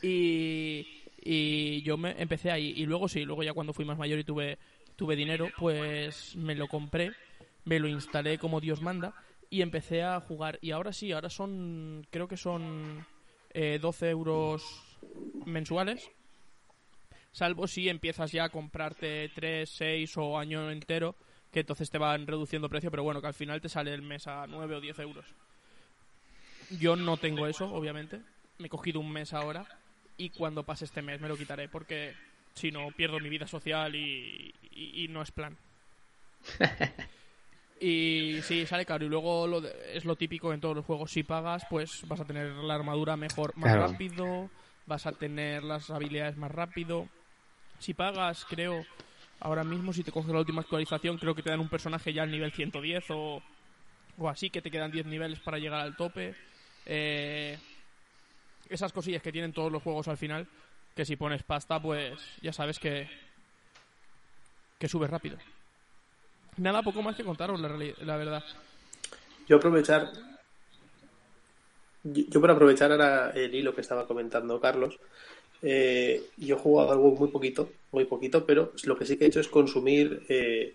Y, 0.03 0.86
y 1.22 1.82
yo 1.82 1.97
me 1.97 2.14
empecé 2.20 2.51
ahí. 2.51 2.72
Y 2.76 2.86
luego 2.86 3.09
sí, 3.09 3.24
luego 3.24 3.43
ya 3.43 3.53
cuando 3.53 3.72
fui 3.72 3.84
más 3.84 3.99
mayor 3.99 4.18
y 4.18 4.24
tuve, 4.24 4.59
tuve 4.97 5.16
dinero, 5.16 5.49
pues 5.59 6.34
me 6.36 6.55
lo 6.55 6.68
compré, 6.68 7.12
me 7.64 7.78
lo 7.78 7.88
instalé 7.88 8.38
como 8.38 8.61
Dios 8.61 8.80
manda 8.82 9.14
y 9.51 9.62
empecé 9.62 10.03
a 10.03 10.20
jugar. 10.20 10.59
Y 10.62 10.70
ahora 10.70 10.93
sí, 10.93 11.12
ahora 11.12 11.28
son, 11.30 12.07
creo 12.11 12.28
que 12.28 12.36
son 12.36 13.07
eh, 13.53 13.78
12 13.80 14.11
euros 14.11 14.99
mensuales. 15.45 16.11
Salvo 17.33 17.66
si 17.68 17.89
empiezas 17.89 18.33
ya 18.33 18.45
a 18.45 18.49
comprarte 18.49 19.31
3, 19.35 19.68
6 19.70 20.16
o 20.16 20.39
año 20.39 20.70
entero, 20.70 21.14
que 21.53 21.61
entonces 21.61 21.91
te 21.91 21.99
van 21.99 22.26
reduciendo 22.26 22.68
precio, 22.68 22.91
pero 22.91 23.03
bueno, 23.05 23.20
que 23.20 23.28
al 23.28 23.35
final 23.35 23.61
te 23.61 23.68
sale 23.68 23.95
el 23.95 24.03
mes 24.03 24.26
a 24.26 24.47
9 24.49 24.76
o 24.76 24.81
10 24.81 24.99
euros. 24.99 25.24
Yo 26.78 26.97
no 26.97 27.16
tengo 27.16 27.47
eso, 27.47 27.66
obviamente. 27.72 28.20
Me 28.59 28.66
he 28.66 28.70
cogido 28.70 29.01
un 29.01 29.11
mes 29.12 29.33
ahora 29.33 29.66
y 30.16 30.31
cuando 30.31 30.64
pase 30.64 30.85
este 30.85 31.03
mes 31.03 31.20
me 31.20 31.28
lo 31.28 31.37
quitaré 31.37 31.68
porque 31.68 32.14
si 32.55 32.70
no 32.70 32.89
pierdo 32.91 33.18
mi 33.20 33.28
vida 33.28 33.47
social 33.47 33.95
y, 33.95 34.53
y- 34.70 35.05
y 35.05 35.09
no 35.09 35.22
es 35.22 35.31
plan. 35.31 35.57
Y 37.83 38.41
sí, 38.43 38.66
sale 38.66 38.85
caro. 38.85 39.07
Y 39.07 39.09
luego 39.09 39.47
lo 39.47 39.62
de- 39.62 39.97
es 39.97 40.05
lo 40.05 40.14
típico 40.14 40.53
en 40.53 40.61
todos 40.61 40.76
los 40.76 40.85
juegos. 40.85 41.11
Si 41.12 41.22
pagas, 41.22 41.64
pues 41.70 42.07
vas 42.07 42.20
a 42.20 42.26
tener 42.26 42.49
la 42.53 42.74
armadura 42.74 43.16
mejor, 43.16 43.57
más 43.57 43.72
Claro. 43.72 43.91
rápido, 43.91 44.51
vas 44.85 45.07
a 45.07 45.12
tener 45.12 45.64
las 45.64 45.89
habilidades 45.89 46.37
más 46.37 46.51
rápido. 46.51 47.09
Si 47.81 47.95
pagas, 47.95 48.47
creo, 48.49 48.85
ahora 49.41 49.64
mismo 49.64 49.93
si 49.93 50.05
te 50.05 50.12
coges 50.12 50.33
la 50.33 50.39
última 50.39 50.61
actualización, 50.61 51.18
creo 51.18 51.35
que 51.35 51.43
te 51.43 51.51
dan 51.51 51.61
un 51.61 51.68
personaje 51.68 52.12
ya 52.12 52.22
al 52.22 52.31
nivel 52.31 52.53
110 52.53 53.05
o, 53.11 53.43
o 54.18 54.28
así, 54.28 54.51
que 54.51 54.62
te 54.62 54.70
quedan 54.70 54.93
10 54.93 55.07
niveles 55.07 55.41
para 55.41 55.59
llegar 55.59 55.81
al 55.81 55.97
tope. 55.97 56.35
Eh, 56.87 57.59
esas 58.68 58.93
cosillas 58.93 59.22
que 59.22 59.33
tienen 59.33 59.53
todos 59.53 59.72
los 59.72 59.83
juegos 59.83 60.09
al 60.09 60.18
final, 60.18 60.47
que 60.95 61.05
si 61.05 61.16
pones 61.16 61.43
pasta, 61.43 61.81
pues 61.81 62.20
ya 62.43 62.53
sabes 62.53 62.78
que, 62.78 63.09
que 64.78 64.89
subes 64.89 65.11
rápido. 65.11 65.39
Nada, 66.59 66.83
poco 66.83 67.03
más 67.03 67.16
que 67.16 67.24
contaros, 67.24 67.59
la, 67.61 67.68
la 67.68 68.16
verdad. 68.16 68.45
Yo 69.49 69.57
aprovechar. 69.57 70.12
Yo 72.03 72.24
yo 72.28 72.41
para 72.41 72.53
aprovechar 72.55 72.93
ahora 72.93 73.31
el 73.31 73.55
hilo 73.55 73.74
que 73.74 73.81
estaba 73.81 74.07
comentando 74.07 74.61
Carlos, 74.61 74.99
eh, 75.62 76.22
yo 76.36 76.56
he 76.56 76.58
jugado 76.58 76.92
algo 76.92 77.11
muy 77.12 77.28
poquito, 77.28 77.70
muy 77.92 78.04
poquito, 78.04 78.44
pero 78.46 78.72
lo 78.84 78.96
que 78.96 79.04
sí 79.06 79.16
que 79.16 79.24
he 79.24 79.28
hecho 79.28 79.40
es 79.40 79.48
consumir 79.48 80.22
eh, 80.28 80.74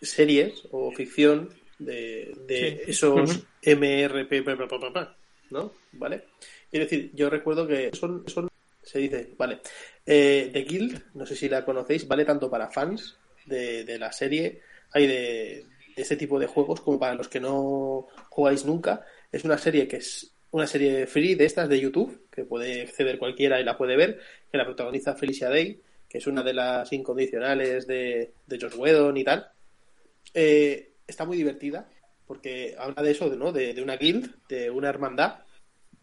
series 0.00 0.62
o 0.70 0.90
ficción 0.92 1.50
de, 1.78 2.34
de 2.46 2.82
Sí. 2.84 2.90
esos 2.90 3.46
MRP, 3.62 4.42
pa, 4.44 4.56
pa, 4.68 4.92
pa, 4.92 5.16
¿no? 5.50 5.72
¿Vale? 5.92 6.24
Quiero 6.70 6.84
decir, 6.86 7.10
yo 7.14 7.30
recuerdo 7.30 7.66
que 7.66 7.90
son, 7.94 8.24
son 8.28 8.48
se 8.82 8.98
dice, 9.00 9.34
vale, 9.36 9.60
eh, 10.06 10.50
The 10.52 10.62
Guild, 10.62 11.02
no 11.14 11.26
sé 11.26 11.36
si 11.36 11.48
la 11.48 11.64
conocéis, 11.64 12.06
vale 12.08 12.24
tanto 12.24 12.50
para 12.50 12.70
fans 12.70 13.16
de, 13.46 13.84
de 13.84 13.98
la 13.98 14.10
serie, 14.12 14.60
hay 14.92 15.06
de, 15.06 15.66
de 15.94 16.02
este 16.02 16.16
tipo 16.16 16.38
de 16.38 16.46
juegos 16.46 16.80
como 16.80 16.98
para 16.98 17.14
los 17.14 17.28
que 17.28 17.40
no 17.40 18.06
jugáis 18.30 18.64
nunca. 18.64 19.04
Es 19.30 19.44
una 19.44 19.58
serie 19.58 19.86
que 19.86 19.96
es 19.96 20.30
una 20.50 20.66
serie 20.66 21.06
free 21.06 21.34
de 21.34 21.44
estas 21.44 21.68
de 21.68 21.80
YouTube, 21.80 22.26
que 22.30 22.44
puede 22.44 22.82
acceder 22.82 23.18
cualquiera 23.18 23.60
y 23.60 23.64
la 23.64 23.76
puede 23.76 23.96
ver, 23.96 24.20
que 24.50 24.58
la 24.58 24.64
protagoniza 24.64 25.14
Felicia 25.14 25.48
Day, 25.48 25.80
que 26.08 26.18
es 26.18 26.26
una 26.26 26.42
de 26.42 26.54
las 26.54 26.92
incondicionales 26.92 27.86
de, 27.86 28.32
de 28.46 28.58
Josh 28.60 28.76
Whedon 28.76 29.16
y 29.16 29.24
tal. 29.24 29.48
Eh, 30.34 30.92
está 31.06 31.24
muy 31.24 31.36
divertida, 31.36 31.88
porque 32.26 32.74
habla 32.78 33.02
de 33.02 33.10
eso, 33.10 33.34
¿no? 33.36 33.52
De, 33.52 33.74
de 33.74 33.82
una 33.82 33.96
guild, 33.96 34.34
de 34.48 34.70
una 34.70 34.88
hermandad, 34.88 35.40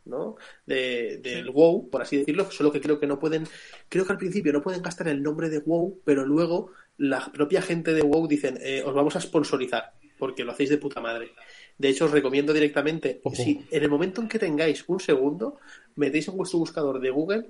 ¿no? 0.05 0.35
De, 0.65 1.17
del 1.17 1.45
Sí. 1.45 1.51
WoW, 1.51 1.89
por 1.89 2.01
así 2.03 2.17
decirlo, 2.17 2.49
solo 2.51 2.71
que 2.71 2.81
creo 2.81 2.99
que 2.99 3.07
no 3.07 3.19
pueden, 3.19 3.45
creo 3.89 4.05
que 4.05 4.11
al 4.11 4.19
principio 4.19 4.53
no 4.53 4.61
pueden 4.61 4.83
gastar 4.83 5.07
el 5.07 5.23
nombre 5.23 5.49
de 5.49 5.59
WoW, 5.59 6.01
pero 6.05 6.25
luego 6.25 6.71
la 6.97 7.31
propia 7.31 7.61
gente 7.61 7.93
de 7.93 8.01
WoW 8.03 8.27
dicen, 8.27 8.57
eh, 8.61 8.83
os 8.85 8.93
vamos 8.93 9.15
a 9.15 9.21
sponsorizar, 9.21 9.93
porque 10.19 10.43
lo 10.43 10.51
hacéis 10.51 10.69
de 10.69 10.77
puta 10.77 11.01
madre. 11.01 11.31
De 11.77 11.89
hecho, 11.89 12.05
os 12.05 12.11
recomiendo 12.11 12.53
directamente, 12.53 13.19
Ojo. 13.23 13.35
si 13.35 13.65
en 13.69 13.83
el 13.83 13.89
momento 13.89 14.21
en 14.21 14.27
que 14.29 14.39
tengáis 14.39 14.83
un 14.87 14.99
segundo, 14.99 15.59
metéis 15.95 16.27
en 16.29 16.37
vuestro 16.37 16.59
buscador 16.59 16.99
de 17.01 17.09
Google 17.09 17.47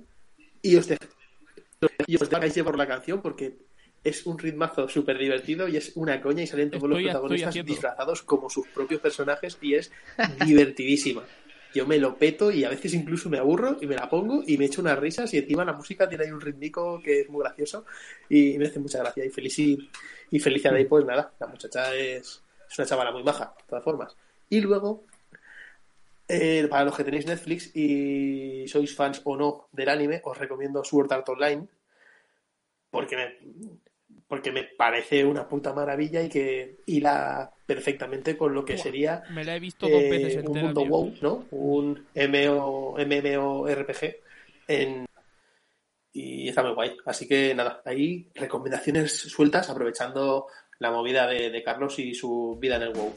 y 0.62 0.74
os, 0.76 0.88
dej- 0.90 0.98
y 2.06 2.16
os 2.16 2.28
dejáis 2.28 2.54
llevar 2.54 2.76
la 2.76 2.86
canción 2.88 3.22
porque 3.22 3.54
es 4.02 4.26
un 4.26 4.38
ritmazo 4.38 4.88
súper 4.88 5.18
divertido 5.18 5.68
y 5.68 5.76
es 5.76 5.92
una 5.96 6.20
coña 6.20 6.42
y 6.42 6.46
salen 6.46 6.70
todos 6.70 6.88
los 6.88 6.98
Estoy- 6.98 7.04
protagonistas 7.10 7.54
disfrazados 7.64 8.22
como 8.22 8.50
sus 8.50 8.66
propios 8.68 9.00
personajes 9.00 9.58
y 9.60 9.74
es 9.74 9.90
divertidísima. 10.44 11.24
Yo 11.74 11.86
me 11.86 11.98
lo 11.98 12.16
peto 12.16 12.50
y 12.50 12.64
a 12.64 12.70
veces 12.70 12.94
incluso 12.94 13.28
me 13.28 13.38
aburro 13.38 13.76
y 13.80 13.86
me 13.86 13.96
la 13.96 14.08
pongo 14.08 14.42
y 14.46 14.56
me 14.56 14.64
echo 14.66 14.80
unas 14.80 14.98
risas 14.98 15.32
y 15.34 15.38
encima 15.38 15.64
la 15.64 15.72
música 15.74 16.08
tiene 16.08 16.24
ahí 16.24 16.30
un 16.30 16.40
rítmico 16.40 17.00
que 17.02 17.20
es 17.20 17.28
muy 17.28 17.42
gracioso 17.42 17.84
y 18.30 18.56
me 18.58 18.66
hace 18.66 18.78
mucha 18.80 18.98
gracia 18.98 19.24
y 19.24 19.28
feliz 19.30 19.58
y, 19.58 19.90
y 20.30 20.38
Felicia 20.38 20.72
Day 20.72 20.86
pues 20.86 21.04
nada, 21.04 21.34
la 21.38 21.46
muchacha 21.48 21.94
es, 21.94 22.42
es 22.68 22.78
una 22.78 22.86
chavala 22.86 23.12
muy 23.12 23.22
maja, 23.22 23.54
de 23.58 23.64
todas 23.68 23.84
formas. 23.84 24.16
Y 24.48 24.60
luego, 24.60 25.04
eh, 26.28 26.66
para 26.68 26.84
los 26.84 26.96
que 26.96 27.04
tenéis 27.04 27.26
Netflix 27.26 27.74
y 27.74 28.66
sois 28.68 28.94
fans 28.94 29.20
o 29.24 29.36
no 29.36 29.68
del 29.72 29.88
anime, 29.88 30.20
os 30.24 30.38
recomiendo 30.38 30.84
Sword 30.84 31.12
Art 31.12 31.28
Online 31.28 31.66
porque 32.90 33.16
me, 33.16 33.36
porque 34.26 34.52
me 34.52 34.64
parece 34.64 35.24
una 35.24 35.46
puta 35.46 35.72
maravilla 35.72 36.22
y 36.22 36.28
que 36.28 36.78
hila 36.86 37.52
perfectamente 37.64 38.36
con 38.36 38.54
lo 38.54 38.64
que 38.64 38.78
sería 38.78 39.22
Me 39.30 39.44
la 39.44 39.56
he 39.56 39.60
visto 39.60 39.88
dos 39.88 40.02
eh, 40.02 40.10
veces 40.10 40.44
un 40.44 40.58
mundo. 40.58 40.84
WoW, 40.84 41.14
¿no? 41.20 41.46
Un 41.50 42.06
MMO, 42.14 42.96
MMORPG 42.98 44.16
en... 44.68 45.06
y 46.12 46.48
está 46.48 46.62
muy 46.62 46.72
guay. 46.72 46.96
Así 47.04 47.28
que 47.28 47.54
nada, 47.54 47.82
ahí 47.84 48.28
recomendaciones 48.34 49.12
sueltas 49.12 49.68
aprovechando 49.68 50.46
la 50.78 50.90
movida 50.90 51.26
de, 51.26 51.50
de 51.50 51.62
Carlos 51.62 51.98
y 51.98 52.14
su 52.14 52.56
vida 52.60 52.76
en 52.76 52.82
el 52.82 52.92
WoW. 52.92 53.12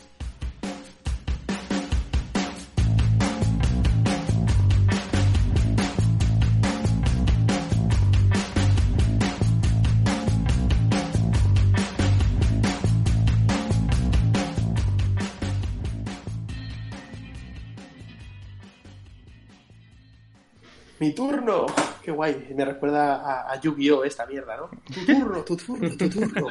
Mi 21.00 21.14
turno. 21.14 21.66
Qué 22.04 22.12
guay. 22.12 22.54
Me 22.54 22.66
recuerda 22.66 23.16
a, 23.16 23.52
a 23.54 23.60
Yu-Gi-Oh! 23.62 24.04
esta 24.04 24.26
mierda, 24.26 24.58
¿no? 24.58 24.70
Tu 24.94 25.06
turno, 25.06 25.44
tu 25.44 25.56
turno, 25.56 25.90
tu 25.98 26.10
turno. 26.10 26.50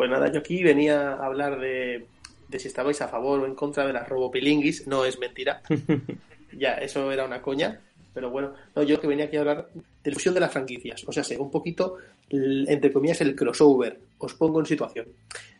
Pues 0.00 0.08
nada, 0.08 0.32
yo 0.32 0.38
aquí 0.38 0.62
venía 0.62 1.12
a 1.12 1.26
hablar 1.26 1.60
de, 1.60 2.06
de 2.48 2.58
si 2.58 2.68
estabais 2.68 3.02
a 3.02 3.08
favor 3.08 3.40
o 3.40 3.44
en 3.44 3.54
contra 3.54 3.86
de 3.86 3.92
las 3.92 4.08
robopilinguis. 4.08 4.86
No 4.86 5.04
es 5.04 5.18
mentira. 5.18 5.60
Ya, 6.58 6.72
eso 6.76 7.12
era 7.12 7.26
una 7.26 7.42
coña. 7.42 7.82
Pero 8.14 8.30
bueno, 8.30 8.54
no, 8.74 8.82
yo 8.82 8.98
que 8.98 9.06
venía 9.06 9.26
aquí 9.26 9.36
a 9.36 9.40
hablar 9.40 9.68
de 9.74 10.10
la 10.10 10.14
fusión 10.14 10.32
de 10.32 10.40
las 10.40 10.50
franquicias. 10.50 11.04
O 11.06 11.12
sea, 11.12 11.22
sé, 11.22 11.36
un 11.36 11.50
poquito, 11.50 11.98
entre 12.30 12.90
comillas, 12.94 13.20
el 13.20 13.36
crossover. 13.36 14.00
Os 14.16 14.32
pongo 14.32 14.58
en 14.60 14.64
situación. 14.64 15.06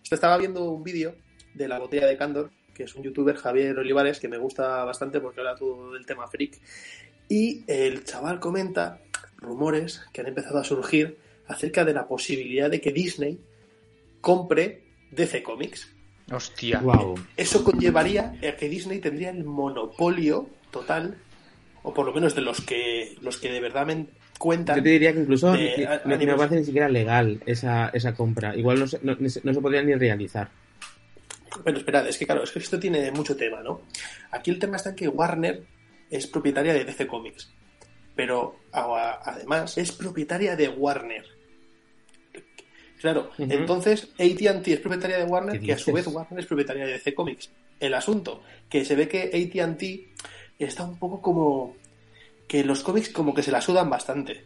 Esto 0.02 0.14
estaba 0.14 0.38
viendo 0.38 0.64
un 0.70 0.82
vídeo 0.82 1.16
de 1.52 1.68
la 1.68 1.78
botella 1.78 2.06
de 2.06 2.16
Candor, 2.16 2.50
que 2.72 2.84
es 2.84 2.94
un 2.94 3.02
youtuber, 3.02 3.36
Javier 3.36 3.78
Olivares, 3.78 4.20
que 4.20 4.28
me 4.28 4.38
gusta 4.38 4.84
bastante 4.84 5.20
porque 5.20 5.40
habla 5.40 5.54
todo 5.54 5.92
del 5.92 6.06
tema 6.06 6.26
freak. 6.26 6.58
Y 7.28 7.62
el 7.66 8.04
chaval 8.04 8.40
comenta 8.40 9.02
rumores 9.36 10.00
que 10.14 10.22
han 10.22 10.28
empezado 10.28 10.58
a 10.58 10.64
surgir 10.64 11.18
acerca 11.46 11.84
de 11.84 11.92
la 11.92 12.08
posibilidad 12.08 12.70
de 12.70 12.80
que 12.80 12.90
Disney 12.90 13.38
compre 14.20 14.82
DC 15.10 15.42
Comics. 15.42 15.88
Hostia. 16.32 16.78
Wow. 16.80 17.16
Eso 17.36 17.64
conllevaría 17.64 18.34
a 18.48 18.56
que 18.56 18.68
Disney 18.68 18.98
tendría 19.00 19.30
el 19.30 19.44
monopolio 19.44 20.48
total, 20.70 21.16
o 21.82 21.92
por 21.92 22.06
lo 22.06 22.12
menos 22.12 22.34
de 22.34 22.42
los 22.42 22.60
que 22.60 23.16
los 23.20 23.38
que 23.38 23.50
de 23.50 23.60
verdad 23.60 23.86
me 23.86 24.06
cuentan. 24.38 24.76
Yo 24.76 24.82
te 24.82 24.90
diría 24.90 25.12
que 25.12 25.20
incluso 25.20 25.52
de 25.52 25.74
ni- 25.76 25.84
a- 25.84 26.02
no, 26.04 26.16
no 26.16 26.36
parece 26.36 26.56
ni 26.56 26.64
siquiera 26.64 26.88
legal 26.88 27.42
esa, 27.46 27.88
esa 27.88 28.14
compra. 28.14 28.54
Igual 28.56 28.78
no 28.78 28.86
se, 28.86 29.00
no, 29.02 29.16
no 29.18 29.28
se 29.54 29.60
podría 29.60 29.82
ni 29.82 29.94
realizar. 29.94 30.50
Bueno, 31.64 31.78
esperad, 31.78 32.06
es 32.06 32.16
que 32.16 32.26
claro, 32.26 32.44
es 32.44 32.52
que 32.52 32.60
esto 32.60 32.78
tiene 32.78 33.10
mucho 33.10 33.36
tema, 33.36 33.60
¿no? 33.62 33.82
Aquí 34.30 34.50
el 34.52 34.58
tema 34.60 34.76
está 34.76 34.90
en 34.90 34.96
que 34.96 35.08
Warner 35.08 35.64
es 36.08 36.28
propietaria 36.28 36.72
de 36.72 36.84
DC 36.84 37.08
Comics, 37.08 37.52
pero 38.14 38.56
además 38.72 39.76
es 39.76 39.90
propietaria 39.90 40.54
de 40.54 40.68
Warner. 40.68 41.24
Claro, 43.00 43.30
Ujú. 43.38 43.50
entonces 43.50 44.10
AT&T 44.18 44.72
es 44.72 44.80
propietaria 44.80 45.18
de 45.18 45.24
Warner, 45.24 45.58
¿Qué 45.58 45.66
que 45.66 45.72
a 45.72 45.78
su 45.78 45.92
vez? 45.92 46.06
Warner 46.06 46.38
es 46.38 46.46
propietaria 46.46 46.84
de 46.84 46.92
DC 46.92 47.14
Comics. 47.14 47.50
El 47.78 47.94
asunto, 47.94 48.42
que 48.68 48.84
se 48.84 48.94
ve 48.94 49.08
que 49.08 49.22
AT&T 49.22 50.08
está 50.58 50.84
un 50.84 50.98
poco 50.98 51.22
como 51.22 51.76
que 52.46 52.62
los 52.62 52.82
cómics 52.82 53.08
como 53.08 53.32
que 53.32 53.42
se 53.42 53.52
la 53.52 53.62
sudan 53.62 53.88
bastante 53.88 54.44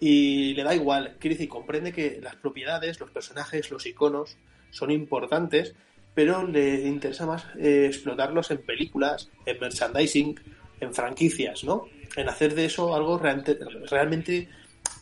y 0.00 0.54
le 0.54 0.62
da 0.62 0.74
igual, 0.74 1.16
quiere 1.18 1.34
decir, 1.34 1.48
comprende 1.48 1.92
que 1.92 2.20
las 2.22 2.36
propiedades, 2.36 2.98
los 3.00 3.10
personajes, 3.10 3.70
los 3.70 3.84
iconos 3.84 4.38
son 4.70 4.90
importantes, 4.90 5.74
pero 6.14 6.46
le 6.46 6.86
interesa 6.88 7.26
más 7.26 7.44
eh, 7.58 7.86
explotarlos 7.86 8.50
en 8.50 8.58
películas, 8.58 9.28
en 9.44 9.60
merchandising, 9.60 10.40
en 10.80 10.94
franquicias, 10.94 11.64
¿no? 11.64 11.84
En 12.16 12.28
hacer 12.28 12.54
de 12.54 12.64
eso 12.64 12.94
algo 12.94 13.18
realmente 13.18 14.48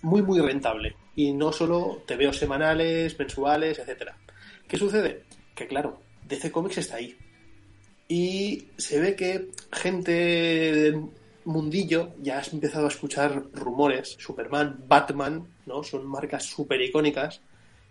muy, 0.03 0.23
muy 0.23 0.41
rentable. 0.41 0.97
Y 1.19 1.33
no 1.33 1.53
solo 1.53 2.05
tebeos 2.07 2.37
semanales, 2.37 3.19
mensuales, 3.19 3.77
etcétera. 3.77 4.17
¿Qué 4.69 4.79
sucede? 4.79 5.25
Que 5.53 5.67
claro, 5.67 6.01
DC 6.29 6.53
Comics 6.53 6.79
está 6.79 6.99
ahí. 6.99 7.19
Y 8.07 8.69
se 8.77 9.01
ve 9.01 9.17
que 9.17 9.51
gente 9.73 10.13
del 10.13 11.07
mundillo 11.45 12.15
ya 12.23 12.39
has 12.39 12.53
empezado 12.53 12.85
a 12.85 12.91
escuchar 12.91 13.47
rumores. 13.53 14.15
Superman, 14.17 14.85
Batman, 14.87 15.45
¿no? 15.67 15.83
Son 15.83 16.07
marcas 16.07 16.45
súper 16.45 16.81
icónicas. 16.83 17.41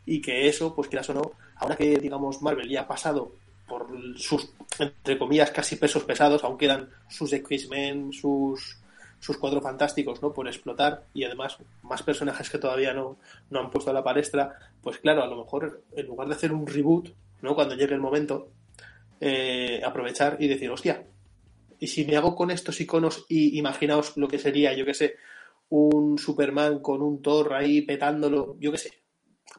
Y 0.06 0.22
que 0.22 0.48
eso, 0.48 0.74
pues 0.74 0.88
quieras 0.88 1.10
o 1.10 1.16
no, 1.16 1.32
ahora 1.58 1.76
que 1.76 1.98
digamos 1.98 2.42
Marvel 2.42 2.70
ya 2.70 2.84
ha 2.84 2.88
pasado 2.88 3.34
por 3.68 3.90
sus, 4.18 4.54
entre 4.80 5.18
comillas, 5.18 5.52
casi 5.52 5.76
pesos 5.76 6.06
pesados, 6.06 6.46
aún 6.46 6.58
quedan 6.58 6.88
sus 7.10 7.34
X-Men, 7.34 8.14
sus, 8.14 8.78
sus 9.20 9.38
cuatro 9.38 9.62
fantásticos, 9.62 10.22
¿no? 10.22 10.34
Por 10.34 10.48
explotar 10.48 11.06
y 11.14 11.24
además 11.24 11.58
más 11.84 12.04
personajes 12.04 12.50
que 12.50 12.58
todavía 12.58 12.94
no, 12.94 13.18
no 13.50 13.60
han 13.60 13.72
puesto 13.72 13.92
a 13.92 13.94
la 13.94 14.04
palestra, 14.04 14.58
pues 14.82 15.00
claro, 15.00 15.24
a 15.24 15.28
lo 15.28 15.38
mejor 15.38 15.84
en 15.96 16.06
lugar 16.06 16.28
de 16.28 16.36
hacer 16.36 16.52
un 16.52 16.68
reboot, 16.68 17.14
¿no? 17.42 17.56
Cuando 17.56 17.76
llegue 17.76 17.94
el 17.94 18.02
momento, 18.02 18.52
eh, 19.20 19.82
aprovechar 19.84 20.38
y 20.40 20.48
decir, 20.48 20.70
hostia, 20.70 21.06
y 21.80 21.88
si 21.88 22.06
me 22.06 22.16
hago 22.16 22.36
con 22.36 22.52
estos 22.52 22.80
iconos 22.82 23.26
y 23.30 23.58
imaginaos 23.58 24.18
lo 24.18 24.28
que 24.28 24.40
sería, 24.40 24.74
yo 24.74 24.86
que 24.86 24.94
sé, 24.94 25.16
un 25.70 26.18
Superman 26.18 26.80
con 26.80 27.02
un 27.02 27.22
Thor 27.22 27.54
ahí 27.54 27.82
petándolo, 27.82 28.56
yo 28.60 28.72
que 28.72 28.78
sé, 28.78 29.04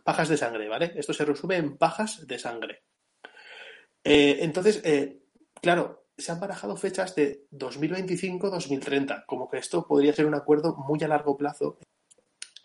pajas 0.05 0.29
de 0.29 0.37
sangre, 0.37 0.69
¿vale? 0.69 0.93
Esto 0.97 1.13
se 1.13 1.25
resume 1.25 1.57
en 1.57 1.77
pajas 1.77 2.27
de 2.27 2.39
sangre. 2.39 2.83
Eh, 4.03 4.39
entonces, 4.41 4.81
eh, 4.85 5.21
claro, 5.61 6.08
se 6.19 6.33
han 6.33 6.41
barajado 6.41 6.77
fechas 6.77 7.15
de 7.15 7.47
2025-2030, 7.53 9.25
como 9.27 9.49
que 9.49 9.59
esto 9.59 9.87
podría 9.87 10.13
ser 10.13 10.27
un 10.27 10.35
acuerdo 10.35 10.75
muy 10.77 11.03
a 11.03 11.09
largo 11.09 11.37
plazo. 11.37 11.79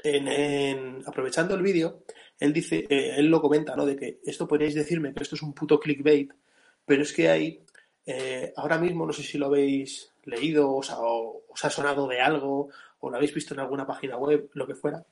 En, 0.04 0.28
en- 0.28 1.04
aprovechando 1.06 1.56
el 1.56 1.62
vídeo, 1.62 2.04
él 2.40 2.52
dice, 2.52 2.86
eh, 2.90 3.14
él 3.18 3.28
lo 3.28 3.42
comenta, 3.42 3.76
¿no? 3.76 3.86
De 3.86 3.96
que 3.96 4.20
esto 4.26 4.48
podríais 4.48 4.76
decirme 4.76 5.14
que 5.14 5.24
esto 5.24 5.36
es 5.36 5.42
un 5.44 5.54
puto 5.54 5.80
clickbait, 5.80 6.32
pero 6.86 7.04
es 7.04 7.14
que 7.14 7.30
hay, 7.30 7.64
eh, 8.06 8.52
ahora 8.58 8.78
mismo, 8.78 9.06
no 9.06 9.14
sé 9.14 9.24
si 9.24 9.38
lo 9.38 9.46
habéis 9.46 10.12
leído, 10.26 10.74
os 10.76 10.90
ha, 10.90 11.00
o- 11.00 11.44
os 11.48 11.64
ha 11.66 11.70
sonado 11.70 12.08
de 12.08 12.20
algo, 12.20 12.70
o 13.00 13.10
lo 13.10 13.16
habéis 13.16 13.34
visto 13.34 13.54
en 13.54 13.62
alguna 13.62 13.86
página 13.88 14.18
web, 14.18 14.50
lo 14.54 14.68
que 14.68 14.76
fuera, 14.76 15.06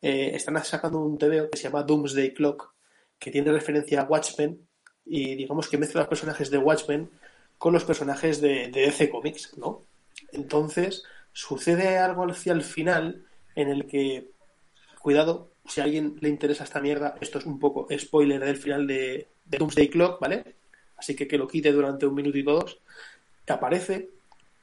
eh, 0.00 0.30
están 0.34 0.62
sacando 0.64 1.00
un 1.00 1.18
TVO 1.18 1.50
que 1.50 1.58
se 1.58 1.64
llama 1.64 1.82
Doomsday 1.82 2.32
Clock, 2.32 2.72
que 3.18 3.30
tiene 3.30 3.52
referencia 3.52 4.00
a 4.02 4.04
Watchmen, 4.04 4.66
y 5.04 5.34
digamos 5.34 5.68
que 5.68 5.76
mezcla 5.76 6.00
los 6.02 6.08
personajes 6.08 6.50
de 6.50 6.58
Watchmen 6.58 7.10
con 7.60 7.74
los 7.74 7.84
personajes 7.84 8.40
de, 8.40 8.68
de 8.68 8.86
DC 8.86 9.10
Comics, 9.10 9.58
¿no? 9.58 9.84
Entonces, 10.32 11.02
sucede 11.34 11.98
algo 11.98 12.24
hacia 12.24 12.54
el 12.54 12.62
final 12.62 13.26
en 13.54 13.68
el 13.68 13.86
que, 13.86 14.30
cuidado, 15.02 15.52
si 15.66 15.82
a 15.82 15.84
alguien 15.84 16.16
le 16.22 16.30
interesa 16.30 16.64
esta 16.64 16.80
mierda, 16.80 17.16
esto 17.20 17.38
es 17.38 17.44
un 17.44 17.58
poco 17.58 17.86
spoiler 17.98 18.42
del 18.42 18.56
final 18.56 18.86
de, 18.86 19.28
de 19.44 19.58
Doomsday 19.58 19.90
Clock, 19.90 20.18
¿vale? 20.20 20.56
Así 20.96 21.14
que 21.14 21.28
que 21.28 21.36
lo 21.36 21.46
quite 21.46 21.70
durante 21.70 22.06
un 22.06 22.14
minutito 22.14 22.52
o 22.52 22.60
dos, 22.60 22.80
aparece 23.46 24.08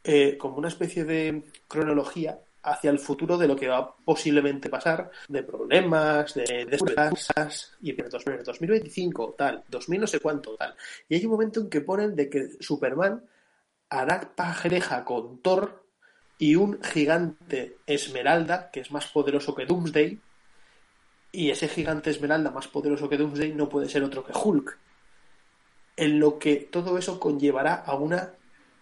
eh, 0.04 0.36
como 0.40 0.58
una 0.58 0.70
especie 0.70 1.04
de 1.06 1.44
cronología 1.68 2.40
hacia 2.68 2.92
el 2.92 3.00
futuro 3.00 3.38
de 3.38 3.48
lo 3.48 3.56
que 3.56 3.70
va 3.70 3.96
posiblemente 3.96 4.70
pasar, 4.70 5.10
de 5.28 5.44
problemas, 5.44 6.34
de, 6.34 6.66
de 6.66 6.78
tasas, 6.94 7.78
y 7.82 7.92
en 7.92 8.10
2025, 8.10 9.36
tal, 9.38 9.64
2000 9.70 10.02
no 10.02 10.08
sé 10.08 10.20
cuánto, 10.20 10.56
tal. 10.56 10.76
Y 11.08 11.16
hay 11.16 11.26
un 11.26 11.32
momento 11.32 11.62
en 11.62 11.70
que 11.70 11.82
ponen 11.82 12.16
de 12.16 12.30
que 12.30 12.50
Superman 12.60 13.24
hará 13.90 14.36
pareja 14.36 15.06
con 15.06 15.42
Thor 15.42 15.86
y 16.38 16.56
un 16.56 16.82
gigante 16.84 17.78
Esmeralda, 17.88 18.70
que 18.70 18.82
es 18.82 18.92
más 18.92 19.08
poderoso 19.08 19.56
que 19.56 19.66
Doomsday, 19.66 20.20
y 21.32 21.50
ese 21.50 21.70
gigante 21.70 22.10
Esmeralda 22.10 22.52
más 22.52 22.68
poderoso 22.68 23.08
que 23.08 23.18
Doomsday 23.18 23.54
no 23.54 23.70
puede 23.70 23.88
ser 23.88 24.04
otro 24.04 24.26
que 24.26 24.34
Hulk. 24.34 24.78
en 25.96 26.20
lo 26.20 26.38
que 26.38 26.68
todo 26.70 26.98
eso 26.98 27.20
conllevará 27.20 27.76
a 27.76 27.96
una 27.96 28.34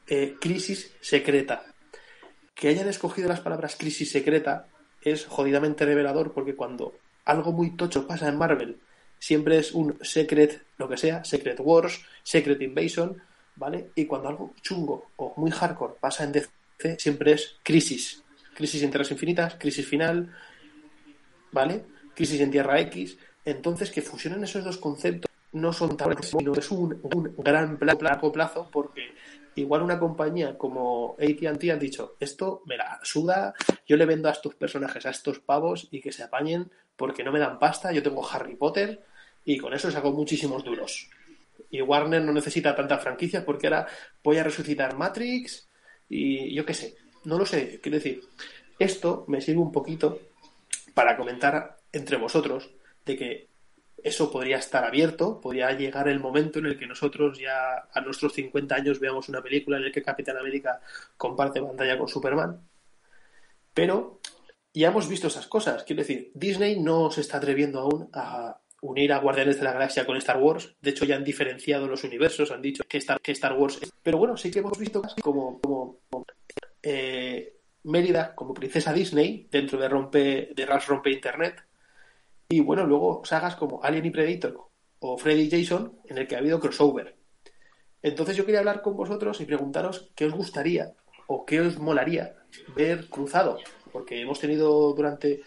eh, 0.08 0.36
crisis 0.40 0.92
secreta. 1.02 1.75
Que 2.56 2.70
hayan 2.70 2.88
escogido 2.88 3.30
las 3.30 3.42
palabras 3.42 3.76
crisis 3.76 4.12
secreta 4.12 4.68
es 5.02 5.26
jodidamente 5.26 5.86
revelador 5.86 6.34
porque 6.34 6.56
cuando 6.56 6.96
algo 7.26 7.52
muy 7.52 7.76
tocho 7.76 8.08
pasa 8.08 8.28
en 8.28 8.38
Marvel, 8.38 8.80
siempre 9.20 9.60
es 9.60 9.74
un 9.74 9.98
secret, 10.02 10.64
lo 10.78 10.90
que 10.90 10.98
sea, 10.98 11.24
secret 11.24 11.60
wars, 11.60 12.02
secret 12.24 12.62
invasion, 12.62 13.22
¿vale? 13.56 13.92
Y 13.96 14.06
cuando 14.06 14.30
algo 14.30 14.54
chungo 14.62 15.12
o 15.18 15.34
muy 15.38 15.52
hardcore 15.52 15.96
pasa 16.00 16.24
en 16.24 16.32
DC, 16.32 16.50
siempre 16.98 17.34
es 17.34 17.58
crisis. 17.64 18.24
Crisis 18.56 18.84
en 18.84 18.90
Tierras 18.90 19.12
Infinitas, 19.12 19.56
crisis 19.56 19.86
final, 19.86 20.34
¿vale? 21.52 21.84
Crisis 22.16 22.40
en 22.40 22.52
Tierra 22.52 22.80
X. 22.82 23.18
Entonces, 23.44 23.92
que 23.92 24.02
fusionen 24.02 24.44
esos 24.44 24.64
dos 24.64 24.78
conceptos 24.78 25.30
no 25.52 25.72
son 25.72 25.96
tan 25.96 26.22
sino 26.22 26.54
es 26.54 26.70
un, 26.72 27.00
un 27.02 27.34
gran 27.38 27.78
largo 27.82 28.32
plazo 28.32 28.70
porque 28.72 29.14
igual 29.56 29.82
una 29.82 30.00
compañía 30.00 30.58
como 30.58 31.16
AT&T 31.20 31.72
han 31.72 31.80
dicho 31.80 32.16
esto 32.20 32.62
me 32.66 32.78
la 32.78 33.00
suda, 33.04 33.54
yo 33.88 33.98
le 33.98 34.06
vendo 34.06 34.30
a 34.30 34.32
estos 34.32 34.56
personajes, 34.56 35.06
a 35.06 35.12
estos 35.12 35.40
pavos 35.40 35.88
y 35.92 36.02
que 36.02 36.12
se 36.12 36.24
apañen 36.24 36.72
porque 36.96 37.24
no 37.24 37.32
me 37.32 37.40
dan 37.40 37.60
pasta, 37.60 37.92
yo 37.92 38.04
tengo 38.04 38.28
Harry 38.28 38.56
Potter 38.56 39.02
y 39.44 39.58
con 39.58 39.74
eso 39.74 39.92
saco 39.92 40.12
muchísimos 40.12 40.64
duros. 40.64 41.10
Y 41.70 41.82
Warner 41.82 42.22
no 42.22 42.34
necesita 42.34 42.76
tantas 42.76 43.02
franquicias 43.02 43.44
porque 43.44 43.68
ahora 43.68 43.88
voy 44.24 44.38
a 44.38 44.44
resucitar 44.44 44.98
Matrix 44.98 45.68
y 46.10 46.54
yo 46.54 46.66
qué 46.66 46.74
sé, 46.74 46.96
no 47.26 47.38
lo 47.38 47.46
sé, 47.46 47.80
quiero 47.82 47.98
decir, 47.98 48.22
esto 48.80 49.26
me 49.28 49.42
sirve 49.42 49.62
un 49.62 49.72
poquito 49.72 50.20
para 50.94 51.18
comentar 51.18 51.78
entre 51.92 52.18
vosotros 52.18 52.72
de 53.06 53.18
que 53.18 53.55
eso 54.06 54.32
podría 54.32 54.58
estar 54.58 54.84
abierto, 54.84 55.42
podría 55.42 55.72
llegar 55.72 56.08
el 56.08 56.20
momento 56.20 56.60
en 56.60 56.68
el 56.68 56.78
que 56.78 56.86
nosotros 56.86 57.40
ya 57.40 57.88
a 57.92 58.02
nuestros 58.02 58.34
50 58.34 58.76
años 58.76 59.00
veamos 59.00 59.30
una 59.30 59.42
película 59.42 59.78
en 59.78 59.86
la 59.86 59.92
que 59.92 60.04
Capitán 60.04 60.38
América 60.38 60.80
comparte 61.18 61.60
pantalla 61.60 61.98
con 61.98 62.08
Superman. 62.08 62.62
Pero 63.74 64.20
ya 64.76 64.90
hemos 64.90 65.10
visto 65.10 65.26
esas 65.26 65.48
cosas. 65.48 65.84
Quiero 65.84 66.04
decir, 66.04 66.30
Disney 66.36 66.80
no 66.80 67.10
se 67.10 67.22
está 67.22 67.38
atreviendo 67.38 67.80
aún 67.80 68.08
a 68.14 68.60
unir 68.82 69.12
a 69.12 69.18
Guardianes 69.18 69.58
de 69.58 69.64
la 69.64 69.74
Galaxia 69.74 70.06
con 70.06 70.18
Star 70.18 70.38
Wars. 70.38 70.76
De 70.80 70.92
hecho, 70.92 71.06
ya 71.06 71.16
han 71.16 71.24
diferenciado 71.24 71.88
los 71.88 72.04
universos, 72.04 72.52
han 72.52 72.62
dicho 72.62 72.84
que 72.88 73.00
Star, 73.00 73.20
que 73.20 73.32
Star 73.32 73.54
Wars 73.54 73.80
es. 73.82 73.92
Pero 74.04 74.20
bueno, 74.20 74.38
sí 74.38 74.52
que 74.52 74.60
hemos 74.60 74.78
visto 74.78 75.02
como, 75.24 75.60
como, 75.60 75.98
eh, 76.84 77.56
Mérida 77.86 78.36
como 78.36 78.54
princesa 78.54 78.94
Disney 78.94 79.48
dentro 79.50 79.80
de 79.80 79.90
rompe 79.90 80.50
de 80.56 80.66
Rompe 80.66 81.10
Internet 81.10 81.64
y 82.50 82.60
bueno, 82.60 82.86
luego 82.86 83.22
sagas 83.26 83.56
como 83.56 83.84
Alien 83.84 84.06
y 84.06 84.12
Predator 84.12 84.70
o 85.00 85.18
Freddy 85.18 85.50
Jason, 85.50 86.00
en 86.06 86.18
el 86.18 86.28
que 86.28 86.36
ha 86.36 86.40
habido 86.40 86.60
crossover. 86.60 87.16
Entonces 88.02 88.36
yo 88.36 88.46
quería 88.46 88.60
hablar 88.60 88.82
con 88.82 88.96
vosotros 88.96 89.42
y 89.42 89.46
preguntaros 89.46 90.12
qué 90.16 90.26
os 90.26 90.34
gustaría 90.34 90.94
o 91.28 91.46
qué 91.46 91.62
os 91.62 91.80
molaría 91.80 92.36
ver 92.76 93.08
cruzado. 93.10 93.58
Porque 93.92 94.22
hemos 94.22 94.40
tenido 94.40 94.94
durante, 94.94 95.42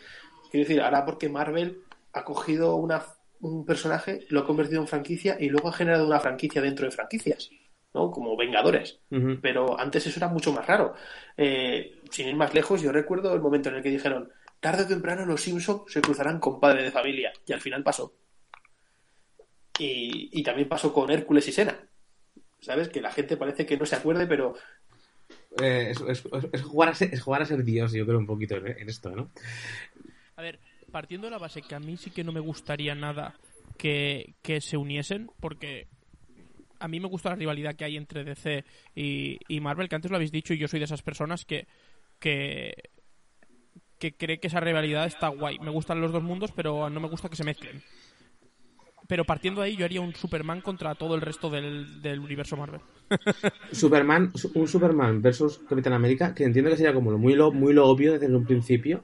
quiero 0.51 0.67
decir, 0.67 0.81
ahora 0.81 1.05
porque 1.05 1.29
Marvel 1.29 1.83
ha 2.13 2.25
cogido 2.25 2.77
una, 2.77 3.05
un 3.41 3.65
personaje, 3.65 4.27
lo 4.29 4.41
ha 4.41 4.47
convertido 4.47 4.81
en 4.81 4.89
franquicia 4.89 5.37
y 5.39 5.49
luego 5.49 5.69
ha 5.69 5.73
generado 5.73 6.07
una 6.07 6.21
franquicia 6.21 6.61
dentro 6.63 6.87
de 6.87 6.93
franquicias. 6.93 7.51
¿no? 7.95 8.11
como 8.11 8.37
Vengadores. 8.37 9.01
Pero 9.41 9.79
antes 9.79 10.07
eso 10.07 10.19
era 10.19 10.29
mucho 10.29 10.53
más 10.53 10.67
raro. 10.67 10.95
Eh, 11.37 12.01
sin 12.11 12.29
ir 12.29 12.37
más 12.37 12.55
lejos, 12.55 12.83
yo 12.83 12.93
recuerdo 12.93 13.35
el 13.35 13.41
momento 13.41 13.69
en 13.69 13.77
el 13.77 13.83
que 13.83 13.91
dijeron, 13.91 14.31
tarde 14.61 14.85
o 14.85 14.87
temprano 14.87 15.25
los 15.25 15.41
Simpsons 15.41 15.83
se 15.93 16.01
cruzarán 16.01 16.41
con 16.41 16.61
Padre 16.61 16.85
de 16.85 16.91
Familia. 16.91 17.33
Y 17.47 17.53
al 17.53 17.61
final 17.61 17.83
pasó. 17.83 18.13
Y, 19.79 20.43
también 20.43 20.69
pasó 20.69 20.93
con 20.93 21.11
Hércules 21.11 21.47
y 21.49 21.53
Sena. 21.53 21.79
¿Sabes? 22.61 22.89
Que 22.89 23.01
la 23.01 23.13
gente 23.13 23.37
parece 23.37 23.65
que 23.65 23.77
no 23.77 23.87
se 23.87 23.97
acuerde, 23.97 24.27
pero... 24.27 24.55
Eh, 25.63 25.93
es, 26.09 26.23
jugar 26.63 26.89
a 26.89 26.95
ser, 26.95 27.17
jugar 27.19 27.43
a 27.43 27.47
ser 27.47 27.63
Dios, 27.63 27.93
yo 27.93 28.05
creo, 28.05 28.19
un 28.19 28.27
poquito 28.27 28.57
en, 28.57 28.89
esto, 28.89 29.11
¿no? 29.11 29.31
A 30.37 30.43
ver, 30.43 30.59
partiendo 30.91 31.27
de 31.27 31.33
la 31.33 31.39
base 31.39 31.63
que 31.63 31.75
a 31.75 31.81
mí 31.81 31.97
sí 31.97 32.11
que 32.11 32.25
no 32.25 32.33
me 32.33 32.41
gustaría 32.41 32.95
nada 32.95 33.35
que, 33.77 34.35
se 34.61 34.77
uniesen, 34.77 35.31
porque 35.41 35.87
a 36.81 36.89
mí 36.89 37.01
me 37.01 37.09
gusta 37.09 37.31
la 37.31 37.37
rivalidad 37.37 37.77
que 37.77 37.85
hay 37.85 37.97
entre 37.97 38.25
DC 38.25 38.65
y, 38.95 39.39
y, 39.49 39.61
Marvel, 39.61 39.89
que 39.89 39.97
antes 39.97 40.11
lo 40.11 40.17
habéis 40.17 40.33
dicho, 40.33 40.55
y 40.55 40.59
yo 40.59 40.69
soy 40.69 40.81
de 40.81 40.87
esas 40.87 41.03
personas 41.03 41.45
que, 41.45 41.67
que 42.19 42.91
que 43.99 44.15
cree 44.15 44.39
que 44.39 44.49
esa 44.49 44.61
rivalidad 44.61 45.07
está 45.07 45.29
guay. 45.29 45.59
Me 45.59 45.71
gustan 45.71 46.01
los 46.01 46.13
dos 46.13 46.23
mundos, 46.23 46.53
pero 46.55 46.89
no 46.91 47.01
me 47.01 47.09
gusta 47.09 47.29
que 47.29 47.37
se 47.37 47.45
mezclen. 47.45 47.83
Pero 49.09 49.25
partiendo 49.25 49.63
de 49.63 49.69
ahí, 49.69 49.77
yo 49.77 49.87
haría 49.87 50.03
un 50.03 50.15
Superman 50.15 50.61
contra 50.61 50.95
todo 50.95 51.15
el 51.15 51.23
resto 51.23 51.49
del, 51.49 52.21
universo 52.21 52.57
Marvel. 52.57 52.81
Superman, 53.73 54.31
un 54.55 54.69
Superman 54.69 55.23
versus 55.23 55.61
Capitán 55.69 55.95
América, 55.95 56.35
que 56.35 56.45
entiendo 56.45 56.71
que 56.71 56.77
sería 56.77 56.93
como 56.93 57.17
muy 57.17 57.35
lo, 57.35 57.51
muy 57.51 57.73
lo 57.73 57.87
obvio 57.89 58.19
desde 58.19 58.35
un 58.35 58.45
principio. 58.45 59.03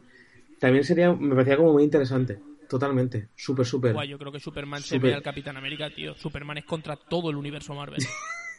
También 0.58 0.84
sería, 0.84 1.12
me 1.12 1.34
parecía 1.34 1.56
como 1.56 1.72
muy 1.72 1.84
interesante. 1.84 2.38
Totalmente. 2.68 3.28
Súper, 3.34 3.64
súper. 3.64 3.92
Guay, 3.94 4.08
yo 4.08 4.18
creo 4.18 4.32
que 4.32 4.40
Superman 4.40 4.82
se 4.82 4.98
ve 4.98 5.14
al 5.14 5.22
Capitán 5.22 5.56
América, 5.56 5.88
tío. 5.90 6.14
Superman 6.14 6.58
es 6.58 6.64
contra 6.64 6.96
todo 6.96 7.30
el 7.30 7.36
universo 7.36 7.74
Marvel. 7.74 8.02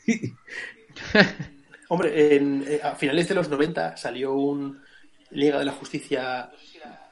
Hombre, 1.90 2.36
en, 2.36 2.64
eh, 2.68 2.80
a 2.84 2.96
finales 2.96 3.28
de 3.28 3.36
los 3.36 3.50
90 3.50 3.98
salió 3.98 4.34
un, 4.34 4.82
Liga 5.36 5.60
de 5.60 5.66
la 5.66 5.74
Justicia 5.74 6.50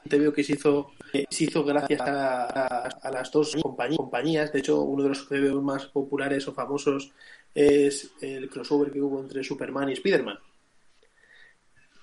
te 0.08 0.18
veo 0.18 0.32
que 0.32 0.44
se 0.44 0.54
hizo 0.54 0.92
se 1.30 1.44
hizo 1.44 1.64
gracias 1.64 2.00
a, 2.00 3.10
las 3.12 3.30
dos 3.30 3.56
compañías. 3.62 4.52
De 4.52 4.58
hecho, 4.58 4.82
uno 4.82 5.04
de 5.04 5.10
los 5.10 5.28
TVO 5.28 5.62
más 5.62 5.86
populares 5.86 6.46
o 6.48 6.52
famosos 6.52 7.12
es 7.54 8.10
el 8.20 8.48
crossover 8.48 8.90
que 8.90 9.00
hubo 9.00 9.20
entre 9.20 9.44
Superman 9.44 9.90
y 9.90 9.92
Spider-Man. 9.92 10.38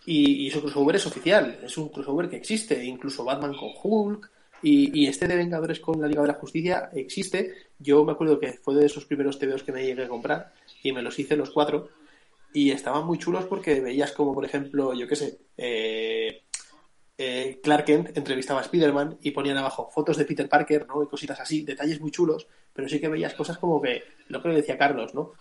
Y, 0.06 0.48
ese 0.48 0.61
crossover 0.61 0.95
es 0.95 1.06
oficial, 1.06 1.60
es 1.64 1.77
un 1.77 1.89
crossover 1.89 2.30
que 2.30 2.38
existe, 2.38 2.84
incluso 2.84 3.23
Batman 3.23 3.56
con 3.56 3.72
Hulk. 3.84 4.31
Y, 4.64 5.07
este 5.07 5.27
de 5.27 5.35
Vengadores 5.35 5.80
con 5.80 5.99
la 5.99 6.07
Liga 6.07 6.22
de 6.22 6.30
la 6.30 6.35
Justicia 6.35 6.89
existe. 6.93 7.53
Yo 7.80 8.06
me 8.06 8.14
acuerdo 8.14 8.39
que 8.39 8.53
fue 8.53 8.76
de 8.76 8.85
esos 8.85 9.06
primeros 9.06 9.39
TVOs 9.39 9.64
que 9.64 9.72
me 9.72 9.85
llegué 9.85 10.06
a 10.06 10.07
comprar 10.07 10.53
y 10.84 10.91
me 10.91 11.02
los 11.02 11.18
hice 11.19 11.35
los 11.35 11.49
cuatro 11.49 11.89
y 12.53 12.72
estaban 12.72 13.06
muy 13.06 13.18
chulos 13.18 13.45
porque 13.45 13.80
veías 13.80 14.11
como, 14.11 14.34
por 14.34 14.45
ejemplo, 14.45 14.94
yo 14.94 15.07
qué 15.07 15.15
sé, 15.15 15.40
eh, 15.57 16.44
eh, 17.18 17.60
Clark 17.61 17.86
Kent 17.86 18.18
entrevistaba 18.18 18.60
a 18.60 18.64
Spider-Man 18.64 19.19
y 19.22 19.32
ponían 19.32 19.57
abajo 19.57 19.90
fotos 19.94 20.18
de 20.18 20.26
Peter 20.26 20.49
Parker, 20.49 20.88
¿no? 20.88 21.03
Y 21.03 21.07
cositas 21.07 21.40
así, 21.40 21.64
detalles 21.64 22.02
muy 22.02 22.11
chulos, 22.11 22.48
pero 22.73 22.90
sí 22.90 22.99
que 22.99 23.10
veías 23.10 23.34
cosas 23.34 23.57
como 23.57 23.82
que, 23.82 24.03
lo 24.28 24.41
que 24.41 24.49
le 24.49 24.56
decía 24.56 24.78
Carlos, 24.78 25.14
¿no? 25.14 25.34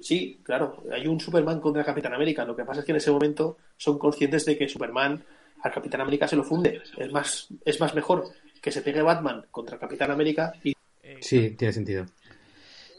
Sí, 0.00 0.40
claro, 0.42 0.82
hay 0.90 1.06
un 1.06 1.20
Superman 1.20 1.60
contra 1.60 1.84
Capitán 1.84 2.14
América, 2.14 2.44
lo 2.44 2.56
que 2.56 2.64
pasa 2.64 2.80
es 2.80 2.86
que 2.86 2.92
en 2.92 2.96
ese 2.96 3.10
momento 3.10 3.58
son 3.76 3.98
conscientes 3.98 4.44
de 4.44 4.58
que 4.58 4.68
Superman 4.68 5.24
al 5.62 5.72
Capitán 5.72 6.00
América 6.00 6.26
se 6.26 6.34
lo 6.34 6.42
funde, 6.42 6.82
es 6.96 7.12
más, 7.12 7.48
es 7.64 7.78
más 7.78 7.94
mejor 7.94 8.24
que 8.60 8.72
se 8.72 8.82
pegue 8.82 9.00
Batman 9.00 9.46
contra 9.50 9.78
Capitán 9.78 10.10
América 10.10 10.52
y... 10.64 10.74
Sí, 11.20 11.50
tiene 11.50 11.72
sentido 11.72 12.06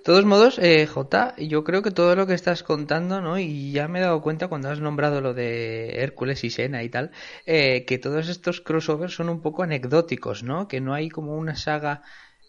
todos 0.03 0.25
modos, 0.25 0.59
eh, 0.59 0.85
J, 0.85 1.35
yo 1.38 1.63
creo 1.63 1.81
que 1.81 1.91
todo 1.91 2.15
lo 2.15 2.27
que 2.27 2.34
estás 2.34 2.61
contando, 2.61 3.21
¿no? 3.21 3.39
Y 3.39 3.71
ya 3.71 3.88
me 3.88 3.99
he 3.99 4.01
dado 4.01 4.21
cuenta 4.21 4.47
cuando 4.47 4.69
has 4.69 4.80
nombrado 4.80 5.21
lo 5.21 5.34
de 5.34 6.01
Hércules 6.01 6.43
y 6.43 6.49
Sena 6.49 6.84
y 6.84 6.89
tal, 6.89 7.11
eh, 7.45 7.85
que 7.85 7.97
todos 7.97 8.27
estos 8.27 8.61
crossovers 8.61 9.15
son 9.15 9.30
un 9.30 9.41
poco 9.41 9.63
anecdóticos, 9.63 10.43
¿no? 10.43 10.67
Que 10.67 10.81
no 10.81 10.93
hay 10.93 11.09
como 11.09 11.38
una 11.38 11.55
saga 11.55 12.01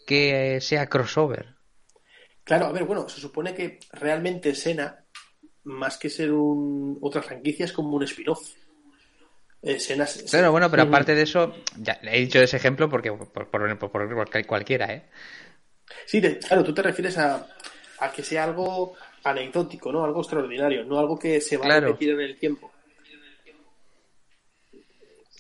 que 0.06 0.60
sea 0.60 0.88
crossover. 0.88 1.54
Claro, 2.42 2.66
a 2.66 2.72
ver, 2.72 2.84
bueno, 2.84 3.08
se 3.08 3.20
supone 3.20 3.54
que 3.54 3.78
realmente 3.92 4.54
Sena, 4.54 5.04
más 5.62 5.96
que 5.96 6.10
ser 6.10 6.32
un, 6.32 6.98
otra 7.00 7.22
franquicia, 7.22 7.64
es 7.64 7.72
como 7.72 7.96
un 7.96 8.02
spin-off. 8.02 8.52
Eh, 9.66 9.78
claro, 10.28 10.52
bueno, 10.52 10.70
pero 10.70 10.82
aparte 10.82 11.14
de 11.14 11.22
eso, 11.22 11.54
ya 11.78 11.98
he 12.02 12.20
dicho 12.20 12.38
ese 12.38 12.58
ejemplo 12.58 12.90
porque 12.90 13.10
por, 13.10 13.48
por, 13.48 13.78
por 13.78 14.46
cualquiera, 14.46 14.92
¿eh? 14.92 15.04
Sí, 16.06 16.20
claro, 16.20 16.64
tú 16.64 16.72
te 16.72 16.82
refieres 16.82 17.18
a, 17.18 17.46
que 18.14 18.22
sea 18.22 18.44
algo 18.44 18.94
anecdótico, 19.22 19.92
¿no? 19.92 20.04
Algo 20.04 20.20
extraordinario, 20.20 20.84
no 20.84 20.98
algo 20.98 21.18
que 21.18 21.40
se 21.40 21.56
va 21.56 21.66
a 21.66 21.80
repetir 21.80 22.10
en 22.10 22.20
el 22.20 22.36
tiempo. 22.36 22.70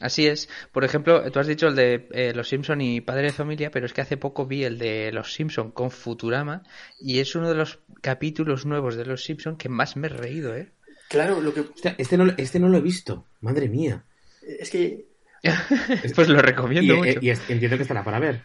Así 0.00 0.26
es. 0.26 0.48
Por 0.72 0.84
ejemplo, 0.84 1.30
tú 1.30 1.38
has 1.38 1.46
dicho 1.46 1.68
el 1.68 1.76
de 1.76 2.08
eh, 2.10 2.32
Los 2.34 2.48
Simpson 2.48 2.80
y 2.80 3.00
Padre 3.00 3.28
de 3.28 3.32
Familia, 3.32 3.70
pero 3.70 3.86
es 3.86 3.92
que 3.92 4.00
hace 4.00 4.16
poco 4.16 4.44
vi 4.44 4.64
el 4.64 4.78
de 4.78 5.12
Los 5.12 5.32
Simpson 5.32 5.70
con 5.70 5.90
Futurama 5.90 6.62
y 7.00 7.20
es 7.20 7.34
uno 7.36 7.48
de 7.48 7.54
los 7.54 7.78
capítulos 8.02 8.66
nuevos 8.66 8.96
de 8.96 9.06
Los 9.06 9.24
Simpson 9.24 9.56
que 9.56 9.68
más 9.68 9.96
me 9.96 10.08
he 10.08 10.10
reído, 10.10 10.54
¿eh? 10.54 10.72
Claro, 11.08 11.40
lo 11.40 11.54
que... 11.54 11.64
este, 11.96 12.18
no, 12.18 12.32
este 12.36 12.58
no 12.58 12.68
lo 12.68 12.78
he 12.78 12.82
visto. 12.82 13.26
Madre 13.40 13.68
mía. 13.68 14.04
Es 14.42 14.70
que... 14.70 15.06
pues 16.14 16.28
lo 16.28 16.40
recomiendo 16.40 16.96
mucho. 16.96 17.18
Y 17.20 17.30
entiendo 17.30 17.76
que 17.76 17.82
estará 17.82 18.02
para 18.02 18.18
ver. 18.18 18.42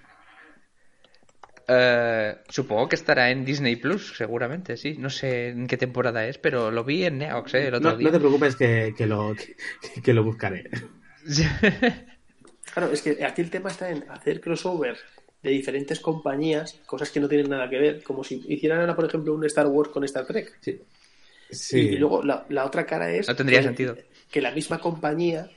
Eh, 1.72 2.36
supongo 2.50 2.90
que 2.90 2.96
estará 2.96 3.30
en 3.30 3.46
Disney 3.46 3.76
Plus, 3.76 4.16
seguramente, 4.18 4.76
sí. 4.76 4.96
No 4.98 5.10
sé 5.12 5.50
en 5.50 5.68
qué 5.68 5.78
temporada 5.78 6.26
es, 6.26 6.40
pero 6.40 6.72
lo 6.72 6.84
vi 6.84 7.06
en 7.06 7.20
Neox 7.20 7.54
eh, 7.54 7.68
el 7.68 7.76
otro 7.76 7.92
no, 7.92 7.98
día. 7.98 8.08
No 8.08 8.14
te 8.14 8.20
preocupes 8.20 8.56
que, 8.56 8.94
lo, 9.06 9.36
que, 10.04 10.14
lo 10.14 10.24
buscaré. 10.24 10.70
claro, 12.74 12.92
es 12.92 13.02
que 13.04 13.24
aquí 13.24 13.42
el 13.42 13.52
tema 13.52 13.70
está 13.70 13.92
en 13.92 14.10
hacer 14.10 14.42
crossover 14.42 14.98
de 15.44 15.52
diferentes 15.52 16.00
compañías, 16.00 16.74
cosas 16.88 17.12
que 17.12 17.20
no 17.20 17.30
tienen 17.30 17.50
nada 17.50 17.70
que 17.70 17.78
ver, 17.78 18.04
como 18.04 18.24
si 18.24 18.44
hicieran 18.48 18.80
ahora, 18.82 18.96
por 18.96 19.06
ejemplo, 19.06 19.34
un 19.36 19.46
Star 19.46 19.68
Wars 19.68 19.92
con 19.92 20.04
Star 20.06 20.26
Trek. 20.26 20.58
Sí. 20.62 20.82
Sí. 21.52 21.80
Y 21.80 21.98
luego 21.98 22.24
la, 22.24 22.46
la 22.50 22.66
otra 22.66 22.86
cara 22.86 23.12
es 23.12 23.28
No 23.28 23.36
tendría 23.36 23.60
que, 23.60 23.66
sentido. 23.66 23.98
que 24.32 24.42
la 24.42 24.52
misma 24.52 24.80
compañía 24.80 25.50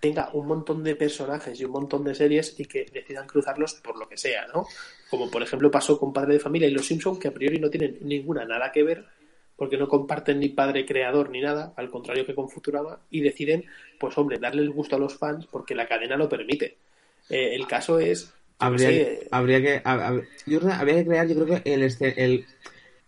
tenga 0.00 0.30
un 0.32 0.46
montón 0.46 0.82
de 0.82 0.96
personajes 0.96 1.60
y 1.60 1.64
un 1.64 1.72
montón 1.72 2.04
de 2.04 2.14
series 2.14 2.58
y 2.58 2.64
que 2.66 2.86
decidan 2.92 3.26
cruzarlos 3.26 3.74
por 3.74 3.98
lo 3.98 4.08
que 4.08 4.16
sea, 4.16 4.46
¿no? 4.54 4.66
Como 5.10 5.30
por 5.30 5.42
ejemplo 5.42 5.70
pasó 5.70 5.98
con 5.98 6.12
Padre 6.12 6.34
de 6.34 6.40
Familia 6.40 6.68
y 6.68 6.72
Los 6.72 6.86
Simpson, 6.86 7.18
que 7.18 7.28
a 7.28 7.34
priori 7.34 7.58
no 7.58 7.68
tienen 7.70 7.98
ninguna 8.02 8.44
nada 8.44 8.70
que 8.72 8.82
ver 8.82 9.04
porque 9.56 9.76
no 9.76 9.88
comparten 9.88 10.40
ni 10.40 10.48
padre 10.48 10.86
creador 10.86 11.28
ni 11.28 11.42
nada, 11.42 11.74
al 11.76 11.90
contrario 11.90 12.24
que 12.24 12.34
con 12.34 12.48
Futurama, 12.48 13.00
y 13.10 13.20
deciden, 13.20 13.64
pues 13.98 14.16
hombre, 14.16 14.38
darle 14.38 14.62
el 14.62 14.70
gusto 14.70 14.96
a 14.96 14.98
los 14.98 15.14
fans 15.14 15.46
porque 15.50 15.74
la 15.74 15.86
cadena 15.86 16.16
lo 16.16 16.30
permite. 16.30 16.78
Eh, 17.28 17.54
el 17.54 17.66
caso 17.66 17.98
es... 17.98 18.32
Habría, 18.58 18.88
sé, 18.88 19.28
habría 19.30 19.60
que 19.60 19.82
hab- 19.82 20.00
hab- 20.00 20.24
yo 20.46 20.58
creo 20.60 20.70
que 20.70 20.76
habría 20.76 20.94
que 20.96 21.06
crear 21.06 21.26
yo 21.28 21.34
creo 21.34 21.46
que 21.62 21.74
el 21.74 21.82
esce- 21.82 22.14
el, 22.16 22.44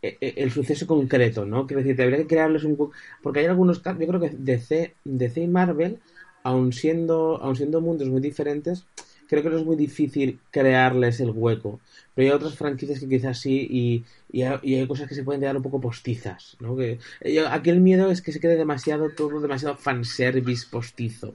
el, 0.01 0.16
el 0.20 0.51
suceso 0.51 0.87
concreto 0.87 1.45
no 1.45 1.66
quiero 1.66 1.83
decir 1.83 2.01
habría 2.01 2.19
que 2.19 2.27
crearles 2.27 2.65
un 2.65 2.91
porque 3.23 3.41
hay 3.41 3.47
algunos 3.47 3.83
yo 3.83 3.95
creo 4.07 4.19
que 4.20 4.31
DC, 4.31 4.95
DC 5.05 5.43
y 5.43 5.49
Marvel 5.49 5.99
aun 6.43 6.73
siendo 6.73 7.37
aun 7.43 7.55
siendo 7.55 7.83
mundos 7.83 8.09
muy 8.09 8.23
diferentes 8.23 8.87
creo 9.33 9.43
que 9.43 9.49
no 9.51 9.57
es 9.59 9.65
muy 9.65 9.77
difícil 9.77 10.39
crearles 10.51 11.19
el 11.21 11.31
hueco 11.31 11.81
pero 12.15 12.29
hay 12.29 12.35
otras 12.35 12.55
franquicias 12.55 13.01
que 13.01 13.09
quizás 13.09 13.39
sí 13.39 13.67
y, 13.71 14.05
y, 14.31 14.43
hay, 14.43 14.59
y 14.63 14.75
hay 14.75 14.87
cosas 14.87 15.09
que 15.09 15.15
se 15.15 15.25
pueden 15.25 15.41
quedar 15.41 15.57
un 15.57 15.63
poco 15.63 15.81
postizas 15.81 16.57
¿no? 16.61 16.77
que 16.77 16.99
yo- 17.25 17.49
aquí 17.49 17.71
el 17.71 17.81
miedo 17.81 18.11
es 18.11 18.21
que 18.21 18.31
se 18.33 18.41
quede 18.41 18.57
demasiado 18.57 19.09
todo 19.11 19.41
demasiado 19.41 19.77
fanservice 19.77 20.67
postizo 20.71 21.33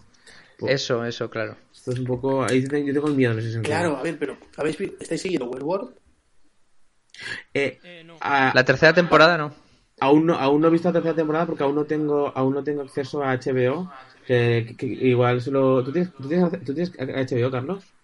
Pues- 0.59 0.73
Eso, 0.75 1.03
eso, 1.05 1.29
claro. 1.29 1.55
esto 1.73 1.91
es 1.91 1.99
un 1.99 2.05
poco 2.05 2.43
ahí 2.43 2.61
yo 2.61 2.93
tengo 2.93 3.07
el 3.07 3.15
miedo 3.15 3.33
en 3.33 3.39
ese 3.39 3.51
sentido 3.53 3.73
Claro, 3.75 3.97
a 3.97 4.03
ver, 4.03 4.17
pero 4.19 4.37
¿habéis 4.57 4.79
¿estáis 4.99 5.21
siguiendo 5.21 5.49
Westworld? 5.49 5.95
Eh, 7.53 7.79
Eh, 7.83 8.03
no. 8.05 8.17
a- 8.21 8.51
La 8.53 8.63
tercera 8.63 8.93
temporada 8.93 9.37
no. 9.37 9.53
Aún 9.99 10.25
no 10.27 10.35
aún 10.35 10.61
no 10.61 10.67
he 10.67 10.71
visto 10.71 10.89
la 10.89 10.93
tercera 10.93 11.15
temporada 11.15 11.45
porque 11.47 11.63
aún 11.63 11.75
no 11.75 11.85
tengo 11.87 12.31
aún 12.35 12.53
no 12.53 12.63
tengo 12.63 12.81
acceso 12.83 13.23
a 13.23 13.31
HBO 13.33 13.91
que, 14.25 14.75
igual 14.79 15.41
solo 15.41 15.83
¿tú 15.83 15.91
tienes, 15.93 16.13
tú 16.15 16.27
tienes 16.27 16.51
tú 16.65 16.73
tienes 16.73 16.93
HBO 16.99 17.51
Carlos 17.51 17.95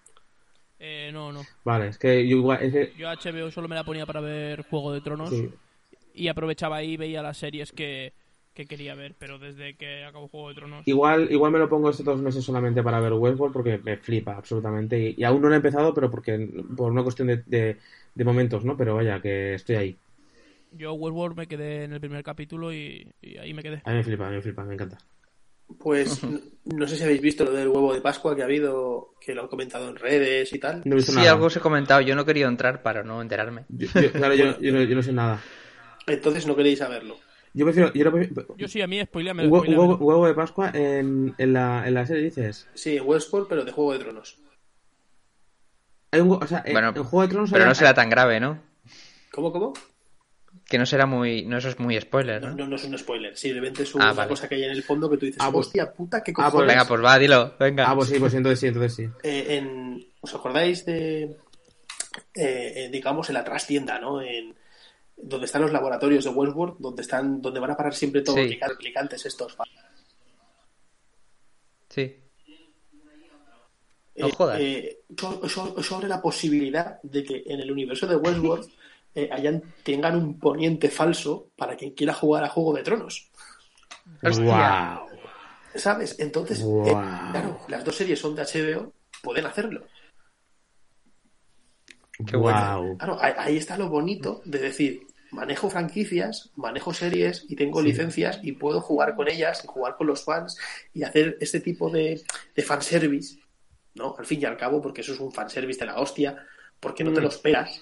Eh, 0.80 1.10
no, 1.14 1.32
no. 1.32 1.48
vale 1.64 1.88
es 1.90 1.98
que 1.98 2.28
yo 2.28 2.38
igual 2.38 2.62
es 2.64 2.74
que 2.74 2.94
Yo 2.94 3.10
HBO 3.10 3.52
solo 3.52 3.68
me 3.68 3.76
la 3.76 3.84
ponía 3.84 4.06
para 4.06 4.22
ver 4.22 4.62
Juego 4.64 4.94
de 4.94 5.02
Tronos 5.02 5.30
sí. 5.30 5.54
y 6.14 6.28
aprovechaba 6.30 6.78
ahí 6.78 6.94
y 6.94 6.98
veía 6.98 7.24
las 7.24 7.38
series 7.38 7.72
que, 7.74 8.14
que 8.54 8.68
quería 8.68 8.96
ver, 8.96 9.16
pero 9.18 9.40
desde 9.40 9.76
que 9.78 10.04
acabó 10.06 10.28
Juego 10.30 10.50
de 10.50 10.56
Tronos... 10.56 10.86
igual 10.86 11.32
igual 11.32 11.52
me 11.52 11.60
lo 11.60 11.70
pongo 11.70 11.90
estos 11.90 12.06
dos 12.06 12.22
meses 12.22 12.44
solamente 12.44 12.84
para 12.84 13.00
ver 13.00 13.14
Westworld 13.14 13.54
porque 13.54 13.78
me 13.80 13.98
flipa 13.98 14.36
absolutamente 14.36 15.00
y, 15.00 15.16
y 15.18 15.24
aún 15.24 15.42
no 15.42 15.48
lo 15.48 15.54
he 15.54 15.58
empezado 15.58 15.94
pero 15.94 16.10
porque 16.12 16.50
por 16.76 16.92
una 16.92 17.04
cuestión 17.04 17.30
de, 17.30 17.38
de, 17.46 17.80
de 18.14 18.24
momentos 18.26 18.66
no 18.66 18.76
pero 18.78 18.96
vaya 18.96 19.22
que 19.22 19.54
estoy 19.56 19.76
ahí 19.76 20.03
Yo 20.76 20.94
Westworld 20.94 21.38
me 21.38 21.48
quedé 21.48 21.84
en 21.86 21.94
el 21.94 22.00
primer 22.00 22.24
capítulo 22.24 22.74
y, 22.74 23.08
y 23.22 23.38
ahí 23.38 23.54
me 23.54 23.62
quedé. 23.64 23.82
a 23.86 23.90
mí 23.92 23.98
me 23.98 24.04
flipa 24.04 24.26
a 24.28 24.30
mí 24.30 24.36
me 24.38 24.42
flipa 24.42 24.64
me 24.64 24.74
encanta 24.74 24.98
Pues 25.80 26.22
no 26.66 26.88
sé 26.88 26.96
si 26.98 27.04
habéis 27.04 27.22
visto 27.22 27.44
lo 27.46 27.52
del 27.52 27.68
huevo 27.68 27.94
de 27.94 28.02
Pascua 28.02 28.36
que 28.36 28.42
ha 28.42 28.46
habido, 28.46 29.14
que 29.22 29.34
lo 29.36 29.44
han 29.44 29.48
comentado 29.48 29.90
en 29.90 29.96
redes 29.96 30.52
y 30.54 30.60
tal. 30.60 30.82
no 30.86 30.94
he 30.94 30.96
visto 30.98 31.12
Sí, 31.12 31.18
nada 31.20 31.32
algo 31.32 31.46
os 31.46 31.56
he 31.56 31.60
comentado. 31.60 32.02
Yo 32.02 32.16
no 32.16 32.26
quería 32.26 32.48
entrar 32.48 32.82
para 32.84 33.04
no 33.04 33.22
enterarme. 33.22 33.66
Yo- 33.70 33.88
yo- 34.02 34.12
claro 34.12 34.34
yo, 34.36 34.60
yo, 34.60 34.72
no, 34.74 34.84
yo 34.84 34.96
no 34.96 35.02
sé 35.04 35.14
nada 35.14 35.42
Entonces 36.08 36.46
no 36.48 36.56
queréis 36.56 36.80
saberlo. 36.80 37.18
yo 37.54 37.66
prefiero 37.66 37.94
yo, 37.94 38.12
prefiero- 38.12 38.56
Yo 38.58 38.68
sí, 38.68 38.82
a 38.82 38.88
mí 38.88 39.02
spoileame. 39.04 39.44
un 39.46 39.50
hue- 39.52 39.54
un 39.54 39.60
spoileame. 39.60 39.88
huevo, 39.88 40.06
huevo 40.06 40.28
de 40.28 40.34
Pascua 40.34 40.72
en, 40.74 41.34
en, 41.38 41.54
la, 41.54 41.88
en 41.88 41.94
la 41.94 42.06
serie 42.06 42.24
dices 42.24 42.68
Sí, 42.74 43.00
Westworld, 43.00 43.48
pero 43.48 43.64
de 43.64 43.72
Juego 43.72 43.94
de 43.94 44.00
Tronos. 44.00 44.40
Hay 46.12 46.20
un, 46.22 46.32
o 46.32 46.48
sea, 46.48 46.62
en- 46.66 46.74
Bueno, 46.74 46.90
en 46.96 47.04
Juego 47.04 47.22
de 47.24 47.28
Tronos 47.30 47.52
Pero 47.52 47.64
hay- 47.64 47.70
no 47.70 47.76
será 47.76 47.94
tan 47.94 48.10
grave, 48.10 48.40
¿no? 48.40 48.60
¿Cómo, 49.32 49.52
cómo? 49.52 49.74
Que 50.68 50.78
no 50.78 50.86
será 50.86 51.06
muy... 51.06 51.46
No, 51.46 51.58
eso 51.58 51.70
es 51.70 51.78
muy 51.80 52.00
spoiler, 52.00 52.42
No, 52.42 52.50
¿no? 52.52 52.56
no, 52.56 52.68
no 52.68 52.76
es 52.78 52.84
un 52.86 52.98
spoiler. 52.98 53.38
Simplemente 53.38 53.84
es 53.84 53.94
Ah, 53.96 53.98
una 53.98 54.14
vale. 54.14 54.30
cosa 54.30 54.48
que 54.48 54.56
hay 54.56 54.64
en 54.64 54.72
el 54.72 54.82
fondo 54.84 55.10
que 55.10 55.18
tú 55.18 55.26
dices, 55.26 55.42
Ah, 55.42 55.52
pues- 55.52 55.68
hostia 55.68 55.92
puta, 55.94 56.24
qué 56.24 56.32
Ah, 56.32 56.36
pues 56.36 56.52
cojones. 56.52 56.68
Venga, 56.70 56.88
pues 56.88 57.04
va, 57.04 57.20
dilo. 57.20 57.56
Venga. 57.60 57.90
Ah, 57.90 57.96
pues 57.96 58.10
sí, 58.10 58.20
pues 58.20 58.34
entonces 58.34 58.60
sí, 58.60 58.68
entonces 58.68 58.96
sí. 58.96 59.04
Eh, 59.24 59.58
en- 59.58 60.08
¿Os 60.22 60.34
acordáis 60.34 60.86
de, 60.86 61.24
eh, 61.24 61.36
eh, 62.36 62.90
digamos, 62.92 63.28
en 63.30 63.34
la 63.36 63.44
trastienda, 63.44 64.00
¿no? 64.00 64.22
En, 64.22 64.56
donde 65.18 65.46
están 65.46 65.62
los 65.62 65.72
laboratorios 65.72 66.24
de 66.24 66.30
Westworld, 66.32 66.78
donde 66.80 67.02
están, 67.02 67.42
donde 67.42 67.60
van 67.60 67.72
a 67.72 67.78
parar 67.78 67.94
siempre 67.94 68.22
todos 68.22 68.38
Sí. 68.40 68.44
los 68.46 68.52
clica- 68.52 68.78
clicantes 68.78 69.26
estos. 69.26 69.58
Sí. 71.90 72.02
Eh, 74.16 74.22
No 74.22 74.30
jodas. 74.30 74.60
eh, 74.60 75.00
eso, 75.16 75.42
eso- 75.44 75.76
eso 75.78 75.96
abre 75.96 76.08
la 76.08 76.22
posibilidad 76.22 77.02
de 77.04 77.24
que 77.24 77.44
en 77.48 77.60
el 77.60 77.72
universo 77.72 78.08
de 78.08 78.16
Westworld 78.16 78.70
eh, 79.16 79.30
hayan, 79.32 79.62
tengan 79.84 80.16
un 80.16 80.40
poniente 80.40 80.90
falso 80.90 81.50
para 81.56 81.76
quien 81.76 81.92
quiera 81.94 82.14
jugar 82.14 82.44
a 82.44 82.50
Juego 82.50 82.74
de 82.74 82.84
Tronos. 82.84 83.30
Hostia. 84.22 85.00
Wow. 85.00 85.10
¿Sabes? 85.76 86.20
Entonces, 86.20 86.60
eh, 86.62 86.92
claro, 87.32 87.60
las 87.68 87.84
dos 87.84 87.96
series 87.96 88.20
son 88.20 88.36
de 88.36 88.44
HBO, 88.44 88.94
pueden 89.22 89.46
hacerlo. 89.46 89.86
Qué 92.26 92.38
bueno. 92.38 92.82
Wow. 92.82 92.98
Claro, 92.98 93.18
ahí, 93.22 93.34
ahí 93.38 93.58
está 93.58 93.78
lo 93.78 93.90
bonito 93.90 94.42
de 94.46 94.60
decir, 94.60 95.08
manejo 95.32 95.70
franquicias, 95.70 96.52
manejo 96.56 96.94
series 96.94 97.46
y 97.50 97.56
tengo 97.56 97.82
Sí. 97.82 97.88
licencias 97.88 98.40
y 98.44 98.52
puedo 98.52 98.82
jugar 98.82 99.16
con 99.16 99.28
ellas 99.28 99.64
y 99.64 99.68
jugar 99.68 99.96
con 99.98 100.08
los 100.08 100.24
fans 100.24 100.58
y 100.94 101.04
hacer 101.04 101.38
este 101.42 101.60
tipo 101.60 101.90
de, 101.90 102.22
de 102.56 102.62
fanservice, 102.62 103.40
¿no? 103.96 104.16
Al 104.18 104.26
fin 104.28 104.42
y 104.42 104.46
al 104.46 104.58
cabo, 104.58 104.80
porque 104.82 105.02
eso 105.02 105.14
es 105.14 105.20
un 105.20 105.32
fanservice 105.34 105.80
de 105.80 105.88
la 105.88 106.00
hostia, 106.00 106.46
porque 106.80 107.04
no 107.04 107.12
te 107.14 107.20
Mm. 107.20 107.24
lo 107.24 107.30
esperas. 107.30 107.82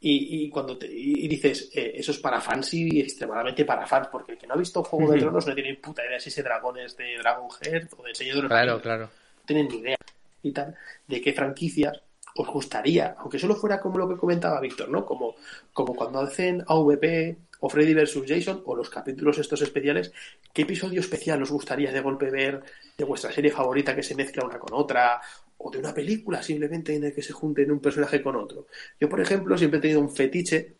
Y, 0.00 0.44
y 0.44 0.48
cuando 0.48 0.78
te, 0.78 0.86
y 0.86 1.26
dices, 1.26 1.70
eh, 1.74 1.92
eso 1.96 2.12
es 2.12 2.18
para 2.18 2.40
fans 2.40 2.72
y 2.74 3.00
extremadamente 3.00 3.64
para 3.64 3.84
fans, 3.86 4.08
porque 4.12 4.32
el 4.32 4.38
que 4.38 4.46
no 4.46 4.54
ha 4.54 4.56
visto 4.56 4.84
Juego 4.84 5.12
de. 5.12 5.18
Tronos 5.18 5.46
no 5.46 5.54
tiene 5.54 5.70
ni 5.70 5.76
puta 5.76 6.06
idea 6.06 6.20
si 6.20 6.28
ese 6.28 6.42
dragón 6.44 6.78
es 6.78 6.96
de 6.96 7.16
Dragonheart 7.18 7.92
o 7.96 8.02
de 8.04 8.14
Señor 8.14 8.36
de 8.36 8.42
los 8.42 8.48
Claro, 8.48 8.72
Anillos 8.72 8.82
claro. 8.82 9.04
no 9.04 9.42
tienen 9.44 9.68
ni 9.68 9.76
idea 9.78 9.96
y 10.42 10.52
tal 10.52 10.76
de 11.06 11.20
qué 11.20 11.32
franquicias 11.32 12.00
os 12.36 12.46
gustaría, 12.46 13.16
aunque 13.18 13.40
solo 13.40 13.56
fuera 13.56 13.80
como 13.80 13.98
lo 13.98 14.08
que 14.08 14.16
comentaba 14.16 14.60
Víctor, 14.60 14.88
¿no? 14.88 15.04
Como, 15.04 15.34
como 15.72 15.96
cuando 15.96 16.20
hacen 16.20 16.62
AVP 16.68 17.36
o 17.60 17.68
Freddy 17.68 17.94
vs. 17.94 18.22
Jason 18.24 18.62
o 18.66 18.76
los 18.76 18.88
capítulos 18.88 19.38
estos 19.38 19.60
especiales, 19.62 20.12
¿qué 20.52 20.62
episodio 20.62 21.00
especial 21.00 21.42
os 21.42 21.50
gustaría 21.50 21.90
de 21.90 22.00
golpe 22.00 22.30
ver 22.30 22.62
de 22.96 23.04
vuestra 23.04 23.32
serie 23.32 23.50
favorita 23.50 23.96
que 23.96 24.04
se 24.04 24.14
mezcla 24.14 24.44
una 24.44 24.60
con 24.60 24.78
otra? 24.78 25.20
O 25.58 25.70
de 25.70 25.78
una 25.78 25.92
película 25.92 26.42
simplemente 26.42 26.94
en 26.94 27.04
el 27.04 27.14
que 27.14 27.22
se 27.22 27.32
junten 27.32 27.70
un 27.70 27.80
personaje 27.80 28.22
con 28.22 28.36
otro. 28.36 28.66
Yo, 29.00 29.08
por 29.08 29.20
ejemplo, 29.20 29.58
siempre 29.58 29.78
he 29.78 29.82
tenido 29.82 30.00
un 30.00 30.10
fetiche 30.10 30.76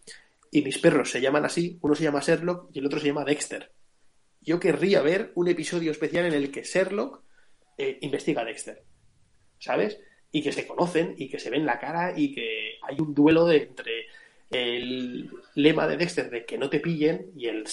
y 0.50 0.62
mis 0.62 0.78
perros 0.78 1.10
se 1.10 1.20
llaman 1.20 1.44
así, 1.44 1.78
uno 1.82 1.94
se 1.94 2.04
llama 2.04 2.20
Sherlock 2.20 2.70
y 2.72 2.78
el 2.78 2.86
otro 2.86 2.98
se 2.98 3.08
llama 3.08 3.24
Dexter. 3.24 3.70
Yo 4.40 4.60
querría 4.60 5.02
ver 5.02 5.32
un 5.34 5.48
episodio 5.48 5.90
especial 5.90 6.26
en 6.26 6.32
el 6.32 6.50
que 6.50 6.62
Sherlock 6.62 7.22
eh, 7.76 7.98
investiga 8.02 8.42
a 8.42 8.44
Dexter. 8.44 8.82
¿Sabes? 9.58 10.00
Y 10.30 10.42
que 10.42 10.52
se 10.52 10.66
conocen 10.66 11.14
y 11.18 11.28
que 11.28 11.38
se 11.38 11.50
ven 11.50 11.66
la 11.66 11.78
cara 11.78 12.14
y 12.16 12.32
que 12.34 12.78
hay 12.82 12.96
un 13.00 13.12
duelo 13.12 13.46
de, 13.46 13.64
entre 13.64 14.06
el 14.50 15.30
lema 15.54 15.86
de 15.86 15.96
Dexter 15.96 16.30
de 16.30 16.44
que 16.44 16.56
no 16.56 16.70
te 16.70 16.80
pillen 16.80 17.32
y 17.36 17.46
el, 17.46 17.64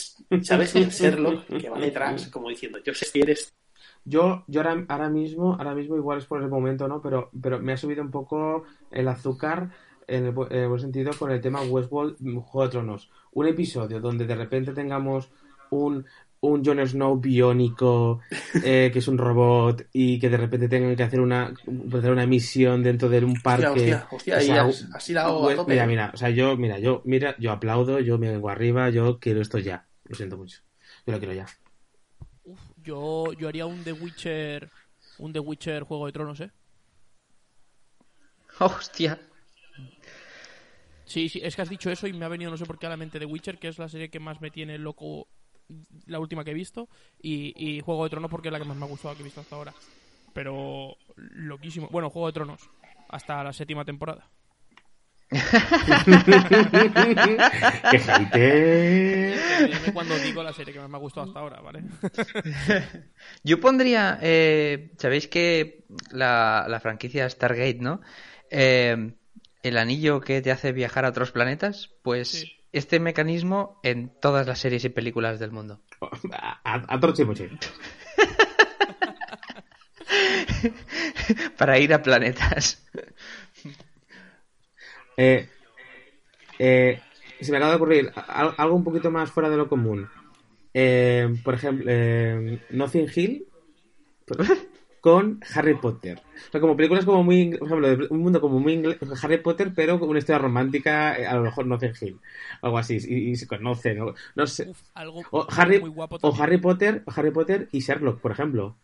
¿sabes? 0.44 0.76
Y 0.76 0.80
el 0.80 0.90
Sherlock 0.90 1.46
que 1.58 1.70
va 1.70 1.80
detrás, 1.80 2.28
como 2.28 2.50
diciendo, 2.50 2.80
yo 2.84 2.94
sé 2.94 3.06
si 3.06 3.20
eres 3.20 3.54
Yo, 4.06 4.44
yo 4.48 4.62
ahora, 4.62 4.86
ahora 4.88 5.10
mismo, 5.10 5.54
ahora 5.56 5.74
mismo 5.76 5.96
igual 5.98 6.20
es 6.20 6.26
por 6.26 6.42
el 6.42 6.48
momento, 6.50 6.88
¿no? 6.88 7.02
Pero, 7.02 7.30
pero 7.42 7.60
me 7.60 7.74
ha 7.74 7.78
subido 7.78 8.04
un 8.04 8.12
poco 8.12 8.64
el 8.92 9.08
azúcar 9.08 9.72
en 10.08 10.26
el, 10.28 10.34
bu- 10.36 10.48
en 10.52 10.60
el 10.60 10.68
buen 10.70 10.80
sentido 10.80 11.12
con 11.18 11.32
el 11.32 11.42
tema 11.42 11.62
Westworld 11.64 12.18
Juego 12.44 12.64
de 12.66 12.70
Tronos. 12.72 13.10
Un 13.34 13.48
episodio 13.48 14.00
donde 14.00 14.26
de 14.28 14.36
repente 14.36 14.74
tengamos 14.74 15.32
un, 15.72 16.06
un 16.42 16.64
Jon 16.64 16.86
Snow 16.88 17.18
biónico 17.20 18.20
eh, 18.64 18.90
que 18.94 19.00
es 19.00 19.08
un 19.08 19.18
robot 19.18 19.88
y 19.92 20.20
que 20.20 20.30
de 20.30 20.38
repente 20.38 20.70
tengan 20.70 20.96
que 20.96 21.02
hacer 21.04 21.20
una, 21.20 21.52
hacer 21.98 22.12
una 22.12 22.28
misión 22.28 22.84
dentro 22.84 23.10
de 23.10 23.26
un 23.26 23.34
parque. 23.42 23.66
Hostia, 23.66 23.72
hostia, 23.72 24.08
hostia, 24.12 24.36
O 24.36 24.40
ahí 24.40 24.46
sea, 24.48 24.62
has- 24.66 24.88
así 24.94 25.14
la 25.14 25.24
hago 25.26 25.40
a 25.44 25.48
West- 25.48 25.58
tope. 25.62 25.72
Mira, 25.74 25.88
mira, 25.88 26.12
o 26.14 26.18
sea, 26.18 26.30
yo, 26.30 26.56
mira, 26.58 26.78
yo, 26.78 27.02
mira, 27.06 27.36
yo 27.40 27.52
aplaudo, 27.52 28.00
yo 28.00 28.20
me 28.20 28.30
vengo 28.30 28.50
arriba, 28.50 28.92
yo 28.92 29.20
quiero 29.20 29.42
esto 29.42 29.58
ya. 29.58 29.88
Lo 30.04 30.16
siento 30.16 30.38
mucho. 30.38 30.62
Yo 31.08 31.14
lo 31.14 31.18
quiero 31.20 31.34
ya. 31.34 31.48
Yo, 32.86 33.34
yo 33.34 33.48
haría 33.50 33.66
un 33.66 33.84
The 33.84 33.94
Witcher, 33.94 34.72
un 35.18 35.34
The 35.34 35.40
Witcher 35.40 35.84
Juego 35.84 36.06
de 36.06 36.12
Tronos, 36.14 36.40
¿eh? 36.42 36.52
Hostia. 38.60 39.20
Sí, 41.06 41.30
sí, 41.30 41.40
es 41.44 41.56
que 41.56 41.62
has 41.62 41.70
dicho 41.70 41.92
eso 41.92 42.08
y 42.08 42.14
me 42.14 42.26
ha 42.26 42.30
venido 42.30 42.50
no 42.52 42.58
sé 42.58 42.66
por 42.66 42.80
qué 42.80 42.88
a 42.88 42.90
la 42.90 42.98
mente 42.98 43.20
The 43.20 43.26
Witcher, 43.26 43.60
que 43.60 43.68
es 43.68 43.78
la 43.78 43.90
serie 43.90 44.10
que 44.10 44.20
más 44.20 44.42
me 44.42 44.52
tiene 44.52 44.78
loco, 44.78 45.28
la 46.08 46.20
última 46.20 46.44
que 46.44 46.52
he 46.52 46.54
visto, 46.56 46.90
y, 47.22 47.54
y 47.56 47.82
Juego 47.82 48.04
de 48.04 48.10
Tronos 48.10 48.32
porque 48.32 48.48
es 48.48 48.52
la 48.52 48.60
que 48.60 48.66
más 48.66 48.78
me 48.78 48.86
ha 48.86 48.90
gustado 48.90 49.16
que 49.16 49.22
he 49.22 49.24
visto 49.26 49.42
hasta 49.42 49.56
ahora. 49.56 49.76
Pero 50.34 50.98
loquísimo. 51.16 51.90
Bueno, 51.92 52.10
Juego 52.10 52.28
de 52.28 52.34
Tronos, 52.34 52.70
hasta 53.10 53.44
la 53.44 53.54
séptima 53.54 53.86
temporada. 53.86 54.30
¡Qué 57.92 58.00
gente! 58.00 59.36
Cuando 59.94 60.18
digo 60.20 60.44
la 60.44 60.54
serie 60.54 60.74
que 60.74 60.80
más 60.80 60.90
me 60.90 60.98
ha 60.98 61.00
gustado 61.00 61.28
hasta 61.28 61.40
ahora, 61.40 61.62
¿vale? 61.62 61.84
Yo 63.44 63.60
pondría, 63.60 64.18
eh, 64.22 64.92
sabéis 64.98 65.28
que 65.28 65.86
la, 66.12 66.66
la 66.70 66.80
franquicia 66.80 67.30
Stargate, 67.30 67.80
¿no? 67.82 68.02
Eh, 68.50 69.14
el 69.64 69.78
anillo 69.78 70.22
que 70.22 70.42
te 70.42 70.52
hace 70.52 70.72
viajar 70.72 71.04
a 71.06 71.10
otros 71.10 71.32
planetas, 71.32 71.90
pues 72.04 72.30
Sí. 72.30 72.52
este 72.72 73.00
mecanismo 73.00 73.80
en 73.84 74.12
todas 74.22 74.46
las 74.48 74.60
series 74.60 74.86
y 74.86 74.90
películas 74.90 75.40
del 75.40 75.52
mundo. 75.52 75.82
A, 76.32 76.60
a, 76.64 76.76
a. 76.88 77.00
Para 81.58 81.78
ir 81.80 81.94
a 81.94 82.02
planetas. 82.02 82.85
Eh, 85.18 85.48
eh, 86.60 87.00
se 87.40 87.52
me 87.52 87.58
acaba 87.58 87.72
de 87.72 87.78
ocurrir 87.78 88.12
algo 88.58 88.76
un 88.76 88.84
poquito 88.84 89.12
más 89.12 89.32
fuera 89.32 89.50
de 89.50 89.58
lo 89.58 89.68
común. 89.68 90.08
Eh, 90.74 91.34
por 91.44 91.54
ejemplo, 91.54 91.86
eh, 91.88 92.60
Nothing 92.70 93.08
Hill 93.16 93.48
con 95.00 95.40
Harry 95.54 95.76
Potter. 95.76 96.20
O 96.20 96.52
sea, 96.52 96.60
como 96.60 96.76
películas 96.76 97.06
como 97.06 97.24
muy, 97.24 97.56
por 97.58 97.68
ejemplo, 97.68 97.88
de 97.88 98.08
un 98.10 98.20
mundo 98.20 98.42
como 98.42 98.60
muy 98.60 98.74
inglés, 98.74 98.98
Harry 99.24 99.38
Potter, 99.38 99.72
pero 99.76 100.00
con 100.00 100.10
una 100.10 100.20
historia 100.20 100.40
romántica, 100.40 101.18
eh, 101.18 101.26
a 101.26 101.36
lo 101.36 101.44
mejor 101.44 101.68
Nothing 101.68 101.94
Hill, 102.02 102.20
algo 102.62 102.78
así, 102.78 102.98
y, 103.08 103.30
y 103.30 103.36
se 103.36 103.48
conocen, 103.48 104.00
¿no? 104.00 104.16
no 104.36 104.48
sé. 104.48 104.68
Uf, 104.68 104.82
algo 104.96 105.22
O 105.32 105.48
Harry, 105.50 105.80
muy 105.80 105.92
guapo 105.92 106.18
o. 106.22 106.42
Harry 106.42 106.58
Potter, 106.58 107.04
o 107.06 107.12
Harry 107.16 107.32
Potter 107.32 107.70
y 107.72 107.80
Sherlock, 107.80 108.20
por 108.20 108.32
ejemplo. 108.32 108.76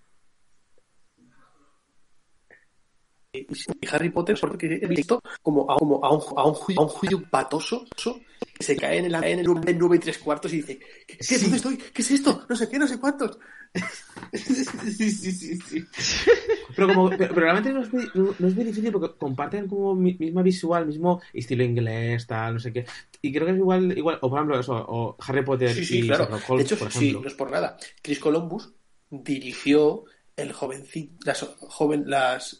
Y 3.34 3.48
Harry 3.90 4.10
Potter, 4.10 4.38
porque 4.42 4.80
he 4.82 4.88
visto 4.88 5.22
como 5.42 5.72
a, 5.72 5.78
como 5.78 6.04
a 6.04 6.14
un, 6.14 6.22
a 6.36 6.46
un, 6.46 6.54
juicio, 6.54 6.82
a 6.82 6.84
un 6.86 6.90
juicio 6.90 7.24
patoso 7.30 7.86
que 8.54 8.62
se 8.64 8.76
cae 8.76 8.98
en 8.98 9.06
el, 9.06 9.16
en 9.24 9.40
el 9.40 9.46
9 9.48 9.96
y 9.96 10.00
3 10.00 10.18
cuartos 10.18 10.52
y 10.52 10.58
dice: 10.58 10.80
¿Qué, 11.08 11.18
qué, 11.18 11.40
¿Dónde 11.40 11.56
estoy? 11.56 11.78
¿Qué 11.78 12.02
es 12.02 12.12
esto? 12.12 12.46
No 12.50 12.56
sé 12.58 12.68
qué, 12.68 12.78
no 12.78 12.88
sé 12.88 13.00
cuántos. 13.00 13.40
sí, 14.34 15.12
sí, 15.12 15.32
sí, 15.32 15.56
sí. 15.58 15.86
Pero, 16.76 16.88
como, 16.90 17.10
pero, 17.10 17.34
pero 17.34 17.40
realmente 17.40 17.72
no 17.72 17.84
es, 17.84 17.94
muy, 17.94 18.04
no, 18.14 18.36
no 18.38 18.48
es 18.50 18.54
muy 18.54 18.66
difícil 18.66 18.92
porque 18.92 19.18
comparten 19.18 19.66
como 19.70 19.96
mi- 19.96 20.16
misma 20.16 20.42
visual, 20.42 20.86
mismo 20.86 21.22
estilo 21.32 21.64
inglés, 21.64 22.28
tal, 22.28 22.56
no 22.56 22.60
sé 22.60 22.74
qué. 22.74 22.86
Y 23.22 23.32
creo 23.32 23.46
que 23.46 23.54
es 23.54 23.60
igual, 23.60 23.98
igual 23.98 24.20
o 24.22 24.30
por 24.30 24.40
ejemplo, 24.40 24.60
eso, 24.60 24.74
o 24.76 25.16
Harry 25.26 25.46
Potter 25.46 25.74
Sí, 25.74 25.86
sí, 25.86 26.00
y 26.00 26.08
claro. 26.08 26.26
Sherlock 26.26 26.42
De 26.42 26.52
Holmes, 26.52 26.66
hecho, 26.66 26.78
por 26.78 26.92
sí, 26.92 27.14
no 27.14 27.26
es 27.26 27.34
por 27.34 27.50
nada. 27.50 27.78
Chris 28.02 28.20
Columbus 28.20 28.74
dirigió 29.10 30.04
el 30.36 30.52
jovencito, 30.52 31.14
las, 31.26 31.42
joven, 31.60 32.04
las 32.08 32.60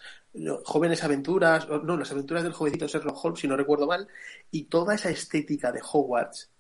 jóvenes 0.64 1.04
aventuras, 1.04 1.68
o 1.70 1.80
no, 1.80 1.98
las 1.98 2.12
aventuras 2.12 2.44
del 2.44 2.54
jovencito 2.54 2.88
Sherlock 2.88 3.24
Holmes, 3.26 3.40
si 3.40 3.48
no 3.48 3.58
recuerdo 3.58 3.88
mal, 3.88 4.08
y 4.50 4.64
toda 4.66 4.96
esa 4.96 5.10
estética 5.10 5.72
de 5.72 5.82
Hogwarts 5.82 6.52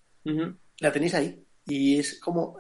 la 0.80 0.92
tenéis 0.92 1.14
ahí. 1.16 1.44
Y 1.66 2.00
es 2.00 2.20
como 2.20 2.60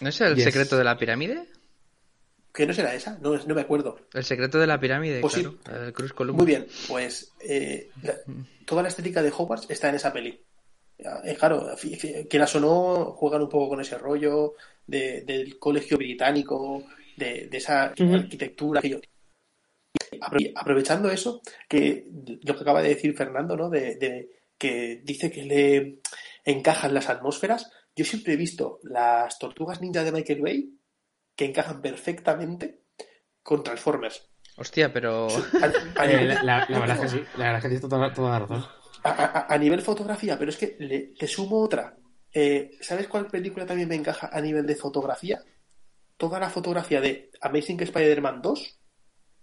¿No 0.00 0.08
es 0.08 0.20
el 0.20 0.34
Yes. 0.34 0.44
secreto 0.44 0.76
de 0.76 0.84
la 0.84 0.96
pirámide? 0.96 1.46
que 2.52 2.66
no 2.66 2.72
será 2.74 2.92
esa, 2.94 3.16
no, 3.20 3.36
no 3.36 3.54
me 3.54 3.60
acuerdo. 3.60 3.96
El 4.12 4.24
secreto 4.24 4.58
de 4.58 4.66
la 4.66 4.80
pirámide, 4.80 5.20
Pues 5.20 5.34
sí. 5.34 5.44
claro. 5.62 5.84
El 5.86 5.92
Cruz 5.92 6.12
Columbus. 6.12 6.42
Muy 6.42 6.46
bien, 6.52 6.66
pues 6.88 7.32
eh, 7.40 7.90
la- 8.02 8.16
toda 8.66 8.82
la 8.82 8.88
estética 8.88 9.22
de 9.22 9.30
Hogwarts 9.30 9.70
está 9.70 9.88
en 9.88 9.94
esa 9.94 10.12
peli. 10.12 10.42
Eh, 10.98 11.36
claro, 11.38 11.68
quieras 12.28 12.54
o 12.56 12.60
no, 12.60 13.12
juegan 13.12 13.42
un 13.42 13.48
poco 13.48 13.68
con 13.68 13.80
ese 13.80 13.96
rollo 13.98 14.54
de- 14.84 15.22
del 15.22 15.60
colegio 15.60 15.96
británico, 15.96 16.82
de, 17.16 17.48
de 17.48 17.56
esa 17.58 17.84
arquitectura. 18.14 18.80
que 18.80 18.90
yo- 18.90 19.00
Apro- 20.20 20.52
Aprovechando 20.54 21.10
eso, 21.10 21.40
que 21.68 22.06
lo 22.42 22.54
que 22.56 22.62
acaba 22.62 22.82
de 22.82 22.90
decir 22.90 23.16
Fernando, 23.16 23.56
¿no? 23.56 23.68
De, 23.70 23.96
de- 23.96 24.28
que 24.58 25.00
dice 25.04 25.30
que 25.30 25.44
le 25.44 26.00
encajan 26.44 26.92
las 26.92 27.08
atmósferas. 27.08 27.70
Yo 27.96 28.04
siempre 28.04 28.34
he 28.34 28.36
visto 28.36 28.78
las 28.82 29.38
tortugas 29.38 29.80
ninja 29.80 30.04
de 30.04 30.12
Michael 30.12 30.42
Bay 30.42 30.70
que 31.34 31.46
encajan 31.46 31.80
perfectamente 31.80 32.82
con 33.42 33.62
Transformers. 33.62 34.28
Hostia, 34.56 34.92
pero... 34.92 35.28
A- 35.62 36.02
a 36.02 36.04
Eh, 36.04 36.16
nivel- 36.18 36.28
la, 36.28 36.42
la- 36.42 36.66
la 36.68 36.78
verdad 36.80 36.96
es 36.96 37.00
que 37.12 37.18
sí, 37.18 37.24
la 37.38 37.44
verdad 37.46 37.56
es 37.58 37.62
que 37.62 37.68
tienes 37.68 37.88
toda, 37.88 38.12
toda 38.12 38.30
la 38.32 38.38
razón. 38.40 38.64
A, 39.04 39.10
a- 39.10 39.54
a 39.54 39.58
nivel 39.58 39.80
fotografía, 39.80 40.38
pero 40.38 40.50
es 40.50 40.58
que 40.58 40.76
le, 40.78 40.98
te 41.18 41.26
sumo 41.26 41.58
otra. 41.62 41.96
Eh, 42.32 42.72
¿Sabes 42.82 43.08
cuál 43.08 43.26
película 43.28 43.64
también 43.64 43.88
me 43.88 43.94
encaja 43.94 44.28
a 44.30 44.40
nivel 44.42 44.66
de 44.66 44.76
fotografía? 44.76 45.42
Toda 46.20 46.38
la 46.38 46.50
fotografía 46.50 47.00
de 47.00 47.30
Amazing 47.40 47.80
Spider-Man 47.80 48.42
2, 48.42 48.78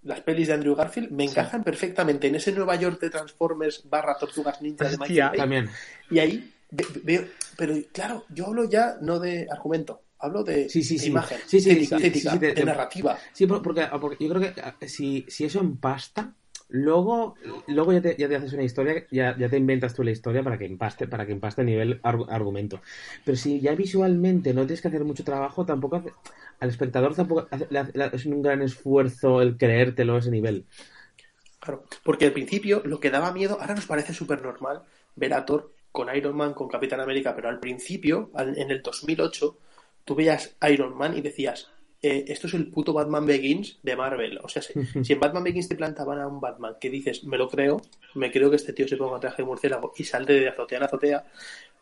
las 0.04 0.22
pelis 0.22 0.48
de 0.48 0.54
Andrew 0.54 0.76
Garfield, 0.76 1.10
me 1.12 1.24
encajan 1.24 1.64
perfectamente 1.64 2.28
en 2.28 2.36
ese 2.36 2.52
Nueva 2.52 2.76
York 2.76 3.02
de 3.02 3.10
Transformers 3.10 3.90
barra 3.90 4.16
Tortugas 4.20 4.62
Ninja 4.62 4.86
de 4.86 4.92
Michael 4.92 5.02
Hostia. 5.10 5.30
Bay. 5.30 5.38
También. 5.40 5.70
Y 6.12 6.20
ahí 6.20 6.54
ve- 6.70 6.86
veo, 7.04 7.26
pero 7.58 7.74
claro, 7.92 8.26
yo 8.30 8.46
hablo 8.46 8.70
ya 8.70 8.98
no 9.02 9.18
de 9.20 9.48
argumento, 9.50 10.04
hablo 10.20 10.44
de, 10.44 10.70
Sí, 10.70 10.84
sí, 10.84 11.00
de 11.00 11.08
imagen, 11.08 11.40
Sí, 11.48 11.60
sí, 11.60 11.72
estética, 11.72 11.96
sí, 11.98 12.02
sí, 12.02 12.08
estética, 12.08 12.32
sí, 12.34 12.38
de- 12.38 12.54
de 12.54 12.64
narrativa. 12.64 13.18
Sí, 13.34 13.48
por- 13.48 13.64
porque, 13.64 13.88
porque 14.00 14.24
yo 14.24 14.30
creo 14.36 14.54
que 14.54 14.62
eh, 14.82 14.88
si, 14.88 15.26
si 15.28 15.46
eso 15.46 15.60
empasta, 15.60 16.36
luego, 16.70 17.36
luego 17.68 17.94
ya, 17.94 18.02
te, 18.02 18.16
ya 18.18 18.28
te 18.28 18.36
haces 18.36 18.54
una 18.54 18.64
historia, 18.64 19.06
ya, 19.12 19.38
ya 19.38 19.50
te 19.50 19.58
inventas 19.58 19.94
tú 19.94 20.04
la 20.04 20.12
historia 20.12 20.44
para 20.44 20.58
que 20.58 20.66
empaste, 20.66 21.08
para 21.08 21.26
que 21.26 21.32
empaste 21.32 21.62
a 21.62 21.66
nivel 21.66 22.02
argu- 22.02 22.28
argumento. 22.30 22.82
Pero 23.26 23.38
si 23.38 23.60
ya 23.60 23.76
visualmente 23.76 24.54
no 24.54 24.62
tienes 24.66 24.82
que 24.82 24.88
hacer 24.90 25.04
mucho 25.04 25.24
trabajo, 25.24 25.66
tampoco 25.66 25.98
hace- 25.98 26.12
al 26.60 26.70
espectador 26.70 27.16
tampoco 27.16 27.48
hace- 27.52 27.68
es 28.14 28.26
un 28.26 28.42
gran 28.42 28.62
esfuerzo 28.62 29.42
el 29.42 29.58
creértelo 29.58 30.16
a 30.16 30.20
ese 30.20 30.32
nivel. 30.32 30.66
Claro, 31.60 31.84
porque 32.04 32.26
al 32.26 32.32
principio 32.34 32.82
lo 32.86 33.00
que 33.00 33.10
daba 33.10 33.32
miedo, 33.32 33.58
ahora 33.60 33.76
nos 33.76 33.86
parece 33.86 34.14
súper 34.14 34.42
normal 34.42 34.82
ver 35.16 35.34
a 35.34 35.46
Thor 35.46 35.72
con 35.92 36.14
Iron 36.16 36.36
Man, 36.36 36.54
con 36.54 36.68
Capitán 36.68 37.00
América, 37.00 37.36
pero 37.36 37.50
al 37.50 37.60
principio, 37.60 38.30
al- 38.36 38.58
en 38.58 38.72
el 38.72 38.82
2008, 38.82 39.58
tú 40.06 40.16
veías 40.16 40.56
Iron 40.70 40.96
Man 40.96 41.18
y 41.18 41.22
decías, 41.22 41.70
eh, 42.02 42.26
esto 42.28 42.48
es 42.48 42.54
el 42.54 42.68
puto 42.68 42.94
Batman 42.94 43.26
Begins 43.26 43.80
de 43.84 43.96
Marvel. 43.96 44.40
O 44.44 44.50
sea, 44.50 44.62
si, 44.62 44.74
si 45.04 45.14
en 45.14 45.20
Batman 45.20 45.44
Begins 45.44 45.68
te 45.70 45.76
plantaban 45.76 46.20
a 46.20 46.28
un 46.28 46.40
Batman 46.40 46.76
que 46.80 46.90
dices, 46.90 47.24
me 47.24 47.38
lo 47.38 47.50
creo, 47.50 47.82
me 48.16 48.32
creo 48.32 48.50
que 48.50 48.56
este 48.58 48.74
tío 48.74 48.88
se 48.88 48.98
ponga 48.98 49.20
traje 49.20 49.42
de 49.42 49.46
murciélago 49.48 49.94
y 49.98 50.04
salte 50.04 50.34
de 50.34 50.50
azotea 50.50 50.78
en 50.78 50.84
azotea, 50.84 51.26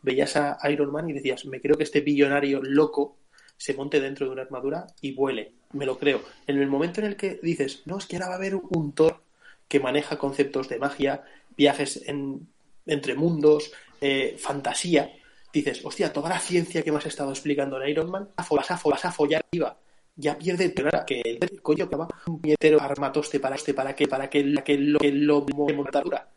veías 0.02 0.36
a 0.36 0.58
Iron 0.70 0.92
Man 0.92 1.08
y 1.10 1.12
decías, 1.12 1.44
me 1.46 1.60
creo 1.60 1.76
que 1.76 1.84
este 1.84 2.00
billonario 2.00 2.62
loco 2.62 3.16
se 3.56 3.74
monte 3.74 4.00
dentro 4.00 4.26
de 4.26 4.32
una 4.32 4.42
armadura 4.42 4.86
y 5.00 5.12
vuele. 5.12 5.52
Me 5.72 5.86
lo 5.86 5.98
creo. 5.98 6.22
En 6.46 6.58
el 6.58 6.68
momento 6.68 7.00
en 7.00 7.06
el 7.06 7.16
que 7.16 7.38
dices, 7.42 7.82
no, 7.86 7.98
es 7.98 8.06
que 8.06 8.16
ahora 8.16 8.28
va 8.28 8.34
a 8.34 8.36
haber 8.36 8.54
un 8.54 8.92
Thor 8.92 9.20
que 9.68 9.80
maneja 9.80 10.16
conceptos 10.18 10.68
de 10.68 10.78
magia, 10.78 11.24
viajes 11.56 12.02
en, 12.06 12.46
entre 12.86 13.14
mundos, 13.14 13.72
eh, 14.00 14.36
fantasía, 14.38 15.10
dices, 15.52 15.84
hostia, 15.84 16.12
toda 16.12 16.28
la 16.28 16.38
ciencia 16.38 16.82
que 16.82 16.92
me 16.92 16.98
has 16.98 17.06
estado 17.06 17.30
explicando 17.30 17.82
en 17.82 17.88
Iron 17.88 18.10
Man, 18.10 18.28
vas 18.36 18.70
a, 18.70 18.78
fo- 18.78 18.90
vas 18.90 19.04
a 19.06 19.10
follar 19.12 19.44
arriba. 19.50 19.76
Ya 20.16 20.36
pierde 20.38 20.72
nada, 20.82 21.04
que 21.04 21.20
el 21.24 21.62
coño 21.62 21.88
que 21.88 21.96
va 21.96 22.08
un 22.26 22.80
armatoste 22.80 23.38
para 23.38 23.56
este, 23.56 23.74
para 23.74 23.94
que, 23.94 24.08
para 24.08 24.30
que, 24.30 24.42
para 24.44 24.64
que 24.64 24.78
lo, 24.78 24.98
que 24.98 25.12
lo 25.12 25.46
montadura. 25.74 26.28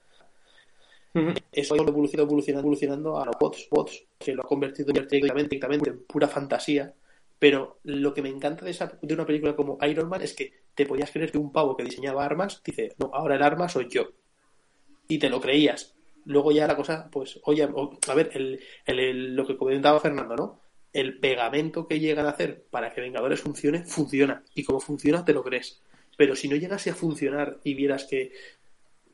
Eso 1.51 1.75
evoluciona 1.75 2.23
evolucionando, 2.23 2.61
evolucionando 2.61 3.17
a 3.19 3.25
los 3.25 3.35
bots, 3.39 3.67
bots, 3.71 4.03
que 4.17 4.33
lo 4.33 4.43
ha 4.43 4.47
convertido 4.47 4.87
directamente, 4.87 5.49
directamente 5.49 5.89
en 5.89 6.03
pura 6.05 6.27
fantasía. 6.27 6.93
Pero 7.39 7.79
lo 7.83 8.13
que 8.13 8.21
me 8.21 8.29
encanta 8.29 8.65
de, 8.65 8.71
esa, 8.71 8.97
de 9.01 9.13
una 9.13 9.25
película 9.25 9.55
como 9.55 9.77
Iron 9.89 10.09
Man 10.09 10.21
es 10.21 10.33
que 10.33 10.51
te 10.75 10.85
podías 10.85 11.11
creer 11.11 11.31
que 11.31 11.37
un 11.37 11.51
pavo 11.51 11.75
que 11.75 11.83
diseñaba 11.83 12.25
armas 12.25 12.61
dice, 12.63 12.93
no, 12.97 13.11
ahora 13.13 13.35
el 13.35 13.43
arma 13.43 13.69
soy 13.69 13.87
yo. 13.89 14.09
Y 15.07 15.19
te 15.19 15.29
lo 15.29 15.41
creías. 15.41 15.95
Luego 16.25 16.51
ya 16.51 16.67
la 16.67 16.75
cosa, 16.75 17.09
pues, 17.11 17.39
oye, 17.43 17.63
a 17.63 18.13
ver, 18.13 18.31
el, 18.33 18.59
el- 18.85 18.99
el- 18.99 19.35
lo 19.35 19.45
que 19.47 19.57
comentaba 19.57 19.99
Fernando, 19.99 20.35
¿no? 20.35 20.59
El 20.93 21.19
pegamento 21.19 21.87
que 21.87 21.99
llegan 21.99 22.25
a 22.25 22.29
hacer 22.31 22.65
para 22.71 22.91
que 22.93 23.01
Vengadores 23.01 23.41
funcione, 23.41 23.83
funciona. 23.85 24.43
Y 24.55 24.63
como 24.63 24.79
funciona, 24.79 25.23
te 25.25 25.33
lo 25.33 25.43
crees. 25.43 25.81
Pero 26.17 26.35
si 26.35 26.47
no 26.47 26.55
llegase 26.55 26.89
a 26.89 26.95
funcionar 26.95 27.59
y 27.63 27.73
vieras 27.75 28.05
que 28.05 28.31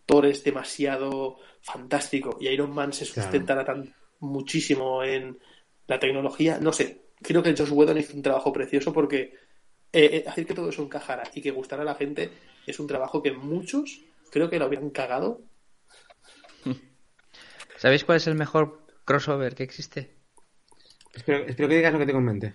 Thor 0.06 0.26
es 0.28 0.44
demasiado 0.44 1.38
fantástico 1.62 2.38
y 2.40 2.48
Iron 2.50 2.72
Man 2.74 2.94
se 2.94 3.06
Claro. 3.06 3.22
sustentara 3.24 3.66
tan 3.66 3.94
muchísimo 4.20 5.04
en 5.04 5.40
la 5.88 6.00
tecnología, 6.00 6.60
no 6.60 6.72
sé. 6.74 7.02
Creo 7.22 7.44
que 7.44 7.56
Josh 7.56 7.72
Whedon 7.72 7.98
hizo 7.98 8.16
un 8.16 8.22
trabajo 8.24 8.54
precioso 8.54 8.94
porque 8.94 9.34
eh, 9.94 10.10
eh, 10.18 10.24
hacer 10.28 10.46
que 10.46 10.54
todo 10.54 10.70
eso 10.70 10.84
encajara 10.84 11.24
y 11.34 11.42
que 11.42 11.52
gustara 11.52 11.82
a 11.84 11.86
la 11.86 11.96
gente 11.96 12.32
es 12.68 12.80
un 12.80 12.88
trabajo 12.88 13.22
que 13.24 13.32
muchos 13.32 14.02
creo 14.32 14.50
que 14.50 14.60
lo 14.60 14.66
habían 14.66 14.90
cagado. 14.92 15.42
¿Sabéis 17.78 18.04
cuál 18.06 18.18
es 18.18 18.28
el 18.28 18.36
mejor 18.36 18.86
crossover 19.06 19.56
que 19.56 19.64
existe? 19.64 20.15
Espero, 21.16 21.40
espero 21.48 21.70
que 21.70 21.76
digas 21.78 21.94
lo 21.94 22.00
que 22.00 22.06
te 22.06 22.14
comente. 22.14 22.54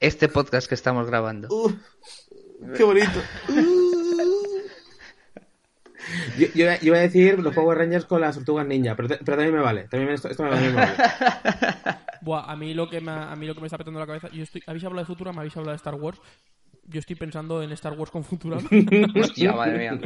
Este 0.00 0.28
podcast 0.28 0.68
que 0.68 0.74
estamos 0.74 1.06
grabando. 1.06 1.48
Uh, 1.50 1.72
¡Qué 2.76 2.84
bonito! 2.84 3.20
Yo, 6.38 6.46
yo, 6.54 6.64
iba- 6.66 6.76
yo 6.78 6.86
iba 6.88 6.98
a 6.98 7.00
decir 7.00 7.40
los 7.40 7.52
Power 7.52 7.78
Rangers 7.78 8.04
con 8.04 8.20
las 8.20 8.36
tortugas 8.36 8.64
ninja, 8.64 8.94
pero, 8.94 9.08
te- 9.08 9.16
pero 9.24 9.36
también 9.38 9.56
me 9.56 9.60
vale. 9.62 9.88
También 9.88 10.12
esto, 10.12 10.28
esto 10.28 10.44
me 10.44 10.50
vale, 10.50 10.62
también 10.70 10.76
me 10.76 10.96
vale. 10.96 11.98
Buah, 12.20 12.44
a 12.48 12.54
mí 12.54 12.74
lo 12.74 12.88
que 12.88 13.00
me, 13.00 13.10
a 13.10 13.34
mí 13.34 13.44
lo 13.46 13.54
que 13.56 13.60
me 13.60 13.66
está 13.66 13.76
petando 13.76 13.98
la 13.98 14.06
cabeza, 14.06 14.28
yo 14.30 14.44
estoy, 14.44 14.62
habéis 14.68 14.84
hablado 14.84 15.00
de 15.00 15.06
Futurama, 15.06 15.40
habéis 15.40 15.56
hablado 15.56 15.72
de 15.72 15.76
Star 15.78 15.94
Wars. 15.96 16.20
Yo 16.84 17.00
estoy 17.00 17.16
pensando 17.16 17.60
en 17.60 17.72
Star 17.72 17.94
Wars 17.94 18.12
con 18.12 18.22
Futurama. 18.22 18.68
Hostia, 19.20 19.52
madre 19.52 19.78
mía. 19.78 20.00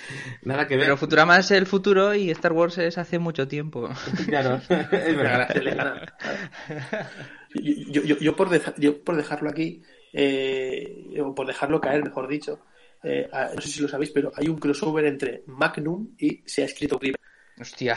Nada 0.42 0.66
que 0.66 0.76
ver. 0.76 0.84
Pero 0.86 0.96
Futurama 0.96 1.38
es 1.38 1.50
el 1.50 1.66
futuro 1.66 2.14
y 2.14 2.30
Star 2.30 2.52
Wars 2.52 2.78
es 2.78 2.98
hace 2.98 3.18
mucho 3.18 3.46
tiempo. 3.48 3.88
Claro, 4.26 4.56
es 4.68 5.16
verdad. 5.16 5.48
Yo, 7.54 8.02
yo- 8.02 8.18
yo 8.18 8.34
por, 8.36 8.48
deja- 8.48 8.74
yo 8.78 9.02
por 9.02 9.16
dejarlo 9.16 9.50
aquí, 9.50 9.82
eh, 10.12 11.06
o 11.20 11.34
por 11.34 11.46
dejarlo 11.46 11.80
caer, 11.80 12.02
mejor 12.02 12.28
dicho, 12.28 12.60
eh, 13.02 13.28
no 13.54 13.60
sé 13.60 13.68
si 13.68 13.82
lo 13.82 13.88
sabéis, 13.88 14.10
pero 14.10 14.32
hay 14.34 14.48
un 14.48 14.58
crossover 14.58 15.04
entre 15.06 15.42
Magnum 15.46 16.14
y 16.18 16.42
se 16.46 16.62
ha 16.62 16.66
escrito 16.66 16.98
River. 16.98 17.18
Hostia. 17.60 17.96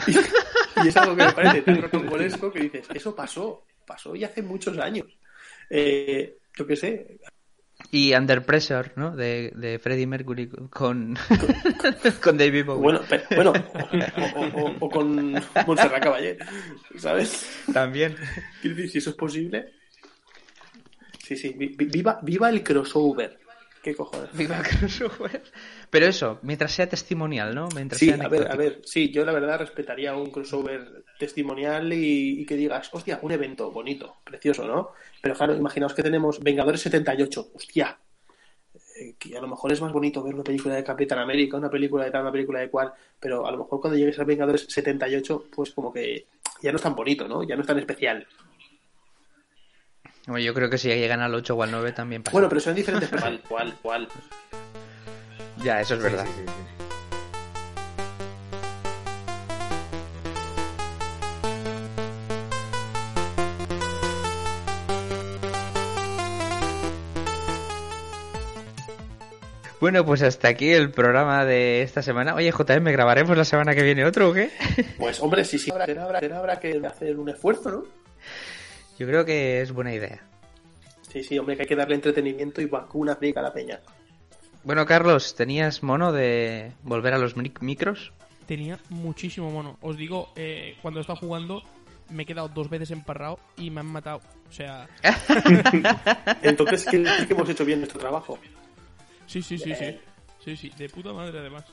Y 0.82 0.88
es 0.88 0.96
algo 0.98 1.16
que 1.16 1.24
me 1.24 1.32
parece 1.32 1.62
tan 1.62 1.80
rocambolesco 1.80 2.52
que 2.52 2.60
dices, 2.60 2.86
eso 2.92 3.16
pasó, 3.16 3.64
pasó 3.86 4.14
y 4.14 4.24
hace 4.24 4.42
muchos 4.42 4.76
años. 4.78 5.06
Eh, 5.70 6.36
yo 6.56 6.66
qué 6.66 6.76
sé, 6.76 7.18
Y 7.92 8.14
Under 8.14 8.44
Pressure, 8.44 8.92
¿no? 8.96 9.14
De, 9.16 9.52
de 9.54 9.78
Freddie 9.78 10.06
Mercury 10.06 10.48
con, 10.70 11.16
con 12.22 12.36
David 12.36 12.64
Bowie. 12.66 12.82
bueno, 12.82 13.00
bueno 13.34 13.52
o, 13.52 14.40
o- 14.40 14.62
o- 14.66 14.76
o 14.80 14.90
con 14.90 15.32
Montserrat 15.66 16.02
Caballé, 16.02 16.36
¿sabes? 16.98 17.48
También. 17.72 18.16
Quiero 18.60 18.76
decir, 18.76 18.90
si 18.90 18.98
eso 18.98 19.10
es 19.10 19.16
posible. 19.16 19.72
Sí, 21.24 21.36
sí, 21.36 21.54
vi- 21.56 21.74
vi- 21.76 21.86
viva, 21.86 22.18
viva 22.22 22.48
el 22.50 22.62
crossover. 22.62 23.38
¿Qué 23.86 23.94
cojones? 23.94 24.30
Viva 24.36 24.60
crossover. 24.64 25.44
Pero 25.90 26.06
eso, 26.06 26.40
mientras 26.42 26.72
sea 26.72 26.88
testimonial, 26.88 27.54
¿no? 27.54 27.68
Mientras 27.72 28.00
Sí, 28.00 28.06
sea 28.06 28.16
a 28.24 28.28
ver, 28.28 28.50
a 28.50 28.56
ver, 28.56 28.80
sí, 28.84 29.12
yo 29.12 29.24
la 29.24 29.30
verdad 29.30 29.60
respetaría 29.60 30.16
un 30.16 30.32
crossover 30.32 31.04
testimonial 31.20 31.92
y, 31.92 32.40
y 32.40 32.46
que 32.46 32.56
digas, 32.56 32.90
hostia, 32.92 33.20
un 33.22 33.30
evento 33.30 33.70
bonito, 33.70 34.16
precioso, 34.24 34.66
¿no? 34.66 34.90
Pero 35.22 35.36
claro, 35.36 35.54
imaginaos 35.54 35.94
que 35.94 36.02
tenemos 36.02 36.42
Vengadores 36.42 36.80
78, 36.80 37.50
hostia, 37.54 37.96
eh, 38.98 39.14
que 39.20 39.38
a 39.38 39.40
lo 39.40 39.46
mejor 39.46 39.70
es 39.70 39.80
más 39.80 39.92
bonito 39.92 40.20
ver 40.20 40.34
una 40.34 40.42
película 40.42 40.74
de 40.74 40.82
Capitán 40.82 41.20
América, 41.20 41.56
una 41.56 41.70
película 41.70 42.06
de 42.06 42.10
tal, 42.10 42.22
una 42.22 42.32
película 42.32 42.58
de 42.58 42.68
cual, 42.68 42.92
pero 43.20 43.46
a 43.46 43.52
lo 43.52 43.58
mejor 43.58 43.80
cuando 43.80 43.96
llegues 43.96 44.18
a 44.18 44.24
Vengadores 44.24 44.66
78, 44.68 45.44
pues 45.54 45.70
como 45.70 45.92
que 45.92 46.26
ya 46.60 46.72
no 46.72 46.76
es 46.76 46.82
tan 46.82 46.96
bonito, 46.96 47.28
¿no? 47.28 47.44
Ya 47.44 47.54
no 47.54 47.60
es 47.60 47.68
tan 47.68 47.78
especial. 47.78 48.26
Bueno, 50.26 50.40
yo 50.40 50.52
creo 50.54 50.68
que 50.68 50.76
si 50.76 50.88
llegan 50.88 51.20
al 51.20 51.34
8 51.34 51.54
o 51.54 51.62
al 51.62 51.70
9 51.70 51.92
también 51.92 52.22
pasa. 52.22 52.32
Bueno, 52.32 52.48
pero 52.48 52.60
son 52.60 52.74
diferentes, 52.74 53.08
pero 53.10 53.22
¿cuál, 53.22 53.40
cuál, 53.48 53.78
cuál? 53.80 54.08
ya, 55.62 55.80
eso 55.80 55.94
es 55.94 56.02
verdad. 56.02 56.24
Sí, 56.24 56.32
sí, 56.32 56.40
sí, 56.40 56.46
sí. 56.46 56.76
Bueno, 69.78 70.04
pues 70.04 70.22
hasta 70.22 70.48
aquí 70.48 70.72
el 70.72 70.90
programa 70.90 71.44
de 71.44 71.82
esta 71.82 72.02
semana. 72.02 72.34
Oye, 72.34 72.50
JM, 72.50 72.84
¿grabaremos 72.90 73.36
la 73.36 73.44
semana 73.44 73.74
que 73.74 73.82
viene 73.82 74.04
otro 74.04 74.30
o 74.30 74.32
qué? 74.32 74.50
Pues 74.98 75.20
hombre, 75.20 75.44
sí, 75.44 75.58
sí, 75.58 75.70
habrá, 75.70 75.84
habrá, 76.02 76.38
habrá 76.38 76.58
que 76.58 76.80
hacer 76.84 77.16
un 77.16 77.28
esfuerzo, 77.28 77.70
¿no? 77.70 78.05
Yo 78.98 79.06
creo 79.06 79.24
que 79.24 79.60
es 79.60 79.72
buena 79.72 79.92
idea. 79.94 80.20
Sí, 81.10 81.22
sí, 81.22 81.38
hombre, 81.38 81.56
que 81.56 81.62
hay 81.62 81.68
que 81.68 81.76
darle 81.76 81.94
entretenimiento 81.94 82.60
y 82.60 82.66
vacuna 82.66 83.16
frica 83.16 83.40
a 83.40 83.44
la 83.44 83.52
peña. 83.52 83.80
Bueno, 84.64 84.84
Carlos, 84.86 85.34
¿tenías 85.34 85.82
mono 85.82 86.12
de 86.12 86.72
volver 86.82 87.14
a 87.14 87.18
los 87.18 87.36
mic- 87.36 87.60
micros? 87.60 88.12
Tenía 88.46 88.78
muchísimo 88.90 89.50
mono. 89.50 89.78
Os 89.80 89.96
digo, 89.96 90.32
eh, 90.36 90.76
cuando 90.82 90.98
he 90.98 91.02
estado 91.02 91.18
jugando, 91.18 91.62
me 92.10 92.24
he 92.24 92.26
quedado 92.26 92.48
dos 92.48 92.68
veces 92.68 92.90
emparrado 92.90 93.38
y 93.56 93.70
me 93.70 93.80
han 93.80 93.86
matado. 93.86 94.20
O 94.48 94.52
sea, 94.52 94.88
Entonces, 96.42 96.84
¿qué, 96.90 97.02
qué 97.26 97.32
hemos 97.32 97.48
hecho 97.48 97.64
bien 97.64 97.80
nuestro 97.80 98.00
trabajo? 98.00 98.38
sí, 99.26 99.42
sí, 99.42 99.58
sí, 99.58 99.74
sí. 99.74 99.98
Sí, 100.44 100.56
sí, 100.56 100.72
de 100.76 100.88
puta 100.88 101.12
madre 101.12 101.38
además. 101.40 101.64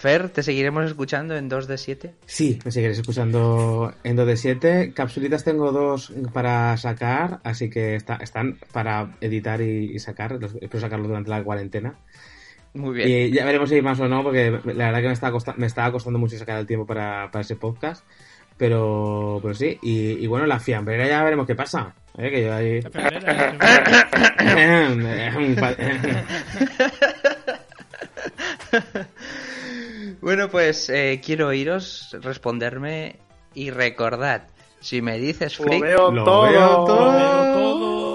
Fer, 0.00 0.28
te 0.28 0.42
seguiremos 0.44 0.84
escuchando 0.86 1.36
en 1.36 1.48
2 1.48 1.66
de 1.66 1.76
7. 1.76 2.14
Sí, 2.24 2.58
me 2.64 2.70
seguiréis 2.70 3.00
escuchando 3.00 3.92
en 4.04 4.14
2 4.14 4.26
de 4.28 4.36
7. 4.36 4.92
Capsulitas 4.94 5.42
tengo 5.42 5.72
dos 5.72 6.12
para 6.32 6.76
sacar, 6.76 7.40
así 7.42 7.68
que 7.68 7.96
está- 7.96 8.14
están 8.22 8.58
para 8.72 9.16
editar 9.20 9.60
y, 9.60 9.90
y 9.92 9.98
sacar. 9.98 10.32
Los- 10.40 10.54
Espero 10.54 10.80
sacarlos 10.80 11.08
durante 11.08 11.30
la 11.30 11.42
cuarentena. 11.42 11.94
Muy 12.74 12.94
bien. 12.94 13.08
Y 13.08 13.30
ya 13.32 13.44
veremos 13.44 13.70
si 13.70 13.74
hay 13.76 13.82
más 13.82 13.98
o 13.98 14.06
no, 14.06 14.22
porque 14.22 14.50
la 14.66 14.86
verdad 14.86 15.00
que 15.00 15.06
me 15.08 15.12
estaba, 15.14 15.32
costa- 15.32 15.54
me 15.56 15.66
estaba 15.66 15.90
costando 15.90 16.18
mucho 16.20 16.38
sacar 16.38 16.60
el 16.60 16.66
tiempo 16.66 16.86
para, 16.86 17.30
para 17.32 17.40
ese 17.42 17.56
podcast. 17.56 18.04
Pero, 18.56 19.38
pero 19.42 19.54
sí, 19.54 19.78
y, 19.82 20.12
y 20.12 20.26
bueno, 20.28 20.46
la 20.46 20.60
fiambrera 20.60 21.06
ya 21.08 21.24
veremos 21.24 21.46
qué 21.46 21.54
pasa. 21.56 21.94
¿eh? 22.16 22.30
Que 22.30 22.42
yo 22.42 22.54
ahí... 22.54 22.82
La 22.82 22.90
febrera, 22.90 23.20
la 23.20 23.52
febrera. 23.52 25.28
Bueno, 30.20 30.48
pues 30.48 30.88
eh, 30.90 31.20
quiero 31.24 31.48
oíros, 31.48 32.16
responderme 32.22 33.16
y 33.54 33.70
recordad, 33.70 34.48
si 34.80 35.00
me 35.02 35.18
dices 35.18 35.56
freak, 35.56 35.82
Lo 35.82 36.24
todo. 36.24 36.42
veo 36.42 36.84
todo. 36.84 37.12
Lo 37.12 37.12
veo 37.12 37.54
todo. 37.54 38.07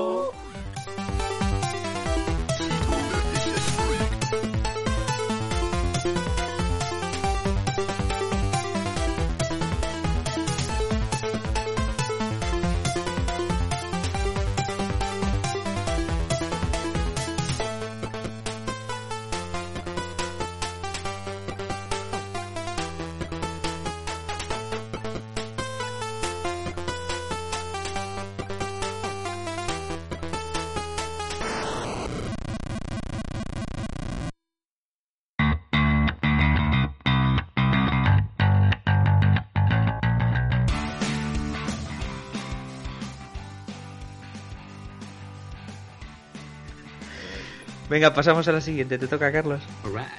Venga, 47.93 48.11
pasamos 48.11 48.47
a 48.47 48.51
la 48.51 48.59
siguiente, 48.59 48.97
te 48.97 49.07
toca 49.07 49.31
Carlos. 49.31 49.61
Alright. 49.85 50.09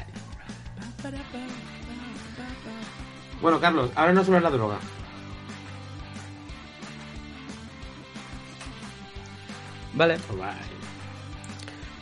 Bueno, 3.43 3.61
Carlos, 3.61 3.91
háblanos 3.97 4.27
sobre 4.27 4.41
la 4.41 4.51
droga. 4.51 4.79
Vale. 9.93 10.19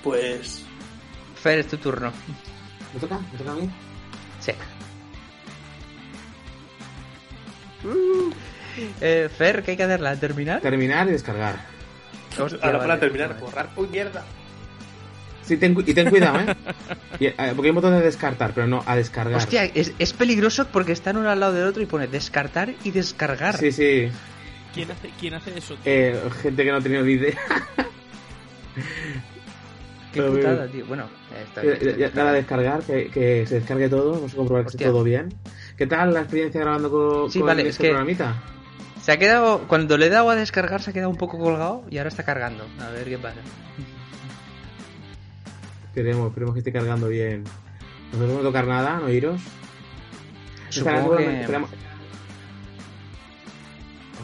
Pues 0.03 0.63
Fer, 1.37 1.61
es 1.61 1.69
tu 1.69 1.79
turno. 1.79 2.13
¿Me 2.93 3.01
toca? 3.01 3.19
¿Me 3.33 3.39
toca 3.39 3.53
a 3.53 3.55
mí? 3.55 3.71
Sí. 4.41 4.53
Eh, 9.01 9.31
Fer, 9.35 9.63
¿qué 9.63 9.73
hay 9.73 9.77
que 9.79 9.83
hacerla? 9.85 10.17
¿Terminar? 10.17 10.61
Terminar 10.61 11.09
y 11.09 11.13
descargar. 11.13 11.57
Hostia, 12.39 12.59
ahora 12.63 12.79
vale, 12.79 12.89
para 12.89 13.01
terminar, 13.01 13.29
vale. 13.31 13.41
borrar. 13.41 13.71
¡Uy, 13.77 13.89
mierda! 13.89 14.23
Sí, 15.43 15.57
ten, 15.57 15.77
y 15.87 15.93
ten 15.95 16.09
cuidado, 16.09 16.39
¿eh? 16.41 16.57
Y, 17.19 17.27
eh, 17.27 17.35
porque 17.55 17.67
hay 17.67 17.71
un 17.71 17.75
botón 17.77 17.93
de 17.95 18.01
descartar, 18.01 18.53
pero 18.55 18.67
no 18.67 18.83
a 18.87 18.95
descargar. 18.97 19.37
Hostia, 19.37 19.65
es, 19.65 19.93
es 19.99 20.13
peligroso 20.13 20.69
porque 20.69 20.93
están 20.93 21.17
uno 21.17 21.31
al 21.31 21.41
lado 21.41 21.53
del 21.53 21.67
otro 21.67 21.83
y 21.83 21.87
pone 21.87 22.07
descartar 22.07 22.73
y 22.85 22.91
descargar. 22.93 23.57
Sí, 23.57 23.73
sí. 23.73 24.09
¿Quién 24.73 24.91
hace, 24.91 25.11
quién 25.21 25.35
hace 25.35 25.51
eso? 25.59 25.75
tío? 25.75 25.83
Eh, 25.85 26.19
gente 26.43 26.65
que 26.65 26.71
no 26.71 26.77
ha 26.79 26.81
tenido 26.81 27.03
ni 27.03 27.13
idea. 27.13 27.35
Qué 30.13 30.23
putada, 30.23 30.67
tío. 30.69 30.85
Bueno, 30.87 31.05
eh, 31.35 31.45
está 31.47 31.63
bien, 31.63 31.73
Ya- 31.75 31.79
está 31.79 31.91
ya- 31.91 31.97
bien. 31.97 32.11
Dale 32.15 32.29
a 32.29 32.33
descargar, 32.33 32.83
que, 32.83 33.11
que 33.11 33.47
se 33.47 33.55
descargue 33.57 33.89
todo. 33.89 34.13
Vamos 34.13 34.33
a 34.33 34.37
comprobar 34.37 34.65
que 34.65 34.69
esté 34.69 34.77
Hostia. 34.85 34.89
todo 34.89 35.05
bien. 35.05 35.29
¿Qué 35.77 35.87
tal 35.87 36.13
la 36.13 36.21
experiencia 36.21 36.61
grabando 36.61 36.91
con, 36.91 37.31
Sí, 37.31 37.39
con 37.39 37.49
vale, 37.49 37.63
es 37.63 37.69
este 37.69 37.85
que- 37.85 37.89
programita? 37.91 38.43
Se 39.03 39.11
ha 39.11 39.19
quedado, 39.19 39.67
cuando 39.67 39.99
le 39.99 40.07
he 40.07 40.11
dado 40.11 40.31
a 40.31 40.37
descargar 40.37 40.81
se 40.81 40.91
ha 40.91 40.93
quedado 40.93 41.11
un 41.11 41.17
poco 41.17 41.37
colgado 41.39 41.83
y 41.91 41.99
ahora 41.99 42.09
está 42.09 42.25
cargando. 42.25 42.65
A 42.79 42.89
ver 42.91 43.05
qué 43.07 43.19
pasa. 43.19 43.41
Esperemos, 45.93 46.29
esperemos 46.29 46.55
que 46.55 46.61
esté 46.61 46.73
cargando 46.73 47.07
bien. 47.09 47.45
No 48.19 48.39
a 48.39 48.43
tocar 48.43 48.67
nada, 48.67 48.99
no 48.99 49.11
iros. 49.11 49.43
Supongo 50.71 51.19
que- 51.19 51.41
esperamos- 51.43 51.71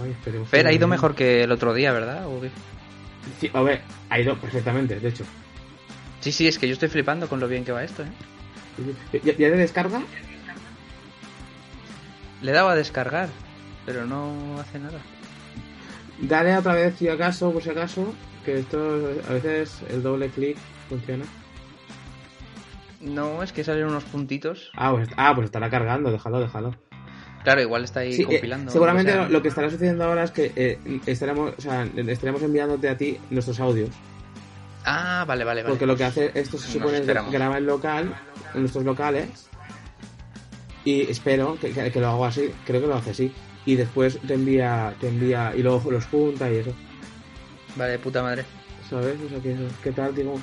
Ay, 0.03 0.11
esperemos 0.13 0.49
Fer 0.49 0.63
que- 0.63 0.69
ha 0.69 0.73
ido 0.73 0.89
mejor 0.89 1.15
que 1.15 1.43
el 1.43 1.53
otro 1.53 1.75
día, 1.75 1.93
¿verdad? 1.93 2.27
¿O 2.27 2.41
qué? 2.41 2.51
Sí, 3.39 3.51
a 3.53 3.61
ver, 3.61 3.83
ha 4.09 4.19
ido 4.19 4.35
perfectamente, 4.39 4.99
de 4.99 5.09
hecho. 5.09 5.25
Sí, 6.21 6.33
sí, 6.33 6.49
es 6.49 6.59
que 6.59 6.67
yo 6.69 6.73
estoy 6.73 6.89
flipando 6.89 7.29
con 7.29 7.39
lo 7.39 7.49
bien 7.49 7.67
que 7.67 7.73
va 7.73 7.85
esto, 7.85 8.03
¿eh? 8.03 9.21
¿Ya, 9.23 9.37
ya 9.37 9.51
de 9.51 9.57
descarga? 9.59 10.01
Le 12.41 12.51
he 12.51 12.55
dado 12.55 12.69
a 12.71 12.75
descargar, 12.77 13.29
pero 13.85 14.07
no 14.07 14.59
hace 14.59 14.79
nada. 14.79 15.01
Dale 16.21 16.57
otra 16.57 16.75
vez 16.75 16.95
si 16.97 17.09
acaso, 17.09 17.53
por 17.53 17.63
si 17.63 17.69
acaso, 17.71 18.15
que 18.45 18.61
esto 18.61 18.79
a 19.29 19.33
veces 19.35 19.83
el 19.91 20.03
doble 20.03 20.31
clic 20.31 20.57
funciona. 20.89 21.25
No, 23.01 23.43
es 23.43 23.53
que 23.53 23.63
salen 23.65 23.87
unos 23.87 24.05
puntitos. 24.05 24.71
Ah, 24.75 24.91
pues, 24.93 25.09
ah, 25.17 25.33
pues 25.35 25.47
estará 25.47 25.71
cargando, 25.71 26.11
déjalo, 26.11 26.41
déjalo. 26.41 26.75
Claro, 27.45 27.61
igual 27.63 27.85
está 27.85 28.01
ahí 28.01 28.13
Sí, 28.13 28.23
eh, 28.23 28.27
compilando. 28.27 28.73
seguramente 28.73 29.13
o 29.13 29.15
sea, 29.15 29.29
lo, 29.29 29.41
que 29.41 29.49
estará 29.49 29.71
sucediendo 29.71 30.05
ahora 30.05 30.25
es 30.25 30.33
que 30.33 30.53
eh, 30.57 31.01
estaremos, 31.07 31.55
o 31.57 31.61
sea, 31.61 31.85
estaremos 31.85 32.43
enviándote 32.43 32.89
a 32.89 32.97
ti 32.97 33.19
nuestros 33.31 33.61
audios. 33.61 33.91
Ah, 34.85 35.25
vale, 35.27 35.45
vale, 35.45 35.63
vale. 35.63 35.73
Porque 35.73 35.87
lo 35.87 35.97
que 35.97 36.05
hace 36.05 36.33
esto 36.35 36.59
se 36.59 36.71
supone 36.71 36.99
es 36.99 37.07
grabar 37.07 37.59
en 37.59 37.67
local, 37.67 38.15
en 38.55 38.61
nuestros 38.61 38.85
locales. 38.85 39.49
Y 40.85 41.03
espero 41.03 41.59
que, 41.61 41.71
que- 41.73 41.91
que 41.93 42.01
lo 42.01 42.09
hago 42.09 42.25
así, 42.25 42.51
creo 42.67 42.81
que 42.81 42.87
lo 42.87 42.97
hace 42.97 43.11
así. 43.11 43.33
Y 43.67 43.77
después 43.77 44.19
te 44.27 44.35
envía, 44.35 44.95
te 45.01 45.09
envía, 45.09 45.53
y 45.55 45.63
luego 45.63 45.91
los 45.91 46.07
junta 46.07 46.51
y 46.51 46.57
eso. 46.57 46.75
Vale, 47.77 47.99
puta 47.99 48.23
madre. 48.23 48.45
¿Sabes? 48.89 49.17
O 49.25 49.29
sea, 49.29 49.39
que 49.41 49.57
¿qué 49.83 49.93
tal, 49.93 50.15
digo? 50.15 50.41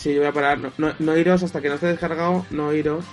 Sí, 0.00 0.14
yo 0.14 0.20
voy 0.20 0.28
a 0.28 0.32
parar. 0.32 0.58
No, 0.58 0.72
no, 0.78 0.94
no 0.98 1.14
iros 1.14 1.42
hasta 1.42 1.60
que 1.60 1.68
no 1.68 1.74
esté 1.74 1.88
descargado, 1.88 2.46
no 2.48 2.72
iros. 2.72 3.04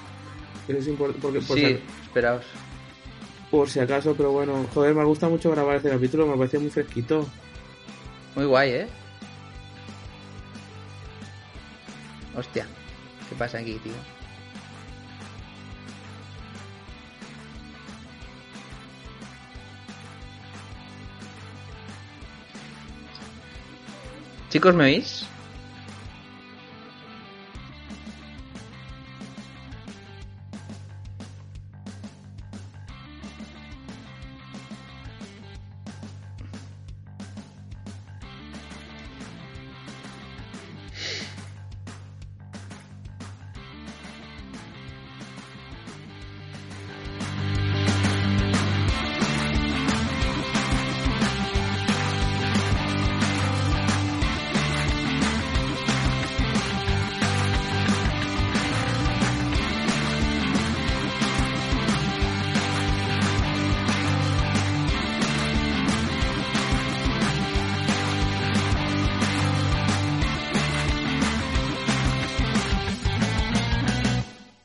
Eso 0.70 0.78
es 0.78 0.88
importante, 0.88 1.22
porque 1.22 1.42
por, 1.42 1.58
sí, 1.58 1.66
si, 1.66 1.82
esperaos. 2.04 2.46
por 3.52 3.70
si 3.70 3.82
acaso, 3.82 4.16
pero 4.16 4.32
bueno, 4.32 4.66
joder, 4.74 4.96
me 4.96 5.04
gusta 5.04 5.28
mucho 5.28 5.52
grabar 5.52 5.76
este 5.76 5.90
capítulo, 5.90 6.26
me 6.26 6.38
parece 6.38 6.60
muy 6.60 6.70
fresquito. 6.70 7.28
Muy 8.36 8.46
guay, 8.46 8.72
¿eh? 8.72 8.88
Hostia, 12.38 12.66
¿qué 13.28 13.36
pasa 13.36 13.58
aquí, 13.58 13.74
tío? 13.84 13.92
Chicos, 24.50 24.74
¿me 24.74 24.86
oís? 24.86 25.28